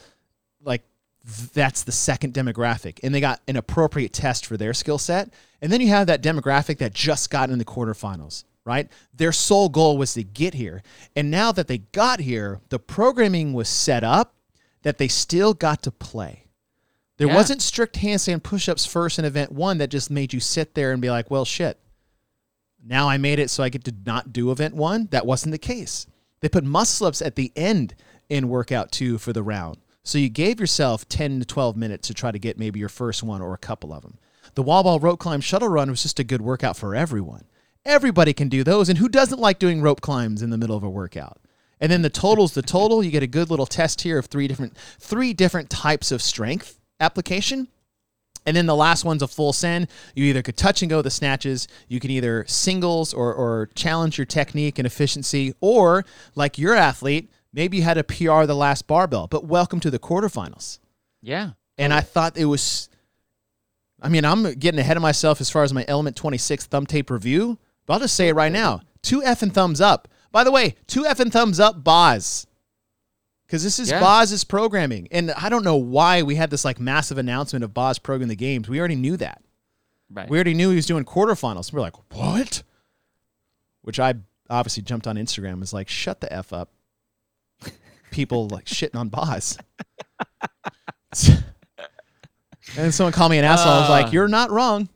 Like 0.63 0.83
that's 1.23 1.83
the 1.83 1.91
second 1.91 2.33
demographic. 2.33 2.99
And 3.03 3.13
they 3.15 3.21
got 3.21 3.41
an 3.47 3.55
appropriate 3.55 4.13
test 4.13 4.45
for 4.45 4.57
their 4.57 4.73
skill 4.73 4.97
set. 4.97 5.29
And 5.61 5.71
then 5.71 5.79
you 5.81 5.87
have 5.87 6.07
that 6.07 6.21
demographic 6.21 6.79
that 6.79 6.93
just 6.93 7.29
got 7.29 7.49
in 7.49 7.59
the 7.59 7.65
quarterfinals, 7.65 8.43
right? 8.65 8.89
Their 9.13 9.31
sole 9.31 9.69
goal 9.69 9.97
was 9.97 10.13
to 10.15 10.23
get 10.23 10.53
here. 10.53 10.83
And 11.15 11.31
now 11.31 11.51
that 11.53 11.67
they 11.67 11.77
got 11.79 12.19
here, 12.19 12.59
the 12.69 12.79
programming 12.79 13.53
was 13.53 13.69
set 13.69 14.03
up 14.03 14.35
that 14.81 14.97
they 14.97 15.07
still 15.07 15.53
got 15.53 15.81
to 15.83 15.91
play. 15.91 16.47
There 17.17 17.27
Yeah. 17.27 17.35
wasn't 17.35 17.61
strict 17.61 17.95
handstand 17.97 18.43
push 18.43 18.67
ups 18.67 18.85
first 18.85 19.17
in 19.17 19.23
event 19.23 19.51
one 19.51 19.77
that 19.77 19.89
just 19.89 20.11
made 20.11 20.33
you 20.33 20.41
sit 20.41 20.73
there 20.75 20.91
and 20.91 21.01
be 21.01 21.09
like, 21.09 21.31
well, 21.31 21.45
shit. 21.45 21.79
Now 22.85 23.07
I 23.07 23.17
made 23.17 23.39
it 23.39 23.49
so 23.49 23.63
I 23.63 23.69
get 23.69 23.85
to 23.85 23.93
not 24.05 24.33
do 24.33 24.51
event 24.51 24.75
one. 24.75 25.07
That 25.11 25.25
wasn't 25.25 25.53
the 25.53 25.57
case. 25.57 26.05
They 26.41 26.49
put 26.49 26.65
muscle 26.65 27.07
ups 27.07 27.21
at 27.21 27.35
the 27.37 27.53
end 27.55 27.95
in 28.27 28.49
workout 28.49 28.91
two 28.91 29.17
for 29.17 29.31
the 29.31 29.43
round. 29.43 29.77
So 30.03 30.17
you 30.17 30.29
gave 30.29 30.59
yourself 30.59 31.07
10 31.07 31.39
to 31.39 31.45
12 31.45 31.77
minutes 31.77 32.07
to 32.07 32.13
try 32.13 32.31
to 32.31 32.39
get 32.39 32.59
maybe 32.59 32.79
your 32.79 32.89
first 32.89 33.23
one 33.23 33.41
or 33.41 33.53
a 33.53 33.57
couple 33.57 33.93
of 33.93 34.01
them. 34.01 34.17
The 34.55 34.63
wall 34.63 34.83
ball 34.83 34.99
rope 34.99 35.19
climb 35.19 35.41
shuttle 35.41 35.69
run 35.69 35.89
was 35.89 36.03
just 36.03 36.19
a 36.19 36.23
good 36.23 36.41
workout 36.41 36.75
for 36.75 36.93
everyone. 36.93 37.45
Everybody 37.85 38.33
can 38.33 38.49
do 38.49 38.63
those. 38.63 38.89
And 38.89 38.97
who 38.97 39.09
doesn't 39.09 39.39
like 39.39 39.59
doing 39.59 39.81
rope 39.81 40.01
climbs 40.01 40.41
in 40.41 40.49
the 40.49 40.57
middle 40.57 40.75
of 40.75 40.83
a 40.83 40.89
workout? 40.89 41.39
And 41.79 41.91
then 41.91 42.01
the 42.01 42.09
total's 42.09 42.53
the 42.53 42.61
total. 42.61 43.03
You 43.03 43.11
get 43.11 43.23
a 43.23 43.27
good 43.27 43.49
little 43.49 43.65
test 43.65 44.01
here 44.01 44.17
of 44.17 44.27
three 44.27 44.47
different 44.47 44.77
three 44.99 45.33
different 45.33 45.69
types 45.69 46.11
of 46.11 46.21
strength 46.21 46.79
application. 46.99 47.67
And 48.45 48.55
then 48.57 48.65
the 48.65 48.75
last 48.75 49.05
one's 49.05 49.21
a 49.21 49.27
full 49.27 49.53
send. 49.53 49.87
You 50.15 50.25
either 50.25 50.41
could 50.41 50.57
touch 50.57 50.81
and 50.81 50.89
go 50.89 51.01
the 51.01 51.09
snatches. 51.09 51.67
You 51.87 51.99
can 51.99 52.11
either 52.11 52.43
singles 52.47 53.13
or, 53.13 53.33
or 53.33 53.69
challenge 53.73 54.17
your 54.17 54.25
technique 54.25 54.79
and 54.79 54.85
efficiency, 54.85 55.53
or 55.61 56.05
like 56.35 56.57
your 56.57 56.75
athlete, 56.75 57.29
maybe 57.53 57.77
you 57.77 57.83
had 57.83 57.97
a 57.97 58.03
PR 58.03 58.45
the 58.45 58.55
last 58.55 58.87
barbell. 58.87 59.27
But 59.27 59.45
welcome 59.45 59.79
to 59.81 59.91
the 59.91 59.99
quarterfinals. 59.99 60.79
Yeah. 61.21 61.51
And 61.77 61.93
I 61.93 62.01
thought 62.01 62.37
it 62.37 62.45
was. 62.45 62.89
I 64.01 64.09
mean, 64.09 64.25
I'm 64.25 64.53
getting 64.55 64.79
ahead 64.79 64.97
of 64.97 65.03
myself 65.03 65.39
as 65.39 65.49
far 65.49 65.63
as 65.63 65.73
my 65.73 65.85
Element 65.87 66.17
26 66.17 66.65
thumb 66.65 66.85
tape 66.85 67.09
review, 67.09 67.57
but 67.85 67.93
I'll 67.93 67.99
just 68.01 68.15
say 68.15 68.27
it 68.27 68.33
right 68.33 68.51
now: 68.51 68.81
two 69.01 69.23
F 69.23 69.41
and 69.41 69.53
thumbs 69.53 69.79
up. 69.79 70.07
By 70.31 70.43
the 70.43 70.51
way, 70.51 70.75
two 70.87 71.05
F 71.05 71.19
and 71.19 71.31
thumbs 71.31 71.59
up, 71.59 71.83
Boz 71.83 72.45
because 73.53 73.63
this 73.63 73.77
is 73.77 73.91
Yeah. 73.91 73.99
Boz's 73.99 74.43
programming. 74.43 75.07
And 75.11 75.29
I 75.29 75.47
don't 75.47 75.63
know 75.63 75.75
why 75.75 76.23
we 76.23 76.33
had 76.33 76.49
this 76.49 76.65
like 76.65 76.79
massive 76.79 77.19
announcement 77.19 77.63
of 77.63 77.71
Boz 77.71 77.99
programming 77.99 78.29
the 78.29 78.35
games. 78.35 78.67
We 78.67 78.79
already 78.79 78.95
knew 78.95 79.15
that. 79.17 79.43
Right. 80.09 80.27
We 80.27 80.37
already 80.37 80.55
knew 80.55 80.71
he 80.71 80.75
was 80.75 80.87
doing 80.87 81.05
quarterfinals. 81.05 81.71
We're 81.71 81.81
like, 81.81 81.93
what? 82.11 82.63
Which 83.83 83.99
I 83.99 84.15
obviously 84.49 84.81
jumped 84.81 85.05
on 85.05 85.17
Instagram 85.17 85.51
and 85.51 85.59
was 85.59 85.71
like, 85.71 85.87
shut 85.87 86.19
the 86.19 86.33
F 86.33 86.51
up. 86.51 86.71
People 88.13 88.47
like 88.47 88.65
shitting 88.65 88.95
on 88.95 89.09
Boz. 89.09 89.57
and 92.77 92.93
someone 92.93 93.11
called 93.13 93.31
me 93.31 93.37
an 93.39 93.45
asshole. 93.45 93.71
I 93.71 93.79
was 93.81 93.89
Uh, 93.89 93.91
like, 93.91 94.13
you're 94.13 94.27
not 94.27 94.51
wrong. 94.51 94.87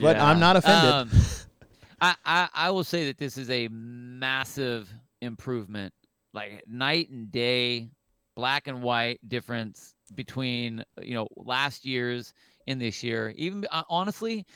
but 0.00 0.16
I'm 0.18 0.38
not 0.38 0.56
offended. 0.56 0.90
Um, 0.92 1.10
I, 2.00 2.14
I 2.24 2.48
I 2.54 2.70
will 2.70 2.84
say 2.84 3.06
that 3.06 3.18
this 3.18 3.36
is 3.36 3.50
a 3.50 3.66
massive 3.68 4.92
improvement, 5.20 5.92
like 6.32 6.62
night 6.68 7.10
and 7.10 7.30
day 7.32 7.90
black 8.36 8.68
and 8.68 8.82
white 8.82 9.18
difference 9.28 9.94
between 10.14 10.84
you 11.02 11.14
know 11.14 11.26
last 11.36 11.84
year's 11.84 12.32
and 12.68 12.80
this 12.80 13.02
year. 13.02 13.32
Even 13.36 13.66
uh, 13.72 13.82
honestly, 13.88 14.46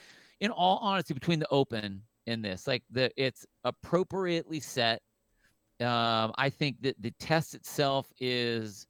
in 0.40 0.50
all 0.52 0.78
honesty, 0.82 1.14
between 1.14 1.40
the 1.40 1.48
Open 1.50 2.02
and 2.28 2.44
this, 2.44 2.66
like 2.68 2.84
the 2.90 3.10
it's 3.16 3.44
appropriately 3.64 4.60
set. 4.60 5.02
Um, 5.82 6.32
I 6.38 6.50
think 6.50 6.82
that 6.82 7.00
the 7.00 7.10
test 7.12 7.54
itself 7.54 8.12
is 8.20 8.86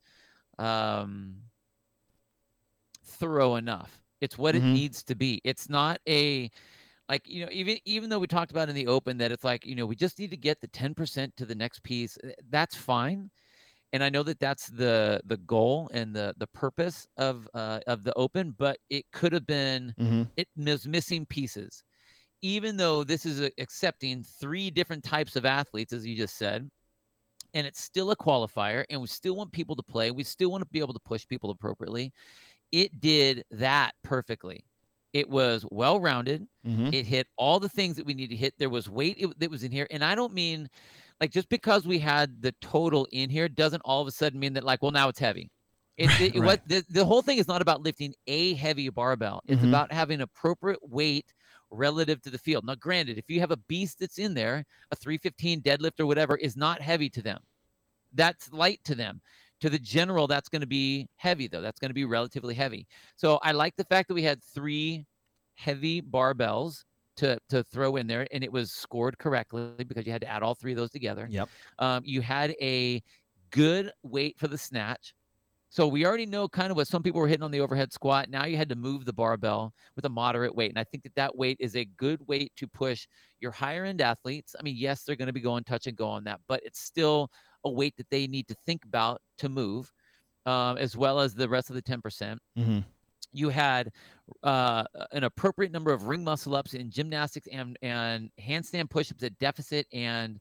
um, 0.59 1.43
thorough 3.03 3.55
enough. 3.55 3.99
It's 4.21 4.37
what 4.37 4.55
Mhm. 4.55 4.55
it 4.55 4.65
needs 4.65 5.03
to 5.05 5.15
be. 5.15 5.41
It's 5.43 5.69
not 5.69 5.99
a 6.07 6.49
like 7.09 7.27
you 7.29 7.45
know 7.45 7.51
even 7.53 7.79
even 7.85 8.09
though 8.09 8.19
we 8.19 8.27
talked 8.27 8.51
about 8.51 8.69
in 8.69 8.75
the 8.75 8.87
open 8.87 9.17
that 9.19 9.31
it's 9.31 9.43
like 9.45 9.65
you 9.65 9.75
know 9.75 9.85
we 9.87 9.95
just 9.95 10.19
need 10.19 10.31
to 10.31 10.37
get 10.37 10.61
the 10.61 10.67
10% 10.69 11.35
to 11.37 11.45
the 11.45 11.55
next 11.55 11.83
piece 11.83 12.17
eh, 12.23 12.33
that's 12.49 12.75
fine 12.75 13.31
and 13.93 14.03
i 14.03 14.09
know 14.09 14.23
that 14.23 14.39
that's 14.39 14.67
the 14.67 15.21
the 15.25 15.37
goal 15.37 15.89
and 15.93 16.15
the 16.15 16.33
the 16.37 16.47
purpose 16.47 17.07
of 17.17 17.47
uh 17.55 17.79
of 17.87 18.03
the 18.03 18.13
open 18.15 18.51
but 18.57 18.77
it 18.89 19.05
could 19.13 19.33
have 19.33 19.47
been 19.47 19.95
hmm 19.97 20.23
it 20.37 20.47
was 20.57 20.87
missing 20.87 21.25
pieces 21.25 21.83
even 22.41 22.77
though 22.77 23.03
this 23.03 23.25
is 23.25 23.49
accepting 23.59 24.23
three 24.23 24.71
different 24.71 25.03
types 25.03 25.35
of 25.35 25.45
athletes 25.45 25.93
as 25.93 26.05
you 26.05 26.15
just 26.15 26.37
said 26.37 26.69
and 27.53 27.67
it's 27.67 27.81
still 27.81 28.11
a 28.11 28.15
qualifier 28.15 28.83
and 28.89 28.99
we 29.01 29.07
still 29.07 29.35
want 29.35 29.51
people 29.51 29.75
to 29.75 29.83
play 29.83 30.11
we 30.11 30.23
still 30.23 30.51
want 30.51 30.61
to 30.63 30.69
be 30.71 30.79
able 30.79 30.93
to 30.93 30.99
push 30.99 31.27
people 31.27 31.49
appropriately 31.51 32.11
it 32.71 32.99
did 32.99 33.43
that 33.51 33.93
perfectly 34.03 34.65
it 35.13 35.29
was 35.29 35.65
well 35.71 35.99
rounded 35.99 36.47
hmm 36.65 36.89
it 36.91 37.05
hit 37.05 37.27
all 37.37 37.59
the 37.59 37.69
things 37.69 37.95
that 37.95 38.05
we 38.05 38.13
need 38.13 38.29
to 38.29 38.35
hit. 38.35 38.53
There 38.59 38.69
was 38.69 38.87
weight 38.87 39.15
it, 39.17 39.39
that 39.39 39.49
was 39.49 39.63
in 39.63 39.71
here. 39.71 39.87
And 39.89 40.03
I 40.03 40.13
don't 40.13 40.33
mean 40.33 40.69
like 41.19 41.31
just 41.31 41.49
because 41.49 41.87
we 41.87 41.97
had 41.97 42.39
the 42.41 42.51
total 42.61 43.07
in 43.11 43.29
here 43.31 43.49
doesn't 43.49 43.81
all 43.83 44.01
of 44.01 44.07
a 44.07 44.11
sudden 44.11 44.39
mean 44.39 44.53
that 44.53 44.63
like, 44.63 44.81
well, 44.83 44.91
now 44.91 45.09
it's 45.09 45.17
heavy. 45.17 45.49
It, 45.97 46.07
Right, 46.19 46.35
it- 46.35 46.39
right. 46.39 46.45
what 46.45 46.61
the, 46.67 46.83
the 46.89 47.03
whole 47.05 47.23
thing 47.23 47.39
is 47.39 47.47
not 47.47 47.61
about 47.63 47.81
lifting 47.81 48.13
a 48.27 48.53
heavy 48.55 48.89
barbell. 48.89 49.41
It's 49.47 49.61
Mhm. 49.61 49.69
about 49.69 49.91
having 49.91 50.21
appropriate 50.21 50.79
weight 50.87 51.33
relative 51.73 52.21
to 52.21 52.29
the 52.29 52.37
field. 52.37 52.65
Now, 52.65 52.75
granted, 52.75 53.17
if 53.17 53.25
you 53.29 53.39
have 53.39 53.51
a 53.51 53.57
beast 53.57 53.99
that's 53.99 54.19
in 54.19 54.33
there, 54.33 54.63
a 54.91 54.95
315 54.95 55.61
deadlift 55.61 55.99
or 55.99 56.05
whatever 56.05 56.37
is 56.37 56.55
not 56.55 56.81
heavy 56.81 57.09
to 57.11 57.21
them. 57.21 57.39
That's 58.13 58.51
light 58.53 58.79
to 58.85 58.95
them. 58.95 59.21
To 59.61 59.69
the 59.69 59.79
general, 59.79 60.27
that's 60.27 60.49
going 60.49 60.61
to 60.61 60.67
be 60.67 61.07
heavy 61.15 61.47
though. 61.47 61.61
That's 61.61 61.79
going 61.79 61.89
to 61.89 61.95
be 61.95 62.05
relatively 62.05 62.53
heavy. 62.53 62.85
So 63.15 63.39
I 63.43 63.53
like 63.53 63.75
the 63.77 63.85
fact 63.85 64.09
that 64.09 64.13
we 64.13 64.23
had 64.23 64.43
three 64.43 65.05
heavy 65.55 66.01
barbells 66.01 66.83
to 67.17 67.39
to 67.49 67.63
throw 67.63 67.95
in 67.95 68.07
there, 68.07 68.27
and 68.31 68.43
it 68.43 68.51
was 68.51 68.71
scored 68.71 69.17
correctly 69.17 69.71
because 69.77 70.05
you 70.05 70.11
had 70.11 70.21
to 70.21 70.27
add 70.27 70.43
all 70.43 70.55
three 70.55 70.73
of 70.73 70.77
those 70.77 70.91
together. 70.91 71.27
Yep. 71.29 71.49
Um, 71.79 72.03
you 72.05 72.21
had 72.21 72.55
a 72.61 73.01
good 73.51 73.91
weight 74.01 74.37
for 74.37 74.47
the 74.47 74.57
snatch. 74.57 75.13
So 75.73 75.87
we 75.87 76.05
already 76.05 76.27
know 76.27 76.47
kind 76.47 76.69
of 76.69 76.77
what 76.77 76.87
some 76.87 77.01
people 77.01 77.19
were 77.19 77.27
hitting 77.27 77.41
on 77.41 77.49
the 77.49 77.59
overhead 77.61 77.91
squat. 77.91 78.29
Now 78.29 78.45
you 78.45 78.57
had 78.57 78.69
to 78.69 78.75
move 78.75 79.05
the 79.05 79.11
barbell 79.11 79.73
with 79.95 80.05
a 80.05 80.09
moderate 80.09 80.53
weight, 80.53 80.69
and 80.69 80.77
I 80.77 80.83
think 80.83 81.01
that 81.01 81.15
that 81.15 81.35
weight 81.35 81.57
is 81.59 81.75
a 81.75 81.83
good 81.83 82.21
weight 82.27 82.51
to 82.57 82.67
push 82.67 83.07
your 83.39 83.49
higher 83.51 83.83
end 83.83 83.99
athletes. 83.99 84.55
I 84.57 84.61
mean, 84.61 84.75
yes, 84.77 85.03
they're 85.03 85.15
going 85.15 85.25
to 85.25 85.33
be 85.33 85.41
going 85.41 85.63
touch 85.63 85.87
and 85.87 85.97
go 85.97 86.07
on 86.07 86.25
that, 86.25 86.41
but 86.47 86.61
it's 86.63 86.79
still 86.79 87.31
a 87.63 87.71
weight 87.71 87.95
that 87.97 88.07
they 88.11 88.27
need 88.27 88.47
to 88.49 88.55
think 88.67 88.85
about 88.85 89.19
to 89.39 89.49
move, 89.49 89.91
um, 90.45 90.77
as 90.77 90.95
well 90.95 91.19
as 91.19 91.33
the 91.33 91.49
rest 91.49 91.71
of 91.71 91.75
the 91.75 91.81
ten 91.81 92.01
percent 92.01 92.39
hmm 92.55 92.81
you 93.33 93.49
had 93.49 93.91
uh, 94.43 94.83
an 95.11 95.23
appropriate 95.23 95.71
number 95.71 95.91
of 95.91 96.07
ring 96.07 96.23
muscle 96.23 96.55
ups 96.55 96.75
in 96.75 96.91
gymnastics 96.91 97.47
and 97.51 97.77
and 97.81 98.29
handstand 98.39 98.89
push-ups 98.89 99.23
at 99.23 99.37
deficit 99.39 99.87
and 99.91 100.39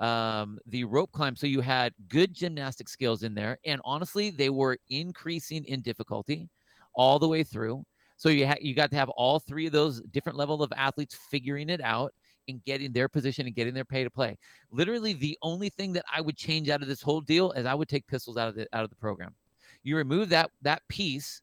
um, 0.00 0.58
the 0.66 0.84
rope 0.84 1.12
climb. 1.12 1.36
So 1.36 1.46
you 1.46 1.60
had 1.60 1.92
good 2.08 2.34
gymnastic 2.34 2.88
skills 2.88 3.22
in 3.22 3.34
there, 3.34 3.58
and 3.64 3.80
honestly, 3.84 4.30
they 4.30 4.50
were 4.50 4.78
increasing 4.88 5.64
in 5.64 5.80
difficulty 5.82 6.48
all 6.94 7.18
the 7.18 7.28
way 7.28 7.42
through. 7.42 7.84
So 8.16 8.28
you 8.28 8.46
ha- 8.46 8.56
you 8.60 8.74
got 8.74 8.90
to 8.90 8.96
have 8.96 9.08
all 9.10 9.38
three 9.38 9.66
of 9.66 9.72
those 9.72 10.00
different 10.12 10.38
level 10.38 10.62
of 10.62 10.72
athletes 10.76 11.18
figuring 11.30 11.68
it 11.68 11.80
out 11.80 12.12
and 12.48 12.62
getting 12.64 12.92
their 12.92 13.08
position 13.08 13.46
and 13.46 13.54
getting 13.54 13.74
their 13.74 13.84
pay 13.84 14.04
to 14.04 14.10
play. 14.10 14.36
Literally, 14.70 15.14
the 15.14 15.38
only 15.42 15.70
thing 15.70 15.92
that 15.94 16.04
I 16.14 16.20
would 16.20 16.36
change 16.36 16.68
out 16.68 16.82
of 16.82 16.88
this 16.88 17.02
whole 17.02 17.20
deal 17.20 17.52
is 17.52 17.66
I 17.66 17.74
would 17.74 17.88
take 17.88 18.06
pistols 18.06 18.36
out 18.36 18.48
of 18.48 18.54
the 18.54 18.66
out 18.72 18.84
of 18.84 18.90
the 18.90 18.96
program. 18.96 19.34
You 19.82 19.96
remove 19.96 20.28
that 20.30 20.50
that 20.62 20.82
piece 20.88 21.42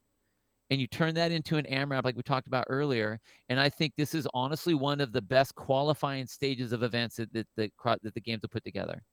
and 0.72 0.80
you 0.80 0.88
turn 0.88 1.13
that 1.15 1.32
into 1.32 1.57
an 1.57 1.65
AMRAP 1.65 2.05
like 2.05 2.15
we 2.15 2.24
talked 2.24 2.47
about 2.47 2.65
earlier. 2.69 3.19
And 3.49 3.59
I 3.59 3.69
think 3.69 3.93
this 3.97 4.15
is 4.15 4.26
honestly 4.34 4.74
one 4.74 5.01
of 5.01 5.11
the 5.11 5.22
best 5.22 5.53
qualifying 5.53 6.26
stages 6.26 6.72
of 6.72 6.82
events 6.82 7.17
that 7.17 7.32
that, 7.34 7.45
that, 7.57 7.72
that 8.01 8.13
the 8.13 8.22
games 8.22 8.41
have 8.43 8.51
put 8.51 8.63
together. 8.63 9.03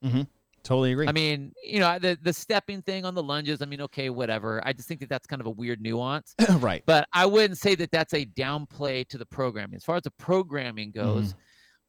Totally 0.63 0.93
agree. 0.93 1.09
I 1.09 1.13
mean, 1.13 1.53
you 1.63 1.81
know, 1.81 1.99
the 1.99 2.17
the 2.23 2.33
stepping 2.33 2.83
thing 2.83 3.05
on 3.05 3.15
the 3.15 3.23
lunges. 3.23 3.61
I 3.61 3.67
mean, 3.67 3.81
okay, 3.83 4.09
whatever. 4.11 4.63
I 4.65 4.73
just 4.73 4.89
think 4.89 5.01
that 5.01 5.09
that's 5.09 5.27
kind 5.27 5.41
of 5.41 5.47
a 5.47 5.51
weird 5.51 5.81
nuance. 5.81 6.35
right. 6.59 6.83
But 6.87 7.09
I 7.13 7.27
wouldn't 7.27 7.59
say 7.59 7.75
that 7.75 7.91
that's 7.91 8.15
a 8.15 8.25
downplay 8.25 9.07
to 9.09 9.19
the 9.19 9.27
programming. 9.27 9.77
As 9.77 9.85
far 9.85 9.97
as 9.97 10.03
the 10.03 10.13
programming 10.13 10.93
goes, 10.93 11.35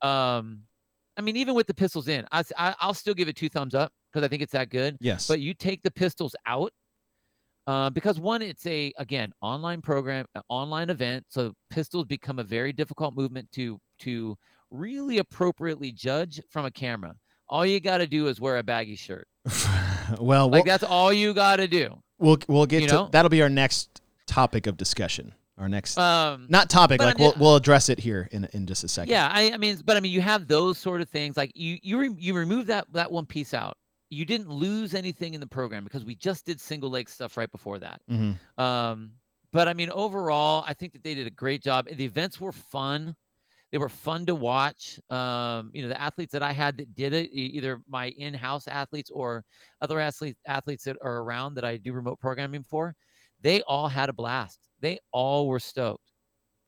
um, 0.02 0.62
I 1.18 1.22
mean, 1.22 1.36
even 1.36 1.54
with 1.56 1.68
the 1.68 1.74
pistols 1.74 2.08
in, 2.08 2.26
I'll 2.32 2.94
still 2.94 3.14
give 3.14 3.28
it 3.28 3.36
two 3.36 3.50
thumbs 3.50 3.76
up 3.76 3.92
because 4.12 4.26
I 4.26 4.30
think 4.30 4.42
it's 4.42 4.54
that 4.54 4.70
good. 4.70 4.98
Yes. 5.00 5.28
But 5.28 5.42
you 5.42 5.54
take 5.54 5.84
the 5.84 5.92
pistols 5.92 6.36
out 6.46 6.72
uh, 7.68 7.90
because 7.90 8.20
one, 8.20 8.42
it's 8.42 8.66
a 8.66 8.92
again 8.98 9.32
online 9.42 9.82
program, 9.82 10.26
online 10.50 10.90
event, 10.90 11.26
so 11.30 11.54
pistols 11.70 12.06
become 12.06 12.40
a 12.40 12.44
very 12.44 12.74
difficult 12.74 13.16
movement 13.16 13.52
to 13.54 13.80
to 14.00 14.38
really 14.72 15.18
appropriately 15.18 15.92
judge 15.92 16.42
from 16.50 16.66
a 16.66 16.72
camera. 16.72 17.16
All 17.48 17.66
you 17.66 17.80
got 17.80 17.98
to 17.98 18.08
do 18.08 18.28
is 18.28 18.40
wear 18.40 18.58
a 18.58 18.64
baggy 18.64 18.96
shirt. 18.96 19.28
well, 20.20 20.48
Like 20.48 20.64
we'll, 20.66 20.72
that's 20.72 20.84
all 20.84 21.12
you 21.12 21.34
got 21.34 21.58
to 21.58 21.68
do. 21.68 22.02
we'll 22.20 22.38
we'll 22.48 22.66
get 22.66 22.82
you 22.84 22.88
to 22.90 22.94
know? 22.94 23.10
that'll 23.12 23.30
be 23.30 23.42
our 23.42 23.50
next 23.50 24.02
topic 24.28 24.68
of 24.68 24.78
discussion. 24.78 25.34
Our 25.58 25.68
next 25.68 25.98
Um, 25.98 26.46
not 26.50 26.70
topic, 26.70 27.00
but 27.00 27.04
I 27.04 27.08
like 27.08 27.18
mean, 27.20 27.34
we'll 27.38 27.48
we'll 27.48 27.56
address 27.56 27.90
it 27.90 28.00
here 28.00 28.30
in 28.32 28.48
in 28.54 28.66
just 28.66 28.84
a 28.84 28.88
second. 28.88 29.12
Yeah, 29.12 29.30
I, 29.32 29.52
I 29.52 29.58
mean, 29.58 29.82
but 29.84 29.98
I 29.98 30.00
mean, 30.00 30.12
you 30.14 30.22
have 30.22 30.48
those 30.48 30.78
sort 30.78 31.02
of 31.02 31.10
things. 31.10 31.36
Like 31.36 31.52
you, 31.54 31.78
you, 31.82 31.98
re- 32.00 32.16
you 32.18 32.34
remove 32.34 32.68
that 32.68 32.86
that 32.94 33.12
one 33.12 33.26
piece 33.26 33.54
out. 33.54 33.76
You 34.10 34.26
didn't 34.26 34.50
lose 34.50 34.96
anything 34.96 35.34
in 35.34 35.40
the 35.40 35.48
program 35.48 35.84
because 35.84 36.04
we 36.04 36.16
just 36.16 36.46
did 36.46 36.60
single 36.60 36.90
leg 36.90 37.10
stuff 37.10 37.38
right 37.38 37.52
before 37.52 37.80
that. 37.80 38.02
hmm 38.08 38.34
Um, 38.58 39.14
but 39.52 39.68
I 39.68 39.74
mean, 39.74 39.90
overall, 39.92 40.64
I 40.68 40.74
think 40.74 40.94
that 40.94 41.04
they 41.04 41.16
did 41.16 41.28
a 41.28 41.32
great 41.32 41.62
job. 41.64 41.88
The 41.88 42.06
events 42.06 42.40
were 42.40 42.52
fun. 42.52 43.16
They 43.72 43.78
were 43.78 43.90
fun 43.90 44.26
to 44.28 44.36
watch. 44.36 45.00
Um, 45.10 45.72
you 45.74 45.82
know, 45.84 45.90
the 45.90 46.00
athletes 46.02 46.32
that 46.34 46.44
I 46.44 46.52
had 46.54 46.78
that 46.78 46.96
did 46.96 47.14
it, 47.14 47.30
either 47.32 47.82
my 47.88 48.10
in-house 48.10 48.68
athletes 48.68 49.12
or 49.12 49.44
other 49.82 50.00
athletes 50.00 50.40
athletes 50.48 50.84
that 50.86 50.98
are 51.02 51.18
around 51.20 51.56
that 51.56 51.66
I 51.66 51.78
do 51.78 51.94
remote 51.94 52.20
programming 52.20 52.64
for, 52.64 52.96
they 53.42 53.62
all 53.64 53.88
had 53.88 54.10
a 54.10 54.14
blast. 54.14 54.60
They 54.80 55.00
all 55.12 55.48
were 55.48 55.60
stoked. 55.60 56.12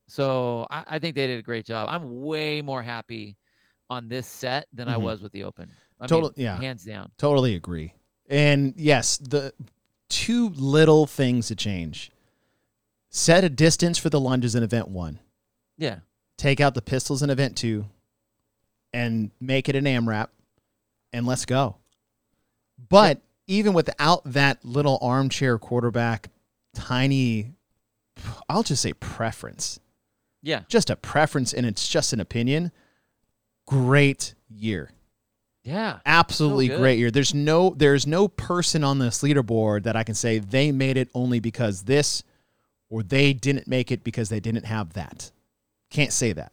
So 0.08 0.68
I, 0.70 0.84
I 0.88 1.00
think 1.00 1.16
they 1.16 1.28
did 1.28 1.40
a 1.40 1.44
great 1.44 1.66
job. 1.66 1.90
I'm 1.90 2.22
way 2.22 2.62
more 2.62 2.84
happy 2.84 3.38
on 3.90 4.08
this 4.08 4.28
set 4.28 4.68
than 4.74 4.88
I 4.88 4.98
Mhm. 4.98 5.02
was 5.04 5.22
with 5.22 5.32
the 5.32 5.44
open. 5.44 5.76
I 6.02 6.08
Total- 6.08 6.34
mean, 6.36 6.44
yeah. 6.46 6.58
hands 6.58 6.84
down. 6.84 7.12
Totally 7.18 7.56
agree. 7.56 7.94
And 8.30 8.74
yes, 8.76 9.18
the 9.18 9.54
two 10.10 10.50
little 10.50 11.06
things 11.06 11.48
to 11.48 11.56
change. 11.56 12.12
Set 13.10 13.44
a 13.44 13.50
distance 13.50 13.98
for 13.98 14.10
the 14.10 14.20
lunges 14.20 14.56
in 14.56 14.64
event 14.64 14.88
one. 14.88 15.20
Yeah. 15.78 16.00
Take 16.38 16.60
out 16.60 16.74
the 16.74 16.82
pistols 16.82 17.22
in 17.22 17.30
event 17.30 17.56
two 17.58 17.86
and 18.94 19.32
make 19.40 19.70
it 19.70 19.76
an 19.76 19.86
AMRAP 19.86 20.30
and 21.14 21.26
let's 21.28 21.46
go. 21.46 21.78
But 22.90 23.22
even 23.48 23.74
without 23.74 24.24
that 24.26 24.64
little 24.66 24.98
armchair 25.02 25.58
quarterback, 25.60 26.30
tiny, 26.74 27.52
I'll 28.50 28.64
just 28.64 28.82
say 28.82 28.94
preference, 28.94 29.80
Yeah. 30.42 30.64
just 30.68 30.90
a 30.90 30.96
preference 30.96 31.54
and 31.54 31.66
it's 31.66 31.88
just 31.88 32.12
an 32.14 32.20
opinion. 32.20 32.72
Great 33.68 34.34
year. 34.50 34.92
Yeah. 35.64 36.00
absolutely 36.06 36.70
good. 36.70 36.80
great 36.80 36.98
year. 37.00 37.12
There's 37.12 37.34
no 37.36 37.72
there's 37.78 38.08
no 38.08 38.28
person 38.28 38.84
on 38.84 38.98
this 39.00 39.22
leaderboard 39.22 39.84
that 39.84 39.96
I 39.96 40.04
can 40.04 40.16
say 40.16 40.40
they 40.40 40.72
made 40.72 40.98
it 40.98 41.10
only 41.14 41.40
because 41.40 41.84
this 41.84 42.24
or 42.90 43.04
they 43.04 43.32
didn't 43.34 43.68
make 43.68 43.92
it 43.92 44.04
because 44.04 44.30
they 44.30 44.40
didn't 44.40 44.66
have 44.66 44.94
that. 44.94 45.32
Can't 45.92 46.12
say 46.12 46.34
that. 46.34 46.52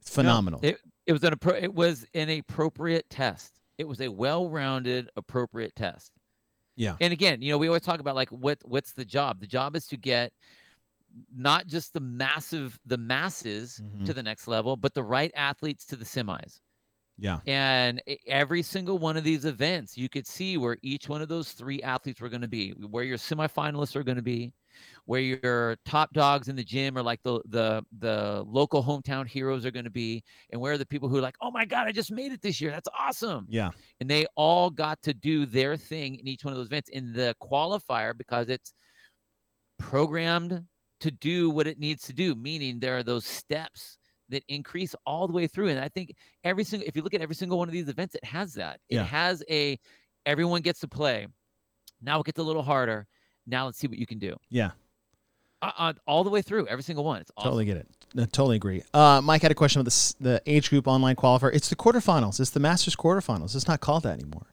It's 0.00 0.10
No, 0.16 0.22
phenomenal. 0.22 0.60
it, 0.62 0.78
it 1.06 1.12
was 1.12 1.22
an 1.24 1.34
it 1.60 1.72
was 1.74 2.04
an 2.14 2.28
appropriate 2.30 3.08
test. 3.08 3.52
It 3.78 3.86
was 3.88 4.00
a 4.00 4.08
well-rounded, 4.08 5.08
appropriate 5.16 5.74
test. 5.76 6.12
yeah. 6.76 6.96
And 7.00 7.12
again, 7.12 7.40
you 7.40 7.50
know, 7.52 7.58
we 7.58 7.66
always 7.68 7.82
talk 7.82 8.00
about 8.00 8.14
like 8.16 8.30
what 8.30 8.58
what's 8.64 8.92
the 8.92 9.04
job? 9.04 9.40
The 9.40 9.46
job 9.46 9.76
is 9.76 9.86
to 9.88 9.96
get 9.96 10.32
not 11.34 11.66
just 11.66 11.92
the 11.92 12.00
massive 12.00 12.78
the 12.86 12.98
masses 12.98 13.80
Mhm. 13.82 14.06
to 14.06 14.12
the 14.14 14.22
next 14.22 14.46
level, 14.48 14.76
but 14.76 14.92
the 14.94 15.02
right 15.02 15.32
athletes 15.34 15.84
to 15.86 15.96
the 15.96 16.04
semis. 16.04 16.60
Yeah. 17.20 17.40
And 17.46 18.02
every 18.26 18.62
single 18.62 18.98
one 18.98 19.16
of 19.16 19.24
these 19.24 19.44
events, 19.44 19.96
you 19.96 20.08
could 20.08 20.26
see 20.26 20.56
where 20.56 20.78
each 20.82 21.08
one 21.08 21.20
of 21.22 21.28
those 21.28 21.52
three 21.52 21.82
athletes 21.82 22.20
were 22.20 22.28
going 22.30 22.40
to 22.42 22.48
be, 22.48 22.70
where 22.70 23.04
your 23.04 23.18
semifinalists 23.18 23.94
are 23.94 24.02
going 24.02 24.16
to 24.16 24.22
be, 24.22 24.52
where 25.04 25.20
your 25.20 25.76
top 25.84 26.12
dogs 26.12 26.48
in 26.48 26.56
the 26.56 26.64
gym 26.64 26.96
are 26.96 27.02
like 27.02 27.22
the 27.22 27.40
the 27.46 27.84
the 27.98 28.42
local 28.46 28.82
hometown 28.82 29.26
heroes 29.26 29.66
are 29.66 29.70
going 29.70 29.84
to 29.84 29.90
be 29.90 30.22
and 30.50 30.60
where 30.60 30.72
are 30.72 30.78
the 30.78 30.86
people 30.86 31.08
who 31.08 31.18
are 31.18 31.20
like 31.20 31.34
oh 31.40 31.50
my 31.50 31.64
god 31.64 31.88
i 31.88 31.92
just 31.92 32.12
made 32.12 32.30
it 32.32 32.40
this 32.40 32.60
year 32.60 32.70
that's 32.70 32.88
awesome 32.96 33.46
Yeah. 33.48 33.70
and 33.98 34.08
they 34.08 34.26
all 34.36 34.70
got 34.70 35.02
to 35.02 35.12
do 35.12 35.44
their 35.44 35.76
thing 35.76 36.14
in 36.14 36.28
each 36.28 36.44
one 36.44 36.52
of 36.52 36.58
those 36.58 36.68
events 36.68 36.88
in 36.90 37.12
the 37.12 37.34
qualifier 37.42 38.16
because 38.16 38.48
it's 38.48 38.72
programmed 39.78 40.64
to 41.00 41.10
do 41.10 41.50
what 41.50 41.66
it 41.66 41.78
needs 41.78 42.04
to 42.04 42.12
do 42.12 42.34
meaning 42.34 42.78
there 42.78 42.96
are 42.98 43.02
those 43.02 43.26
steps 43.26 43.98
that 44.30 44.42
increase 44.48 44.94
all 45.06 45.26
the 45.26 45.32
way 45.32 45.46
through 45.46 45.68
and 45.68 45.78
i 45.80 45.88
think 45.88 46.14
every 46.44 46.64
single 46.64 46.86
if 46.88 46.96
you 46.96 47.02
look 47.02 47.14
at 47.14 47.20
every 47.20 47.34
single 47.34 47.58
one 47.58 47.68
of 47.68 47.72
these 47.72 47.88
events 47.88 48.14
it 48.14 48.24
has 48.24 48.54
that 48.54 48.80
it 48.88 48.98
has 49.02 49.42
a 49.50 49.78
everyone 50.26 50.60
gets 50.62 50.80
to 50.80 50.88
play 50.88 51.26
now 52.02 52.20
it 52.20 52.26
gets 52.26 52.38
a 52.38 52.42
little 52.42 52.62
harder 52.62 53.06
now 53.46 53.66
let's 53.66 53.78
see 53.78 53.86
what 53.86 53.98
you 53.98 54.06
can 54.06 54.18
do 54.18 54.36
Yeah. 54.48 54.70
uh, 55.62 55.70
uh, 55.76 55.92
all 56.06 56.24
the 56.24 56.30
way 56.30 56.42
through 56.42 56.66
every 56.68 56.82
single 56.82 57.04
one 57.04 57.20
it's 57.20 57.30
awesome 57.36 57.48
Totally 57.50 57.64
get 57.64 57.76
it. 57.76 57.88
I 58.16 58.22
totally 58.24 58.56
agree. 58.56 58.82
Uh, 58.92 59.20
Mike 59.22 59.40
had 59.40 59.52
a 59.52 59.54
question 59.54 59.80
about 59.80 59.92
the, 59.92 60.14
the 60.18 60.42
age 60.44 60.68
group 60.68 60.88
online 60.88 61.14
qualifier. 61.14 61.54
It's 61.54 61.68
the 61.68 61.76
quarterfinals. 61.76 62.40
It's 62.40 62.50
the 62.50 62.58
Masters 62.58 62.96
quarterfinals. 62.96 63.54
It's 63.54 63.68
not 63.68 63.78
called 63.80 64.02
that 64.02 64.18
anymore. 64.18 64.46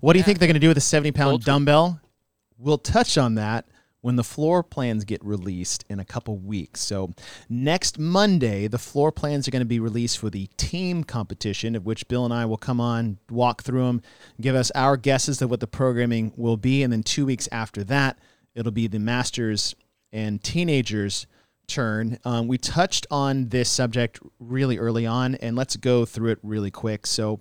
What 0.00 0.14
do 0.14 0.18
you 0.18 0.22
think 0.22 0.38
they're 0.38 0.48
going 0.48 0.54
to 0.54 0.60
do 0.60 0.68
with 0.68 0.78
a 0.78 0.80
70 0.80 1.12
pound 1.12 1.44
dumbbell? 1.44 2.00
We'll 2.56 2.78
touch 2.78 3.18
on 3.18 3.34
that 3.34 3.66
when 4.02 4.16
the 4.16 4.24
floor 4.24 4.62
plans 4.62 5.04
get 5.04 5.24
released 5.24 5.84
in 5.88 5.98
a 5.98 6.04
couple 6.04 6.36
weeks. 6.36 6.80
So, 6.80 7.12
next 7.48 7.98
Monday, 7.98 8.68
the 8.68 8.78
floor 8.78 9.10
plans 9.10 9.48
are 9.48 9.50
going 9.50 9.60
to 9.60 9.66
be 9.66 9.80
released 9.80 10.18
for 10.18 10.28
the 10.28 10.48
team 10.58 11.04
competition, 11.04 11.74
of 11.74 11.86
which 11.86 12.06
Bill 12.08 12.24
and 12.24 12.34
I 12.34 12.44
will 12.44 12.58
come 12.58 12.80
on, 12.80 13.18
walk 13.30 13.62
through 13.62 13.86
them, 13.86 14.02
give 14.40 14.54
us 14.54 14.70
our 14.72 14.96
guesses 14.96 15.40
of 15.40 15.50
what 15.50 15.60
the 15.60 15.66
programming 15.66 16.32
will 16.36 16.56
be. 16.56 16.82
And 16.82 16.92
then 16.92 17.02
two 17.02 17.24
weeks 17.24 17.48
after 17.50 17.82
that, 17.84 18.18
it'll 18.54 18.72
be 18.72 18.88
the 18.88 18.98
Masters 18.98 19.74
and 20.12 20.42
teenagers 20.42 21.26
turn. 21.68 22.18
Um, 22.24 22.48
we 22.48 22.58
touched 22.58 23.06
on 23.10 23.48
this 23.48 23.70
subject 23.70 24.18
really 24.40 24.78
early 24.78 25.06
on, 25.06 25.36
and 25.36 25.56
let's 25.56 25.76
go 25.76 26.04
through 26.04 26.32
it 26.32 26.38
really 26.42 26.72
quick. 26.72 27.06
So, 27.06 27.40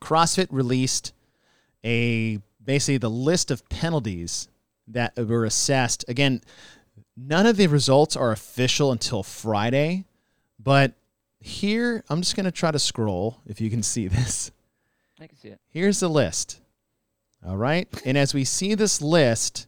CrossFit 0.00 0.48
released 0.50 1.14
a 1.84 2.38
basically 2.62 2.98
the 2.98 3.10
list 3.10 3.50
of 3.50 3.68
penalties 3.70 4.48
that 4.92 5.16
were 5.16 5.44
assessed. 5.44 6.04
Again, 6.08 6.40
none 7.16 7.46
of 7.46 7.56
the 7.56 7.66
results 7.66 8.16
are 8.16 8.32
official 8.32 8.92
until 8.92 9.22
Friday, 9.22 10.04
but 10.58 10.94
here 11.40 12.04
I'm 12.08 12.22
just 12.22 12.36
going 12.36 12.44
to 12.44 12.52
try 12.52 12.70
to 12.70 12.78
scroll 12.78 13.40
if 13.46 13.60
you 13.60 13.70
can 13.70 13.82
see 13.94 14.08
this. 14.08 14.50
i 15.20 15.26
can 15.26 15.36
see 15.36 15.48
it 15.48 15.60
Here's 15.68 16.00
the 16.00 16.08
list. 16.08 16.60
All 17.46 17.56
right. 17.56 17.88
And 18.04 18.16
as 18.16 18.34
we 18.34 18.44
see 18.44 18.74
this 18.74 19.02
list, 19.02 19.66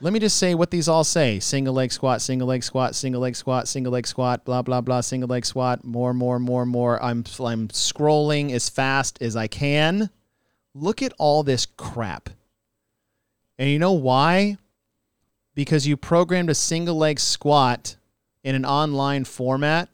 let 0.00 0.12
me 0.12 0.20
just 0.20 0.36
say 0.36 0.54
what 0.54 0.70
these 0.70 0.88
all 0.88 1.02
say 1.02 1.40
single 1.40 1.74
leg 1.74 1.90
squat, 1.90 2.22
single 2.22 2.46
leg 2.46 2.62
squat, 2.62 2.94
single 2.94 3.20
leg 3.20 3.34
squat, 3.34 3.66
single 3.66 3.92
leg 3.92 4.06
squat, 4.06 4.44
blah, 4.44 4.62
blah, 4.62 4.80
blah, 4.80 5.00
single 5.00 5.28
leg 5.28 5.44
squat, 5.44 5.82
more, 5.84 6.14
more, 6.14 6.38
more, 6.38 6.64
more. 6.64 7.02
I'm, 7.02 7.24
I'm 7.40 7.68
scrolling 7.68 8.52
as 8.52 8.68
fast 8.68 9.20
as 9.20 9.34
I 9.34 9.48
can. 9.48 10.10
Look 10.72 11.02
at 11.02 11.12
all 11.18 11.42
this 11.42 11.66
crap. 11.66 12.30
And 13.58 13.68
you 13.68 13.78
know 13.78 13.92
why? 13.92 14.56
Because 15.54 15.86
you 15.86 15.96
programmed 15.96 16.50
a 16.50 16.54
single 16.54 16.96
leg 16.96 17.18
squat 17.18 17.96
in 18.44 18.54
an 18.54 18.64
online 18.64 19.24
format, 19.24 19.88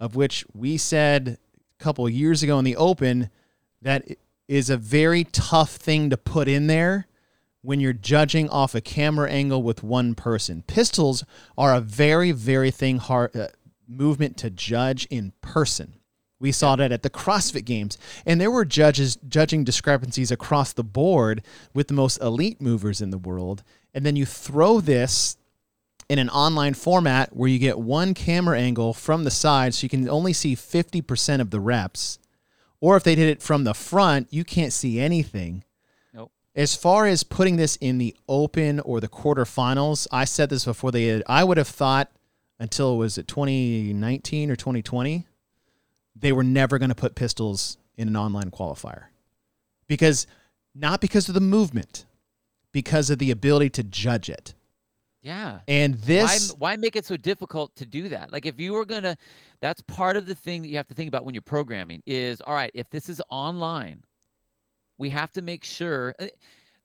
of 0.00 0.16
which 0.16 0.44
we 0.52 0.76
said 0.76 1.38
a 1.80 1.82
couple 1.82 2.08
years 2.08 2.42
ago 2.42 2.58
in 2.58 2.64
the 2.64 2.76
open 2.76 3.30
that 3.80 4.04
is 4.48 4.70
a 4.70 4.76
very 4.76 5.24
tough 5.24 5.76
thing 5.76 6.10
to 6.10 6.16
put 6.16 6.48
in 6.48 6.66
there 6.66 7.06
when 7.62 7.80
you're 7.80 7.92
judging 7.92 8.48
off 8.48 8.74
a 8.74 8.80
camera 8.80 9.30
angle 9.30 9.62
with 9.62 9.82
one 9.82 10.14
person. 10.14 10.62
Pistols 10.66 11.24
are 11.56 11.74
a 11.74 11.80
very, 11.80 12.32
very 12.32 12.70
thing 12.70 12.98
hard 12.98 13.36
uh, 13.36 13.48
movement 13.86 14.36
to 14.38 14.50
judge 14.50 15.06
in 15.06 15.32
person. 15.40 15.94
We 16.40 16.52
saw 16.52 16.76
that 16.76 16.92
at 16.92 17.02
the 17.02 17.10
CrossFit 17.10 17.64
Games, 17.64 17.98
and 18.24 18.40
there 18.40 18.50
were 18.50 18.64
judges 18.64 19.16
judging 19.28 19.64
discrepancies 19.64 20.30
across 20.30 20.72
the 20.72 20.84
board 20.84 21.42
with 21.74 21.88
the 21.88 21.94
most 21.94 22.20
elite 22.22 22.60
movers 22.60 23.00
in 23.00 23.10
the 23.10 23.18
world. 23.18 23.64
And 23.92 24.06
then 24.06 24.14
you 24.14 24.24
throw 24.24 24.80
this 24.80 25.36
in 26.08 26.18
an 26.18 26.30
online 26.30 26.74
format 26.74 27.34
where 27.36 27.48
you 27.48 27.58
get 27.58 27.78
one 27.78 28.14
camera 28.14 28.58
angle 28.58 28.94
from 28.94 29.24
the 29.24 29.30
side, 29.30 29.74
so 29.74 29.84
you 29.84 29.88
can 29.88 30.08
only 30.08 30.32
see 30.32 30.54
50% 30.54 31.40
of 31.40 31.50
the 31.50 31.60
reps. 31.60 32.18
Or 32.80 32.96
if 32.96 33.02
they 33.02 33.14
did 33.14 33.28
it 33.28 33.42
from 33.42 33.64
the 33.64 33.74
front, 33.74 34.28
you 34.30 34.44
can't 34.44 34.72
see 34.72 35.00
anything. 35.00 35.64
Nope. 36.14 36.30
As 36.54 36.76
far 36.76 37.06
as 37.06 37.24
putting 37.24 37.56
this 37.56 37.76
in 37.76 37.98
the 37.98 38.16
open 38.28 38.80
or 38.80 39.00
the 39.00 39.08
quarterfinals, 39.08 40.06
I 40.12 40.24
said 40.24 40.50
this 40.50 40.64
before 40.64 40.92
they 40.92 41.04
did. 41.04 41.24
I 41.26 41.42
would 41.44 41.58
have 41.58 41.68
thought 41.68 42.10
until 42.58 42.96
was 42.96 43.18
it 43.18 43.28
2019 43.28 44.50
or 44.50 44.56
2020, 44.56 45.26
they 46.20 46.32
were 46.32 46.42
never 46.42 46.78
going 46.78 46.88
to 46.88 46.94
put 46.94 47.14
pistols 47.14 47.78
in 47.96 48.08
an 48.08 48.16
online 48.16 48.50
qualifier. 48.50 49.04
Because 49.86 50.26
not 50.74 51.00
because 51.00 51.28
of 51.28 51.34
the 51.34 51.40
movement, 51.40 52.06
because 52.72 53.10
of 53.10 53.18
the 53.18 53.30
ability 53.30 53.70
to 53.70 53.82
judge 53.82 54.28
it. 54.28 54.54
yeah 55.22 55.60
And 55.66 55.94
this 55.94 56.52
why, 56.52 56.72
why 56.72 56.76
make 56.76 56.96
it 56.96 57.04
so 57.04 57.16
difficult 57.16 57.74
to 57.76 57.86
do 57.86 58.08
that 58.10 58.32
like 58.32 58.46
if 58.46 58.60
you 58.60 58.72
were 58.72 58.84
gonna 58.84 59.16
that's 59.60 59.80
part 59.82 60.16
of 60.16 60.26
the 60.26 60.34
thing 60.34 60.62
that 60.62 60.68
you 60.68 60.76
have 60.76 60.86
to 60.88 60.94
think 60.94 61.08
about 61.08 61.24
when 61.24 61.34
you're 61.34 61.42
programming 61.42 62.02
is 62.06 62.40
all 62.42 62.54
right 62.54 62.70
if 62.74 62.88
this 62.90 63.08
is 63.08 63.20
online 63.30 64.02
we 64.98 65.10
have 65.10 65.32
to 65.32 65.42
make 65.42 65.64
sure 65.64 66.14
uh, 66.20 66.26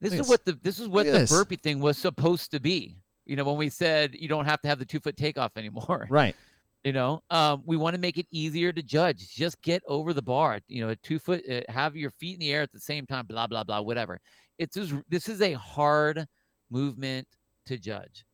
this 0.02 0.14
is 0.14 0.28
what 0.28 0.46
the 0.46 0.58
this 0.64 0.80
is 0.80 0.88
what 0.88 1.06
the 1.06 1.28
burpee 1.30 1.58
thing 1.58 1.80
was 1.80 1.98
supposed 1.98 2.52
to 2.52 2.60
be 2.60 2.98
you 3.26 3.36
know 3.36 3.44
when 3.44 3.58
we 3.58 3.70
said 3.70 4.16
you 4.16 4.28
don't 4.28 4.46
have 4.46 4.62
to 4.62 4.68
have 4.68 4.80
the 4.80 4.86
two 4.86 5.00
foot 5.00 5.16
takeoff 5.18 5.52
anymore 5.56 6.08
right. 6.10 6.36
You 6.84 6.94
know 6.94 7.22
um, 7.30 7.64
we 7.66 7.78
want 7.78 7.96
to 7.96 8.02
make 8.02 8.18
it 8.18 8.28
easier 8.32 8.72
to 8.72 8.82
judge 8.82 9.34
just 9.34 9.62
get 9.62 9.82
over 9.88 10.14
the 10.14 10.22
bar 10.22 10.60
you 10.68 10.84
know 10.84 10.90
a 10.90 10.96
two 10.98 11.20
foot 11.20 11.44
uh, 11.50 11.62
have 11.70 11.96
your 11.96 12.12
feet 12.12 12.36
in 12.36 12.40
the 12.40 12.52
air 12.52 12.62
at 12.62 12.72
the 12.72 12.80
same 12.80 13.06
time 13.06 13.26
blah 13.26 13.48
blah 13.48 13.64
blah 13.64 13.82
whatever 13.82 14.20
it's 14.58 14.76
just 14.76 14.94
this 15.10 15.30
is 15.30 15.42
a 15.42 15.54
hard 15.54 16.26
movement 16.70 17.28
to 17.66 17.78
judge 17.78 18.26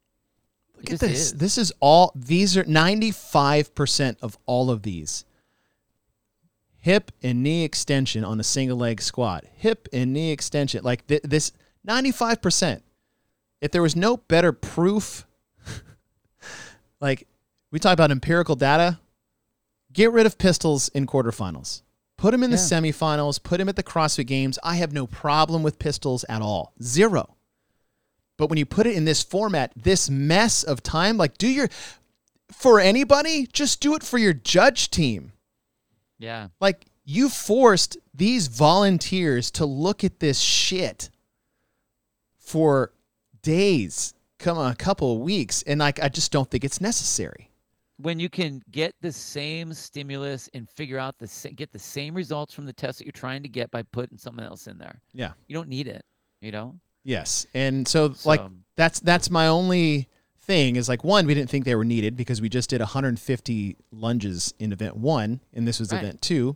Look 0.80 0.94
at 0.94 1.00
this. 1.00 1.20
is. 1.20 1.34
This 1.34 1.58
is 1.58 1.74
all 1.80 2.12
these 2.16 2.56
are 2.56 2.64
95% 2.64 4.18
of 4.22 4.38
all 4.46 4.72
of 4.72 4.84
these. 4.84 5.26
Hip 6.78 7.12
and 7.22 7.44
knee 7.44 7.66
extension 7.66 8.24
on 8.24 8.40
a 8.40 8.44
single 8.44 8.78
leg 8.78 9.02
squat. 9.02 9.44
Hip 9.58 9.90
and 9.92 10.14
knee 10.14 10.32
extension. 10.32 10.84
Like 10.84 11.06
th- 11.08 11.22
this 11.24 11.52
95%. 11.86 12.82
If 13.60 13.72
there 13.72 13.82
was 13.82 13.96
no 13.96 14.16
better 14.16 14.54
proof 14.54 15.28
like 17.02 17.28
we 17.72 17.80
talk 17.80 17.94
about 17.94 18.12
empirical 18.12 18.56
data, 18.56 19.00
get 19.94 20.12
rid 20.12 20.26
of 20.26 20.38
pistols 20.38 20.90
in 20.90 21.06
quarterfinals. 21.06 21.82
Put 22.18 22.32
them 22.32 22.44
in 22.44 22.52
the 22.52 22.58
Yeah. 22.58 22.64
semifinals, 22.64 23.42
put 23.42 23.60
them 23.60 23.70
at 23.70 23.76
the 23.76 23.84
CrossFit 23.84 24.28
Games. 24.28 24.60
I 24.64 24.76
have 24.76 24.92
no 24.92 25.08
problem 25.08 25.64
with 25.64 25.80
pistols 25.80 26.26
at 26.28 26.42
all. 26.42 26.74
Zero. 26.82 27.36
But 28.38 28.50
when 28.50 28.58
you 28.58 28.66
put 28.66 28.88
it 28.88 28.96
in 28.96 29.06
this 29.06 29.22
format, 29.24 29.72
this 29.76 30.10
mess 30.10 30.64
of 30.64 30.82
time, 30.84 31.18
like 31.18 31.38
do 31.38 31.48
your 31.48 31.70
for 32.52 32.80
anybody, 32.80 33.48
just 33.54 33.80
do 33.80 33.96
it 33.96 34.04
for 34.04 34.18
your 34.18 34.34
judge 34.34 34.90
team. 34.90 35.34
yeah 36.18 36.48
Like 36.60 36.86
you 37.06 37.30
forced 37.30 37.98
these 38.14 38.48
volunteers 38.48 39.50
to 39.52 39.66
look 39.66 40.04
at 40.04 40.20
this 40.20 40.40
shit 40.40 41.10
for 42.38 42.92
days, 43.42 44.14
come 44.40 44.58
on, 44.58 44.72
a 44.72 44.76
couple 44.76 45.14
of 45.14 45.20
weeks, 45.20 45.62
and 45.64 45.80
like 45.80 46.02
I 46.02 46.10
just 46.10 46.32
don't 46.32 46.50
think 46.50 46.64
it's 46.64 46.82
necessary. 46.82 47.50
When 48.02 48.20
you 48.20 48.30
can 48.30 48.62
get 48.72 48.96
the 49.02 49.12
same 49.12 49.74
stimulus 49.74 50.50
and 50.54 50.70
figure 50.70 50.98
out 50.98 51.18
the 51.20 51.28
sa- 51.28 51.50
get 51.56 51.72
the 51.72 51.80
same 51.80 52.14
results 52.14 52.54
from 52.54 52.66
the 52.66 52.74
test 52.74 52.98
that 52.98 53.06
you're 53.06 53.12
trying 53.12 53.44
to 53.44 53.50
get 53.50 53.70
by 53.72 53.84
putting 53.84 54.18
something 54.18 54.44
else 54.46 54.68
in 54.68 54.78
there. 54.78 55.02
Yeah. 55.14 55.32
You 55.48 55.56
don't 55.56 55.68
need 55.68 55.88
it, 55.88 56.04
you 56.42 56.52
know? 56.52 56.76
Yes, 57.04 57.46
and 57.54 57.88
so, 57.88 58.14
like 58.26 58.42
that's 58.76 59.00
that's 59.00 59.30
my 59.30 59.48
only 59.48 60.08
thing 60.42 60.76
is 60.76 60.90
like 60.90 61.04
one 61.04 61.26
we 61.28 61.34
didn't 61.34 61.50
think 61.50 61.64
they 61.64 61.76
were 61.76 61.86
needed 61.86 62.16
because 62.18 62.42
we 62.42 62.50
just 62.50 62.70
did 62.72 62.82
150 62.82 63.78
lunges 63.92 64.54
in 64.60 64.72
event 64.74 64.98
one 64.98 65.40
and 65.54 65.68
this 65.68 65.80
was 65.80 65.92
Right. 65.92 66.04
event 66.04 66.22
two 66.24 66.56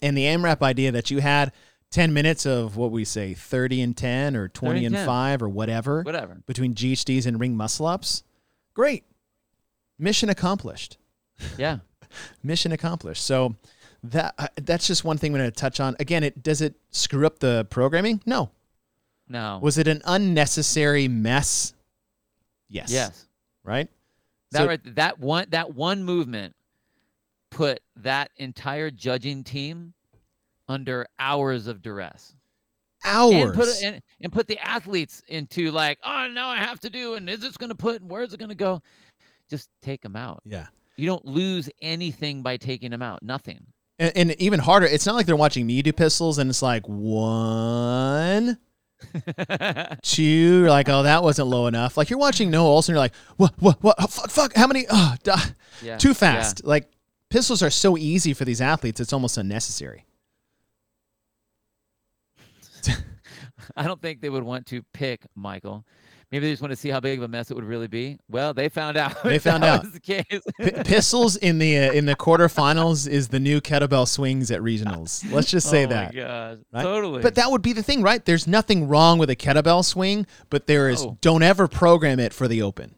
and 0.00 0.16
the 0.16 0.24
AMRAP 0.24 0.62
idea 0.62 0.90
that 0.92 1.10
you 1.10 1.20
had 1.20 1.52
10 1.90 2.14
minutes 2.14 2.46
of 2.46 2.76
what 2.76 2.90
we 2.90 3.04
say 3.04 3.34
30 3.34 3.82
and 3.82 3.96
10 3.96 4.36
or 4.36 4.48
20 4.48 4.86
and 4.86 4.94
10. 4.94 5.06
5 5.06 5.42
or 5.42 5.48
whatever 5.50 6.02
whatever. 6.02 6.40
between 6.46 6.74
GHDs 6.74 7.26
and 7.26 7.38
ring 7.38 7.56
muscle 7.56 7.84
ups 7.86 8.22
great 8.74 9.04
mission 10.00 10.28
accomplished 10.30 10.96
Yeah. 11.58 11.78
mission 12.42 12.72
accomplished 12.72 13.24
so 13.24 13.54
that 14.02 14.34
uh, 14.38 14.48
that's 14.56 14.86
just 14.86 15.04
one 15.04 15.18
thing 15.18 15.32
we're 15.32 15.38
going 15.40 15.50
to 15.50 15.56
touch 15.56 15.78
on 15.80 15.94
again 16.00 16.24
it 16.24 16.42
does 16.42 16.60
it 16.62 16.74
screw 16.90 17.26
up 17.26 17.38
the 17.38 17.66
programming 17.70 18.20
no 18.26 18.50
No. 19.28 19.58
was 19.62 19.78
it 19.78 19.86
an 19.86 20.00
unnecessary 20.04 21.06
mess 21.08 21.74
yes 22.68 22.90
yes. 22.90 23.26
right 23.64 23.88
That 24.52 24.58
So- 24.60 24.66
right 24.66 24.94
that 24.96 25.18
one 25.18 25.46
that 25.50 25.74
one 25.74 26.02
movement 26.02 26.54
put 27.50 27.80
that 27.96 28.30
entire 28.36 28.90
judging 28.90 29.44
team 29.44 29.92
under 30.68 31.06
hours 31.18 31.66
of 31.66 31.82
duress. 31.82 32.36
hours. 33.04 33.34
and 33.34 33.54
put 33.54 33.68
and, 33.82 34.02
and 34.20 34.32
put 34.32 34.46
the 34.46 34.56
athletes 34.60 35.20
into 35.26 35.72
like, 35.72 35.98
oh, 36.04 36.28
now 36.32 36.48
I 36.48 36.58
have 36.58 36.78
to 36.80 36.90
do, 36.90 37.14
and 37.14 37.28
is 37.28 37.40
this 37.40 37.56
going 37.56 37.70
to 37.70 37.74
put, 37.74 38.02
and 38.02 38.08
where's 38.08 38.32
it 38.32 38.38
going 38.38 38.50
to 38.50 38.54
go? 38.54 38.80
Just 39.50 39.68
take 39.82 40.00
them 40.02 40.16
out. 40.16 40.40
yeah. 40.44 40.66
You 40.96 41.06
don't 41.06 41.24
lose 41.24 41.70
anything 41.80 42.42
by 42.42 42.58
taking 42.58 42.90
them 42.90 43.00
out. 43.00 43.22
Nothing. 43.22 43.66
And, 43.98 44.12
and 44.16 44.32
even 44.40 44.60
harder, 44.60 44.86
it's 44.86 45.06
not 45.06 45.14
like 45.14 45.24
they're 45.26 45.34
watching 45.34 45.66
me 45.66 45.80
do 45.82 45.92
pistols 45.92 46.38
and 46.38 46.50
it's 46.50 46.60
like 46.62 46.86
one, 46.86 48.58
two, 50.02 50.22
you're 50.22 50.68
like, 50.68 50.88
oh, 50.90 51.02
that 51.02 51.22
wasn't 51.22 51.48
low 51.48 51.66
enough. 51.66 51.96
Like 51.96 52.10
you're 52.10 52.18
watching 52.18 52.50
Noah 52.50 52.80
Ohlsen, 52.80 52.90
you're 52.90 52.98
like, 52.98 53.14
what, 53.36 53.54
what, 53.58 53.82
what, 53.82 53.96
oh, 53.98 54.06
fuck, 54.06 54.30
fuck, 54.30 54.54
how 54.54 54.66
many? 54.66 54.84
Oh, 54.90 55.14
duh. 55.22 55.38
yeah. 55.82 55.96
too 55.96 56.08
yeah. 56.08 56.14
fast. 56.14 56.64
Like 56.64 56.90
pistols 57.30 57.62
are 57.62 57.70
so 57.70 57.96
easy 57.96 58.34
for 58.34 58.44
these 58.44 58.60
athletes, 58.60 59.00
it's 59.00 59.12
almost 59.12 59.38
unnecessary. 59.38 60.04
I 63.76 63.86
don't 63.86 64.02
think 64.02 64.20
they 64.20 64.30
would 64.30 64.44
want 64.44 64.66
to 64.66 64.82
pick 64.92 65.22
Michael. 65.34 65.86
Maybe 66.32 66.46
they 66.46 66.52
just 66.52 66.62
want 66.62 66.70
to 66.70 66.76
see 66.76 66.90
how 66.90 67.00
big 67.00 67.18
of 67.18 67.24
a 67.24 67.28
mess 67.28 67.50
it 67.50 67.54
would 67.54 67.64
really 67.64 67.88
be. 67.88 68.16
Well, 68.28 68.54
they 68.54 68.68
found 68.68 68.96
out. 68.96 69.20
They 69.24 69.38
found 69.50 69.64
out. 69.64 69.82
Was 69.82 69.92
the 69.92 69.98
case. 70.00 70.24
P- 70.60 70.70
pistols 70.84 71.34
in 71.36 71.58
the 71.58 71.76
uh, 71.76 71.92
in 71.92 72.06
the 72.06 72.14
quarterfinals 72.14 73.08
is 73.08 73.28
the 73.28 73.40
new 73.40 73.60
kettlebell 73.60 74.06
swings 74.06 74.52
at 74.52 74.60
regionals. 74.60 75.28
Let's 75.32 75.50
just 75.50 75.68
say 75.68 75.84
oh 75.86 75.88
that. 75.88 76.14
My 76.14 76.20
gosh. 76.20 76.56
right? 76.72 76.82
Totally. 76.82 77.22
But 77.22 77.34
that 77.34 77.50
would 77.50 77.62
be 77.62 77.72
the 77.72 77.82
thing, 77.82 78.02
right? 78.02 78.24
There's 78.24 78.46
nothing 78.46 78.86
wrong 78.86 79.18
with 79.18 79.28
a 79.30 79.34
kettlebell 79.36 79.84
swing, 79.84 80.24
but 80.50 80.68
there 80.68 80.88
is 80.88 81.04
No. 81.04 81.18
don't 81.20 81.42
ever 81.42 81.66
program 81.66 82.20
it 82.20 82.32
for 82.32 82.46
the 82.46 82.62
open. 82.62 82.94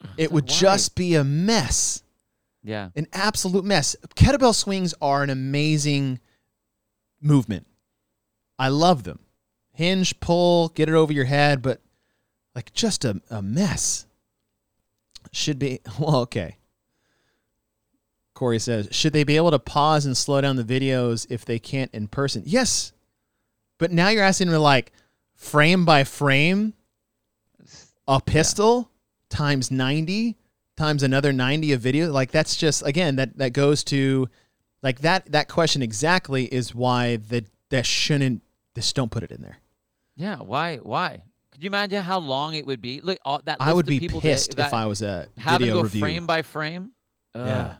It 0.18 0.32
would 0.32 0.44
why? 0.48 0.54
just 0.56 0.94
be 0.96 1.14
a 1.16 1.24
mess. 1.24 2.02
yeah. 2.62 2.88
an 2.96 3.06
absolute 3.12 3.64
mess. 3.64 3.96
Kettlebell 4.16 4.54
swings 4.54 4.94
are 5.02 5.22
an 5.22 5.30
amazing 5.30 6.20
movement. 7.20 7.66
I 8.58 8.68
love 8.68 9.04
them. 9.04 9.18
Hinge, 9.72 10.18
pull, 10.20 10.68
get 10.68 10.88
it 10.88 10.94
over 10.94 11.12
your 11.12 11.24
head, 11.24 11.60
but 11.62 11.80
like 12.54 12.72
just 12.72 13.04
a, 13.04 13.20
a 13.30 13.42
mess. 13.42 14.06
Should 15.32 15.58
be, 15.58 15.80
well, 15.98 16.16
okay. 16.16 16.58
Corey 18.34 18.58
says, 18.58 18.88
should 18.90 19.12
they 19.12 19.24
be 19.24 19.36
able 19.36 19.52
to 19.52 19.58
pause 19.58 20.06
and 20.06 20.16
slow 20.16 20.40
down 20.40 20.56
the 20.56 20.64
videos 20.64 21.26
if 21.30 21.44
they 21.44 21.58
can't 21.58 21.92
in 21.94 22.08
person? 22.08 22.42
Yes. 22.44 22.92
But 23.78 23.92
now 23.92 24.08
you're 24.08 24.24
asking 24.24 24.50
me 24.50 24.56
like 24.56 24.92
frame 25.34 25.84
by 25.84 26.04
frame 26.04 26.74
a 28.06 28.20
pistol 28.20 28.90
times 29.28 29.70
90 29.70 30.36
times 30.76 31.02
another 31.02 31.32
90 31.32 31.72
of 31.72 31.80
video 31.80 32.12
like 32.12 32.30
that's 32.30 32.56
just 32.56 32.86
again 32.86 33.16
that 33.16 33.36
that 33.38 33.52
goes 33.52 33.82
to 33.82 34.28
like 34.82 35.00
that 35.00 35.30
that 35.32 35.48
question 35.48 35.82
exactly 35.82 36.44
is 36.52 36.74
why 36.74 37.16
that 37.16 37.46
that 37.70 37.86
shouldn't 37.86 38.42
just 38.74 38.94
don't 38.94 39.10
put 39.10 39.22
it 39.22 39.30
in 39.30 39.40
there 39.42 39.58
Yeah. 40.16 40.36
Why? 40.36 40.76
Why? 40.76 41.22
Could 41.54 41.62
you 41.62 41.68
imagine 41.68 42.02
how 42.02 42.18
long 42.18 42.54
it 42.54 42.66
would 42.66 42.82
be? 42.82 43.00
Look, 43.00 43.18
all 43.24 43.40
that. 43.44 43.58
i 43.60 43.72
would 43.72 43.86
be 43.86 44.00
people 44.00 44.20
pissed 44.20 44.56
that, 44.56 44.66
if 44.66 44.74
i 44.74 44.86
was 44.86 45.02
a 45.02 45.28
having 45.38 45.60
to 45.60 45.64
video 45.66 45.74
go 45.74 45.82
review 45.82 46.00
frame 46.00 46.26
by 46.26 46.42
frame. 46.42 46.90
Ugh. 47.36 47.46
yeah 47.46 47.74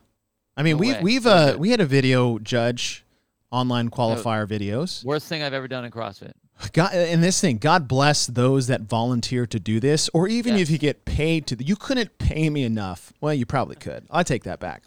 i 0.57 0.63
mean 0.63 0.77
no 0.77 0.81
we've 0.81 0.95
way. 0.97 1.03
we've 1.03 1.27
uh 1.27 1.57
we 1.59 1.71
had 1.71 1.81
a 1.81 1.87
video 1.87 2.39
judge 2.39 3.05
online 3.51 3.91
qualifier 3.91 4.47
videos 4.47 5.05
Worst 5.05 5.27
thing 5.29 5.43
I've 5.43 5.53
ever 5.53 5.69
done 5.69 5.85
in 5.85 5.91
CrossFit. 5.91 6.33
God, 6.73 6.95
and 6.95 7.23
this 7.23 7.41
thing, 7.41 7.59
God 7.59 7.89
bless 7.89 8.29
those 8.29 8.69
that 8.69 8.83
volunteer 8.83 9.45
to 9.45 9.59
do 9.59 9.81
this, 9.81 10.09
or 10.15 10.29
even 10.29 10.55
if 10.55 10.71
you 10.71 10.79
get 10.79 11.05
paid 11.05 11.49
to. 11.49 11.63
You 11.63 11.75
couldn't 11.75 12.17
pay 12.19 12.49
me 12.49 12.63
enough. 12.63 13.13
Well, 13.21 13.35
you 13.35 13.45
probably 13.45 13.75
could. 13.75 14.07
I 14.09 14.23
take 14.23 14.45
that 14.45 14.61
back. 14.61 14.85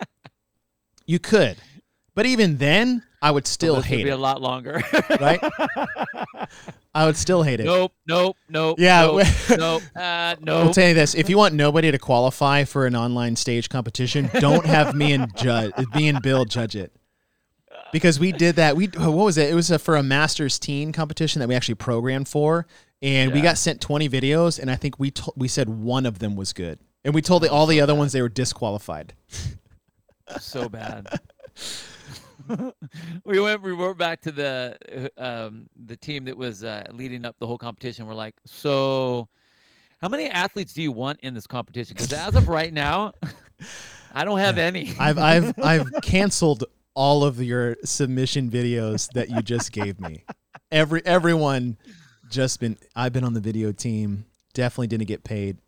you 1.06 1.20
could, 1.20 1.56
but 2.16 2.26
even 2.26 2.58
then, 2.58 3.04
I 3.20 3.30
would 3.32 3.46
still 3.46 3.76
This 3.76 3.90
would 3.90 3.96
be 4.04 4.08
it. 4.10 4.12
a 4.12 4.16
lot 4.16 4.40
longer. 4.40 4.80
right? 5.20 5.40
I 6.94 7.04
would 7.06 7.16
still 7.16 7.42
hate 7.42 7.60
it. 7.60 7.64
nope. 7.64 7.92
Nope. 8.06 8.36
Nope. 8.48 8.76
Yeah, 8.78 9.02
Nope. 9.02 9.26
nope. 9.58 9.82
Uh, 9.94 9.98
I'll 10.00 10.36
nope. 10.40 10.72
tell 10.74 10.88
you 10.88 10.94
this: 10.94 11.14
if 11.14 11.28
you 11.28 11.36
want 11.36 11.54
nobody 11.54 11.90
to 11.90 11.98
qualify 11.98 12.64
for 12.64 12.86
an 12.86 12.94
online 12.96 13.36
stage 13.36 13.68
competition, 13.68 14.30
don't 14.34 14.64
have 14.66 14.94
me 14.94 15.12
and 15.12 15.34
judge, 15.36 15.72
me 15.94 16.08
and 16.08 16.22
Bill 16.22 16.44
judge 16.44 16.74
it, 16.76 16.92
because 17.92 18.18
we 18.20 18.32
did 18.32 18.56
that. 18.56 18.76
We 18.76 18.86
what 18.86 19.12
was 19.12 19.36
it? 19.38 19.50
It 19.50 19.54
was 19.54 19.70
a, 19.70 19.78
for 19.78 19.96
a 19.96 20.02
masters 20.02 20.58
teen 20.58 20.92
competition 20.92 21.40
that 21.40 21.48
we 21.48 21.54
actually 21.54 21.74
programmed 21.76 22.28
for, 22.28 22.66
and 23.02 23.32
we 23.32 23.40
got 23.40 23.58
sent 23.58 23.80
twenty 23.80 24.08
videos, 24.08 24.58
and 24.60 24.70
I 24.70 24.76
think 24.76 24.98
we 24.98 25.10
to, 25.12 25.32
we 25.36 25.48
said 25.48 25.68
one 25.68 26.06
of 26.06 26.20
them 26.20 26.36
was 26.36 26.52
good, 26.52 26.78
and 27.04 27.14
we 27.14 27.22
told 27.22 27.42
the, 27.42 27.50
all 27.50 27.66
the 27.66 27.80
other 27.80 27.94
ones 27.94 28.12
they 28.12 28.22
were 28.22 28.28
disqualified. 28.28 29.12
so 30.40 30.68
bad. 30.68 31.06
we 33.24 33.40
went 33.40 33.62
we 33.62 33.72
went 33.72 33.98
back 33.98 34.20
to 34.22 34.32
the 34.32 35.10
uh, 35.16 35.22
um 35.22 35.68
the 35.86 35.96
team 35.96 36.24
that 36.24 36.36
was 36.36 36.64
uh, 36.64 36.86
leading 36.92 37.24
up 37.24 37.36
the 37.38 37.46
whole 37.46 37.58
competition. 37.58 38.06
We're 38.06 38.14
like, 38.14 38.34
so 38.44 39.28
how 40.00 40.08
many 40.08 40.26
athletes 40.26 40.72
do 40.72 40.82
you 40.82 40.92
want 40.92 41.20
in 41.20 41.34
this 41.34 41.46
competition? 41.46 41.94
Because 41.94 42.12
as 42.12 42.34
of 42.34 42.48
right 42.48 42.72
now, 42.72 43.12
I 44.14 44.24
don't 44.24 44.38
have 44.38 44.58
any. 44.58 44.94
I've 45.00 45.18
I've 45.18 45.58
I've 45.58 45.90
canceled 46.02 46.64
all 46.94 47.24
of 47.24 47.42
your 47.42 47.76
submission 47.84 48.50
videos 48.50 49.10
that 49.12 49.30
you 49.30 49.42
just 49.42 49.72
gave 49.72 50.00
me. 50.00 50.24
Every 50.70 51.04
everyone 51.04 51.76
just 52.30 52.60
been 52.60 52.78
I've 52.94 53.12
been 53.12 53.24
on 53.24 53.34
the 53.34 53.40
video 53.40 53.72
team. 53.72 54.26
Definitely 54.54 54.88
didn't 54.88 55.06
get 55.06 55.24
paid. 55.24 55.58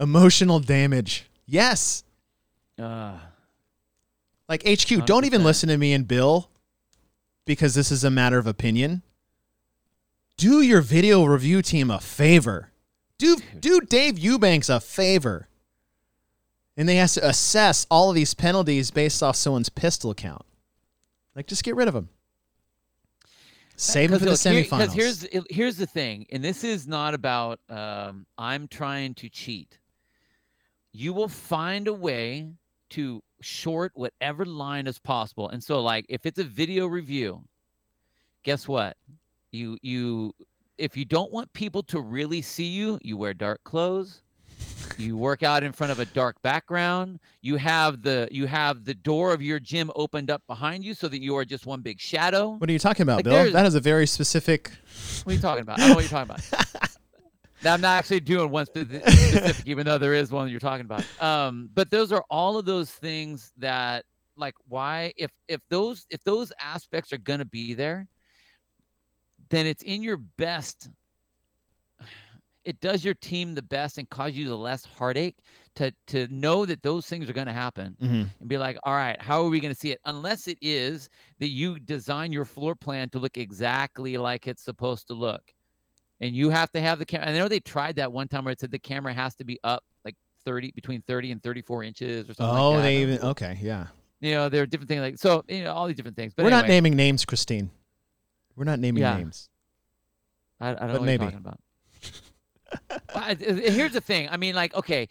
Emotional 0.00 0.60
damage. 0.60 1.26
Yes. 1.46 2.04
Uh, 2.78 3.18
Like 4.48 4.62
HQ, 4.66 5.06
don't 5.06 5.24
even 5.24 5.42
listen 5.42 5.68
to 5.68 5.78
me 5.78 5.92
and 5.92 6.06
Bill 6.06 6.50
because 7.44 7.74
this 7.74 7.90
is 7.90 8.04
a 8.04 8.10
matter 8.10 8.38
of 8.38 8.46
opinion. 8.46 9.02
Do 10.36 10.60
your 10.60 10.80
video 10.80 11.24
review 11.24 11.62
team 11.62 11.90
a 11.90 12.00
favor. 12.00 12.72
Do 13.18 13.36
do 13.58 13.80
Dave 13.80 14.18
Eubanks 14.18 14.68
a 14.68 14.80
favor. 14.80 15.48
And 16.76 16.88
they 16.88 16.96
have 16.96 17.12
to 17.12 17.26
assess 17.26 17.86
all 17.88 18.10
of 18.10 18.16
these 18.16 18.34
penalties 18.34 18.90
based 18.90 19.22
off 19.22 19.36
someone's 19.36 19.68
pistol 19.68 20.12
count. 20.12 20.44
Like 21.36 21.46
just 21.46 21.62
get 21.62 21.76
rid 21.76 21.88
of 21.88 21.94
them. 21.94 22.08
Save 23.76 24.10
them 24.10 24.20
for 24.20 24.26
the 24.26 24.32
semifinals. 24.32 24.70
Because 24.70 24.92
here's 24.92 25.26
here's 25.50 25.76
the 25.76 25.86
thing, 25.86 26.26
and 26.30 26.44
this 26.44 26.62
is 26.62 26.86
not 26.86 27.14
about 27.14 27.58
um, 27.68 28.26
I'm 28.38 28.68
trying 28.68 29.14
to 29.14 29.28
cheat. 29.28 29.78
You 30.92 31.12
will 31.12 31.28
find 31.28 31.88
a 31.88 31.92
way 31.92 32.52
to 32.90 33.22
short 33.44 33.92
whatever 33.94 34.44
line 34.44 34.86
is 34.86 34.98
possible. 34.98 35.48
And 35.48 35.62
so, 35.62 35.80
like, 35.80 36.06
if 36.08 36.26
it's 36.26 36.38
a 36.38 36.44
video 36.44 36.86
review, 36.86 37.42
guess 38.42 38.66
what? 38.66 38.96
You 39.52 39.78
you 39.82 40.34
if 40.78 40.96
you 40.96 41.04
don't 41.04 41.32
want 41.32 41.52
people 41.52 41.82
to 41.84 42.00
really 42.00 42.42
see 42.42 42.66
you, 42.66 42.98
you 43.02 43.16
wear 43.16 43.34
dark 43.34 43.62
clothes. 43.64 44.20
You 44.98 45.16
work 45.16 45.42
out 45.42 45.62
in 45.64 45.72
front 45.72 45.90
of 45.92 45.98
a 45.98 46.04
dark 46.04 46.40
background. 46.42 47.18
You 47.40 47.56
have 47.56 48.02
the 48.02 48.28
you 48.30 48.46
have 48.46 48.84
the 48.84 48.94
door 48.94 49.32
of 49.32 49.42
your 49.42 49.58
gym 49.58 49.90
opened 49.96 50.30
up 50.30 50.42
behind 50.46 50.84
you 50.84 50.94
so 50.94 51.08
that 51.08 51.20
you 51.20 51.36
are 51.36 51.44
just 51.44 51.66
one 51.66 51.80
big 51.80 52.00
shadow. 52.00 52.50
what 52.50 52.68
are 52.68 52.72
you 52.72 52.78
talking 52.78 53.02
about, 53.02 53.16
Like, 53.16 53.24
Bill? 53.24 53.52
That 53.52 53.66
is 53.66 53.74
a 53.74 53.80
very 53.80 54.06
specific 54.06 54.70
What 55.24 55.32
are 55.32 55.36
you 55.36 55.40
talking 55.42 55.62
about? 55.62 55.78
I 55.78 55.80
don't 55.80 55.88
know 55.90 55.94
what 55.96 56.10
you're 56.10 56.10
talking 56.26 56.34
about. 56.34 56.90
Now, 57.64 57.72
I'm 57.74 57.80
not 57.80 57.98
actually 57.98 58.20
doing 58.20 58.50
one 58.50 58.66
specific, 58.66 59.66
even 59.66 59.86
though 59.86 59.98
there 59.98 60.12
is 60.14 60.30
one 60.30 60.48
you're 60.50 60.60
talking 60.60 60.84
about. 60.84 61.04
Um, 61.20 61.70
but 61.72 61.90
those 61.90 62.12
are 62.12 62.22
all 62.30 62.58
of 62.58 62.66
those 62.66 62.90
things 62.90 63.52
that, 63.56 64.04
like, 64.36 64.54
why 64.68 65.12
if 65.16 65.30
if 65.48 65.60
those 65.70 66.06
if 66.10 66.22
those 66.24 66.52
aspects 66.60 67.12
are 67.12 67.18
gonna 67.18 67.44
be 67.46 67.72
there, 67.72 68.06
then 69.48 69.66
it's 69.66 69.82
in 69.82 70.02
your 70.02 70.18
best. 70.18 70.90
It 72.64 72.80
does 72.80 73.04
your 73.04 73.14
team 73.14 73.54
the 73.54 73.62
best 73.62 73.98
and 73.98 74.08
cause 74.08 74.32
you 74.32 74.48
the 74.48 74.56
less 74.56 74.84
heartache 74.86 75.36
to 75.76 75.92
to 76.08 76.26
know 76.28 76.64
that 76.66 76.82
those 76.82 77.06
things 77.06 77.28
are 77.28 77.34
gonna 77.34 77.52
happen 77.52 77.96
Mhm. 78.00 78.28
and 78.40 78.48
be 78.48 78.56
like, 78.58 78.78
all 78.84 78.94
right, 78.94 79.20
how 79.20 79.42
are 79.42 79.48
we 79.50 79.60
going 79.60 79.74
to 79.74 79.78
see 79.78 79.90
it? 79.90 80.00
Unless 80.06 80.48
it 80.48 80.58
is 80.62 81.08
that 81.40 81.48
you 81.48 81.78
design 81.78 82.32
your 82.32 82.44
floor 82.46 82.74
plan 82.74 83.10
to 83.10 83.18
look 83.18 83.36
exactly 83.36 84.16
like 84.16 84.46
it's 84.46 84.62
supposed 84.62 85.06
to 85.08 85.14
look. 85.14 85.42
And 86.20 86.34
you 86.34 86.50
have 86.50 86.70
to 86.72 86.80
have 86.80 86.98
the 86.98 87.04
camera. 87.04 87.28
I 87.28 87.32
know 87.36 87.48
they 87.48 87.60
tried 87.60 87.96
that 87.96 88.12
one 88.12 88.28
time 88.28 88.44
where 88.44 88.52
it 88.52 88.60
said 88.60 88.70
the 88.70 88.78
camera 88.78 89.12
has 89.12 89.34
to 89.36 89.44
be 89.44 89.58
up 89.64 89.82
like 90.04 90.14
30, 90.44 90.70
between 90.72 91.02
30 91.02 91.32
and 91.32 91.42
34 91.42 91.82
inches 91.84 92.30
or 92.30 92.34
something 92.34 92.56
Oh, 92.56 92.70
like 92.70 92.78
that. 92.78 92.82
they 92.82 92.96
even 93.02 93.18
okay, 93.20 93.58
yeah. 93.60 93.86
You 94.20 94.34
know, 94.34 94.48
there 94.48 94.62
are 94.62 94.66
different 94.66 94.88
things 94.88 95.00
like, 95.02 95.18
so, 95.18 95.44
you 95.48 95.64
know, 95.64 95.72
all 95.74 95.86
these 95.86 95.96
different 95.96 96.16
things. 96.16 96.32
But 96.34 96.44
We're 96.44 96.50
not 96.50 96.68
naming 96.68 96.94
names, 96.96 97.24
Christine. 97.24 97.70
We're 98.56 98.64
not 98.64 98.78
naming 98.78 99.02
Yeah. 99.02 99.16
names. 99.18 99.48
I, 100.60 100.68
I 100.68 100.72
don't 100.72 100.78
but 100.80 100.86
know 100.86 100.92
what 101.00 101.02
maybe. 101.06 101.24
you're 101.24 101.32
talking 101.32 101.46
about. 101.46 101.60
But 102.88 103.16
I- 103.16 103.30
I- 103.30 103.70
here's 103.70 103.92
the 103.92 104.00
thing. 104.00 104.28
I 104.30 104.36
mean, 104.36 104.54
like, 104.54 104.74
okay, 104.74 105.08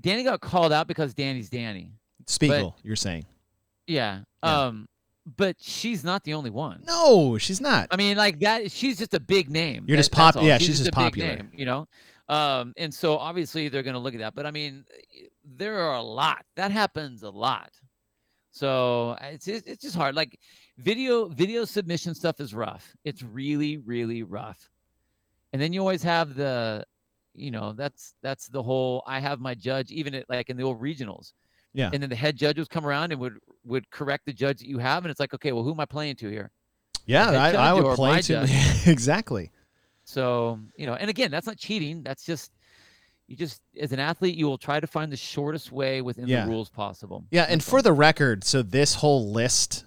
Dani 0.00 0.24
got 0.24 0.40
called 0.40 0.72
out 0.72 0.86
because 0.88 1.14
Dani's 1.14 1.48
Dani. 1.50 1.90
Speegle, 2.26 2.74
you're 2.82 2.96
saying. 2.96 3.24
Yeah. 3.86 4.20
Yeah. 4.42 4.62
Um, 4.66 4.88
but 5.36 5.56
she's 5.60 6.02
not 6.04 6.24
the 6.24 6.34
only 6.34 6.50
one. 6.50 6.82
No, 6.86 7.38
she's 7.38 7.60
not. 7.60 7.88
I 7.90 7.96
mean, 7.96 8.16
like 8.16 8.40
that. 8.40 8.70
She's 8.72 8.98
just 8.98 9.14
a 9.14 9.20
big 9.20 9.50
name. 9.50 9.84
You're 9.86 9.96
That- 9.96 10.00
just 10.00 10.12
that's 10.12 10.36
pop- 10.36 10.44
yeah, 10.44 10.58
she's 10.58 10.78
just 10.78 10.82
a 10.88 10.92
big 10.92 10.94
popular. 10.94 11.36
name, 11.36 11.50
you 11.54 11.64
know. 11.64 11.86
Um, 12.28 12.72
and 12.76 12.92
so 12.92 13.18
obviously 13.18 13.68
they're 13.68 13.82
going 13.82 13.94
to 13.94 14.00
look 14.00 14.14
at 14.14 14.20
that. 14.20 14.34
But 14.34 14.46
I 14.46 14.50
mean, 14.50 14.84
there 15.44 15.78
are 15.80 15.94
a 15.96 16.02
lot 16.02 16.44
that 16.56 16.70
happens 16.70 17.22
a 17.22 17.30
lot. 17.30 17.70
So 18.50 19.16
it's 19.22 19.48
it's 19.48 19.66
it's 19.66 19.82
just 19.82 19.96
hard. 19.96 20.14
Like 20.14 20.38
video 20.78 21.26
video 21.28 21.64
submission 21.64 22.14
stuff 22.14 22.40
is 22.40 22.54
rough. 22.54 22.94
It's 23.04 23.22
really 23.22 23.78
really 23.78 24.22
rough. 24.22 24.70
And 25.52 25.60
then 25.60 25.72
you 25.72 25.80
always 25.80 26.02
have 26.02 26.34
the, 26.34 26.84
you 27.34 27.50
know, 27.50 27.72
that's 27.74 28.14
that's 28.22 28.48
the 28.48 28.62
whole. 28.62 29.02
I 29.06 29.20
have 29.20 29.40
my 29.40 29.54
judge 29.54 29.90
even 29.90 30.14
at 30.14 30.28
like 30.28 30.50
in 30.50 30.56
the 30.56 30.62
old 30.64 30.80
regionals. 30.80 31.32
Yeah. 31.74 31.90
And 31.92 32.02
then 32.02 32.10
the 32.10 32.16
head 32.16 32.36
judge 32.36 32.58
would 32.58 32.68
come 32.70 32.86
around 32.86 33.12
and 33.12 33.20
would 33.20 33.38
would 33.64 33.90
correct 33.90 34.26
the 34.26 34.32
judge 34.32 34.58
that 34.58 34.66
you 34.68 34.78
have, 34.78 35.04
and 35.04 35.10
it's 35.10 35.20
like, 35.20 35.32
okay, 35.34 35.52
well, 35.52 35.62
who 35.64 35.70
am 35.72 35.80
I 35.80 35.86
playing 35.86 36.16
to 36.16 36.28
here? 36.28 36.50
Yeah, 37.06 37.30
I, 37.30 37.52
I 37.52 37.72
would 37.72 37.96
play 37.96 38.20
to 38.22 38.46
exactly. 38.86 39.50
So 40.04 40.58
you 40.76 40.86
know, 40.86 40.94
and 40.94 41.08
again, 41.10 41.30
that's 41.30 41.46
not 41.46 41.56
cheating. 41.56 42.02
That's 42.02 42.24
just 42.24 42.52
you 43.28 43.36
just 43.36 43.62
as 43.80 43.92
an 43.92 43.98
athlete, 44.00 44.36
you 44.36 44.46
will 44.46 44.58
try 44.58 44.80
to 44.80 44.86
find 44.86 45.10
the 45.10 45.16
shortest 45.16 45.72
way 45.72 46.02
within 46.02 46.26
Yeah. 46.28 46.44
the 46.44 46.50
rules 46.50 46.68
possible. 46.68 47.24
Yeah, 47.30 47.46
and 47.48 47.62
for 47.62 47.80
the 47.82 47.92
record, 47.92 48.44
so 48.44 48.62
this 48.62 48.94
whole 48.96 49.30
list, 49.32 49.84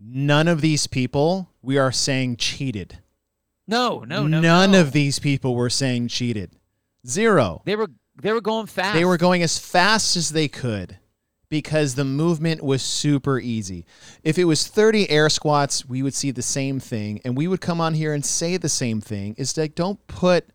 none 0.00 0.48
of 0.48 0.60
these 0.60 0.86
people 0.86 1.48
we 1.62 1.78
are 1.78 1.92
saying 1.92 2.36
cheated. 2.36 2.98
no, 3.66 4.00
no, 4.00 4.26
no, 4.26 4.40
None 4.40 4.72
no. 4.72 4.80
of 4.80 4.92
these 4.92 5.18
people 5.18 5.54
were 5.54 5.70
saying 5.70 6.08
cheated. 6.08 6.50
Zero. 7.06 7.62
they 7.64 7.76
were 7.76 7.88
they 8.20 8.32
were 8.32 8.40
going 8.40 8.66
fast. 8.66 8.94
They 8.94 9.04
were 9.04 9.16
going 9.18 9.42
as 9.42 9.58
fast 9.58 10.16
as 10.16 10.30
they 10.30 10.48
could 10.48 10.98
because 11.48 11.94
the 11.94 12.04
movement 12.04 12.62
was 12.62 12.82
super 12.82 13.38
easy. 13.38 13.84
If 14.22 14.38
it 14.38 14.44
was 14.44 14.66
30 14.66 15.08
air 15.10 15.28
squats, 15.28 15.88
we 15.88 16.02
would 16.02 16.14
see 16.14 16.30
the 16.30 16.42
same 16.42 16.80
thing 16.80 17.20
and 17.24 17.36
we 17.36 17.46
would 17.48 17.60
come 17.60 17.80
on 17.80 17.94
here 17.94 18.12
and 18.12 18.24
say 18.24 18.56
the 18.56 18.68
same 18.68 19.00
thing. 19.00 19.34
Is 19.38 19.56
like 19.56 19.74
don't 19.74 20.04
put 20.06 20.46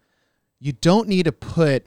you 0.59 0.73
don't 0.73 1.07
need 1.07 1.23
to 1.23 1.31
put 1.31 1.85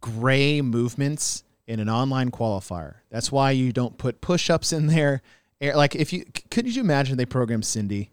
gray 0.00 0.60
movements 0.60 1.44
in 1.66 1.80
an 1.80 1.88
online 1.88 2.30
qualifier. 2.30 2.96
That's 3.10 3.30
why 3.30 3.52
you 3.52 3.72
don't 3.72 3.96
put 3.96 4.20
push-ups 4.20 4.72
in 4.72 4.88
there. 4.88 5.22
Like 5.60 5.94
if 5.94 6.12
you 6.12 6.24
could 6.50 6.74
you 6.74 6.80
imagine 6.80 7.16
they 7.16 7.26
programmed 7.26 7.64
Cindy 7.64 8.10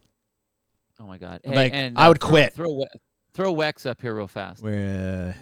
Oh 0.99 1.05
my 1.05 1.18
god! 1.18 1.41
Like, 1.45 1.73
and, 1.73 1.97
I 1.97 2.07
would 2.07 2.19
throw, 2.19 2.30
quit. 2.30 2.53
Throw 2.53 2.85
throw 3.34 3.53
Wex 3.53 3.85
up 3.85 4.01
here 4.01 4.15
real 4.15 4.27
fast. 4.27 4.64
where 4.64 5.35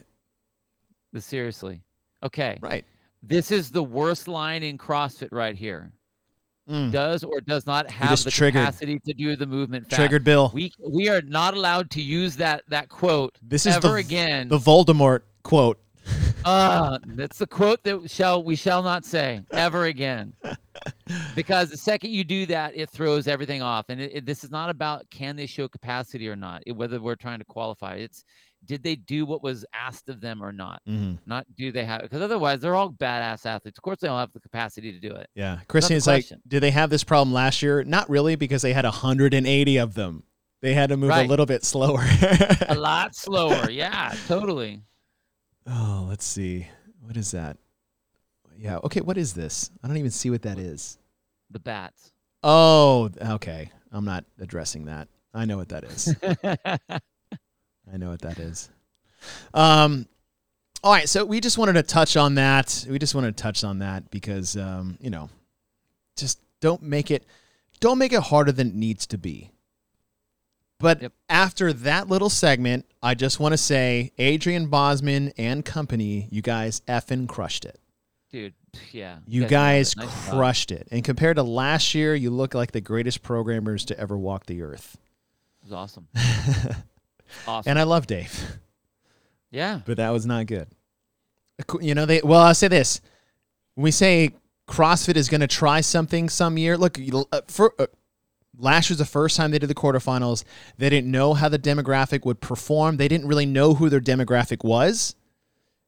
But 1.14 1.24
Seriously. 1.24 1.82
Okay. 2.24 2.60
uh, 2.62 2.68
right. 2.68 2.86
This 3.28 3.52
is 3.52 3.72
the 3.72 3.84
worst 3.84 4.28
line 4.28 4.64
in 4.64 4.78
CrossFit 4.78 5.30
right 5.32 5.56
here. 5.56 5.92
Mm. 6.70 6.92
Does 6.92 7.24
or 7.24 7.42
does 7.42 7.68
not 7.68 7.90
have 7.92 8.24
the 8.24 8.32
triggered. 8.32 8.62
capacity 8.62 9.00
to 9.06 9.14
do 9.14 9.36
the 9.36 9.46
movement 9.46 9.86
fast. 9.88 9.98
Triggered 10.00 10.24
Bill. 10.24 10.50
We 10.54 10.72
we 10.80 11.10
are 11.10 11.22
not 11.22 11.54
allowed 11.54 11.92
to 11.92 12.02
use 12.02 12.36
that 12.38 12.64
that 12.70 12.90
quote 12.90 13.38
This 13.42 13.68
is 13.68 13.76
ever 13.76 13.90
the 13.90 13.94
again. 13.96 14.48
the 14.48 14.58
Voldemort 14.58 15.22
quote. 15.44 15.80
Ah, 16.44 16.98
that's 17.06 17.38
the 17.40 17.48
quote 17.48 17.84
that 17.84 18.10
shall 18.10 18.44
we 18.44 18.56
shall 18.56 18.82
not 18.84 19.06
say 19.06 19.42
ever 19.52 19.86
again. 19.86 20.34
Because 21.36 21.70
the 21.70 21.78
second 21.78 22.12
you 22.12 22.24
do 22.24 22.46
that, 22.48 22.76
it 22.76 22.90
throws 22.90 23.28
everything 23.28 23.62
off. 23.62 23.86
And 23.90 24.00
it, 24.02 24.12
it- 24.14 24.26
this 24.26 24.44
is 24.44 24.52
not 24.52 24.70
about 24.70 25.10
can 25.10 25.36
they 25.36 25.46
show 25.46 25.68
capacity 25.68 26.28
or 26.28 26.36
not, 26.36 26.64
it- 26.66 26.74
whether 26.74 27.00
we're 27.00 27.16
trying 27.16 27.40
to 27.40 27.46
qualify. 27.46 27.96
It's 27.96 28.24
did 28.66 28.84
they 28.84 28.96
do 28.96 29.26
what 29.26 29.44
was 29.44 29.66
asked 29.74 30.10
of 30.10 30.22
them 30.22 30.42
or 30.44 30.52
not? 30.52 30.82
Mhm. 30.88 31.20
Not 31.26 31.46
do 31.56 31.72
they 31.72 31.86
have 31.86 32.02
because 32.02 32.22
otherwise 32.22 32.60
they're 32.60 32.76
all 32.76 32.92
badass 32.92 33.46
athletes. 33.46 33.78
Of 33.78 33.82
course 33.84 34.00
they 34.00 34.08
all 34.08 34.20
have 34.20 34.32
the 34.34 34.40
capacity 34.40 34.92
to 34.92 35.00
do 35.00 35.14
it. 35.16 35.30
Yeah. 35.36 35.60
Christian 35.68 35.96
is 35.98 36.08
like, 36.08 36.26
did 36.48 36.62
they 36.62 36.72
have 36.72 36.90
this 36.90 37.04
problem 37.04 37.34
last 37.34 37.62
year? 37.62 37.84
Not 37.84 38.10
really, 38.10 38.36
because 38.36 38.62
they 38.62 38.74
had 38.74 38.86
180 38.86 39.78
of 39.78 39.94
them. 39.94 40.24
They 40.62 40.74
had 40.74 40.90
to 40.90 40.98
move 40.98 41.12
a 41.12 41.24
little 41.24 41.46
bit 41.46 41.64
slower. 41.64 42.04
A 42.68 42.76
lot 42.78 43.16
slower. 43.16 43.70
Yeah, 43.70 44.16
totally. 44.28 44.82
oh, 45.68 46.06
let's 46.10 46.26
see. 46.26 46.68
What 47.02 47.18
is 47.18 47.32
that? 47.32 47.58
Yeah. 48.58 48.78
Okay. 48.84 49.02
What 49.02 49.18
is 49.18 49.34
this? 49.34 49.70
I 49.84 49.88
don't 49.88 49.98
even 49.98 50.12
see 50.12 50.30
what 50.32 50.42
that 50.44 50.58
is. 50.58 50.98
The 51.52 51.60
bats. 51.60 52.12
Oh, 52.42 53.10
okay. 53.22 53.70
I'm 53.92 54.06
not 54.06 54.26
addressing 54.40 54.86
that. 54.86 55.08
I 55.34 55.46
know 55.46 55.58
what 55.58 55.70
that 55.70 55.84
is. 55.84 56.16
I 57.92 57.98
know 57.98 58.10
what 58.10 58.22
that 58.22 58.40
is. 58.40 58.70
Um, 59.54 60.08
all 60.84 60.92
right. 60.92 61.08
So 61.10 61.26
we 61.26 61.40
just 61.40 61.58
wanted 61.58 61.74
to 61.74 61.84
touch 61.84 62.16
on 62.18 62.36
that. 62.36 62.86
We 62.90 63.00
just 63.00 63.16
wanted 63.16 63.36
to 63.38 63.42
touch 63.42 63.64
on 63.64 63.80
that 63.80 64.10
because, 64.12 64.56
um, 64.58 64.98
you 65.02 65.10
know, 65.10 65.30
just 66.16 66.40
don't 66.62 66.82
make 66.84 67.12
it, 67.12 67.26
don't 67.80 67.98
make 67.98 68.14
it 68.14 68.22
harder 68.22 68.52
than 68.52 68.70
it 68.70 68.76
needs 68.76 69.06
to 69.08 69.18
be. 69.18 69.52
But 70.80 71.02
Yep. 71.02 71.14
after 71.30 71.72
that 71.74 72.10
little 72.10 72.30
segment, 72.30 72.86
I 73.02 73.16
just 73.16 73.40
want 73.40 73.54
to 73.54 73.58
say, 73.58 74.12
Adrian 74.18 74.68
Bozman 74.68 75.32
and 75.38 75.64
company, 75.64 76.28
you 76.32 76.42
guys 76.42 76.82
effing 76.88 77.28
crushed 77.28 77.66
it. 77.66 77.80
Dude, 78.32 78.54
yeah. 78.92 79.20
You 79.26 79.46
guys. 79.48 79.96
Nice 79.96 80.08
job. 80.26 80.34
crushed 80.36 80.72
it. 80.72 80.88
And 80.92 81.04
compared 81.04 81.38
to 81.38 81.44
last 81.44 81.96
year, 81.96 82.14
you 82.14 82.30
look 82.30 82.54
like 82.54 82.74
the 82.74 82.82
greatest 82.82 83.24
programmers 83.24 83.86
to 83.86 83.98
ever 84.00 84.18
walk 84.18 84.46
the 84.48 84.62
earth. 84.62 84.98
It 85.62 85.66
was 85.70 85.74
awesome. 85.74 86.08
Awesome. 87.48 87.70
And 87.70 87.80
I 87.80 87.84
love 87.84 88.08
Dave. 88.08 88.58
yeah. 89.52 89.82
but 89.86 89.98
that 89.98 90.10
was 90.12 90.26
not 90.26 90.46
good. 90.48 90.68
You 91.82 91.96
know, 91.96 92.06
they 92.06 92.22
well, 92.24 92.42
I'll 92.42 92.54
say 92.56 92.68
this: 92.68 93.00
when 93.76 93.84
we 93.84 93.92
say 93.92 94.32
CrossFit 94.68 95.16
is 95.16 95.30
going 95.30 95.42
to 95.42 95.48
try 95.48 95.80
something 95.82 96.28
some 96.28 96.58
year, 96.58 96.78
look, 96.78 96.98
uh, 97.32 97.42
for 97.48 97.74
uh, 97.80 97.86
last 98.58 98.90
year's 98.90 98.98
the 98.98 99.06
first 99.06 99.38
time 99.38 99.52
they 99.52 99.60
did 99.60 99.70
the 99.70 99.76
quarterfinals. 99.76 100.44
They 100.78 100.90
didn't 100.90 101.10
know 101.10 101.34
how 101.34 101.48
the 101.48 101.60
demographic 101.60 102.26
would 102.26 102.42
perform. 102.42 102.98
They 102.98 103.08
didn't 103.08 103.28
really 103.28 103.46
know 103.46 103.74
who 103.76 103.90
their 103.90 104.02
demographic 104.02 104.66
was, 104.66 105.16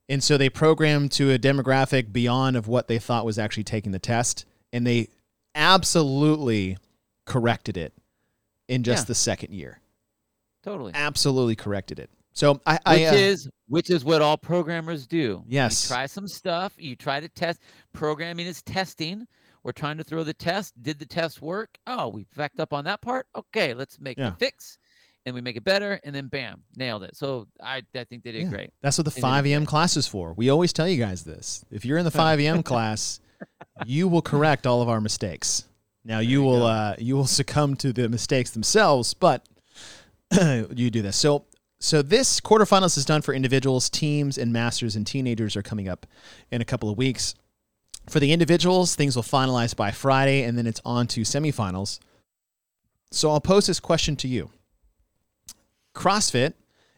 and 0.08 0.24
so 0.24 0.38
they 0.38 0.50
programmed 0.50 1.12
to 1.14 1.32
a 1.34 1.40
demographic 1.40 2.14
beyond 2.14 2.56
of 2.56 2.68
what 2.70 2.88
they 2.88 3.00
thought 3.00 3.26
was 3.26 3.38
actually 3.38 3.66
taking 3.66 3.92
the 3.92 4.00
test, 4.00 4.46
and 4.72 4.88
they 4.88 5.10
absolutely 5.54 6.78
corrected 7.26 7.76
it 7.76 7.94
in 8.70 8.84
just 8.84 9.04
Yeah. 9.04 9.08
the 9.08 9.16
second 9.16 9.54
year. 9.54 9.80
Totally. 10.68 10.92
Absolutely 10.96 11.56
corrected 11.56 11.98
it. 11.98 12.10
So 12.34 12.60
I, 12.66 12.74
which 12.74 12.82
I 12.86 13.06
uh, 13.06 13.14
is 13.14 13.50
which 13.68 13.90
is 13.90 14.04
what 14.04 14.22
all 14.22 14.38
programmers 14.38 15.08
do. 15.08 15.44
Yes. 15.48 15.90
You 15.90 15.96
try 15.96 16.06
some 16.06 16.28
stuff, 16.28 16.74
you 16.78 16.96
try 16.96 17.22
to 17.22 17.30
test. 17.30 17.62
Programming 17.94 18.46
is 18.46 18.62
testing. 18.64 19.26
We're 19.64 19.72
trying 19.72 19.98
to 19.98 20.04
throw 20.04 20.24
the 20.24 20.34
test. 20.34 20.74
Did 20.84 21.00
the 21.00 21.06
test 21.06 21.42
work? 21.42 21.78
Oh, 21.88 22.10
we 22.10 22.26
backed 22.36 22.60
up 22.60 22.74
on 22.74 22.84
that 22.84 23.02
part. 23.02 23.28
Okay, 23.36 23.74
let's 23.74 24.00
make 24.00 24.18
Yeah. 24.18 24.32
the 24.32 24.36
fix. 24.36 24.78
And 25.26 25.34
we 25.36 25.42
make 25.42 25.56
it 25.58 25.64
better, 25.64 26.00
and 26.06 26.16
then 26.16 26.28
bam, 26.28 26.64
nailed 26.78 27.04
it. 27.04 27.16
So 27.18 27.48
I, 27.62 27.82
I 27.96 28.04
think 28.06 28.24
they 28.24 28.32
did 28.32 28.44
Yeah. 28.44 28.50
great. 28.50 28.70
That's 28.82 28.98
what 28.98 29.06
the 29.06 29.12
They 29.12 29.20
5 29.20 29.46
a.m. 29.46 29.66
Class 29.66 29.98
is 29.98 30.08
for. 30.08 30.34
We 30.34 30.50
always 30.50 30.72
tell 30.72 30.88
you 30.88 30.98
guys 31.04 31.24
this. 31.24 31.66
If 31.72 31.86
you're 31.86 31.98
in 31.98 32.06
the 32.06 32.12
5 32.26 32.40
a.m. 32.40 32.62
class, 32.64 33.20
you 33.86 34.08
will 34.08 34.22
correct 34.22 34.68
all 34.68 34.82
of 34.82 34.90
our 34.90 35.02
mistakes. 35.02 35.64
Now 36.06 36.20
you 36.20 36.30
you 36.30 36.44
will 36.44 36.64
uh, 36.66 36.96
you 36.98 37.16
will 37.16 37.26
succumb 37.28 37.76
to 37.78 37.92
the 37.92 38.08
mistakes 38.08 38.52
themselves, 38.52 39.14
but 39.14 39.46
you 40.76 40.90
do 40.90 41.02
this. 41.02 41.16
So 41.16 41.46
so 41.80 42.02
this 42.02 42.42
quarterfinals 42.42 42.98
is 42.98 43.06
done 43.06 43.22
for 43.22 43.34
individuals, 43.34 43.90
teams, 43.90 44.38
and 44.38 44.52
masters 44.52 44.96
and 44.96 45.06
teenagers 45.06 45.56
are 45.56 45.62
coming 45.62 45.88
up 45.88 46.08
in 46.52 46.62
a 46.62 46.66
couple 46.66 46.90
of 46.90 46.98
weeks. 46.98 47.36
For 48.10 48.20
the 48.20 48.32
individuals, 48.32 48.96
things 48.96 49.16
will 49.16 49.24
finalize 49.24 49.76
by 49.76 49.92
Friday, 49.92 50.44
and 50.44 50.58
then 50.58 50.66
it's 50.66 50.82
on 50.86 51.08
to 51.08 51.22
semifinals. 51.22 52.00
So 53.12 53.30
I'll 53.30 53.42
pose 53.42 53.68
this 53.68 53.80
question 53.80 54.16
to 54.18 54.28
you. 54.28 54.50
CrossFit 55.94 56.54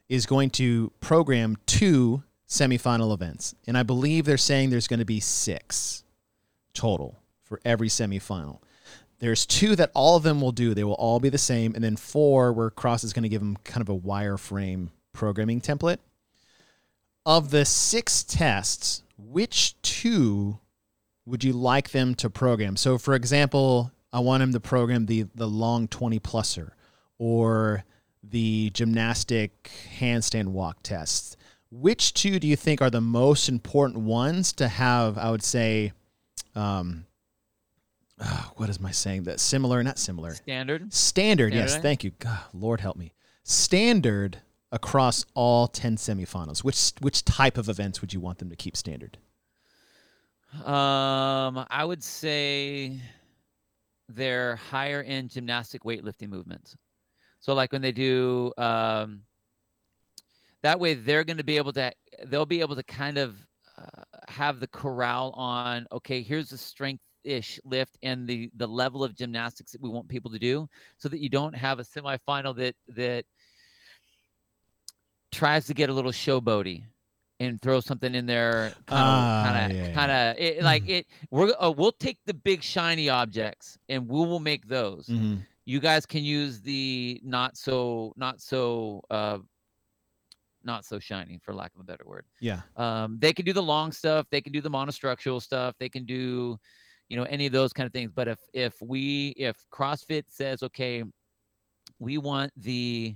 is 0.07 0.25
going 0.25 0.49
to 0.51 0.91
program 1.01 1.57
two 1.65 2.23
semifinal 2.47 3.13
events. 3.13 3.53
And 3.67 3.77
I 3.77 3.83
believe 3.83 4.25
they're 4.25 4.37
saying 4.37 4.69
there's 4.69 4.87
going 4.87 4.99
to 4.99 5.05
be 5.05 5.19
six 5.19 6.03
total 6.73 7.19
for 7.43 7.59
every 7.65 7.89
semifinal. 7.89 8.59
There's 9.19 9.45
two 9.45 9.75
that 9.75 9.91
all 9.93 10.15
of 10.15 10.23
them 10.23 10.41
will 10.41 10.51
do. 10.51 10.73
They 10.73 10.83
will 10.83 10.93
all 10.93 11.19
be 11.19 11.29
the 11.29 11.37
same. 11.37 11.75
And 11.75 11.83
then 11.83 11.97
four 11.97 12.53
where 12.53 12.69
Cross 12.69 13.03
is 13.03 13.13
going 13.13 13.23
to 13.23 13.29
give 13.29 13.41
them 13.41 13.57
kind 13.63 13.81
of 13.81 13.89
a 13.89 13.99
wireframe 13.99 14.89
programming 15.13 15.61
template. 15.61 15.97
Of 17.25 17.51
the 17.51 17.65
six 17.65 18.23
tests, 18.23 19.03
which 19.17 19.79
two 19.81 20.59
would 21.25 21.43
you 21.43 21.53
like 21.53 21.91
them 21.91 22.15
to 22.15 22.29
program? 22.29 22.77
So, 22.77 22.97
for 22.97 23.13
example, 23.13 23.91
I 24.11 24.19
want 24.19 24.41
them 24.41 24.53
to 24.53 24.59
program 24.59 25.05
the, 25.05 25.27
the 25.35 25.47
long 25.47 25.87
20 25.87 26.19
pluser 26.19 26.71
or 27.17 27.83
the 28.23 28.71
gymnastic 28.71 29.69
handstand 29.99 30.47
walk 30.47 30.77
test. 30.81 31.37
Which 31.71 32.13
two 32.13 32.39
do 32.39 32.47
you 32.47 32.55
think 32.55 32.81
are 32.81 32.89
the 32.89 33.01
most 33.01 33.49
important 33.49 33.99
ones 33.99 34.53
to 34.53 34.67
have? 34.67 35.17
I 35.17 35.29
would 35.29 35.43
say, 35.43 35.91
um, 36.55 37.05
ah, 38.19 38.51
what 38.55 38.69
is 38.69 38.79
my 38.79 38.91
saying? 38.91 39.23
That 39.23 39.39
similar, 39.39 39.83
not 39.83 39.97
similar, 39.99 40.35
Standard. 40.35 40.93
standard. 40.93 41.53
Yes, 41.53 41.71
Standard? 41.71 41.83
thank 41.83 42.03
you. 42.03 42.11
God, 42.19 42.39
Lord 42.53 42.81
help 42.81 42.97
me. 42.97 43.13
Standard 43.43 44.39
across 44.71 45.25
all 45.33 45.67
ten 45.67 45.95
semifinals. 45.95 46.63
Which 46.63 46.91
which 46.99 47.25
type 47.25 47.57
of 47.57 47.69
events 47.69 48.01
would 48.01 48.13
you 48.13 48.19
want 48.19 48.39
them 48.39 48.49
to 48.49 48.55
keep 48.55 48.77
standard? 48.77 49.17
Um, 50.65 51.65
I 51.69 51.85
would 51.85 52.03
say 52.03 52.99
they're 54.07 54.55
higher 54.55 55.03
end 55.03 55.29
gymnastic 55.29 55.83
weightlifting 55.83 56.29
movements. 56.29 56.75
So 57.39 57.53
like 57.53 57.71
when 57.71 57.81
they 57.81 57.91
do 57.91 58.51
um 58.57 59.21
that 60.61 60.79
way 60.79 60.93
they're 60.95 61.23
going 61.23 61.37
to 61.37 61.43
be 61.43 61.57
able 61.57 61.71
to 61.73 61.91
they'll 62.25 62.45
be 62.45 62.59
able 62.61 62.75
to 62.75 62.83
kind 62.83 63.17
of 63.17 63.37
uh, 63.77 64.03
have 64.27 64.59
the 64.59 64.67
corral 64.67 65.31
on 65.37 65.87
okay, 65.91 66.21
here's 66.21 66.49
the 66.49 66.57
strength 66.57 67.03
ish 67.23 67.59
lift 67.65 67.97
and 68.03 68.27
the 68.27 68.49
the 68.55 68.67
level 68.67 69.03
of 69.03 69.13
gymnastics 69.15 69.71
that 69.71 69.81
we 69.81 69.89
want 69.89 70.07
people 70.07 70.31
to 70.31 70.39
do 70.39 70.67
so 70.97 71.09
that 71.09 71.19
you 71.19 71.29
don't 71.29 71.53
have 71.55 71.79
a 71.79 71.83
semifinal 71.83 72.55
that 72.55 72.75
that 72.87 73.25
tries 75.31 75.65
to 75.67 75.73
get 75.73 75.89
a 75.89 75.93
little 75.93 76.11
showboaty 76.11 76.83
and 77.39 77.61
throw 77.61 77.79
something 77.79 78.15
in 78.15 78.25
there 78.25 78.73
kind 79.43 79.71
of 79.71 79.93
kind 79.93 80.11
of 80.11 80.63
like 80.63 80.87
it 80.89 81.07
we're 81.31 81.51
uh, 81.59 81.69
we'll 81.69 81.91
take 81.91 82.17
the 82.25 82.33
big 82.33 82.63
shiny 82.63 83.09
objects 83.09 83.77
and 83.89 84.07
we 84.07 84.17
will 84.19 84.39
make 84.39 84.67
those 84.67 85.07
Mm-hmm. 85.07 85.35
you 85.65 85.79
guys 85.79 86.05
can 86.05 86.23
use 86.23 86.61
the 86.61 87.21
not 87.23 87.55
so 87.57 88.13
not 88.17 88.41
so 88.41 89.03
uh 89.09 89.37
not 90.63 90.83
so 90.83 90.99
shiny 90.99 91.39
for 91.41 91.53
lack 91.53 91.73
of 91.75 91.81
a 91.81 91.83
better 91.85 92.03
word 92.05 92.25
Yeah. 92.41 92.61
um 92.75 93.17
they 93.19 93.31
can 93.31 93.45
do 93.45 93.53
the 93.53 93.63
long 93.63 93.91
stuff 93.91 94.25
they 94.31 94.41
can 94.41 94.51
do 94.51 94.59
the 94.61 94.69
monostructural 94.69 95.41
stuff 95.41 95.75
they 95.79 95.89
can 95.89 96.05
do 96.05 96.59
you 97.09 97.17
know 97.17 97.23
any 97.23 97.45
of 97.45 97.51
those 97.51 97.73
kind 97.73 97.87
of 97.87 97.93
things 97.93 98.11
but 98.13 98.27
if 98.27 98.39
if 98.53 98.81
we 98.81 99.29
if 99.37 99.65
crossfit 99.71 100.23
says 100.29 100.63
okay 100.63 101.03
we 101.99 102.17
want 102.17 102.51
the 102.55 103.15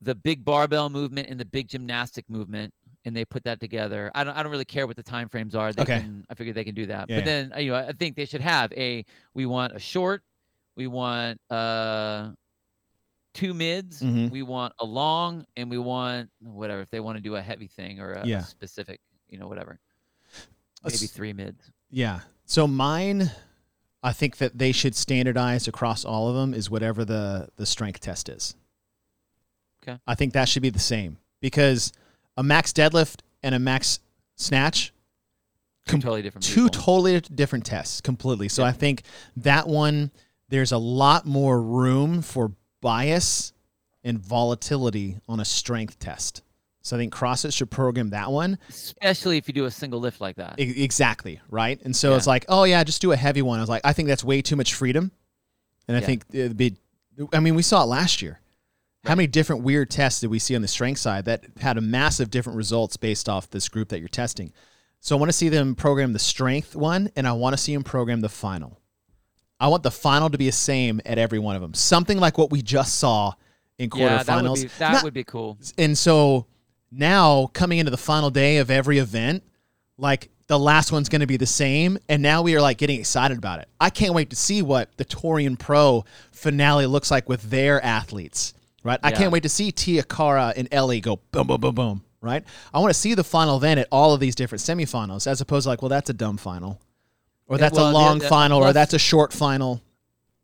the 0.00 0.14
big 0.14 0.44
barbell 0.44 0.90
movement 0.90 1.28
and 1.28 1.40
the 1.40 1.44
big 1.44 1.68
gymnastic 1.68 2.28
movement 2.28 2.72
and 3.04 3.16
they 3.16 3.24
put 3.24 3.42
that 3.44 3.60
together 3.60 4.10
i 4.14 4.22
don't 4.24 4.36
i 4.36 4.42
don't 4.42 4.52
really 4.52 4.64
care 4.64 4.86
what 4.86 4.96
the 4.96 5.02
time 5.02 5.28
frames 5.28 5.54
are 5.54 5.72
they 5.72 5.82
Okay. 5.82 5.98
can 5.98 6.24
i 6.28 6.34
figure 6.34 6.52
they 6.52 6.64
can 6.64 6.74
do 6.74 6.86
that 6.86 7.08
Yeah, 7.08 7.14
but 7.14 7.24
yeah. 7.24 7.24
then 7.24 7.52
you 7.58 7.70
know 7.70 7.76
i 7.76 7.92
think 7.92 8.14
they 8.16 8.26
should 8.26 8.40
have 8.42 8.72
a 8.74 9.04
we 9.34 9.46
want 9.46 9.74
a 9.74 9.78
short 9.78 10.22
we 10.76 10.86
want 10.86 11.40
uh 11.50 12.32
two 13.34 13.54
mids 13.54 14.02
Mhm. 14.04 14.30
we 14.30 14.42
want 14.42 14.72
a 14.80 14.84
long 14.84 15.44
and 15.56 15.70
we 15.70 15.78
want 15.78 16.30
whatever 16.40 16.80
if 16.80 16.90
they 16.90 17.00
want 17.00 17.16
to 17.16 17.22
do 17.22 17.36
a 17.36 17.42
heavy 17.42 17.68
thing 17.68 18.00
or 18.00 18.12
a, 18.12 18.28
a 18.32 18.38
Yeah. 18.38 18.42
specific 18.42 19.00
you 19.28 19.38
know 19.38 19.48
whatever 19.48 19.78
Let's- 20.82 21.00
maybe 21.00 21.08
three 21.08 21.32
mids 21.32 21.70
Yeah. 21.90 22.20
So 22.44 22.66
mine, 22.66 23.30
I 24.02 24.12
think 24.12 24.36
that 24.38 24.56
they 24.58 24.70
should 24.72 24.94
standardize 24.94 25.66
across 25.66 26.04
all 26.04 26.28
of 26.28 26.34
them 26.36 26.54
is 26.54 26.70
whatever 26.70 27.04
the 27.04 27.48
the 27.56 27.66
strength 27.66 28.00
test 28.00 28.28
is. 28.28 28.54
Okay. 29.82 29.98
I 30.06 30.14
think 30.14 30.32
that 30.32 30.48
should 30.48 30.62
be 30.62 30.70
the 30.70 30.78
same 30.78 31.18
because 31.40 31.92
a 32.36 32.42
max 32.42 32.72
deadlift 32.72 33.20
and 33.42 33.54
a 33.54 33.58
max 33.58 34.00
snatch 34.36 34.92
Com- 35.86 36.00
totally 36.00 36.22
different 36.22 36.44
two 36.44 36.64
people. 36.68 36.82
totally 36.82 37.20
different 37.20 37.64
tests 37.64 38.00
completely. 38.00 38.48
So 38.48 38.62
Yeah. 38.62 38.68
I 38.68 38.72
think 38.72 39.02
that 39.36 39.68
one 39.68 40.10
there's 40.48 40.72
a 40.72 40.78
lot 40.78 41.26
more 41.26 41.60
room 41.60 42.22
for 42.22 42.52
bias 42.80 43.52
and 44.04 44.18
volatility 44.18 45.18
on 45.28 45.40
a 45.40 45.44
strength 45.44 45.98
test. 45.98 46.42
So 46.86 46.96
I 46.96 47.00
think 47.00 47.12
CrossFit 47.12 47.52
should 47.52 47.70
program 47.70 48.10
that 48.10 48.30
one. 48.30 48.58
Especially 48.68 49.38
if 49.38 49.48
you 49.48 49.54
do 49.54 49.64
a 49.64 49.70
single 49.70 49.98
lift 49.98 50.20
like 50.20 50.36
that. 50.36 50.60
E- 50.60 50.84
exactly 50.84 51.40
right? 51.50 51.80
And 51.84 51.94
so 51.96 52.10
Yeah. 52.10 52.16
it's 52.16 52.26
like 52.28 52.44
oh 52.48 52.62
yeah 52.64 52.84
just 52.84 53.00
do 53.02 53.10
a 53.12 53.16
heavy 53.16 53.42
one. 53.42 53.58
I 53.58 53.62
was 53.62 53.68
like 53.68 53.82
i 53.84 53.92
think 53.92 54.08
that's 54.08 54.22
way 54.24 54.40
too 54.42 54.54
much 54.56 54.74
freedom. 54.74 55.10
And 55.88 55.96
i 55.96 56.00
Yeah. 56.00 56.06
think 56.06 56.24
it'd 56.32 56.56
be 56.56 56.76
i 57.32 57.40
mean 57.40 57.54
we 57.56 57.62
saw 57.62 57.82
it 57.82 57.86
last 57.86 58.22
year. 58.22 58.40
How 59.04 59.14
many 59.14 59.26
different 59.28 59.62
weird 59.62 59.88
tests 59.90 60.20
did 60.20 60.30
we 60.30 60.38
see 60.40 60.56
on 60.56 60.62
the 60.62 60.68
strength 60.68 60.98
side 61.00 61.26
that 61.26 61.44
had 61.60 61.76
a 61.78 61.80
massive 61.80 62.28
different 62.30 62.56
results 62.56 62.96
based 62.96 63.28
off 63.28 63.48
this 63.50 63.68
group 63.68 63.88
that 63.90 63.98
you're 64.00 64.08
testing? 64.08 64.52
So 65.00 65.16
i 65.16 65.18
want 65.18 65.28
to 65.28 65.36
see 65.36 65.48
them 65.48 65.74
program 65.74 66.12
the 66.12 66.18
strength 66.18 66.74
one 66.76 67.10
and 67.16 67.26
i 67.26 67.32
want 67.32 67.52
to 67.54 67.58
see 67.58 67.74
them 67.74 67.82
program 67.84 68.20
the 68.20 68.28
final. 68.28 68.80
I 69.58 69.68
want 69.68 69.82
the 69.82 69.90
final 69.90 70.28
to 70.30 70.36
be 70.38 70.46
the 70.46 70.52
same 70.52 71.00
at 71.06 71.18
every 71.18 71.38
one 71.40 71.56
of 71.56 71.62
them 71.62 71.74
something 71.74 72.18
like 72.20 72.38
what 72.38 72.50
we 72.52 72.62
just 72.62 72.94
saw 72.98 73.32
in 73.78 73.90
quarterfinals. 73.90 73.98
yeah 73.98 74.22
that 74.22 74.42
would 74.44 74.54
be 74.62 74.68
that 74.78 74.92
Not- 74.92 75.02
would 75.04 75.14
be 75.14 75.24
cool. 75.24 75.58
And 75.78 75.96
so 75.98 76.46
now 76.90 77.48
coming 77.52 77.78
into 77.78 77.90
the 77.90 77.96
final 77.96 78.30
day 78.30 78.58
of 78.58 78.70
every 78.70 78.98
event, 78.98 79.42
like 79.98 80.30
the 80.46 80.58
last 80.58 80.92
one's 80.92 81.08
going 81.08 81.20
to 81.20 81.26
be 81.26 81.36
the 81.36 81.46
same, 81.46 81.98
and 82.08 82.22
now 82.22 82.42
we 82.42 82.54
are 82.54 82.60
like 82.60 82.78
getting 82.78 82.98
excited 83.00 83.36
about 83.36 83.58
it. 83.60 83.68
I 83.80 83.90
can't 83.90 84.14
wait 84.14 84.30
to 84.30 84.36
see 84.36 84.62
what 84.62 84.96
the 84.96 85.04
Torian 85.04 85.58
Pro 85.58 86.04
finale 86.32 86.86
looks 86.86 87.10
like 87.10 87.28
with 87.28 87.42
their 87.50 87.84
athletes. 87.84 88.54
Right? 88.84 89.00
I 89.02 89.10
can't 89.10 89.32
wait 89.32 89.42
to 89.42 89.48
see 89.48 89.72
Tia-Clair 89.72 90.54
and 90.56 90.68
Ellie 90.70 91.00
go 91.00 91.18
boom, 91.32 91.48
boom, 91.48 91.60
boom, 91.60 91.74
boom. 91.74 92.04
Right? 92.20 92.44
I 92.72 92.78
want 92.78 92.90
to 92.90 92.98
see 92.98 93.14
the 93.14 93.24
final 93.24 93.58
then 93.58 93.78
at 93.78 93.88
all 93.90 94.14
of 94.14 94.20
these 94.20 94.36
different 94.36 94.62
semifinals, 94.62 95.26
as 95.26 95.40
opposed 95.40 95.64
to 95.64 95.70
like, 95.70 95.82
well, 95.82 95.88
that's 95.88 96.08
a 96.08 96.14
dumb 96.14 96.36
final, 96.36 96.80
or 97.48 97.56
Yeah, 97.56 97.62
that's 97.62 97.76
well, 97.76 97.90
a 97.90 97.92
long 97.92 98.20
the- 98.20 98.28
final, 98.28 98.62
or 98.62 98.72
that's 98.72 98.94
a 98.94 98.98
short 98.98 99.32
final. 99.32 99.82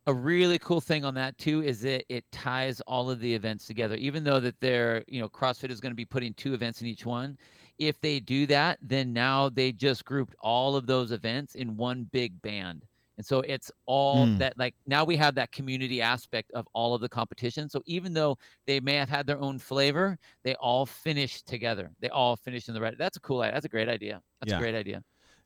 A 0.06 0.12
really 0.14 0.58
cool 0.58 0.80
thing 0.80 1.04
on 1.04 1.14
that 1.14 1.36
too 1.38 1.62
is 1.62 1.80
that 1.80 2.04
it 2.08 2.24
ties 2.32 2.80
all 2.82 3.10
of 3.10 3.20
the 3.20 3.32
events 3.34 3.66
together 3.66 3.94
even 3.96 4.24
though 4.24 4.40
that 4.40 4.58
they're 4.60 5.04
you 5.06 5.20
know 5.20 5.28
crossfit 5.28 5.70
is 5.70 5.80
going 5.80 5.92
to 5.92 5.96
be 5.96 6.04
putting 6.04 6.34
two 6.34 6.54
events 6.54 6.80
in 6.80 6.86
each 6.88 7.06
one 7.06 7.36
if 7.78 8.00
they 8.00 8.18
do 8.20 8.46
that 8.46 8.78
then 8.82 9.12
now 9.12 9.48
they 9.48 9.70
just 9.72 10.04
grouped 10.04 10.34
all 10.40 10.74
of 10.76 10.86
those 10.86 11.12
events 11.12 11.54
in 11.54 11.76
one 11.76 12.04
big 12.12 12.40
band 12.42 12.84
and 13.18 13.24
so 13.26 13.40
it's 13.42 13.70
all 13.86 14.26
Mm. 14.26 14.38
that 14.38 14.58
like 14.58 14.74
now 14.86 15.04
we 15.04 15.16
have 15.16 15.34
that 15.36 15.52
community 15.52 16.02
aspect 16.02 16.50
of 16.52 16.66
all 16.72 16.94
of 16.94 17.00
the 17.00 17.08
competition 17.08 17.68
so 17.68 17.80
even 17.86 18.12
though 18.12 18.36
they 18.66 18.80
may 18.80 18.94
have 18.96 19.08
had 19.08 19.26
their 19.26 19.38
own 19.40 19.58
flavor 19.58 20.18
they 20.42 20.54
all 20.56 20.84
finish 20.84 21.42
together 21.42 21.90
they 22.00 22.08
all 22.08 22.34
finish 22.36 22.66
in 22.68 22.74
the 22.74 22.80
right 22.80 22.98
that's 22.98 23.16
a 23.16 23.20
cool 23.20 23.40
idea 23.42 23.52
that's 23.54 23.66
a 23.66 23.68
great 23.68 23.88
idea 23.88 24.20
that's 24.40 24.50
Yeah. 24.50 24.56
a 24.58 24.60
great 24.60 24.74
idea 24.74 25.02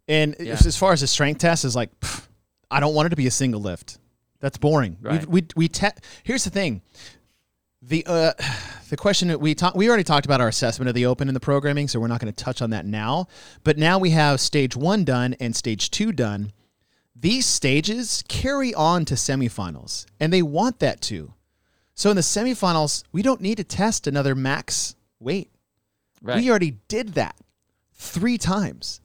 And 0.09 0.35
Yeah. 0.41 0.53
as 0.55 0.65
as 0.65 0.77
far 0.79 0.93
as 0.93 1.01
the 1.03 1.07
strength 1.09 1.41
test 1.41 1.65
is 1.65 1.75
like, 1.75 1.91
pff, 2.01 2.29
I 2.71 2.79
don't 2.81 2.95
want 2.95 3.07
it 3.07 3.11
to 3.11 3.17
be 3.17 3.27
a 3.27 3.31
single 3.31 3.61
lift. 3.61 3.99
That's 4.47 4.59
boring. 4.59 4.97
Right. 5.01 5.27
We 5.27 5.41
we 5.41 5.47
we 5.57 5.69
te- 5.69 5.89
here's 6.23 6.45
the 6.45 6.51
thing. 6.51 6.81
The 7.83 8.07
uh 8.07 8.33
the 8.91 8.97
question 8.97 9.27
that 9.27 9.41
we 9.41 9.57
talked 9.57 9.77
we 9.77 9.89
already 9.89 10.05
talked 10.05 10.25
about 10.25 10.41
our 10.41 10.47
assessment 10.47 10.89
of 10.89 10.95
the 10.95 11.05
open 11.07 11.27
in 11.27 11.35
the 11.35 11.41
programming, 11.41 11.89
so 11.89 11.99
we're 11.99 12.07
not 12.07 12.21
going 12.21 12.33
to 12.33 12.45
touch 12.45 12.63
on 12.63 12.71
that 12.71 12.87
now. 12.87 13.27
But 13.65 13.77
now 13.77 13.99
we 13.99 14.11
have 14.11 14.39
stage 14.41 14.77
1 14.77 15.03
done 15.05 15.35
and 15.41 15.57
stage 15.57 15.91
2 15.91 16.13
done. 16.13 16.53
These 17.17 17.45
stages 17.45 18.23
carry 18.29 18.73
on 18.73 19.05
to 19.07 19.15
semifinals, 19.15 20.07
and 20.21 20.33
they 20.33 20.43
want 20.43 20.79
that 20.79 21.01
to. 21.03 21.35
So 21.95 22.11
in 22.11 22.15
the 22.15 22.23
semifinals, 22.23 23.03
we 23.11 23.23
don't 23.23 23.41
need 23.41 23.57
to 23.57 23.65
test 23.65 24.07
another 24.07 24.37
max 24.37 24.95
weight. 25.19 25.51
right 26.23 26.37
We 26.37 26.49
already 26.51 26.79
did 26.87 27.15
that 27.15 27.35
three 27.95 28.39
times. 28.39 29.01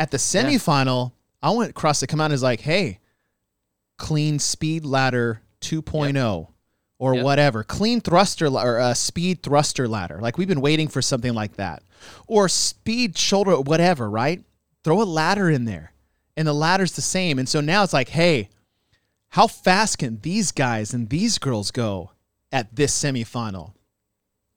At 0.00 0.10
the 0.10 0.16
Yeah. 0.16 0.42
semifinal, 0.42 1.12
I 1.40 1.50
want 1.50 1.76
Cross 1.76 2.00
to 2.00 2.08
come 2.08 2.20
out 2.20 2.24
and 2.24 2.34
is 2.34 2.42
like, 2.42 2.62
hey, 2.62 2.98
clean 3.96 4.38
speed 4.38 4.84
ladder 4.84 5.42
2.0 5.60 6.48
or 6.98 7.14
Yep. 7.14 7.24
whatever. 7.24 7.64
Clean 7.64 8.00
thruster 8.00 8.46
or 8.46 8.78
uh, 8.78 8.94
speed 8.94 9.42
thruster 9.42 9.88
ladder. 9.88 10.18
Like 10.20 10.38
we've 10.38 10.48
been 10.48 10.60
waiting 10.60 10.88
for 10.88 11.02
something 11.02 11.34
like 11.34 11.56
that. 11.56 11.82
Or 12.26 12.48
speed 12.48 13.16
shoulder, 13.18 13.60
whatever, 13.60 14.08
right? 14.10 14.42
Throw 14.82 15.02
a 15.02 15.04
ladder 15.04 15.50
in 15.50 15.64
there. 15.64 15.92
And 16.36 16.46
the 16.46 16.52
ladder's 16.52 16.92
the 16.92 17.02
same. 17.02 17.38
And 17.38 17.48
so 17.48 17.60
now 17.60 17.82
it's 17.84 17.92
like, 17.92 18.08
hey, 18.10 18.48
how 19.30 19.46
fast 19.46 19.98
can 19.98 20.20
these 20.20 20.52
guys 20.52 20.92
and 20.94 21.08
these 21.08 21.38
girls 21.38 21.70
go 21.70 22.10
at 22.52 22.74
this 22.76 22.92
semifinal? 22.92 23.72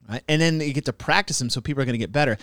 Right? 0.07 0.23
And 0.27 0.41
then 0.41 0.59
you 0.59 0.73
get 0.73 0.85
to 0.85 0.93
practice 0.93 1.39
them 1.39 1.49
so 1.49 1.61
people 1.61 1.81
are 1.81 1.85
going 1.85 1.93
to 1.93 1.99
get 1.99 2.11
better. 2.11 2.37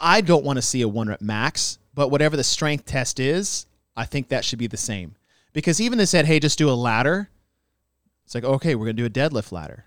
I 0.00 0.20
don't 0.20 0.44
want 0.44 0.56
to 0.56 0.62
see 0.62 0.82
a 0.82 0.88
one 0.88 1.08
rep 1.08 1.20
max, 1.20 1.78
but 1.94 2.08
whatever 2.08 2.36
the 2.36 2.44
strength 2.44 2.86
test 2.86 3.20
is, 3.20 3.66
I 3.96 4.04
think 4.04 4.28
that 4.28 4.44
should 4.44 4.58
be 4.58 4.66
the 4.66 4.76
same. 4.76 5.14
Because 5.52 5.80
even 5.80 5.98
they 5.98 6.06
said, 6.06 6.26
hey, 6.26 6.40
just 6.40 6.58
do 6.58 6.70
a 6.70 6.72
ladder, 6.72 7.30
it's 8.24 8.34
like, 8.34 8.44
okay, 8.44 8.74
we're 8.74 8.86
going 8.86 8.96
to 8.96 9.02
do 9.02 9.06
a 9.06 9.28
deadlift 9.28 9.52
ladder. 9.52 9.84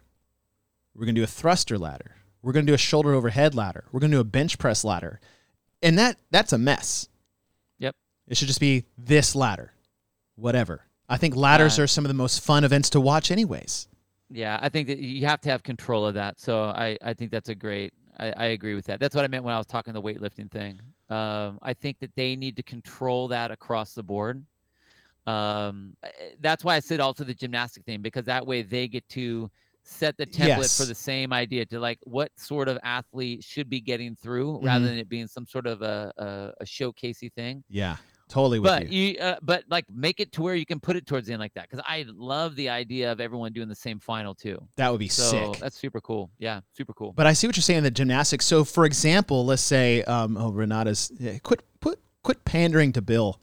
We're 0.93 1.05
going 1.05 1.15
to 1.15 1.21
do 1.21 1.23
a 1.23 1.27
thruster 1.27 1.77
ladder. 1.77 2.15
We're 2.41 2.53
going 2.53 2.65
to 2.65 2.69
do 2.69 2.75
a 2.75 2.77
shoulder 2.77 3.13
overhead 3.13 3.55
ladder. 3.55 3.85
We're 3.91 3.99
going 3.99 4.11
to 4.11 4.17
do 4.17 4.21
a 4.21 4.25
bench 4.25 4.57
press 4.59 4.83
ladder. 4.83 5.19
And 5.81 5.97
that 5.97 6.17
that's 6.31 6.53
a 6.53 6.57
mess. 6.57 7.09
Yep. 7.79 7.95
It 8.27 8.37
should 8.37 8.47
just 8.47 8.59
be 8.59 8.85
this 8.97 9.35
ladder, 9.35 9.73
whatever. 10.35 10.83
I 11.09 11.17
think 11.17 11.35
ladders 11.35 11.77
Uh, 11.77 11.83
are 11.83 11.87
some 11.87 12.05
of 12.05 12.09
the 12.09 12.15
most 12.15 12.41
fun 12.41 12.63
events 12.63 12.89
to 12.91 13.01
watch, 13.01 13.31
anyways. 13.31 13.87
Yeah, 14.29 14.57
I 14.61 14.69
think 14.69 14.87
that 14.87 14.99
you 14.99 15.25
have 15.25 15.41
to 15.41 15.49
have 15.49 15.63
control 15.63 16.05
of 16.05 16.15
that. 16.15 16.39
So 16.39 16.63
I, 16.63 16.97
I 17.03 17.13
think 17.13 17.31
that's 17.31 17.49
a 17.49 17.55
great. 17.55 17.93
I, 18.17 18.31
I 18.31 18.45
agree 18.47 18.73
with 18.73 18.85
that. 18.85 18.99
That's 18.99 19.15
what 19.15 19.25
I 19.25 19.27
meant 19.27 19.43
when 19.43 19.53
I 19.53 19.57
was 19.57 19.67
talking 19.67 19.93
the 19.93 20.01
weightlifting 20.01 20.49
thing. 20.49 20.79
Um, 21.09 21.59
I 21.61 21.73
think 21.73 21.99
that 21.99 22.15
they 22.15 22.35
need 22.35 22.55
to 22.55 22.63
control 22.63 23.27
that 23.27 23.51
across 23.51 23.93
the 23.93 24.03
board. 24.03 24.43
Um, 25.27 25.95
eh, 26.03 26.09
that's 26.39 26.63
why 26.63 26.75
I 26.75 26.79
said 26.79 26.99
also 26.99 27.23
the 27.23 27.33
gymnastic 27.33 27.83
thing 27.85 28.01
because 28.01 28.25
that 28.25 28.45
way 28.45 28.61
they 28.61 28.87
get 28.87 29.07
to 29.09 29.49
set 29.83 30.17
the 30.17 30.25
template 30.25 30.47
Yes. 30.47 30.77
for 30.79 30.85
the 30.85 30.95
same 30.95 31.31
idea 31.31 31.65
to 31.67 31.79
like 31.79 31.99
what 32.03 32.31
sort 32.37 32.67
of 32.67 32.77
athlete 32.83 33.43
should 33.43 33.69
be 33.69 33.79
getting 33.79 34.15
through 34.15 34.59
rather 34.63 34.85
Mhm. 34.85 34.89
than 34.89 34.97
it 34.97 35.09
being 35.09 35.27
some 35.27 35.45
sort 35.45 35.67
of 35.67 35.81
a 35.83 36.11
a, 36.17 36.53
a 36.61 36.65
showcasey 36.65 37.31
thing 37.33 37.63
Yeah, 37.69 37.97
totally 38.27 38.57
with 38.59 38.71
but 38.71 38.89
you. 38.91 39.13
you, 39.13 39.19
uh, 39.19 39.35
but 39.43 39.63
like 39.69 39.85
make 39.91 40.19
it 40.19 40.31
to 40.33 40.41
where 40.41 40.55
you 40.55 40.65
can 40.65 40.79
put 40.79 40.95
it 40.95 41.05
towards 41.05 41.27
the 41.27 41.33
end 41.33 41.39
like 41.39 41.53
that 41.53 41.69
because 41.69 41.83
I 41.87 42.03
love 42.07 42.55
the 42.55 42.67
idea 42.69 43.11
of 43.11 43.19
everyone 43.21 43.53
doing 43.53 43.67
the 43.69 43.75
same 43.75 43.99
final 43.99 44.33
too. 44.33 44.57
That 44.77 44.89
would 44.91 44.99
be 44.99 45.07
So 45.07 45.53
sick. 45.53 45.59
that's 45.61 45.77
super 45.77 46.01
cool. 46.01 46.31
Yeah, 46.39 46.61
super 46.73 46.93
cool. 46.93 47.13
But 47.13 47.27
I 47.27 47.33
see 47.33 47.45
what 47.45 47.55
you're 47.55 47.61
saying 47.61 47.79
in 47.79 47.83
the 47.83 47.91
gymnastics. 47.91 48.45
So, 48.47 48.63
for 48.63 48.85
example, 48.85 49.45
let's 49.45 49.61
say, 49.61 50.01
um, 50.03 50.35
oh, 50.37 50.49
Renata's 50.51 51.11
yeah, 51.19 51.37
quit, 51.43 51.61
quit, 51.79 51.99
quit 52.23 52.43
pandering 52.45 52.91
to 52.93 53.03
Bill. 53.03 53.39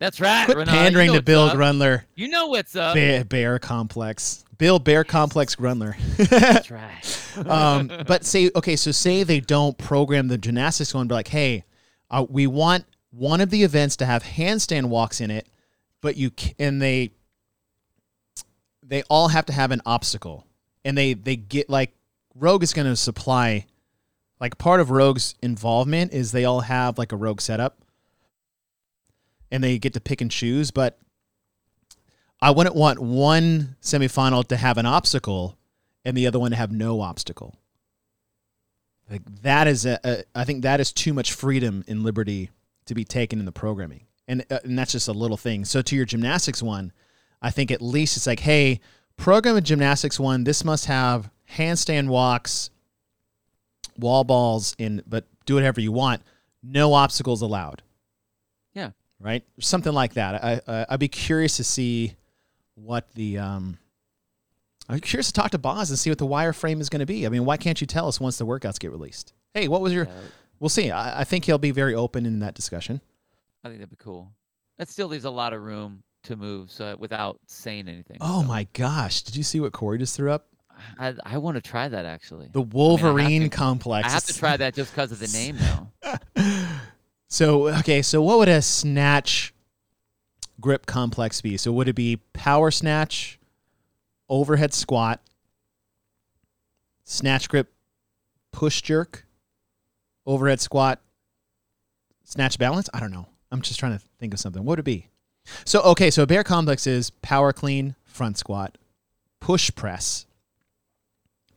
That's 0.00 0.20
right. 0.20 0.46
Quit 0.46 0.56
Renata, 0.56 0.76
you 0.76 0.82
pandering 0.82 1.06
know 1.08 1.14
to 1.16 1.22
Bill 1.22 1.42
up. 1.44 1.56
Grundler. 1.56 2.02
You 2.16 2.28
know 2.28 2.48
what's 2.48 2.74
up. 2.74 2.94
Bear, 2.94 3.24
bear 3.24 3.58
complex. 3.60 4.44
Bill 4.60 4.78
Bear 4.78 5.04
Complex 5.04 5.56
Grundler. 5.56 5.96
That's 6.28 6.70
right. 7.46 7.48
um, 7.48 7.90
but 8.06 8.26
say, 8.26 8.50
okay, 8.54 8.76
so 8.76 8.90
say 8.90 9.22
they 9.22 9.40
don't 9.40 9.78
program 9.78 10.28
the 10.28 10.36
gymnastics 10.36 10.92
one, 10.92 11.08
be 11.08 11.14
like, 11.14 11.28
hey, 11.28 11.64
uh, 12.10 12.26
we 12.28 12.46
want 12.46 12.84
one 13.10 13.40
of 13.40 13.48
the 13.48 13.62
events 13.62 13.96
to 13.96 14.04
have 14.04 14.22
handstand 14.22 14.90
walks 14.90 15.22
in 15.22 15.30
it, 15.30 15.48
but 16.02 16.16
you 16.16 16.30
and 16.58 16.80
they 16.82 17.12
they 18.82 19.02
all 19.04 19.28
have 19.28 19.46
to 19.46 19.52
have 19.54 19.70
an 19.70 19.80
obstacle, 19.86 20.46
and 20.84 20.96
they 20.96 21.14
they 21.14 21.36
get 21.36 21.70
like 21.70 21.94
Rogue 22.34 22.62
is 22.62 22.74
going 22.74 22.86
to 22.86 22.96
supply 22.96 23.64
like 24.40 24.58
part 24.58 24.80
of 24.80 24.90
Rogue's 24.90 25.36
involvement 25.40 26.12
is 26.12 26.32
they 26.32 26.44
all 26.44 26.60
have 26.60 26.98
like 26.98 27.12
a 27.12 27.16
Rogue 27.16 27.40
setup, 27.40 27.78
and 29.50 29.62
they 29.62 29.78
get 29.78 29.94
to 29.94 30.00
pick 30.00 30.20
and 30.20 30.30
choose, 30.30 30.70
but. 30.70 30.98
I 32.42 32.52
wouldn't 32.52 32.74
want 32.74 32.98
one 32.98 33.76
semifinal 33.82 34.46
to 34.48 34.56
have 34.56 34.78
an 34.78 34.86
obstacle 34.86 35.58
and 36.06 36.16
the 36.16 36.26
other 36.26 36.38
one 36.38 36.52
to 36.52 36.56
have 36.56 36.72
no 36.72 37.00
obstacle. 37.02 37.54
Like 39.10 39.22
that 39.42 39.66
is 39.66 39.84
a, 39.84 39.98
a 40.04 40.24
I 40.34 40.44
think 40.44 40.62
that 40.62 40.80
is 40.80 40.92
too 40.92 41.12
much 41.12 41.32
freedom 41.32 41.84
and 41.88 42.02
liberty 42.02 42.50
to 42.86 42.94
be 42.94 43.04
taken 43.04 43.38
in 43.38 43.44
the 43.44 43.52
programming. 43.52 44.06
And 44.28 44.44
uh, 44.50 44.60
and 44.64 44.78
that's 44.78 44.92
just 44.92 45.08
a 45.08 45.12
little 45.12 45.36
thing. 45.36 45.64
So 45.64 45.82
to 45.82 45.96
your 45.96 46.04
gymnastics 46.04 46.62
one, 46.62 46.92
I 47.42 47.50
think 47.50 47.70
at 47.70 47.82
least 47.82 48.16
it's 48.16 48.26
like, 48.26 48.40
hey, 48.40 48.80
program 49.16 49.56
a 49.56 49.60
gymnastics 49.60 50.20
one, 50.20 50.44
this 50.44 50.64
must 50.64 50.86
have 50.86 51.30
handstand 51.56 52.08
walks, 52.08 52.70
wall 53.98 54.24
balls 54.24 54.76
in 54.78 55.02
but 55.06 55.26
do 55.44 55.56
whatever 55.56 55.80
you 55.80 55.92
want. 55.92 56.22
No 56.62 56.92
obstacles 56.94 57.42
allowed. 57.42 57.82
Yeah. 59.20 59.26
Right? 59.26 59.44
Something 59.58 59.92
like 59.92 60.14
that. 60.14 60.42
I, 60.42 60.60
I 60.66 60.86
I'd 60.90 61.00
be 61.00 61.08
curious 61.08 61.56
to 61.56 61.64
see 61.64 62.14
what 62.74 63.12
the 63.14 63.38
um 63.38 63.78
I'm 64.88 65.00
curious 65.00 65.28
to 65.28 65.32
talk 65.32 65.52
to 65.52 65.58
Boz 65.58 65.90
and 65.90 65.98
see 65.98 66.10
what 66.10 66.18
the 66.18 66.26
wireframe 66.26 66.80
is 66.80 66.88
going 66.88 67.00
to 67.00 67.06
be. 67.06 67.24
I 67.24 67.28
mean, 67.28 67.44
why 67.44 67.56
can't 67.56 67.80
you 67.80 67.86
tell 67.86 68.08
us 68.08 68.18
once 68.18 68.38
the 68.38 68.46
workouts 68.46 68.78
get 68.80 68.90
released? 68.90 69.32
Hey, 69.54 69.68
what 69.68 69.80
was 69.80 69.92
your? 69.92 70.06
Uh, 70.06 70.12
We'll 70.60 70.68
see. 70.68 70.90
I, 70.90 71.20
I 71.20 71.24
think 71.24 71.46
he'll 71.46 71.58
be 71.58 71.70
very 71.70 71.94
open 71.94 72.26
in 72.26 72.40
that 72.40 72.54
discussion. 72.54 73.00
I 73.64 73.68
think 73.68 73.80
that'd 73.80 73.90
be 73.90 73.96
cool. 73.96 74.30
That 74.78 74.90
still 74.90 75.08
leaves 75.08 75.24
a 75.24 75.30
lot 75.30 75.54
of 75.54 75.62
room 75.62 76.02
to 76.24 76.36
move, 76.36 76.70
so 76.70 76.96
without 76.98 77.40
saying 77.46 77.88
anything. 77.88 78.18
Oh 78.20 78.42
so 78.42 78.46
my 78.48 78.66
gosh! 78.74 79.22
Did 79.22 79.36
you 79.36 79.42
see 79.42 79.58
what 79.58 79.72
Corey 79.72 79.98
just 79.98 80.14
threw 80.16 80.30
up? 80.30 80.48
I, 80.98 81.14
I 81.24 81.38
want 81.38 81.56
to 81.56 81.60
try 81.60 81.88
that 81.88 82.04
actually. 82.04 82.48
The 82.52 82.62
Wolverine 82.62 83.42
to- 83.42 83.48
complex. 83.48 84.08
I 84.08 84.10
have 84.10 84.24
to 84.24 84.34
try 84.34 84.56
that 84.58 84.74
just 84.74 84.92
because 84.92 85.12
of 85.12 85.18
the 85.18 85.28
name, 85.28 85.56
though. 85.58 86.16
so 87.30 87.68
okay, 87.78 88.02
so 88.02 88.20
what 88.20 88.38
would 88.38 88.48
a 88.48 88.60
snatch 88.60 89.54
grip 90.60 90.84
complex 90.84 91.40
be? 91.40 91.56
So 91.56 91.72
would 91.72 91.88
it 91.88 91.94
be 91.94 92.18
power 92.34 92.70
snatch, 92.70 93.38
overhead 94.28 94.74
squat, 94.74 95.20
snatch 97.04 97.48
grip, 97.48 97.72
push 98.52 98.82
jerk, 98.82 99.26
overhead 100.26 100.60
squat, 100.60 101.00
snatch 102.24 102.58
balance? 102.58 102.90
I 102.92 103.00
don't 103.00 103.12
know. 103.12 103.28
I'm 103.50 103.62
just 103.62 103.80
trying 103.80 103.96
to 103.96 104.04
think 104.18 104.34
of 104.34 104.40
something. 104.40 104.62
What 104.64 104.72
would 104.72 104.78
it 104.80 104.84
be? 104.84 105.06
So 105.64 105.80
okay, 105.82 106.10
so 106.10 106.24
a 106.24 106.26
bear 106.26 106.44
complex 106.44 106.86
is 106.86 107.10
power 107.10 107.52
clean, 107.52 107.94
front 108.04 108.38
squat, 108.38 108.76
push 109.40 109.70
press, 109.74 110.26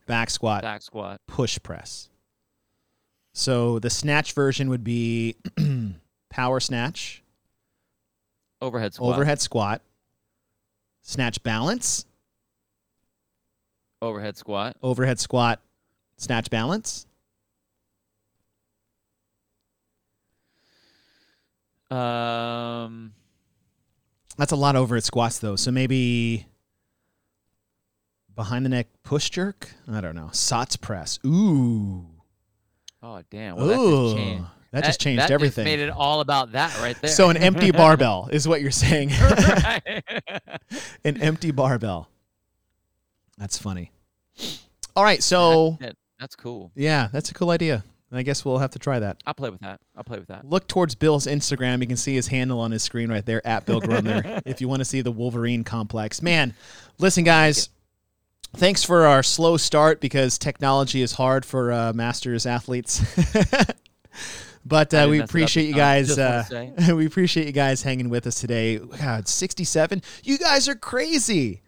back 0.05 0.29
squat, 0.29 0.61
Back 0.61 0.81
squat. 0.81 1.19
push 1.27 1.59
press. 1.61 2.09
So 3.33 3.79
the 3.79 3.89
snatch 3.89 4.33
version 4.33 4.69
would 4.69 4.83
be 4.83 5.35
power 6.29 6.59
snatch, 6.59 7.23
Overhead 8.61 8.93
squat. 8.93 9.13
overhead 9.15 9.41
squat, 9.41 9.81
snatch 11.01 11.41
balance, 11.43 12.05
Overhead 14.01 14.37
squat. 14.37 14.77
overhead 14.83 15.19
squat, 15.19 15.59
snatch 16.17 16.49
balance. 16.49 17.05
Um, 21.91 23.13
That's 24.37 24.51
a 24.51 24.55
lot 24.55 24.75
of 24.75 24.81
overhead 24.83 25.03
squats 25.03 25.39
though. 25.39 25.55
So 25.55 25.71
maybe 25.71 26.47
behind 28.35 28.65
the 28.65 28.69
neck 28.69 28.87
push 29.03 29.29
jerk. 29.29 29.69
I 29.91 30.01
don't 30.01 30.15
know. 30.15 30.29
Sots 30.31 30.75
press. 30.75 31.19
Ooh. 31.25 32.05
Oh 33.03 33.21
damn. 33.29 33.55
Well, 33.57 33.67
that 33.67 33.75
just 33.75 34.15
changed. 34.17 34.45
That 34.71 34.83
just 34.85 35.01
changed 35.01 35.21
that 35.21 35.31
everything. 35.31 35.65
Just 35.65 35.77
made 35.77 35.83
it 35.83 35.89
all 35.91 36.21
about 36.21 36.53
that 36.53 36.75
right 36.79 36.99
there. 37.01 37.11
so 37.11 37.29
an 37.29 37.37
empty 37.37 37.69
barbell 37.83 38.29
is 38.31 38.47
what 38.47 38.61
you're 38.61 38.71
saying. 38.71 39.11
An 41.05 41.21
empty 41.21 41.51
barbell. 41.51 42.09
That's 43.37 43.57
funny. 43.57 43.91
All 44.95 45.03
right, 45.03 45.21
so 45.21 45.77
That- 45.81 45.97
that's 46.19 46.35
cool. 46.35 46.71
yeah, 46.75 47.09
that's 47.11 47.29
a 47.29 47.33
cool 47.33 47.49
idea. 47.49 47.83
And 48.09 48.17
I 48.19 48.23
guess 48.23 48.45
we'll 48.45 48.59
have 48.59 48.71
to 48.71 48.79
try 48.79 48.99
that. 48.99 49.17
I'll 49.25 49.33
play 49.33 49.49
with 49.49 49.59
that. 49.61 49.79
I'll 49.97 50.03
play 50.03 50.19
with 50.19 50.27
that. 50.29 50.45
Look 50.47 50.67
towards 50.67 50.93
Bill's 50.95 51.25
Instagram. 51.25 51.81
You 51.81 51.87
can 51.87 51.97
see 51.97 52.13
his 52.15 52.27
handle 52.27 52.59
on 52.59 52.71
his 52.71 52.83
screen 52.83 53.09
right 53.11 53.25
there 53.25 53.45
at 53.45 53.65
Bill 53.65 53.81
Grundler 53.81 54.41
if 54.45 54.61
you 54.61 54.67
want 54.67 54.79
to 54.81 54.85
see 54.85 55.01
the 55.01 55.11
Wolverine 55.11 55.63
complex. 55.63 56.21
Man, 56.21 56.53
listen, 56.99 57.23
guys. 57.23 57.69
Thanks 58.55 58.83
for 58.83 59.05
our 59.05 59.23
slow 59.23 59.57
start 59.57 59.99
because 59.99 60.37
technology 60.37 61.01
is 61.01 61.13
hard 61.13 61.43
for 61.43 61.71
uh, 61.71 61.93
masters 61.93 62.45
athletes. 62.45 63.01
but 64.65 64.93
uh, 64.93 65.07
we 65.09 65.17
mess 65.17 65.21
it 65.21 65.23
up 65.23 65.29
appreciate 65.29 65.67
you 65.67 65.73
guys. 65.73 66.17
Uh, 66.17 66.67
we 66.95 67.07
appreciate 67.07 67.47
you 67.47 67.51
guys 67.51 67.81
hanging 67.81 68.09
with 68.09 68.27
us 68.27 68.35
today. 68.35 68.77
God, 68.77 69.27
67. 69.27 70.03
You 70.23 70.37
guys 70.37 70.69
are 70.69 70.75
crazy. 70.75 71.62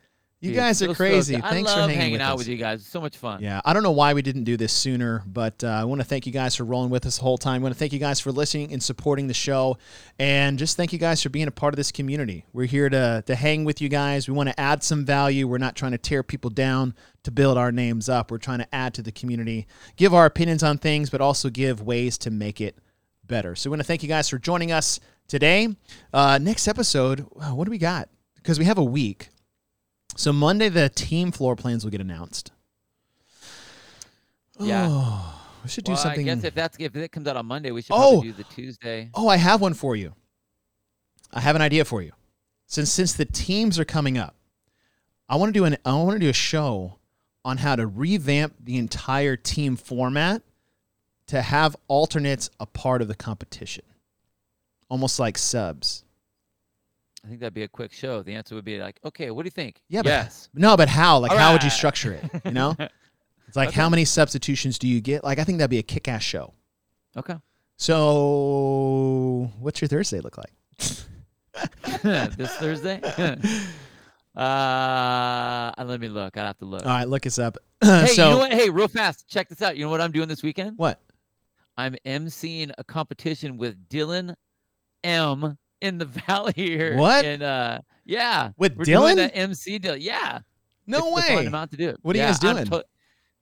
You 0.45 0.51
Dude, 0.51 0.57
guys 0.59 0.81
are 0.81 0.85
stoked. 0.85 0.97
crazy. 0.97 1.35
I 1.37 1.49
Thanks 1.49 1.73
for 1.73 1.79
hanging, 1.79 1.95
hanging 1.95 2.11
with 2.13 2.21
out 2.21 2.33
us. 2.33 2.37
with 2.39 2.47
you 2.49 2.57
guys. 2.57 2.81
It's 2.81 2.89
so 2.89 3.01
much 3.01 3.17
fun. 3.17 3.41
Yeah, 3.41 3.61
I 3.65 3.73
don't 3.73 3.81
know 3.83 3.91
why 3.91 4.13
we 4.13 4.21
didn't 4.21 4.43
do 4.43 4.57
this 4.57 4.71
sooner, 4.71 5.23
but 5.25 5.63
uh, 5.63 5.67
I 5.67 5.83
want 5.85 6.01
to 6.01 6.05
thank 6.05 6.27
you 6.27 6.31
guys 6.31 6.55
for 6.55 6.63
rolling 6.65 6.91
with 6.91 7.05
us 7.05 7.17
the 7.17 7.23
whole 7.23 7.37
time. 7.37 7.61
I 7.61 7.63
want 7.63 7.73
to 7.73 7.79
thank 7.79 7.93
you 7.93 7.99
guys 7.99 8.19
for 8.19 8.31
listening 8.31 8.71
and 8.71 8.81
supporting 8.83 9.27
the 9.27 9.33
show, 9.33 9.77
and 10.19 10.59
just 10.59 10.77
thank 10.77 10.93
you 10.93 10.99
guys 10.99 11.23
for 11.23 11.29
being 11.29 11.47
a 11.47 11.51
part 11.51 11.73
of 11.73 11.77
this 11.77 11.91
community. 11.91 12.45
We're 12.53 12.65
here 12.67 12.89
to 12.89 13.23
to 13.25 13.35
hang 13.35 13.65
with 13.65 13.81
you 13.81 13.89
guys. 13.89 14.27
We 14.27 14.35
want 14.35 14.49
to 14.49 14.59
add 14.59 14.83
some 14.83 15.03
value. 15.03 15.47
We're 15.47 15.57
not 15.57 15.75
trying 15.75 15.93
to 15.93 15.97
tear 15.97 16.21
people 16.21 16.51
down 16.51 16.93
to 17.23 17.31
build 17.31 17.57
our 17.57 17.71
names 17.71 18.07
up. 18.07 18.29
We're 18.29 18.37
trying 18.37 18.59
to 18.59 18.75
add 18.75 18.93
to 18.93 19.01
the 19.01 19.11
community, 19.11 19.65
give 19.95 20.13
our 20.13 20.27
opinions 20.27 20.61
on 20.61 20.77
things, 20.77 21.09
but 21.09 21.21
also 21.21 21.49
give 21.49 21.81
ways 21.81 22.17
to 22.19 22.29
make 22.29 22.61
it 22.61 22.77
better. 23.25 23.55
So 23.55 23.69
we 23.69 23.71
want 23.71 23.81
to 23.81 23.87
thank 23.87 24.03
you 24.03 24.09
guys 24.09 24.29
for 24.29 24.37
joining 24.37 24.71
us 24.71 24.99
today. 25.27 25.69
Uh, 26.13 26.37
next 26.39 26.67
episode, 26.67 27.21
what 27.31 27.65
do 27.65 27.71
we 27.71 27.79
got? 27.79 28.09
Because 28.35 28.59
we 28.59 28.65
have 28.65 28.77
a 28.77 28.83
week. 28.83 29.29
So 30.15 30.31
Monday, 30.31 30.69
the 30.69 30.89
team 30.89 31.31
floor 31.31 31.55
plans 31.55 31.83
will 31.83 31.91
get 31.91 32.01
announced. 32.01 32.51
Yeah. 34.59 34.87
Oh, 34.89 35.41
we 35.63 35.69
should 35.69 35.83
do 35.83 35.91
Well, 35.91 35.97
something. 36.01 36.29
I 36.29 36.35
guess 36.35 36.43
if 36.43 36.55
that's 36.55 36.77
if 36.79 36.95
it 36.95 37.11
comes 37.11 37.27
out 37.27 37.37
on 37.37 37.45
Monday, 37.45 37.71
we 37.71 37.81
should 37.81 37.93
Oh! 37.95 38.21
do 38.21 38.31
the 38.31 38.43
Tuesday. 38.45 39.09
oh, 39.13 39.27
I 39.27 39.37
have 39.37 39.61
one 39.61 39.73
for 39.73 39.95
you. 39.95 40.13
I 41.33 41.41
have 41.41 41.55
an 41.55 41.61
idea 41.61 41.83
for 41.85 42.01
you. 42.01 42.13
Since 42.67 42.91
since 42.91 43.13
the 43.13 43.25
teams 43.25 43.77
are 43.77 43.85
coming 43.85 44.17
up, 44.17 44.35
I 45.27 45.35
want 45.35 45.53
to 45.53 45.59
do 45.59 45.65
an 45.65 45.77
I 45.85 45.93
want 45.93 46.13
to 46.13 46.19
do 46.19 46.29
a 46.29 46.33
show 46.33 46.99
on 47.43 47.57
how 47.57 47.75
to 47.75 47.85
revamp 47.85 48.55
the 48.63 48.77
entire 48.77 49.35
team 49.35 49.75
format 49.75 50.41
to 51.27 51.41
have 51.41 51.75
alternates 51.87 52.49
a 52.59 52.65
part 52.65 53.01
of 53.01 53.07
the 53.07 53.15
competition, 53.15 53.83
almost 54.89 55.19
like 55.19 55.37
subs. 55.37 56.04
I 57.25 57.27
think 57.27 57.39
that'd 57.39 57.53
be 57.55 57.63
a 57.63 57.67
quick 57.67 57.91
show. 57.91 58.21
The 58.21 58.35
answer 58.35 58.53
would 58.53 58.65
be 58.65 58.77
like, 58.79 58.99
okay, 59.03 59.31
what 59.31 59.41
do 59.43 59.47
you 59.47 59.51
think? 59.51 59.81
Yeah, 59.89 60.03
but- 60.03 60.09
yes. 60.09 60.49
No, 60.53 60.77
but 60.77 60.87
how? 60.89 61.17
Like, 61.17 61.31
All 61.31 61.37
how 61.37 61.53
would 61.53 61.63
you 61.63 61.71
structure 61.71 62.13
it? 62.13 62.23
You 62.45 62.51
know, 62.51 62.75
it's 63.47 63.55
like 63.55 63.69
Okay. 63.69 63.81
how 63.81 63.89
many 63.89 64.05
substitutions 64.05 64.77
do 64.77 64.87
you 64.87 65.01
get? 65.01 65.23
Like, 65.23 65.39
I 65.39 65.43
think 65.43 65.57
that'd 65.57 65.71
be 65.71 65.79
a 65.79 65.83
kick-ass 65.83 66.21
show. 66.21 66.53
Okay. 67.17 67.35
So, 67.77 69.51
what's 69.59 69.81
your 69.81 69.87
Thursday 69.87 70.19
look 70.19 70.37
like? 70.37 70.53
this 72.37 72.55
Thursday. 72.57 73.01
uh, 74.35 75.71
let 75.83 75.99
me 75.99 76.07
look. 76.07 76.37
I 76.37 76.45
have 76.45 76.57
to 76.59 76.65
look. 76.65 76.85
All 76.85 76.91
right, 76.91 77.07
look 77.07 77.25
us 77.25 77.39
up. 77.39 77.57
hey, 77.81 78.07
so, 78.07 78.23
you 78.23 78.29
know 78.31 78.37
what? 78.37 78.53
Hey, 78.53 78.69
real 78.69 78.87
fast, 78.87 79.27
check 79.27 79.49
this 79.49 79.61
out. 79.61 79.75
You 79.77 79.85
know 79.85 79.89
what 79.89 80.01
I'm 80.01 80.11
doing 80.11 80.27
this 80.27 80.43
weekend? 80.43 80.77
what? 80.77 81.01
I'm 81.77 81.95
emceeing 82.05 82.71
a 82.77 82.83
competition 82.85 83.57
with 83.57 83.89
Dylan 83.89 84.35
M 85.03 85.57
in 85.81 85.97
the 85.97 86.05
valley 86.27 86.53
here. 86.55 86.95
What? 86.97 87.25
And 87.25 87.43
uh, 87.43 87.79
yeah, 88.05 88.51
With 88.57 88.75
we're 88.75 88.85
Dylan? 88.85 89.01
doing 89.01 89.15
the 89.17 89.35
MC 89.35 89.79
deal. 89.79 89.95
Yeah. 89.97 90.39
No 90.87 91.17
It's 91.17 91.29
way. 91.29 91.45
amount 91.45 91.71
to 91.71 91.77
do 91.77 91.89
it. 91.89 91.97
What 92.01 92.15
are 92.15 92.19
you 92.19 92.25
guys 92.25 92.39
doing? 92.39 92.65
to- 92.65 92.85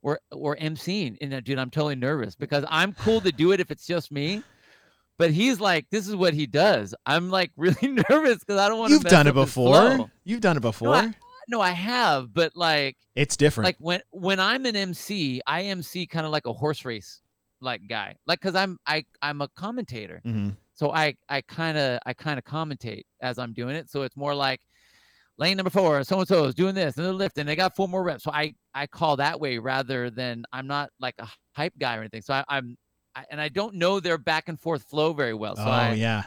we're 0.02 0.18
we're 0.34 0.56
emceeing, 0.56 1.16
and 1.22 1.32
uh, 1.32 1.40
dude, 1.40 1.58
I'm 1.58 1.70
totally 1.70 1.94
nervous 1.96 2.34
because 2.34 2.64
I'm 2.68 2.92
cool 2.92 3.22
to 3.22 3.32
do 3.32 3.52
it 3.52 3.60
if 3.60 3.70
it's 3.70 3.86
just 3.86 4.12
me. 4.12 4.42
But 5.16 5.30
he's 5.30 5.60
like, 5.60 5.86
this 5.90 6.08
is 6.08 6.14
what 6.16 6.34
he 6.34 6.44
does. 6.46 6.94
I'm 7.06 7.30
like 7.30 7.52
really 7.56 7.88
nervous 8.10 8.38
because 8.40 8.58
I 8.60 8.68
don't 8.68 8.78
want 8.78 8.90
to. 8.90 8.94
You've 8.96 9.04
done 9.04 9.26
it 9.26 9.32
before. 9.34 10.10
You've 10.24 10.40
done 10.42 10.56
it 10.58 10.60
before. 10.60 10.94
I- 10.94 11.14
No, 11.48 11.60
I 11.60 11.70
have, 11.70 12.34
but 12.34 12.54
like, 12.54 12.96
it's 13.14 13.36
different. 13.36 13.64
like 13.66 13.76
when 13.78 14.00
when 14.10 14.40
I'm 14.40 14.66
an 14.66 14.76
MC, 14.76 15.40
I 15.46 15.62
MC 15.64 16.06
kind 16.06 16.26
of 16.26 16.32
like 16.32 16.46
a 16.46 16.52
horse 16.52 16.84
race 16.84 17.20
like 17.60 17.82
guy, 17.88 18.16
like 18.26 18.40
because 18.40 18.54
I'm 18.54 18.78
I 18.86 19.04
I'm 19.22 19.40
a 19.40 19.48
commentator, 19.48 20.20
Mhm. 20.26 20.56
So 20.74 20.92
I 20.92 21.14
I 21.28 21.40
kind 21.42 21.78
of 21.78 21.98
I 22.06 22.12
kind 22.12 22.38
of 22.38 22.44
commentate 22.44 23.02
as 23.20 23.38
I'm 23.38 23.52
doing 23.52 23.76
it. 23.76 23.90
So 23.90 24.02
it's 24.02 24.16
more 24.16 24.34
like 24.34 24.60
lane 25.38 25.56
number 25.56 25.70
four, 25.70 26.02
so 26.04 26.18
and 26.18 26.28
so 26.28 26.44
is 26.44 26.54
doing 26.54 26.74
this 26.74 26.96
and 26.96 27.04
they're 27.06 27.12
lifting. 27.12 27.46
They 27.46 27.56
got 27.56 27.74
four 27.76 27.88
more 27.88 28.02
reps. 28.02 28.24
So 28.24 28.30
I 28.32 28.54
I 28.74 28.86
call 28.86 29.16
that 29.16 29.40
way 29.40 29.58
rather 29.58 30.10
than 30.10 30.44
I'm 30.52 30.66
not 30.66 30.90
like 31.00 31.14
a 31.18 31.28
hype 31.56 31.74
guy 31.78 31.96
or 31.96 32.00
anything. 32.00 32.22
So 32.22 32.34
I, 32.34 32.44
I'm 32.48 32.76
I, 33.16 33.24
and 33.30 33.40
I 33.40 33.48
don't 33.48 33.76
know 33.76 34.00
their 34.00 34.18
back 34.18 34.48
and 34.48 34.60
forth 34.60 34.82
flow 34.84 35.12
very 35.12 35.34
well. 35.34 35.56
So 35.56 35.62
oh 35.62 35.70
I, 35.70 35.92
yeah. 35.92 36.24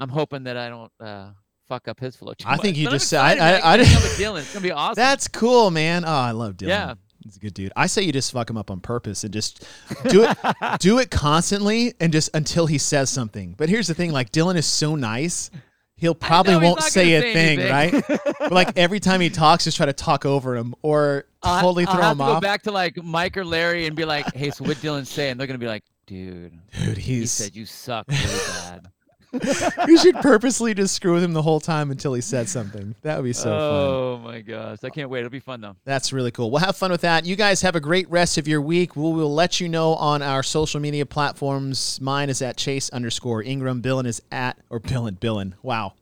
I'm 0.00 0.08
hoping 0.08 0.44
that 0.44 0.56
I 0.56 0.68
don't 0.68 0.92
uh, 1.00 1.30
fuck 1.68 1.88
up 1.88 1.98
his 1.98 2.14
flow. 2.14 2.32
Too 2.34 2.46
I 2.48 2.56
think 2.56 2.76
you 2.76 2.86
But 2.86 2.92
just 2.92 3.08
said- 3.08 3.20
I- 3.20 3.58
I-. 3.58 3.72
I 3.72 3.76
didn't- 3.76 3.94
with 3.94 4.16
Dylan. 4.16 4.38
It's 4.40 4.52
gonna 4.52 4.62
be 4.62 4.70
awesome. 4.70 4.94
That's 4.94 5.26
cool, 5.26 5.72
man. 5.72 6.04
Oh, 6.04 6.08
I 6.12 6.30
love 6.30 6.54
Dylan. 6.54 6.68
Yeah. 6.68 6.94
He's 7.28 7.36
a 7.36 7.40
good 7.40 7.52
dude. 7.52 7.72
I 7.76 7.86
say 7.88 8.02
you 8.02 8.12
just 8.12 8.32
fuck 8.32 8.48
him 8.48 8.56
up 8.56 8.70
on 8.70 8.80
purpose 8.80 9.22
and 9.22 9.32
just 9.34 9.66
do 10.08 10.24
it 10.24 10.36
do 10.80 10.98
it 10.98 11.10
constantly 11.10 11.92
and 12.00 12.10
just 12.10 12.30
until 12.34 12.64
he 12.66 12.78
says 12.78 13.10
something. 13.10 13.54
But 13.58 13.68
here's 13.68 13.86
the 13.86 13.92
thing, 13.94 14.12
like 14.12 14.32
Dylan 14.32 14.56
is 14.56 14.64
so 14.64 14.94
nice, 14.96 15.50
he'll 15.96 16.14
probably 16.14 16.56
won't 16.56 16.80
say 16.82 17.14
a 17.14 17.20
say 17.20 17.32
thing, 17.34 17.60
anything. 17.60 18.02
right? 18.08 18.20
but 18.38 18.50
like 18.52 18.78
every 18.78 18.98
time 18.98 19.20
he 19.20 19.28
talks, 19.28 19.64
just 19.64 19.76
try 19.76 19.84
to 19.84 19.92
talk 19.92 20.24
over 20.24 20.56
him 20.56 20.74
or 20.80 21.26
I'll- 21.42 21.60
totally 21.60 21.84
I'll 21.86 21.92
throw 21.94 22.02
have 22.02 22.12
him 22.12 22.18
to 22.18 22.24
go 22.24 22.30
off. 22.32 22.42
back 22.42 22.62
to 22.62 22.70
like 22.72 22.96
Mike 23.04 23.36
or 23.36 23.44
Larry 23.44 23.86
and 23.86 23.94
be 23.94 24.06
like, 24.06 24.34
"Hey, 24.34 24.48
so 24.50 24.64
what 24.64 24.78
Dylan 24.78 25.06
say?" 25.06 25.28
And 25.28 25.38
they're 25.38 25.46
gonna 25.46 25.58
be 25.58 25.66
like, 25.66 25.84
"Dude, 26.06 26.58
Dude, 26.82 26.96
he 26.96 27.26
said 27.26 27.54
you 27.54 27.66
suck 27.66 28.06
really 28.08 28.22
bad." 28.24 28.86
You 29.32 29.98
should 29.98 30.16
purposely 30.16 30.72
just 30.74 30.94
screw 30.94 31.12
with 31.14 31.22
him 31.22 31.32
the 31.34 31.42
whole 31.42 31.60
time 31.60 31.90
until 31.90 32.14
he 32.14 32.20
said 32.20 32.48
something. 32.48 32.94
That 33.02 33.16
would 33.18 33.24
be 33.24 33.32
so 33.34 33.50
fun. 33.50 33.58
oh 33.60 34.18
my 34.24 34.40
gosh, 34.40 34.78
I 34.82 34.88
can't 34.90 35.10
wait. 35.10 35.20
It'll 35.20 35.30
be 35.30 35.38
fun 35.40 35.60
though. 35.60 35.76
That's 35.84 36.12
really 36.12 36.30
cool. 36.30 36.50
We'll 36.50 36.60
have 36.60 36.76
fun 36.76 36.90
with 36.90 37.02
that. 37.02 37.26
You 37.26 37.36
guys 37.36 37.60
have 37.62 37.76
a 37.76 37.80
great 37.80 38.08
rest 38.10 38.38
of 38.38 38.48
your 38.48 38.62
week. 38.62 38.96
We 38.96 39.02
will 39.02 39.34
let 39.34 39.60
you 39.60 39.68
know 39.68 39.94
on 39.94 40.22
our 40.22 40.42
social 40.42 40.80
media 40.80 41.04
platforms. 41.04 42.00
Mine 42.00 42.30
is 42.30 42.40
at 42.40 42.56
Chase 42.56 42.88
underscore 42.90 43.42
Ingraham. 43.42 43.80
Billin 43.82 44.06
is 44.06 44.22
at 44.32 44.58
or 44.70 44.78
Billin 44.78 45.14
Billin. 45.16 45.54
Wow. 45.62 45.92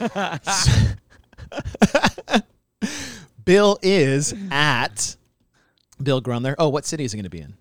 Bill 3.44 3.78
is 3.82 4.34
at 4.50 5.16
Bill 6.02 6.22
Grundler. 6.22 6.54
Oh, 6.58 6.68
what 6.68 6.84
city 6.86 7.04
is 7.04 7.12
it 7.12 7.16
going 7.16 7.24
to 7.24 7.30
be 7.30 7.40
in? 7.40 7.54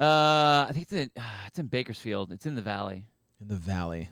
Uh, 0.00 0.66
I 0.68 0.70
think 0.72 0.82
it's 0.82 0.92
in, 0.92 1.10
it's 1.46 1.58
in 1.58 1.66
Bakersfield. 1.66 2.32
It's 2.32 2.46
in 2.46 2.54
the 2.54 2.62
Valley. 2.62 3.04
In 3.40 3.48
the 3.48 3.56
Valley. 3.56 4.08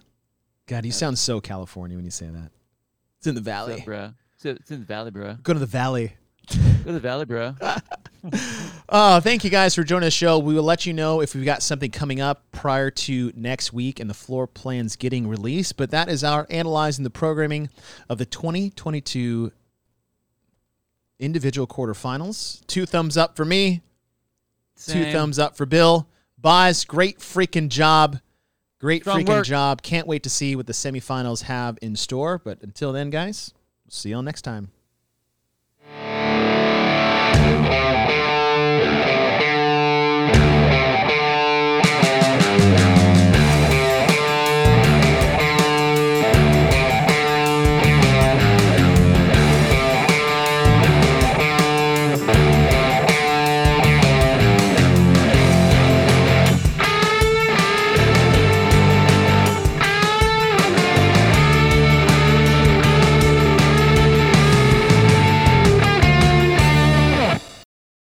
God, 0.71 0.87
you 0.87 0.93
sound 0.93 1.19
so 1.19 1.41
California 1.41 1.97
when 1.97 2.05
you 2.05 2.13
say 2.13 2.27
that. 2.27 2.53
It's 3.19 3.27
in 3.27 3.35
the 3.35 3.41
Valley. 3.41 3.81
up, 3.81 3.85
bro? 3.85 4.13
It's, 4.37 4.45
it's 4.45 4.71
in 4.71 4.79
the 4.79 4.87
Valley, 4.87 5.11
bro. 5.11 5.37
Go 5.43 5.53
to 5.53 5.59
the 5.59 5.67
Valley. 5.67 6.13
Go 6.49 6.85
to 6.85 6.93
the 6.93 7.01
Valley, 7.01 7.25
bro. 7.25 7.55
Oh, 8.93 9.19
thank 9.21 9.45
you 9.45 9.51
guys 9.51 9.75
for 9.75 9.83
joining 9.83 10.09
the 10.09 10.11
show. 10.11 10.39
We 10.41 10.53
will 10.53 10.65
let 10.65 10.85
you 10.85 10.93
know 10.93 11.23
if 11.23 11.35
we've 11.35 11.45
got 11.45 11.63
something 11.63 11.91
coming 11.91 12.21
up 12.21 12.45
prior 12.53 12.91
to 12.91 13.33
next 13.35 13.73
week 13.73 13.99
and 13.99 14.11
the 14.11 14.15
floor 14.15 14.47
plans 14.47 14.97
getting 14.97 15.27
released. 15.27 15.79
But 15.79 15.93
that 15.93 16.11
is 16.11 16.23
our 16.23 16.47
analyzing 16.51 17.05
the 17.05 17.09
programming 17.11 17.71
of 18.11 18.19
the 18.19 18.27
2022 18.27 19.53
individual 21.19 21.67
quarterfinals. 21.67 22.67
Two 22.67 22.85
thumbs 22.85 23.17
up 23.17 23.37
for 23.37 23.47
me, 23.47 23.81
two 24.77 25.11
thumbs 25.13 25.39
up 25.39 25.57
for 25.57 25.65
Bill. 25.65 26.07
Buys, 26.37 26.85
great 26.85 27.21
freaking 27.21 27.69
job. 27.71 28.19
Great 28.81 29.03
Strong 29.03 29.21
freaking 29.21 29.29
work. 29.29 29.47
job. 29.47 29.83
Can't 29.83 30.07
wait 30.07 30.23
to 30.23 30.31
see 30.31 30.57
what 30.57 30.67
the 30.67 30.73
semifinals 30.73 31.43
have 31.43 31.79
in 31.83 31.95
store. 31.97 32.41
But 32.43 32.63
until 32.63 32.93
then, 32.93 33.11
guys, 33.11 33.53
see 33.89 34.11
y'all 34.11 34.23
next 34.23 34.43
time. 34.43 34.71